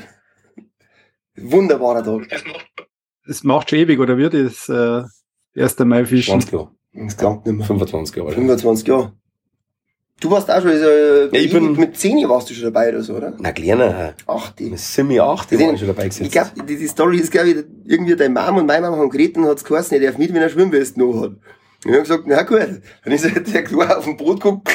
wunderbarer 1.36 2.04
Tag. 2.04 2.44
Es 3.28 3.44
macht 3.44 3.70
schon 3.70 3.80
ewig, 3.80 4.00
oder 4.00 4.18
wird 4.18 4.34
es, 4.34 4.70
äh, 4.70 5.04
1. 5.56 5.80
Mai 5.86 6.06
fischen? 6.06 6.32
20 6.42 6.52
Jahre. 6.54 6.72
Das 6.94 7.18
klingt 7.18 7.46
nicht 7.46 7.58
mehr. 7.58 7.66
25 7.66 8.16
Jahre. 8.16 8.32
25 8.32 8.88
Jahre. 8.88 9.12
Du 10.20 10.32
warst 10.32 10.50
auch 10.50 10.62
schon, 10.62 10.72
also, 10.72 10.86
Ja, 10.86 11.28
ich 11.40 11.52
bin- 11.52 11.74
mit 11.74 11.96
10 11.96 12.28
warst 12.28 12.50
du 12.50 12.54
schon 12.56 12.64
dabei 12.64 12.90
oder 12.90 13.04
so, 13.04 13.14
oder? 13.16 13.34
Na, 13.38 13.52
kleiner. 13.52 14.16
Ach, 14.26 14.50
die. 14.52 14.72
Mit 14.72 14.80
Simi 14.80 15.20
8, 15.20 15.52
die 15.52 15.58
Den- 15.58 15.68
waren 15.68 15.78
schon 15.78 15.88
dabei 15.88 16.06
gesetzt. 16.08 16.26
Ich 16.26 16.32
glaube, 16.32 16.50
die, 16.68 16.76
die 16.78 16.88
Story 16.88 17.18
ist, 17.20 17.32
glaube 17.32 17.50
ich, 17.50 17.58
irgendwie 17.86 18.16
deine 18.16 18.34
Mom 18.34 18.58
und 18.58 18.66
meine 18.66 18.82
Mama 18.90 18.98
haben 18.98 19.10
geredet 19.12 19.38
und 19.38 19.46
hat's 19.46 19.64
geheißen, 19.64 19.96
er 20.02 20.08
darf 20.08 20.18
mit, 20.18 20.34
wenn 20.34 20.42
er 20.42 20.50
Schwimmweste 20.50 21.00
noch 21.00 21.22
hat. 21.22 21.32
Und 21.86 21.92
ich 21.92 21.94
hab 21.94 22.02
gesagt, 22.02 22.24
na 22.26 22.42
gut. 22.42 22.82
Dann 23.04 23.14
ist 23.14 23.32
halt 23.32 23.54
der 23.54 23.64
klar 23.64 24.00
auf 24.00 24.06
dem 24.06 24.18
Boot 24.18 24.42
geguckt, 24.42 24.68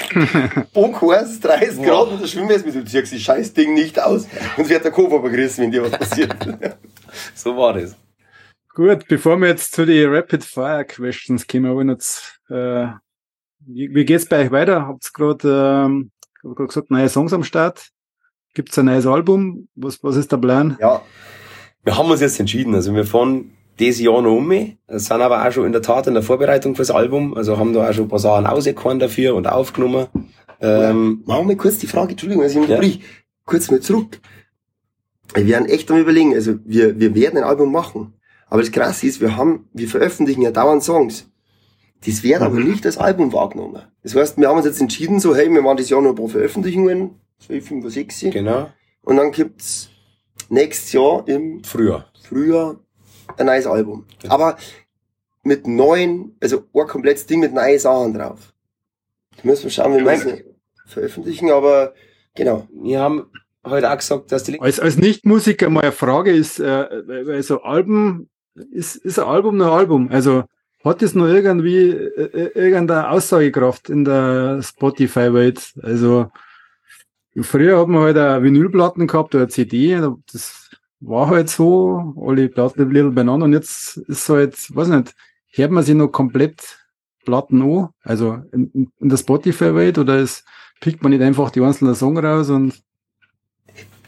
Bock 0.73 1.03
heiß, 1.03 1.41
30 1.41 1.79
Wow. 1.79 1.87
Grad 1.87 2.09
und 2.13 2.23
der 2.23 2.29
Schwimmweste 2.29 2.67
mit, 2.69 2.77
du 2.77 2.85
ziehst 2.85 3.13
das 3.13 3.21
scheiß 3.21 3.53
Ding 3.55 3.75
nicht 3.75 4.01
aus. 4.01 4.27
Und 4.57 4.69
wird 4.69 4.85
der 4.85 4.93
Kopf 4.93 5.13
abgerissen, 5.13 5.65
wenn 5.65 5.73
dir 5.73 5.83
was 5.83 5.91
passiert. 5.91 6.37
so 7.35 7.57
war 7.57 7.73
das. 7.75 7.97
Gut, 8.75 9.07
bevor 9.09 9.39
wir 9.41 9.49
jetzt 9.49 9.75
zu 9.75 9.85
den 9.85 10.11
Rapid 10.13 10.45
Fire 10.45 10.85
Questions 10.87 11.47
kommen, 11.47 11.67
aber 11.67 11.85
jetzt, 11.85 12.41
äh, 12.49 12.87
wie, 13.67 13.95
wie 13.95 14.05
geht's 14.05 14.27
bei 14.27 14.45
euch 14.45 14.51
weiter? 14.51 14.87
Habt's 14.87 15.13
gerade, 15.13 15.85
ähm, 15.87 16.11
hab 16.43 16.57
grad 16.57 16.69
gesagt, 16.69 16.91
neue 16.91 17.09
Songs 17.09 17.33
am 17.35 17.45
Start? 17.45 17.91
Gibt's 18.55 18.79
ein 18.79 18.87
neues 18.87 19.07
Album? 19.07 19.69
Was, 19.75 20.03
was 20.03 20.17
ist 20.17 20.33
der 20.33 20.39
Plan? 20.39 20.77
ja, 20.81 21.03
Wir 21.85 21.97
haben 21.99 22.11
uns 22.11 22.21
jetzt 22.21 22.41
entschieden. 22.41 22.75
Also 22.75 22.95
wir 22.95 23.05
fahren 23.05 23.53
dieses 23.79 24.01
Jahr 24.01 24.23
noch 24.23 24.37
um. 24.37 24.51
Wir 24.51 24.77
sind 24.89 25.21
aber 25.21 25.47
auch 25.47 25.53
schon 25.53 25.67
in 25.67 25.73
der 25.73 25.83
Tat 25.83 26.07
in 26.07 26.15
der 26.15 26.23
Vorbereitung 26.23 26.75
fürs 26.75 26.91
Album. 26.91 27.35
Also 27.35 27.59
haben 27.59 27.73
da 27.75 27.89
auch 27.89 27.93
schon 27.93 28.05
ein 28.07 28.09
paar 28.09 28.19
Sachen 28.19 28.47
rausgehauen 28.47 28.99
dafür 28.99 29.35
und 29.35 29.47
aufgenommen. 29.49 30.07
Ähm, 30.61 31.23
machen 31.27 31.49
wir 31.49 31.57
kurz 31.57 31.79
die 31.79 31.87
Frage, 31.87 32.13
Entschuldigung, 32.13 32.43
dass 32.45 32.53
ich 32.53 32.57
Ja. 32.59 32.63
unterbrich. 32.63 33.03
Kurz 33.45 33.71
mal 33.71 33.81
zurück. 33.81 34.21
Wir 35.35 35.47
werden 35.47 35.67
echt 35.69 35.91
am 35.91 35.99
überlegen, 35.99 36.35
also 36.35 36.55
wir, 36.65 36.99
wir 37.01 37.15
werden 37.15 37.39
ein 37.39 37.45
Album 37.45 37.73
machen. 37.73 38.15
Aber 38.53 38.61
das 38.61 38.71
Krasse 38.71 39.07
ist, 39.07 39.23
wir 39.23 39.35
haben, 39.39 39.67
wir 39.73 39.89
veröffentlichen 39.89 40.43
ja 40.43 40.51
dauernd 40.51 40.83
Songs. 40.83 41.27
Das 42.05 42.23
wird 42.23 42.43
aber 42.43 42.61
nicht 42.61 42.85
als 42.85 42.99
Album 42.99 43.33
wahrgenommen. 43.33 43.81
Das 44.03 44.15
heißt, 44.15 44.37
wir 44.37 44.47
haben 44.47 44.59
uns 44.59 44.67
jetzt 44.67 44.79
entschieden, 44.79 45.21
so, 45.21 45.35
hey, 45.35 45.51
wir 45.51 45.63
machen 45.63 45.79
das 45.79 45.89
Jahr 45.89 46.03
noch 46.03 46.11
ein 46.11 46.17
paar 46.17 46.29
Veröffentlichungen, 46.29 47.19
so 47.39 47.59
fünf, 47.63 47.91
sechs, 47.91 48.21
genau. 48.21 48.69
und 49.05 49.17
dann 49.17 49.33
gibt's 49.33 49.89
nächstes 50.51 50.93
Jahr 50.93 51.27
im 51.29 51.65
Früher. 51.65 52.05
Frühjahr 52.23 52.79
ein 53.39 53.47
neues 53.47 53.67
Album. 53.67 54.05
Aber 54.29 54.59
mit 55.43 55.67
neuen, 55.67 56.37
also 56.39 56.63
ein 56.75 56.87
komplettes 56.87 57.25
Ding 57.25 57.41
mit 57.41 57.55
neuen 57.55 57.79
Sachen 57.79 58.13
drauf. 58.13 58.53
Da 59.39 59.49
müssen 59.49 59.65
wir 59.65 59.71
schauen, 59.71 59.97
wie 59.97 60.05
wir 60.05 60.13
es 60.13 60.93
veröffentlichen, 60.93 61.51
aber 61.51 61.95
genau. 62.35 62.69
Wir 62.71 63.01
haben 63.01 63.31
heute 63.65 63.91
auch 63.91 63.97
gesagt, 63.97 64.31
dass 64.31 64.45
die 64.45 64.61
Als, 64.61 64.79
als 64.79 64.99
Nicht-Musiker 64.99 65.71
mal 65.71 65.85
eine 65.85 65.93
Frage 65.93 66.33
ist, 66.33 66.61
äh, 66.61 66.65
weil 66.65 67.43
so 67.43 67.63
Album, 67.63 68.29
ist, 68.55 68.97
ist 68.97 69.19
ein 69.19 69.27
Album 69.27 69.61
ein 69.61 69.69
Album? 69.69 70.09
Also, 70.11 70.45
hat 70.85 71.03
es 71.03 71.15
noch 71.15 71.27
irgendwie 71.27 71.91
äh, 71.91 72.25
äh, 72.25 72.51
irgendeine 72.55 73.11
Aussagekraft 73.11 73.89
in 73.89 74.05
der 74.05 74.63
Spotify-Welt? 74.63 75.75
Also, 75.83 76.31
früher 77.41 77.81
hat 77.81 77.89
man 77.89 78.03
halt 78.03 78.17
eine 78.17 78.43
Vinylplatten 78.43 79.07
gehabt 79.07 79.35
oder 79.35 79.45
eine 79.45 79.51
CD, 79.51 80.01
das 80.33 80.71
war 81.01 81.29
halt 81.29 81.51
so, 81.51 82.15
alle 82.21 82.49
Platten 82.49 82.83
ein 82.83 82.89
bisschen 82.89 83.15
beieinander 83.15 83.45
und 83.45 83.53
jetzt 83.53 83.97
ist 83.97 84.29
halt, 84.29 84.55
weiß 84.75 84.89
nicht, 84.89 85.15
hört 85.51 85.71
man 85.71 85.83
sich 85.83 85.95
noch 85.95 86.09
komplett 86.09 86.79
Platten 87.25 87.63
an, 87.63 87.89
also 88.03 88.43
in, 88.53 88.91
in 88.99 89.09
der 89.09 89.17
Spotify-Welt 89.17 89.99
oder 89.99 90.19
ist, 90.19 90.45
pickt 90.81 91.03
man 91.03 91.11
nicht 91.11 91.23
einfach 91.23 91.51
die 91.51 91.61
einzelnen 91.61 91.95
Songs 91.95 92.23
raus 92.23 92.51
und 92.51 92.83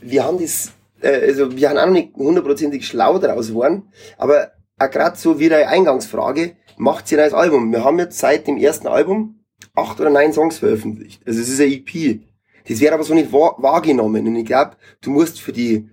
Wir 0.01 0.25
haben 0.25 0.39
das, 0.39 0.73
äh, 1.05 1.27
also 1.29 1.57
wir 1.57 1.69
haben 1.71 1.79
auch 1.79 1.91
nicht 1.91 2.15
hundertprozentig 2.15 2.87
schlau 2.87 3.19
draus 3.19 3.49
geworden, 3.49 3.93
aber 4.17 4.53
auch 4.79 4.91
gerade 4.91 5.17
so 5.17 5.39
wie 5.39 5.49
deine 5.49 5.69
Eingangsfrage, 5.69 6.57
macht 6.77 7.07
sie 7.07 7.17
ein 7.17 7.21
neues 7.21 7.35
Album. 7.35 7.71
Wir 7.73 7.85
haben 7.85 7.99
jetzt 7.99 8.19
seit 8.19 8.47
dem 8.47 8.57
ersten 8.57 8.89
Album 8.89 9.45
acht 9.75 10.01
oder 10.01 10.11
neun 10.11 10.33
Songs 10.33 10.59
veröffentlicht. 10.59 11.23
Also 11.27 11.41
es 11.41 11.49
ist 11.49 11.61
ein 11.61 11.71
EP. 11.71 12.21
Das 12.67 12.81
wird 12.81 12.93
aber 12.93 13.05
so 13.05 13.15
nicht 13.15 13.33
wahr, 13.33 13.57
wahrgenommen. 13.59 14.27
Und 14.27 14.37
ich 14.37 14.47
glaube, 14.47 14.77
du 15.01 15.11
musst 15.11 15.41
für 15.41 15.53
die, 15.53 15.89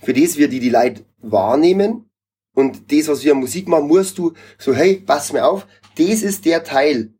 für 0.00 0.12
das, 0.12 0.38
wie 0.38 0.48
die 0.48 0.60
die 0.60 0.70
Leute 0.70 1.04
wahrnehmen 1.20 2.08
und 2.54 2.92
das, 2.92 3.08
was 3.08 3.24
wir 3.24 3.34
Musik 3.34 3.68
machen, 3.68 3.88
musst 3.88 4.18
du 4.18 4.32
so, 4.58 4.74
hey, 4.74 5.02
pass 5.04 5.32
mir 5.32 5.46
auf, 5.46 5.66
das 5.96 6.22
ist 6.22 6.44
der 6.44 6.64
Teil. 6.64 7.14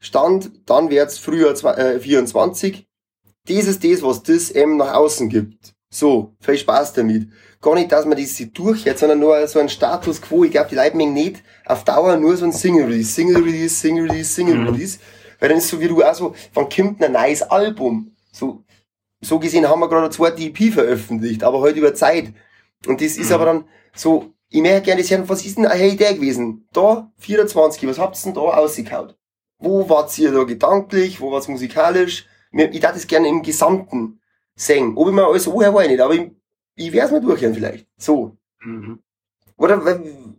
Stand, 0.00 0.50
dann 0.66 0.88
früher 1.10 1.54
zwei- 1.54 1.74
äh, 1.74 2.00
24. 2.00 2.86
Das 3.46 3.66
ist 3.66 3.84
das, 3.84 4.02
was 4.02 4.22
das 4.22 4.50
M 4.50 4.76
nach 4.76 4.94
außen 4.94 5.28
gibt. 5.28 5.74
So, 5.90 6.34
viel 6.40 6.58
Spaß 6.58 6.92
damit. 6.92 7.28
Gar 7.60 7.74
nicht, 7.74 7.90
dass 7.90 8.04
man 8.04 8.18
das 8.18 8.36
sich 8.36 8.52
durchhält, 8.52 8.98
sondern 8.98 9.20
nur 9.20 9.46
so 9.48 9.58
ein 9.58 9.68
Status 9.68 10.20
quo. 10.20 10.44
Ich 10.44 10.50
glaube, 10.50 10.68
die 10.68 10.74
Leute 10.74 10.96
mögen 10.96 11.14
nicht 11.14 11.42
auf 11.64 11.84
Dauer 11.84 12.16
nur 12.16 12.36
so 12.36 12.44
ein 12.44 12.52
Single 12.52 12.84
Release, 12.84 13.12
Single 13.12 13.42
Release, 13.42 13.74
Single 13.74 14.10
Release, 14.10 14.32
Single 14.32 14.68
Release. 14.68 14.98
Weil 15.40 15.48
dann 15.48 15.58
ist 15.58 15.68
so 15.68 15.80
wie 15.80 15.88
du 15.88 16.02
auch 16.02 16.14
so, 16.14 16.34
wann 16.54 16.68
kommt 16.68 17.02
ein 17.02 17.12
neues 17.12 17.42
Album? 17.42 18.14
So, 18.30 18.64
so 19.20 19.38
gesehen 19.38 19.68
haben 19.68 19.80
wir 19.80 19.88
gerade 19.88 20.02
eine 20.02 20.10
zweite 20.10 20.42
EP 20.42 20.72
veröffentlicht, 20.72 21.42
aber 21.42 21.60
halt 21.62 21.76
über 21.76 21.94
Zeit. 21.94 22.32
Und 22.86 23.00
das 23.00 23.16
ist 23.16 23.32
aber 23.32 23.46
dann 23.46 23.64
so, 23.94 24.32
ich 24.50 24.60
möchte 24.60 24.82
gerne 24.82 25.00
das 25.00 25.10
hören, 25.10 25.28
was 25.28 25.44
ist 25.44 25.58
denn 25.58 25.66
eine 25.66 25.88
Idee 25.88 26.14
gewesen? 26.14 26.68
Da, 26.72 27.10
24, 27.16 27.88
was 27.88 27.98
habt's 27.98 28.22
denn 28.22 28.34
da 28.34 28.40
ausgekaut? 28.40 29.16
Wo 29.58 29.88
wart's 29.88 30.18
ihr 30.18 30.32
da 30.32 30.44
gedanklich? 30.44 31.20
Wo 31.20 31.32
war's 31.32 31.48
musikalisch? 31.48 32.26
Ich 32.52 32.80
darf 32.80 32.92
das 32.92 33.06
gerne 33.06 33.28
im 33.28 33.42
Gesamten 33.42 34.17
singen. 34.58 34.96
Ob 34.96 35.08
ich 35.08 35.14
mir 35.14 35.26
alles 35.26 35.46
anhöre, 35.48 35.72
weiß 35.74 35.84
ich 35.86 35.90
nicht, 35.92 36.00
aber 36.00 36.14
ich, 36.14 36.30
ich 36.74 36.92
werde 36.92 37.06
es 37.06 37.12
mir 37.12 37.26
durchhören 37.26 37.54
vielleicht. 37.54 37.86
So. 37.96 38.36
Oder 39.56 39.84
weil- 39.84 40.34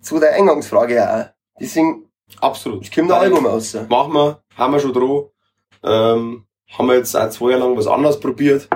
zu 0.00 0.20
der 0.20 0.34
Eingangsfrage 0.34 1.02
auch. 1.10 1.26
Deswegen, 1.60 2.08
absolut. 2.40 2.84
es 2.84 2.90
kommt 2.90 3.10
ein 3.10 3.18
Album 3.18 3.46
raus. 3.46 3.76
Machen 3.88 4.12
wir, 4.12 4.42
haben 4.56 4.72
wir 4.72 4.80
schon 4.80 4.92
dran. 4.92 5.24
Ähm, 5.82 6.46
haben 6.70 6.86
wir 6.88 6.96
jetzt 6.96 7.16
auch 7.16 7.30
zwei 7.30 7.50
Jahre 7.52 7.64
lang 7.64 7.76
was 7.76 7.86
anderes 7.86 8.18
probiert. 8.20 8.68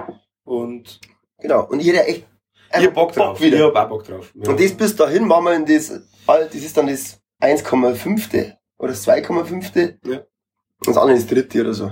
Und 0.45 1.01
Genau. 1.39 1.67
Und 1.69 1.81
ich 1.81 1.87
hätte 1.89 2.07
echt 2.07 2.27
ich 2.79 2.87
hab 2.87 2.95
Bock 2.95 3.13
drauf. 3.13 3.41
wieder. 3.41 3.57
Ich 3.59 3.63
hab 3.63 3.77
auch 3.77 3.89
Bock 3.89 4.05
drauf. 4.05 4.33
Ja. 4.35 4.51
Und 4.51 4.61
das 4.61 4.73
bis 4.73 4.95
dahin 4.95 5.27
machen 5.27 5.45
wir 5.47 5.55
in 5.55 5.67
das, 5.67 5.89
das 6.27 6.55
ist 6.55 6.77
dann 6.77 6.87
das 6.87 7.21
1,5. 7.41 8.55
oder 8.79 8.89
das 8.89 9.07
2,5. 9.07 9.97
Ja. 10.07 10.19
Und 10.19 10.27
das 10.87 10.97
andere 10.97 11.17
ist 11.17 11.31
das 11.31 11.35
dritte 11.39 11.61
oder 11.63 11.75
so. 11.75 11.91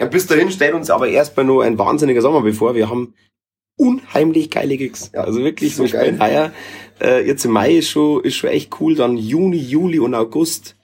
Ja, 0.00 0.06
bis 0.06 0.26
dahin 0.26 0.50
steht 0.50 0.72
uns 0.72 0.90
aber 0.90 1.08
erstmal 1.08 1.44
nur 1.46 1.62
ein 1.62 1.78
wahnsinniger 1.78 2.22
Sommer 2.22 2.40
bevor. 2.40 2.74
Wir 2.74 2.88
haben 2.88 3.14
unheimlich 3.76 4.50
geile 4.50 4.76
Gigs. 4.76 5.10
Ja, 5.14 5.24
also 5.24 5.44
wirklich, 5.44 5.76
so 5.76 5.86
geil. 5.86 6.18
heuer. 6.18 6.52
Äh, 7.00 7.26
jetzt 7.26 7.44
im 7.44 7.52
Mai 7.52 7.76
ist 7.76 7.90
schon, 7.90 8.24
ist 8.24 8.36
schon 8.36 8.50
echt 8.50 8.80
cool. 8.80 8.94
Dann 8.94 9.16
Juni, 9.16 9.58
Juli 9.58 9.98
und 9.98 10.14
August 10.14 10.76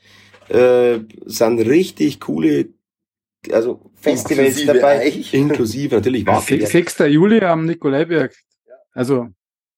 äh, 0.49 0.99
sind 1.25 1.61
richtig 1.61 2.21
coole, 2.21 2.69
also 3.51 3.91
Festivals 3.95 4.59
Inklusive 4.61 4.75
dabei. 4.75 5.07
euch. 5.07 5.35
Inklusive 5.35 5.95
natürlich 5.97 6.27
Ja, 6.27 6.37
Wacken. 6.37 6.67
6. 6.67 6.99
Juli 7.09 7.41
am 7.41 7.65
Nikolaiberg. 7.67 8.35
Also 8.93 9.29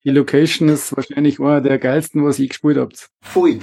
die 0.05 0.11
Location 0.11 0.69
ist 0.69 0.97
wahrscheinlich 0.97 1.41
einer 1.41 1.61
der 1.61 1.79
geilsten, 1.79 2.25
was 2.25 2.39
ihr 2.39 2.49
gespielt 2.49 2.77
habt. 2.77 3.09
Voll. 3.23 3.59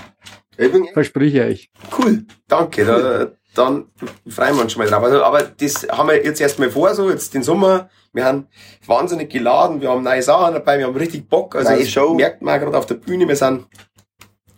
Verspreche 0.93 1.37
ich 1.37 1.43
euch. 1.43 1.69
Cool, 1.97 2.25
danke. 2.47 2.85
Da, 2.85 3.27
dann 3.55 3.85
freuen 4.27 4.55
wir 4.55 4.63
uns 4.63 4.73
schon 4.73 4.83
mal 4.83 4.89
drauf. 4.89 5.03
Also, 5.03 5.23
aber 5.23 5.43
das 5.43 5.87
haben 5.89 6.09
wir 6.09 6.23
jetzt 6.23 6.41
erstmal 6.41 6.69
vor, 6.69 6.93
so 6.93 7.09
jetzt 7.09 7.33
den 7.33 7.43
Sommer. 7.43 7.89
Wir 8.13 8.25
haben 8.25 8.47
wahnsinnig 8.85 9.29
geladen, 9.29 9.81
wir 9.81 9.89
haben 9.89 10.03
neue 10.03 10.21
Sachen 10.21 10.53
dabei, 10.53 10.77
wir 10.79 10.85
haben 10.87 10.95
richtig 10.95 11.27
Bock. 11.29 11.55
Also 11.55 11.69
Neue 11.71 11.79
das 11.81 11.89
Show. 11.89 12.13
merkt 12.13 12.41
man 12.41 12.59
gerade 12.59 12.77
auf 12.77 12.85
der 12.85 12.95
Bühne. 12.95 13.27
Wir 13.27 13.35
sind, 13.35 13.65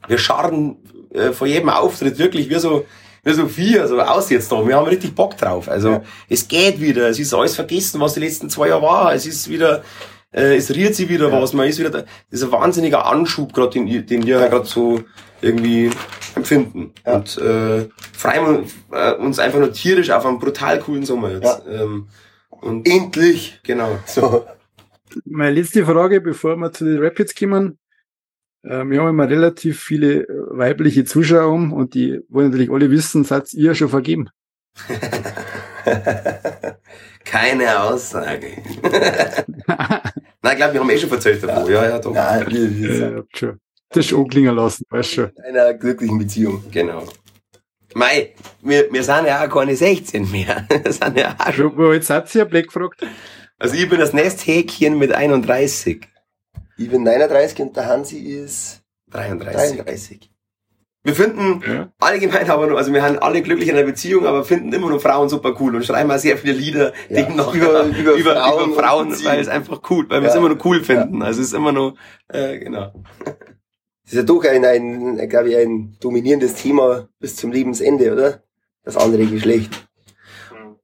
wir 0.07 0.17
scharren 0.17 0.77
äh, 1.11 1.31
vor 1.31 1.47
jedem 1.47 1.69
Auftritt 1.69 2.17
wirklich 2.19 2.49
wie 2.49 2.59
so, 2.59 2.85
wie 3.23 3.33
so 3.33 3.47
vier, 3.47 3.87
so 3.87 3.99
aus 3.99 4.29
jetzt 4.29 4.51
da. 4.51 4.67
Wir 4.67 4.75
haben 4.75 4.87
richtig 4.87 5.15
Bock 5.15 5.37
drauf. 5.37 5.69
Also 5.69 5.89
Ja. 5.89 6.01
es 6.29 6.47
geht 6.47 6.79
wieder. 6.79 7.07
Es 7.09 7.19
ist 7.19 7.33
alles 7.33 7.55
vergessen, 7.55 7.99
was 7.99 8.13
die 8.13 8.19
letzten 8.19 8.49
zwei 8.49 8.67
Jahre 8.69 8.83
war. 8.83 9.13
Es 9.13 9.25
ist 9.25 9.49
wieder, 9.49 9.83
äh, 10.31 10.55
es 10.55 10.73
rührt 10.75 10.93
sich 10.95 11.09
wieder 11.09 11.31
was. 11.31 11.53
Man 11.53 11.67
ist 11.67 11.79
wieder, 11.79 11.89
da, 11.89 11.99
das 12.01 12.07
ist 12.41 12.43
ein 12.43 12.51
wahnsinniger 12.51 13.05
Anschub 13.07 13.53
gerade, 13.53 13.71
den, 13.71 14.05
den 14.05 14.25
wir 14.25 14.39
ja. 14.39 14.47
gerade 14.47 14.65
so 14.65 15.01
irgendwie 15.41 15.89
empfinden. 16.35 16.93
Ja. 17.05 17.15
Und 17.15 17.37
äh, 17.37 17.87
freuen 18.13 18.65
wir 18.91 18.99
äh, 18.99 19.15
uns 19.15 19.39
einfach 19.39 19.59
nur 19.59 19.73
tierisch 19.73 20.09
auf 20.09 20.25
einen 20.25 20.39
brutal 20.39 20.79
coolen 20.79 21.05
Sommer 21.05 21.31
jetzt. 21.31 21.63
Ähm, 21.69 22.07
und 22.49 22.87
endlich. 22.87 23.59
genau. 23.63 23.99
So. 24.05 24.45
Meine 25.25 25.55
letzte 25.55 25.85
Frage, 25.85 26.21
bevor 26.21 26.55
wir 26.57 26.71
zu 26.71 26.85
den 26.85 27.01
Rapids 27.01 27.33
kommen. 27.35 27.79
Äh, 28.63 28.83
wir 28.85 29.01
haben 29.01 29.09
immer 29.09 29.29
relativ 29.29 29.81
viele 29.81 30.23
äh, 30.23 30.27
weibliche 30.57 31.05
Zuschauer 31.05 31.51
um 31.51 31.73
und 31.73 31.93
die 31.93 32.21
wollen 32.29 32.49
natürlich 32.49 32.71
alle 32.71 32.91
wissen, 32.91 33.23
seid 33.23 33.53
ihr 33.53 33.75
schon 33.75 33.89
vergeben? 33.89 34.29
Keine 37.25 37.79
Aussage. 37.81 38.47
Nein, 40.41 40.51
ich 40.51 40.55
glaube, 40.57 40.73
wir 40.73 40.79
haben 40.81 40.89
eh 40.89 40.97
schon 40.97 41.11
erzählt 41.11 41.43
davon. 41.43 41.71
Ja, 41.71 41.89
ja, 41.89 41.99
doch. 41.99 42.13
Nein, 42.13 42.47
Ja, 42.49 42.93
sind 42.93 43.17
habt 43.17 43.37
schon. 43.37 43.59
Das 43.89 44.05
ist 44.05 44.13
anklingen 44.13 44.55
lassen, 44.55 44.83
weißt 44.89 45.11
schon. 45.11 45.31
in 45.47 45.57
einer 45.57 45.73
glücklichen 45.73 46.17
Beziehung. 46.17 46.63
Genau. 46.71 47.03
Mei, 47.93 48.33
wir, 48.61 48.91
wir 48.91 49.03
sind 49.03 49.25
ja 49.27 49.45
auch 49.45 49.49
keine 49.53 49.75
16 49.75 50.29
mehr. 50.29 50.67
Wir 50.83 50.91
sind 50.91 51.17
ja 51.17 51.35
auch 51.39 51.53
schon. 51.53 51.75
Wo 51.77 51.93
jetzt 51.93 52.09
hat 52.09 52.27
sie 52.29 52.39
ja 52.39 52.45
Black 52.45 52.65
gefragt. 52.67 53.01
Also 53.57 53.75
ich 53.75 53.89
bin 53.89 53.99
das 53.99 54.13
Nesthäkchen 54.13 54.97
mit 54.99 55.13
31. 55.13 56.05
Ich 56.77 56.89
bin 56.89 57.03
39 57.03 57.59
und 57.61 57.75
der 57.75 57.87
Hansi 57.87 58.17
ist 58.19 58.81
33. 59.09 59.77
33. 59.77 60.31
Wir 61.03 61.15
finden 61.15 61.63
Ja. 61.65 61.91
allgemein 61.99 62.49
aber 62.49 62.67
nur, 62.67 62.77
also 62.77 62.91
wir 62.93 63.01
haben 63.01 63.17
alle 63.19 63.41
glücklich 63.41 63.69
in 63.69 63.75
einer 63.77 63.85
Beziehung, 63.85 64.25
aber 64.27 64.43
finden 64.43 64.73
immer 64.73 64.89
nur 64.89 64.99
Frauen 64.99 65.29
super 65.29 65.55
cool 65.59 65.75
und 65.77 65.85
schreiben 65.85 66.11
auch 66.11 66.17
sehr 66.19 66.37
viele 66.37 66.53
Lieder 66.53 66.91
Ja, 67.09 67.21
demnach 67.23 67.53
über- 67.55 67.83
über, 67.85 67.95
über 67.95 68.13
über, 68.15 68.35
Frauen 68.35 68.71
über 68.71 68.81
Frauen, 68.83 69.23
weil 69.25 69.39
es 69.39 69.47
einfach 69.47 69.81
cool, 69.89 70.05
weil 70.09 70.21
wir 70.21 70.27
es 70.27 70.33
Ja. 70.35 70.39
immer 70.41 70.49
nur 70.49 70.63
cool 70.65 70.83
finden. 70.83 71.23
Also 71.23 71.39
es 71.41 71.47
ist 71.47 71.53
immer 71.53 71.71
nur, 71.71 71.95
äh, 72.27 72.59
genau. 72.59 72.91
Das 74.07 74.13
ist 74.13 74.19
ja 74.19 74.23
doch 74.23 74.41
ein, 74.45 74.63
ein 74.63 75.27
glaube 75.27 75.49
ich, 75.49 75.57
ein 75.57 75.97
dominierendes 75.99 76.55
Thema 76.55 77.09
bis 77.19 77.35
zum 77.35 77.51
Lebensende, 77.51 78.13
oder? 78.13 78.41
Das 78.85 78.95
andere 78.95 79.25
Geschlecht. 79.25 79.85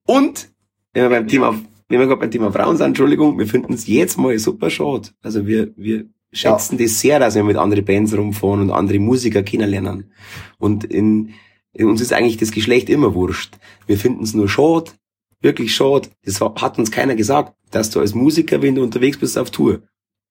Und, 0.06 0.50
wenn 0.92 1.04
wir 1.04 1.10
beim 1.10 1.28
Thema, 1.30 1.58
wenn 1.88 2.00
wir 2.00 2.08
gerade 2.08 2.20
beim 2.20 2.32
Thema 2.32 2.52
Frauen 2.52 2.76
sind, 2.76 2.88
Entschuldigung, 2.88 3.40
wir 3.40 3.48
finden 3.48 3.72
es 3.72 3.88
jetzt 3.88 4.18
mal 4.18 4.38
super 4.38 4.70
schade. 4.70 5.08
Also 5.22 5.48
wir, 5.48 5.72
wir 5.78 6.06
schätzen 6.34 6.78
das 6.78 7.00
sehr, 7.00 7.18
dass 7.18 7.36
wir 7.36 7.46
mit 7.46 7.56
anderen 7.56 7.86
Bands 7.86 8.14
rumfahren 8.14 8.60
und 8.60 8.72
andere 8.72 9.00
Musiker 9.00 9.42
kennenlernen. 9.42 10.12
Und 10.58 10.84
in, 10.84 11.34
in 11.72 11.88
uns 11.88 12.02
ist 12.02 12.12
eigentlich 12.12 12.36
das 12.36 12.52
Geschlecht 12.52 12.90
immer 12.90 13.14
wurscht. 13.14 13.56
Wir 13.88 13.98
finden 13.98 14.26
es 14.26 14.34
nur 14.34 14.50
schade, 14.50 14.92
wirklich 15.40 15.74
schade. 15.74 16.10
Das 16.26 16.42
hat 16.42 16.78
uns 16.78 16.92
keiner 16.92 17.16
gesagt, 17.16 17.56
dass 17.72 17.90
du 17.90 18.02
als 18.02 18.16
Musiker, 18.16 18.62
wenn 18.62 18.76
du 18.76 18.84
unterwegs 18.84 19.18
bist 19.18 19.38
auf 19.38 19.50
Tour, 19.50 19.82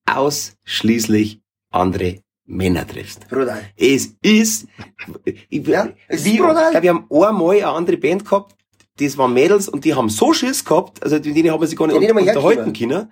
ausschließlich 0.05 1.40
andere 1.70 2.21
Männer 2.45 2.86
triffst. 2.86 3.28
Bruder. 3.28 3.59
Es 3.76 4.14
ist, 4.22 4.66
ich, 5.49 5.66
Ja, 5.66 5.88
es 6.09 6.20
ist 6.20 6.24
wie, 6.26 6.38
brutal. 6.38 6.74
ja, 6.74 6.82
wir 6.82 6.90
haben 6.90 7.07
einmal 7.11 7.57
eine 7.57 7.68
andere 7.68 7.97
Band 7.97 8.24
gehabt, 8.24 8.55
das 8.99 9.16
waren 9.16 9.32
Mädels 9.32 9.68
und 9.68 9.84
die 9.84 9.95
haben 9.95 10.09
so 10.09 10.32
Schiss 10.32 10.64
gehabt, 10.64 11.03
also 11.03 11.16
mit 11.16 11.24
denen 11.24 11.51
haben 11.51 11.61
wir 11.61 11.66
sich 11.66 11.78
gar 11.78 11.86
nicht 11.86 11.97
Die 12.01 12.12
nicht 12.12 12.12
unterhalten 12.36 12.72
können. 12.72 13.11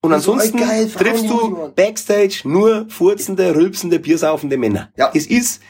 Und 0.00 0.12
Die 0.14 0.20
so, 0.20 0.32
ansonsten 0.32 0.58
geil, 0.58 0.88
Frauen, 0.88 1.04
triffst 1.06 1.24
die 1.24 1.28
du. 1.28 1.72
Backstage 1.74 2.40
nur 2.44 2.86
furzende, 2.88 3.54
rülpsende, 3.54 3.98
biersaufende 3.98 4.56
Männer. 4.56 4.92
Ja. 4.96 5.10
Es 5.12 5.26
ist, 5.26 5.60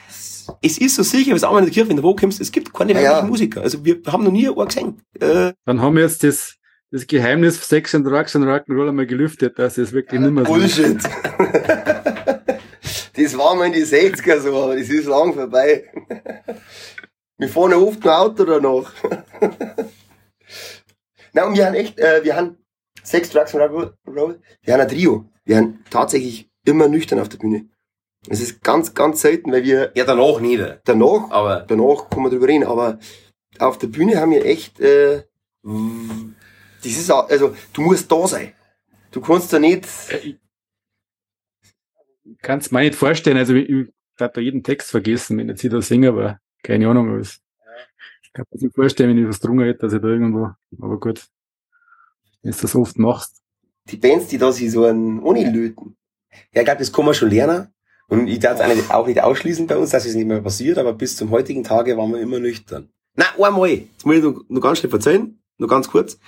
es 0.61 0.77
ist 0.79 0.97
so 0.97 1.03
sicher, 1.03 1.31
wie 1.33 1.37
es 1.37 1.45
auch 1.45 1.57
in 1.57 1.65
der 1.65 1.73
Kirche, 1.73 1.89
wenn 1.89 1.97
du 1.97 2.03
wo 2.03 2.15
kommst, 2.15 2.39
es 2.41 2.53
gibt 2.53 2.75
keine 2.75 2.93
Ja, 2.93 2.99
weiblichen 2.99 3.17
ja. 3.25 3.27
Musiker. 3.27 3.63
Also 3.63 3.83
wir 3.87 4.01
haben 4.07 4.25
noch 4.25 4.33
nie 4.33 4.47
einen 4.49 4.67
gesehen. 4.69 5.01
Äh, 5.19 5.53
Dann 5.65 5.81
haben 5.81 5.97
wir 5.97 6.03
jetzt 6.03 6.23
das, 6.25 6.57
das 6.91 7.07
Geheimnis 7.07 7.57
von 7.57 7.67
Sex 7.69 7.95
and 7.95 8.07
Drugs 8.07 8.37
and 8.37 8.45
Rock'n'Roll 8.45 8.89
einmal 8.91 9.07
gelüftet, 9.07 9.59
dass 9.59 9.79
es 9.79 9.93
wirklich 9.93 10.21
nicht 10.21 10.31
mehr 10.33 10.45
so 10.45 10.57
ist. 10.57 10.77
Bullshit. 10.77 10.99
das 13.19 13.37
war 13.37 13.55
mal 13.55 13.67
in 13.67 13.73
die 13.73 13.85
60er 13.85 14.41
so, 14.41 14.63
aber 14.63 14.77
das 14.77 14.89
ist 14.89 15.07
lang 15.07 15.35
vorbei. 15.35 15.85
Wir 17.37 17.49
fahren 17.49 17.71
ja 17.73 17.77
oft 17.79 18.03
ein 18.05 18.09
Auto 18.11 18.45
danach. 18.45 18.93
Na, 21.33 21.45
und 21.47 21.57
wir 21.57 21.67
haben 21.67 21.75
echt, 21.75 21.99
äh, 21.99 22.25
wir 22.25 22.37
haben 22.37 22.57
Sex, 23.03 23.31
Drugs 23.31 23.55
und 23.55 23.61
Rock'n'Roll. 23.61 24.41
Wir 24.63 24.75
haben 24.75 24.81
ein 24.81 24.89
Trio. 24.89 25.27
Wir 25.45 25.57
haben 25.59 25.85
tatsächlich 25.91 26.51
immer 26.65 26.89
nüchtern 26.89 27.21
auf 27.21 27.29
der 27.29 27.39
Bühne. 27.39 27.67
Es 28.29 28.41
ist 28.41 28.63
ganz, 28.63 28.95
ganz 28.95 29.21
selten, 29.21 29.53
weil 29.53 29.63
wir 29.65 29.93
ja, 29.95 30.05
danach 30.05 30.41
nicht. 30.41 30.63
danach 30.85 31.31
Aber 31.31 31.61
danach 31.69 32.11
kann 32.11 32.23
man 32.23 32.31
drüber 32.33 32.49
reden, 32.49 32.65
aber 32.65 32.99
auf 33.59 33.79
der 33.79 33.87
Bühne 33.87 34.21
haben 34.21 34.33
wir 34.33 34.45
echt, 34.45 34.81
äh, 34.81 35.23
das 35.63 36.93
ist, 36.93 37.11
auch- 37.11 37.29
also, 37.31 37.55
du 37.73 37.83
musst 37.83 38.11
da 38.11 38.27
sein. 38.27 38.53
Du 39.11 39.21
kannst 39.21 39.53
da 39.53 39.59
nicht, 39.59 39.87
Ich 40.23 40.37
kann 42.43 42.59
es 42.59 42.71
mir 42.71 42.81
nicht 42.81 42.95
vorstellen, 42.95 43.37
also 43.37 43.55
ich, 43.55 43.69
ich 43.69 43.89
darf 44.17 44.33
da 44.33 44.41
jeden 44.41 44.63
Text 44.63 44.91
vergessen, 44.91 45.39
wenn 45.39 45.49
ich 45.49 45.63
jetzt 45.63 45.73
da 45.73 45.83
singe, 45.83 46.09
aber 46.09 46.41
keine 46.63 46.89
Ahnung 46.89 47.19
was. 47.19 47.41
Ich 48.23 48.33
kann 48.33 48.45
mir 48.51 48.63
nicht 48.63 48.75
vorstellen, 48.75 49.11
wenn 49.11 49.23
ich 49.23 49.29
was 49.29 49.41
drungen 49.41 49.67
hätte, 49.67 49.81
dass 49.81 49.93
ich 49.93 50.01
da 50.01 50.09
irgendwo, 50.09 50.51
aber 50.81 51.01
gut. 51.01 51.27
Wenn 52.43 52.53
du 52.53 52.59
das 52.61 52.75
oft 52.75 52.99
machst. 52.99 53.43
die 53.91 53.97
Bands, 53.97 54.29
die 54.29 54.39
da 54.39 54.53
sich 54.53 54.71
so 54.71 54.85
einen 54.85 55.21
ohne 55.21 55.51
löten. 55.51 55.97
Ja, 56.53 56.61
ich 56.61 56.65
glaube, 56.65 56.79
das 56.79 56.93
kann 56.93 57.05
man 57.05 57.15
schon 57.15 57.31
lernen. 57.31 57.69
Und 58.09 58.27
ich 58.27 58.39
darf 58.39 58.59
es 58.59 58.91
auch 58.91 59.07
nicht, 59.07 59.23
ausschließen 59.23 59.67
bei 59.67 59.77
uns, 59.77 59.91
dass 59.91 60.07
es 60.07 60.15
nicht 60.15 60.27
mehr 60.27 60.41
passiert, 60.41 60.79
aber 60.79 60.95
bis 60.95 61.17
zum 61.17 61.31
heutigen 61.31 61.63
Tage 61.63 61.97
waren 61.97 62.11
wir 62.11 62.21
immer 62.21 62.39
nüchtern. 62.39 62.89
Na, 63.15 63.27
einmal. 63.39 63.69
Jetzt 63.69 64.07
muss 64.07 64.17
ich 64.17 64.23
noch, 64.23 64.43
noch 64.49 64.61
ganz 64.63 64.79
schnell 64.79 64.93
erzählen, 64.93 65.39
noch 65.59 65.69
ganz 65.69 65.89
kurz. 65.89 66.19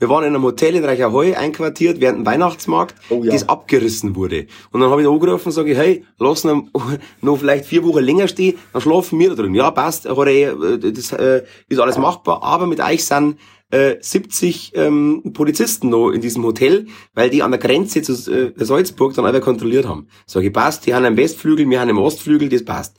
Wir 0.00 0.08
waren 0.08 0.22
in 0.24 0.34
einem 0.34 0.44
Hotel 0.44 0.76
in 0.76 0.84
Reicherheu 0.84 1.34
einquartiert 1.36 2.00
während 2.00 2.18
dem 2.20 2.26
Weihnachtsmarkt, 2.26 2.94
Oh 3.10 3.24
ja. 3.24 3.32
das 3.32 3.48
abgerissen 3.48 4.14
wurde. 4.14 4.46
Und 4.70 4.80
dann 4.80 4.90
habe 4.90 5.00
ich 5.00 5.06
da 5.06 5.12
angerufen 5.12 5.46
und 5.48 5.52
sage, 5.52 5.76
hey, 5.76 6.04
lass 6.18 6.44
noch 7.20 7.38
vielleicht 7.38 7.64
vier 7.64 7.84
Wochen 7.84 8.04
länger 8.04 8.28
stehen, 8.28 8.56
dann 8.72 8.80
schlafen 8.82 9.18
wir 9.18 9.30
da 9.30 9.34
drin. 9.34 9.54
Ja, 9.54 9.72
passt, 9.72 10.06
äh, 10.06 10.90
das 10.92 11.12
äh, 11.12 11.42
ist 11.68 11.80
alles 11.80 11.98
machbar, 11.98 12.44
aber 12.44 12.66
mit 12.66 12.80
euch 12.80 13.04
sind 13.04 13.38
äh, 13.70 13.96
70 14.00 14.72
ähm, 14.76 15.32
Polizisten 15.34 15.88
noch 15.90 16.10
in 16.10 16.20
diesem 16.20 16.44
Hotel, 16.44 16.86
weil 17.14 17.28
die 17.28 17.42
an 17.42 17.50
der 17.50 17.60
Grenze 17.60 18.00
zu 18.02 18.12
äh, 18.32 18.52
Salzburg 18.56 19.14
dann 19.14 19.26
alle 19.26 19.40
kontrolliert 19.40 19.86
haben. 19.86 20.06
Sag 20.26 20.44
ich, 20.44 20.52
passt, 20.52 20.86
die 20.86 20.94
haben 20.94 21.04
im 21.04 21.16
Westflügel, 21.16 21.68
wir 21.68 21.80
haben 21.80 21.90
im 21.90 21.98
Ostflügel, 21.98 22.48
das 22.48 22.64
passt. 22.64 22.96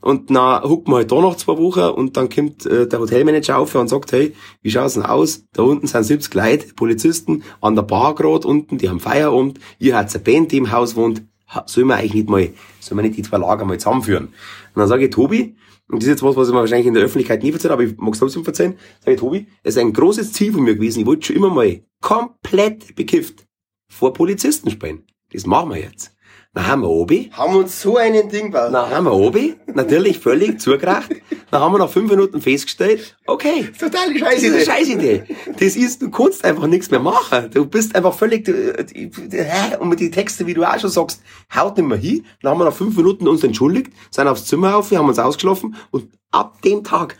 Und 0.00 0.30
dann 0.30 0.62
hucken 0.62 0.92
wir 0.92 0.98
halt 0.98 1.12
da 1.12 1.20
noch 1.20 1.36
zwei 1.36 1.56
Wochen 1.56 1.80
und 1.80 2.16
dann 2.16 2.28
kommt 2.28 2.66
äh, 2.66 2.86
der 2.86 3.00
Hotelmanager 3.00 3.58
auf 3.58 3.74
und 3.74 3.88
sagt, 3.88 4.12
hey, 4.12 4.34
wie 4.62 4.70
schaut's 4.70 4.94
denn 4.94 5.02
aus? 5.02 5.44
Da 5.52 5.62
unten 5.62 5.86
sind 5.86 6.04
70 6.04 6.34
Leute, 6.34 6.74
Polizisten, 6.74 7.42
an 7.60 7.74
der 7.74 7.82
Bar 7.82 8.14
grad 8.14 8.44
unten, 8.44 8.78
die 8.78 8.88
haben 8.88 9.00
Feierabend, 9.00 9.58
ihr 9.78 9.96
habt 9.96 10.14
eine 10.14 10.22
Band, 10.22 10.52
die 10.52 10.58
im 10.58 10.70
Haus 10.70 10.94
wohnt, 10.94 11.22
sollen 11.66 11.88
wir 11.88 11.96
eigentlich 11.96 12.14
nicht 12.14 12.28
mal, 12.28 12.50
sollen 12.80 12.98
wir 12.98 13.02
nicht 13.02 13.16
die 13.16 13.22
zwei 13.22 13.38
Lager 13.38 13.64
mal 13.64 13.78
zusammenführen? 13.78 14.26
Und 14.26 14.80
dann 14.80 14.88
sage 14.88 15.06
ich, 15.06 15.10
Tobi, 15.10 15.56
und 15.88 16.02
das 16.02 16.04
ist 16.04 16.10
jetzt 16.10 16.22
was, 16.22 16.36
was 16.36 16.48
ich 16.48 16.54
mir 16.54 16.60
wahrscheinlich 16.60 16.86
in 16.86 16.94
der 16.94 17.02
Öffentlichkeit 17.02 17.42
nie 17.42 17.50
erzählt, 17.50 17.72
aber 17.72 17.82
ich 17.82 17.96
mag 17.96 18.12
es 18.12 18.20
trotzdem 18.20 18.44
verzeihen, 18.44 18.74
sage 19.00 19.14
ich, 19.14 19.20
Tobi, 19.20 19.46
es 19.62 19.74
ist 19.74 19.80
ein 19.80 19.92
großes 19.92 20.32
Ziel 20.32 20.52
von 20.52 20.62
mir 20.62 20.74
gewesen, 20.74 21.00
ich 21.00 21.06
wollte 21.06 21.26
schon 21.26 21.36
immer 21.36 21.50
mal 21.50 21.80
komplett 22.00 22.94
bekifft 22.94 23.46
vor 23.90 24.12
Polizisten 24.12 24.70
spielen. 24.70 25.04
Das 25.32 25.46
machen 25.46 25.70
wir 25.70 25.78
jetzt. 25.78 26.14
Dann 26.54 26.66
haben 26.66 26.82
wir 26.82 26.88
obi, 26.88 27.30
Haben 27.32 27.56
uns 27.56 27.80
so 27.80 27.98
einen 27.98 28.28
Ding 28.30 28.46
gebaut. 28.46 28.72
dann 28.72 28.90
haben 28.90 29.04
wir 29.04 29.12
obi, 29.12 29.54
natürlich 29.74 30.18
völlig 30.18 30.60
zugebracht. 30.60 31.10
Dann 31.50 31.60
haben 31.60 31.72
wir 31.74 31.78
nach 31.78 31.90
fünf 31.90 32.10
Minuten 32.10 32.40
festgestellt, 32.40 33.16
okay, 33.26 33.68
Total 33.78 34.12
das 34.12 34.18
scheiße. 34.20 34.46
ist 34.46 34.54
eine 34.54 34.64
Scheißidee. 34.64 35.22
Das 35.58 35.76
ist, 35.76 36.02
du 36.02 36.10
kannst 36.10 36.44
einfach 36.44 36.66
nichts 36.66 36.90
mehr 36.90 37.00
machen. 37.00 37.50
Du 37.52 37.64
bist 37.66 37.94
einfach 37.94 38.14
völlig, 38.14 38.44
die- 38.46 39.10
hä? 39.30 39.76
und 39.78 39.88
mit 39.90 40.00
den 40.00 40.10
Texten, 40.10 40.46
wie 40.46 40.54
du 40.54 40.64
auch 40.64 40.78
schon 40.80 40.90
sagst, 40.90 41.22
haut 41.54 41.76
nicht 41.76 41.86
mehr 41.86 41.98
hin. 41.98 42.24
Dann 42.42 42.52
haben 42.52 42.58
wir 42.60 42.64
nach 42.64 42.72
fünf 42.74 42.96
Minuten 42.96 43.28
uns 43.28 43.44
entschuldigt, 43.44 43.92
sind 44.10 44.26
aufs 44.26 44.46
Zimmer 44.46 44.76
auf, 44.76 44.90
wir 44.90 44.98
haben 44.98 45.08
uns 45.08 45.18
ausgeschlafen 45.18 45.76
und 45.90 46.08
ab 46.32 46.60
dem 46.62 46.82
Tag 46.82 47.16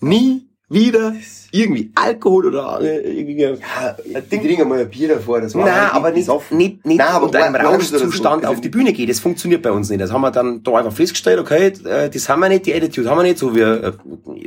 nie 0.00 0.48
wieder 0.72 1.14
irgendwie 1.54 1.92
Alkohol 1.94 2.46
oder 2.46 2.80
äh, 2.80 3.00
irgendwie. 3.20 3.42
Ja, 3.42 3.50
ich 4.04 4.28
trinke 4.40 4.64
mal 4.64 4.80
ein 4.80 4.88
Bier 4.88 5.08
davor, 5.08 5.40
das 5.40 5.54
war 5.54 5.66
Nein, 5.66 5.74
halt 5.82 5.94
aber 5.94 6.10
nicht, 6.10 6.20
besoffen. 6.20 6.56
nicht, 6.56 6.86
nicht 6.86 6.96
Nein, 6.98 7.08
aber 7.08 7.26
unter 7.26 7.44
einem. 7.44 7.56
Rauschzustand 7.56 8.44
Also- 8.44 8.54
auf 8.54 8.60
die 8.62 8.70
Bühne 8.70 8.92
geht. 8.94 9.10
Das 9.10 9.20
funktioniert 9.20 9.60
bei 9.62 9.70
uns 9.70 9.90
nicht. 9.90 10.00
Das 10.00 10.10
haben 10.12 10.22
wir 10.22 10.30
dann 10.30 10.62
da 10.62 10.72
einfach 10.78 10.92
festgestellt, 10.92 11.38
okay, 11.38 11.72
äh, 11.84 12.08
das 12.08 12.28
haben 12.28 12.40
wir 12.40 12.48
nicht, 12.48 12.64
die 12.66 12.74
Attitude 12.74 13.10
haben 13.10 13.18
wir 13.18 13.24
nicht, 13.24 13.38
so 13.38 13.54
wie, 13.54 13.60
äh, 13.60 13.92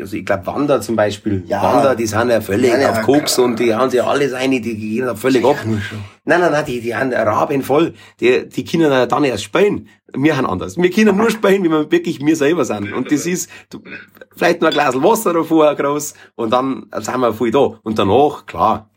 also 0.02 0.16
ich 0.18 0.26
glaube 0.26 0.48
Wander 0.48 0.82
zum 0.82 0.96
Beispiel. 0.96 1.44
Ja. 1.48 1.62
Wander, 1.62 1.96
die 1.96 2.08
sind 2.08 2.30
ja 2.30 2.42
völlig 2.42 2.72
Ja, 2.72 2.90
auf 2.92 3.02
Koks 3.04 3.38
und 3.38 3.60
die 3.60 3.74
haben 3.76 3.92
sich 3.92 4.02
alles 4.02 4.34
ein, 4.34 4.50
die 4.52 4.62
gehen 4.62 5.06
da 5.06 5.16
völlig 5.16 5.46
ab. 5.46 5.58
Nein, 6.28 6.40
nein, 6.42 6.52
nein, 6.52 6.66
die, 6.66 6.82
die 6.82 6.96
haben 6.96 7.14
Raben 7.14 7.62
voll. 7.62 7.94
Die, 8.20 8.50
die 8.50 8.66
können 8.66 8.90
ja 8.92 9.06
dann 9.06 9.24
erst 9.26 9.44
spielen. 9.44 9.88
Wir 10.18 10.38
haben 10.38 10.46
anders. 10.46 10.78
Wir 10.78 10.90
können 10.92 11.16
nur 11.18 11.30
spielen, 11.32 11.64
wie 11.64 11.70
wir 11.70 11.92
wirklich 11.92 12.20
wir 12.20 12.36
selber 12.36 12.66
sind. 12.66 12.94
Und 12.94 13.12
das 13.12 13.26
ist, 13.26 13.50
du, 13.70 13.82
vielleicht 14.36 14.62
noch 14.62 14.68
ein 14.70 14.74
Glas 14.74 14.96
Wasser 14.96 15.34
davor 15.34 15.74
groß 15.76 16.14
und 16.36 16.52
dann 16.52 16.90
sind 17.00 17.20
wir 17.20 17.34
voll 17.34 17.52
da. 17.52 17.80
Und 17.84 17.98
danach, 18.00 18.46
klar, 18.46 18.90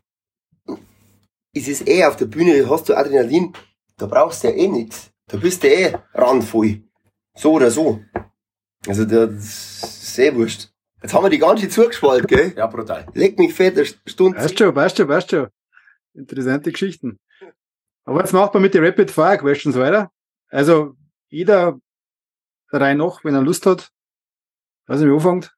Es 1.54 1.66
ist 1.68 1.88
eh 1.88 2.04
auf 2.04 2.16
der 2.16 2.26
Bühne, 2.26 2.68
hast 2.68 2.88
du 2.88 2.94
Adrenalin, 2.96 3.52
da 3.96 4.06
brauchst 4.06 4.44
du 4.44 4.48
ja 4.48 4.54
eh 4.54 4.68
nichts. 4.68 5.10
Da 5.30 5.36
bist 5.38 5.62
du 5.62 5.68
eh 5.68 5.94
randvoll. 6.14 6.82
So 7.36 7.52
oder 7.52 7.70
so. 7.70 8.00
Also, 8.86 9.04
da- 9.04 9.26
das 9.26 9.82
ist 9.82 10.18
eh 10.18 10.34
wurscht. 10.34 10.70
Jetzt 11.02 11.14
haben 11.14 11.24
wir 11.24 11.30
die 11.30 11.38
ganze 11.38 11.68
zugespalt, 11.68 12.26
gell? 12.28 12.52
ja, 12.56 12.66
brutal. 12.66 13.06
Leck 13.14 13.38
mich 13.38 13.54
fett, 13.54 13.76
eine 13.76 13.86
Stunde. 13.86 14.38
Weißt 14.38 14.58
schon, 14.58 14.74
weißt 14.74 14.96
schon, 14.96 15.08
weißt 15.08 15.30
schon. 15.30 15.48
Interessante 16.14 16.72
Geschichten. 16.72 17.18
Aber 18.04 18.20
jetzt 18.20 18.32
macht 18.32 18.54
man 18.54 18.62
mit 18.62 18.74
den 18.74 18.84
Rapid 18.84 19.10
Fire 19.10 19.38
Questions 19.38 19.76
weiter. 19.76 20.10
Also, 20.50 20.94
jeder 21.28 21.78
der 22.72 22.80
Reihe 22.80 22.96
noch, 22.96 23.24
wenn 23.24 23.34
er 23.34 23.42
Lust 23.42 23.66
hat. 23.66 23.90
Weiß 24.86 25.00
nicht, 25.00 25.08
wie 25.08 25.14
anfängt. 25.14 25.54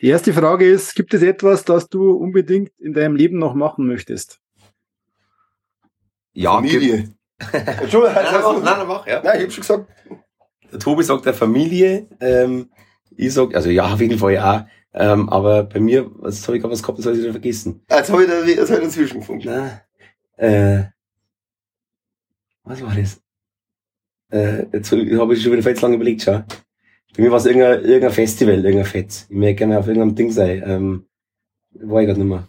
Die 0.00 0.08
erste 0.08 0.32
Frage 0.32 0.68
ist, 0.68 0.94
gibt 0.94 1.14
es 1.14 1.22
etwas, 1.22 1.64
das 1.64 1.88
du 1.88 2.10
unbedingt 2.10 2.72
in 2.78 2.92
deinem 2.92 3.14
Leben 3.14 3.38
noch 3.38 3.54
machen 3.54 3.86
möchtest? 3.86 4.40
Ja, 6.32 6.54
Familie. 6.54 7.14
Entschuldigung, 7.52 8.14
Nein, 8.14 8.26
also, 8.26 8.52
nein, 8.54 8.78
nein, 8.78 8.86
mach, 8.86 9.06
ja. 9.06 9.22
nein, 9.22 9.38
ich 9.38 9.44
hab 9.44 9.52
schon 9.52 9.62
gesagt. 9.62 9.90
Der 10.72 10.78
Tobi 10.78 11.02
sagt 11.02 11.26
der 11.26 11.34
Familie, 11.34 12.08
ähm, 12.20 12.70
ich 13.16 13.34
sag, 13.34 13.54
also 13.54 13.68
ja, 13.68 13.92
auf 13.92 14.00
jeden 14.00 14.18
Fall 14.18 14.32
ja. 14.32 14.66
Ähm, 14.94 15.28
aber 15.28 15.64
bei 15.64 15.80
mir, 15.80 16.10
was 16.14 16.46
habe 16.46 16.56
ich 16.56 16.62
gerade 16.62 16.72
was 16.72 16.82
gehabt, 16.82 16.98
das 16.98 17.06
habe 17.06 17.16
ich 17.16 17.22
wieder 17.22 17.32
vergessen. 17.32 17.84
Jetzt 17.90 18.10
habe 18.10 18.24
ich, 18.24 18.28
da, 18.28 18.44
jetzt 18.44 18.70
hab 18.70 18.78
ich 18.78 18.84
dazwischen 18.84 19.20
gefunden. 19.20 19.44
Na, 19.46 19.82
äh, 20.36 20.84
was 22.64 22.82
war 22.82 22.94
das? 22.94 23.20
Äh, 24.32 24.66
jetzt 24.72 24.90
habe 24.92 25.34
ich 25.34 25.42
schon 25.42 25.52
wieder 25.52 25.74
zu 25.74 25.82
lange 25.82 25.96
überlegt, 25.96 26.22
schau. 26.22 26.42
Bei 27.14 27.22
mir 27.22 27.30
war 27.30 27.38
es 27.38 27.44
irgendein, 27.46 27.84
irgendein 27.84 28.10
Festival, 28.12 28.54
irgendein 28.64 28.86
Fetz. 28.86 29.26
Ich 29.28 29.36
möchte 29.36 29.56
gerne 29.56 29.78
auf 29.78 29.86
irgendeinem 29.86 30.14
Ding 30.14 30.30
sein. 30.30 30.62
Ähm, 30.64 31.06
war 31.72 32.00
ich 32.00 32.06
gerade 32.08 32.20
nicht 32.24 32.28
mehr. 32.28 32.48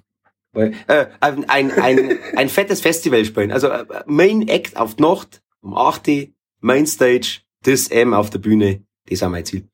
Ich- 0.56 0.76
Äh, 0.88 1.08
ein, 1.20 1.50
ein, 1.50 1.72
ein, 1.72 2.20
ein 2.38 2.50
fettes 2.50 2.80
Festival 2.82 3.26
spielen. 3.26 3.52
Also 3.52 3.68
äh, 3.68 3.86
Main 4.06 4.48
Act 4.48 4.78
auf 4.78 4.96
die 4.96 5.04
Nacht, 5.04 5.42
um 5.62 5.76
8 5.76 6.08
Uhr, 6.08 6.28
Main 6.62 6.88
Stage, 6.88 7.42
das 7.64 7.90
M 7.90 8.14
auf 8.14 8.30
der 8.30 8.40
Bühne, 8.40 8.84
das 9.06 9.14
ist 9.16 9.24
auch 9.24 9.30
mein 9.30 9.46
Ziel. 9.46 9.68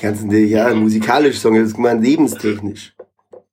Du 0.00 0.28
dir 0.28 0.46
ja 0.46 0.72
musikalisch 0.74 1.38
sagen, 1.40 1.56
das 1.56 1.68
ist 1.68 1.74
gemeint 1.74 2.02
lebenstechnisch. 2.02 2.94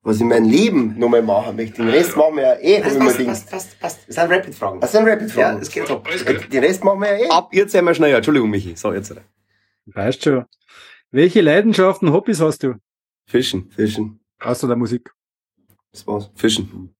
Was 0.07 0.15
ich 0.15 0.21
in 0.21 0.29
meinem 0.29 0.49
Leben 0.49 0.97
noch 0.97 1.09
mal 1.09 1.21
machen 1.21 1.57
möchte. 1.57 1.81
Den 1.81 1.89
Rest 1.89 2.15
machen 2.15 2.37
wir 2.37 2.43
ja 2.43 2.53
eh, 2.61 2.79
mir 2.79 3.13
gedacht. 3.13 3.49
passt, 3.51 3.77
passt. 3.77 4.07
Das 4.07 4.15
sind 4.15 4.31
Rapid-Fragen. 4.31 4.79
Das 4.79 4.93
sind 4.93 5.05
Rapid-Fragen. 5.05 5.55
Ja, 5.55 5.59
das 5.59 5.69
geht 5.69 5.85
top. 5.85 6.07
Den 6.49 6.63
Rest 6.63 6.81
machen 6.81 7.01
wir 7.01 7.09
ja 7.09 7.25
eh. 7.25 7.29
Ab 7.29 7.49
jetzt 7.51 7.73
sind 7.73 7.83
wir 7.83 7.93
schneller. 7.93 8.15
Entschuldigung, 8.15 8.49
Michi. 8.49 8.73
So, 8.77 8.93
jetzt. 8.93 9.13
Weißt 9.85 10.23
schon. 10.23 10.45
Welche 11.11 11.41
Leidenschaften, 11.41 12.13
Hobbys 12.13 12.39
hast 12.39 12.63
du? 12.63 12.75
Fischen. 13.25 13.69
Fischen. 13.69 14.21
Außer 14.39 14.69
der 14.69 14.77
Musik. 14.77 15.13
Das 15.91 16.07
war's. 16.07 16.31
Fischen. 16.35 16.95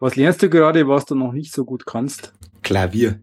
Was 0.00 0.16
lernst 0.16 0.42
du 0.42 0.50
gerade, 0.50 0.88
was 0.88 1.04
du 1.04 1.14
noch 1.14 1.30
nicht 1.30 1.52
so 1.52 1.64
gut 1.64 1.86
kannst? 1.86 2.34
Klavier. 2.64 3.22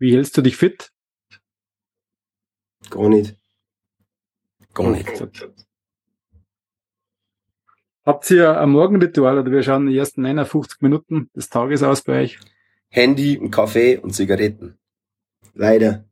Wie 0.00 0.16
hältst 0.16 0.36
du 0.36 0.42
dich 0.42 0.56
fit? 0.56 0.90
Gar 2.90 3.08
nicht. 3.08 3.36
Gar 4.74 4.90
nicht. 4.90 5.22
Habt 8.04 8.30
ihr 8.30 8.60
ein 8.60 8.70
Morgenritual 8.70 9.38
oder 9.38 9.50
wir 9.50 9.62
schauen 9.62 9.86
die 9.86 9.96
ersten 9.98 10.22
59 10.22 10.80
Minuten 10.80 11.28
des 11.34 11.48
Tages 11.48 11.82
aus 11.82 12.02
bei 12.02 12.22
euch? 12.22 12.38
Handy, 12.88 13.36
ein 13.36 13.50
Kaffee 13.50 13.98
und 13.98 14.12
Zigaretten. 14.14 14.78
Leider. 15.54 16.04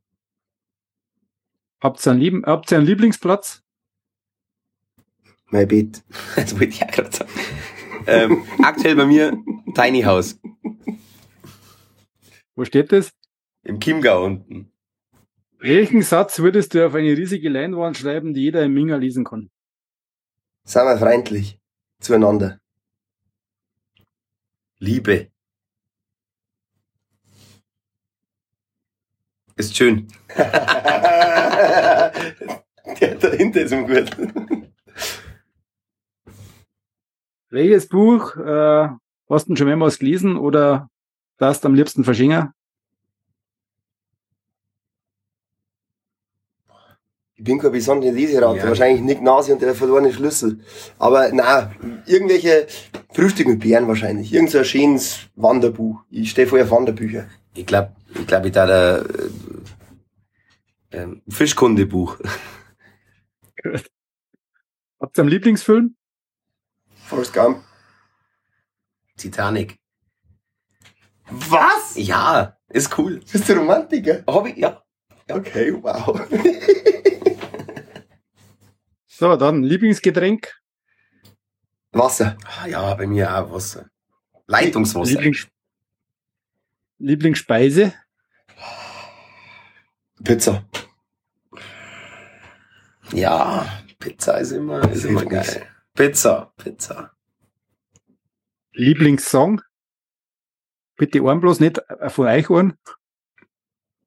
Habt 1.79 2.05
ihr 2.05 2.11
einen, 2.11 2.19
Lieben, 2.19 2.45
habt 2.45 2.71
ihr 2.71 2.77
einen 2.77 2.87
Lieblingsplatz? 2.87 3.63
Mein 5.47 5.67
Bett. 5.67 6.03
Das 6.35 6.53
wollte 6.53 6.65
ich 6.65 6.79
ja 6.79 6.87
gerade 6.87 7.15
sagen. 7.15 7.31
ähm, 8.07 8.43
aktuell 8.61 8.95
bei 8.95 9.05
mir 9.05 9.37
Tiny 9.73 10.01
House. 10.01 10.39
Wo 12.55 12.65
steht 12.65 12.91
das? 12.91 13.11
Im 13.63 13.79
Chiemgau 13.79 14.25
unten. 14.25 14.71
Welchen 15.59 16.01
Satz 16.01 16.39
würdest 16.39 16.73
du 16.73 16.85
auf 16.85 16.93
eine 16.95 17.15
riesige 17.17 17.49
Leinwand 17.49 17.97
schreiben, 17.97 18.33
die 18.33 18.41
jeder 18.41 18.63
im 18.63 18.73
Minger 18.73 18.97
lesen 18.97 19.23
kann? 19.23 19.49
Seien 20.63 20.85
wir 20.87 20.97
freundlich. 20.97 21.59
Zueinander. 21.99 22.59
Liebe. 24.79 25.31
Ist 29.55 29.75
schön. 29.75 30.07
Der 32.99 33.15
dahinter 33.15 33.61
ist 33.61 33.71
im 33.71 33.87
gut. 33.87 34.11
Welches 37.49 37.87
Buch 37.87 38.35
äh, 38.35 38.89
hast 39.29 39.47
du 39.47 39.55
schon 39.55 39.67
mehrmals 39.67 39.97
gelesen 39.97 40.35
oder 40.37 40.89
darfst 41.37 41.63
du 41.63 41.69
am 41.69 41.75
liebsten 41.75 42.03
verschingen? 42.03 42.51
Ich 47.37 47.43
bin 47.43 47.59
kein 47.59 47.73
besonderer 47.73 48.13
Leseraute. 48.13 48.59
Ja. 48.59 48.67
Wahrscheinlich 48.67 49.01
Nick 49.01 49.21
Nasi 49.21 49.51
und 49.51 49.61
der 49.61 49.75
verlorene 49.75 50.13
Schlüssel. 50.13 50.61
Aber 50.97 51.29
na, 51.33 51.73
irgendwelche 52.05 52.65
Frühstück 53.13 53.47
mit 53.47 53.59
Bären 53.59 53.89
wahrscheinlich. 53.89 54.31
Irgend 54.33 54.51
so 54.51 54.59
ein 54.59 54.65
schönes 54.65 55.19
Wanderbuch. 55.35 55.99
Ich 56.09 56.31
stehe 56.31 56.47
vorher 56.47 56.71
Wanderbücher. 56.71 57.27
Ich 57.53 57.65
glaube, 57.65 57.93
ich 58.13 58.25
glaube, 58.25 58.47
ich 58.47 58.53
da 58.53 58.65
der 58.65 59.05
äh, 60.91 60.97
ähm, 60.97 61.21
Fischkundebuch. 61.27 62.17
Habt 65.01 65.17
ihr 65.17 65.21
einen 65.21 65.29
Lieblingsfilm? 65.29 65.95
Forrest 67.05 67.33
Gump. 67.33 67.61
Titanic. 69.17 69.77
Was? 71.29 71.95
Ja, 71.95 72.57
ist 72.69 72.97
cool. 72.97 73.19
Bist 73.29 73.49
du 73.49 73.53
Romantiker? 73.53 74.23
Hab 74.25 74.47
ich, 74.47 74.55
ja. 74.55 74.81
Okay, 75.29 75.73
wow. 75.81 76.21
So, 79.17 79.37
dann 79.37 79.63
Lieblingsgetränk, 79.63 80.53
Wasser. 81.93 82.37
Ah, 82.43 82.67
ja, 82.67 82.93
bei 82.95 83.07
mir 83.07 83.33
auch 83.33 83.49
Wasser. 83.49 83.89
Leitungswasser. 84.45 85.11
Lieblings 85.13 85.47
Lieblingsspeise, 86.97 87.93
Pizza. 90.21 90.65
Ja, 93.13 93.81
Pizza 93.99 94.37
ist 94.39 94.51
immer, 94.51 94.91
ist 94.91 95.05
immer 95.05 95.23
geil. 95.23 95.65
Pizza, 95.93 96.51
Pizza. 96.57 97.13
Lieblingssong. 98.73 99.61
Bitte 100.97 101.21
Ohren 101.21 101.39
bloß 101.39 101.61
nicht 101.61 101.77
äh, 101.87 102.09
von 102.09 102.27
euch 102.27 102.49
Ohren. 102.49 102.77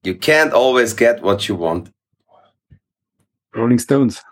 You 0.05 0.13
can't 0.13 0.53
always 0.53 0.95
get 0.95 1.23
what 1.23 1.43
you 1.45 1.59
want. 1.59 1.91
Rolling 3.55 3.79
Stones. 3.79 4.23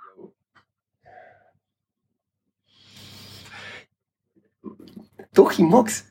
Doch, 5.37 5.53
ich 5.53 5.59
mag's. 5.59 6.07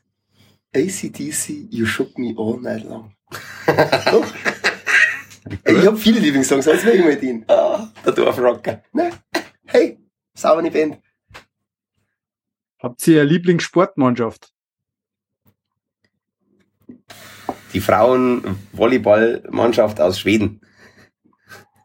ACDC, 0.74 1.66
You 1.70 1.84
Shook 1.84 2.16
Me 2.16 2.34
All 2.38 2.58
Night 2.60 2.84
Long. 2.84 3.12
Doch. 3.66 4.24
ich 5.64 5.86
hab 5.86 5.98
viele 5.98 6.20
Lieblingssongs, 6.20 6.68
als 6.68 6.84
wäre 6.84 6.96
ich 6.96 7.04
mit 7.04 7.20
ihnen. 7.22 7.44
Ah, 7.48 7.88
der 8.04 8.12
Dorfrocker. 8.12 8.84
Ne? 8.92 9.10
Hey, 9.66 9.98
saubere 10.32 10.70
Band. 10.70 10.98
Habt 12.80 13.04
ihr 13.08 13.22
eine 13.22 13.30
Lieblingssportmannschaft? 13.30 14.52
Die 17.72 17.80
Frauen-Volleyball-Mannschaft 17.80 20.00
aus 20.00 20.20
Schweden. 20.20 20.60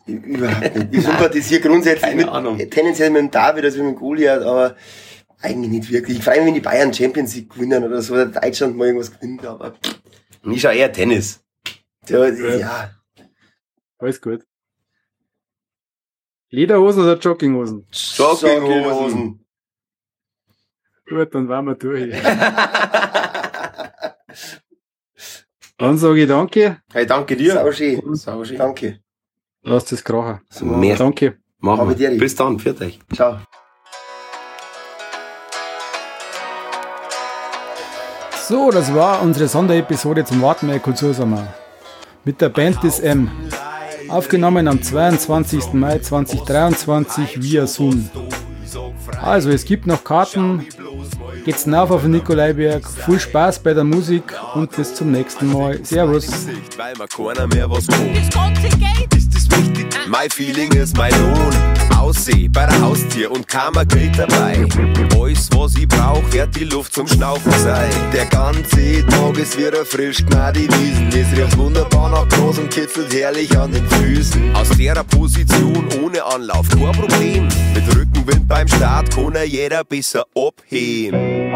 Überhaupt 0.05 0.76
nicht. 0.76 0.93
Ich 0.93 1.03
sympathisiere 1.03 1.61
grundsätzlich 1.61 2.03
Keine 2.03 2.18
mit, 2.18 2.30
Ahnung. 2.30 2.59
tendenziell 2.69 3.09
mit 3.09 3.22
dem 3.22 3.31
David 3.31 3.65
als 3.65 3.77
mit 3.77 3.85
dem 3.85 3.95
Goliath, 3.95 4.43
aber 4.43 4.76
eigentlich 5.41 5.72
nicht 5.72 5.91
wirklich. 5.91 6.18
Ich 6.19 6.23
freue 6.23 6.38
mich, 6.39 6.47
wenn 6.47 6.53
die 6.55 6.59
Bayern 6.61 6.93
Champions 6.93 7.35
League 7.35 7.49
gewinnen 7.53 7.84
oder 7.84 8.01
so, 8.01 8.13
oder 8.13 8.26
Deutschland 8.27 8.76
mal 8.77 8.88
irgendwas 8.88 9.11
gewinnt, 9.11 9.45
aber 9.45 9.73
ich 10.45 10.61
schaue 10.61 10.73
eher 10.76 10.91
Tennis. 10.91 11.43
Ja, 12.07 12.27
ja. 12.27 12.91
Alles 13.99 14.19
gut. 14.22 14.45
Lederhosen 16.49 17.03
oder 17.03 17.18
Jogginghosen? 17.18 17.88
Jogginghosen. 17.91 19.45
Gut, 21.07 21.34
dann 21.35 21.47
waren 21.47 21.65
wir 21.65 21.76
durch. 21.76 22.13
Dann 25.77 25.97
sage 25.97 26.22
ich 26.22 26.27
danke. 26.27 26.81
Hey, 26.93 27.05
danke 27.07 27.35
dir. 27.35 27.53
Sau 27.53 27.72
schön. 27.72 28.15
Sau 28.15 28.43
schön. 28.45 28.57
Danke. 28.57 28.99
Lasst 29.63 29.91
es 29.91 30.03
krachen. 30.03 30.41
Mehr. 30.61 30.95
Danke. 30.95 31.39
Machen 31.59 31.89
wir. 31.89 31.95
dir- 31.95 32.18
Bis 32.19 32.35
dann, 32.35 32.59
für 32.59 32.80
euch. 32.80 32.99
Ciao. 33.15 33.39
So, 38.52 38.69
das 38.69 38.94
war 38.94 39.22
unsere 39.22 39.48
Sonderepisode 39.48 40.26
zum 40.26 40.41
Wartenmeer 40.41 40.80
Kultursommer. 40.80 41.48
Mit 42.26 42.41
der 42.41 42.49
Band 42.49 42.84
des 42.84 42.99
M. 42.99 43.32
Aufgenommen 44.10 44.68
am 44.68 44.84
22. 44.84 45.72
Mai 45.72 45.99
2023 45.99 47.41
via 47.41 47.65
Zoom. 47.65 48.10
Also, 49.22 49.52
es 49.52 49.64
gibt 49.64 49.88
noch 49.88 50.03
Karten. 50.03 50.68
Geht's 51.45 51.64
hinauf 51.64 51.91
auf 51.91 52.02
den 52.02 52.11
Nikolaiberg. 52.11 52.86
Viel 52.86 53.22
Spaß 53.22 53.60
bei 53.60 53.73
der 53.73 53.86
Musik 53.86 54.34
und 54.53 54.76
bis 54.76 54.95
zum 54.95 55.14
nächsten 55.14 55.49
Mal. 55.53 55.80
Servus. 55.86 56.28
Mein 60.07 60.30
Feeling 60.30 60.72
ist 60.73 60.98
mein 60.98 61.11
Lohn. 61.22 61.53
Ausseh 61.98 62.48
bei 62.48 62.65
der 62.65 62.82
Haustier 62.82 63.32
und 63.32 63.48
keiner 63.48 63.86
Geld 63.86 64.18
dabei. 64.18 64.65
Alles, 65.19 65.49
was 65.53 65.76
ich 65.76 65.88
brauch, 65.88 66.23
wird 66.32 66.56
die 66.56 66.64
Luft 66.64 66.94
zum 66.94 67.07
Schnaufen 67.07 67.52
sein. 67.52 67.90
Der 68.11 68.26
ganze 68.26 69.06
Tag 69.06 69.38
ist 69.38 69.57
wieder 69.57 69.86
frisch 69.86 70.18
die 70.18 70.68
Wiesen. 70.68 71.10
Es 71.10 71.38
riecht 71.38 71.57
wunderbar 71.57 72.10
nach 72.10 72.28
Gras 72.30 72.57
und 72.57 72.69
kitzelt 72.69 73.14
herrlich 73.14 73.56
an 73.57 73.72
den 73.72 73.88
Füßen. 73.88 74.56
Aus 74.56 74.69
der 74.69 75.03
Position 75.03 75.88
ohne 76.03 76.23
Anlauf, 76.23 76.68
kein 76.69 76.91
Problem. 76.91 77.48
Mit 77.73 77.95
Rückenwind 77.95 78.48
beim 78.48 78.68
Start 78.68 79.14
kann 79.14 79.36
er 79.36 79.45
jeder 79.45 79.84
besser 79.84 80.26
abheben. 80.36 81.52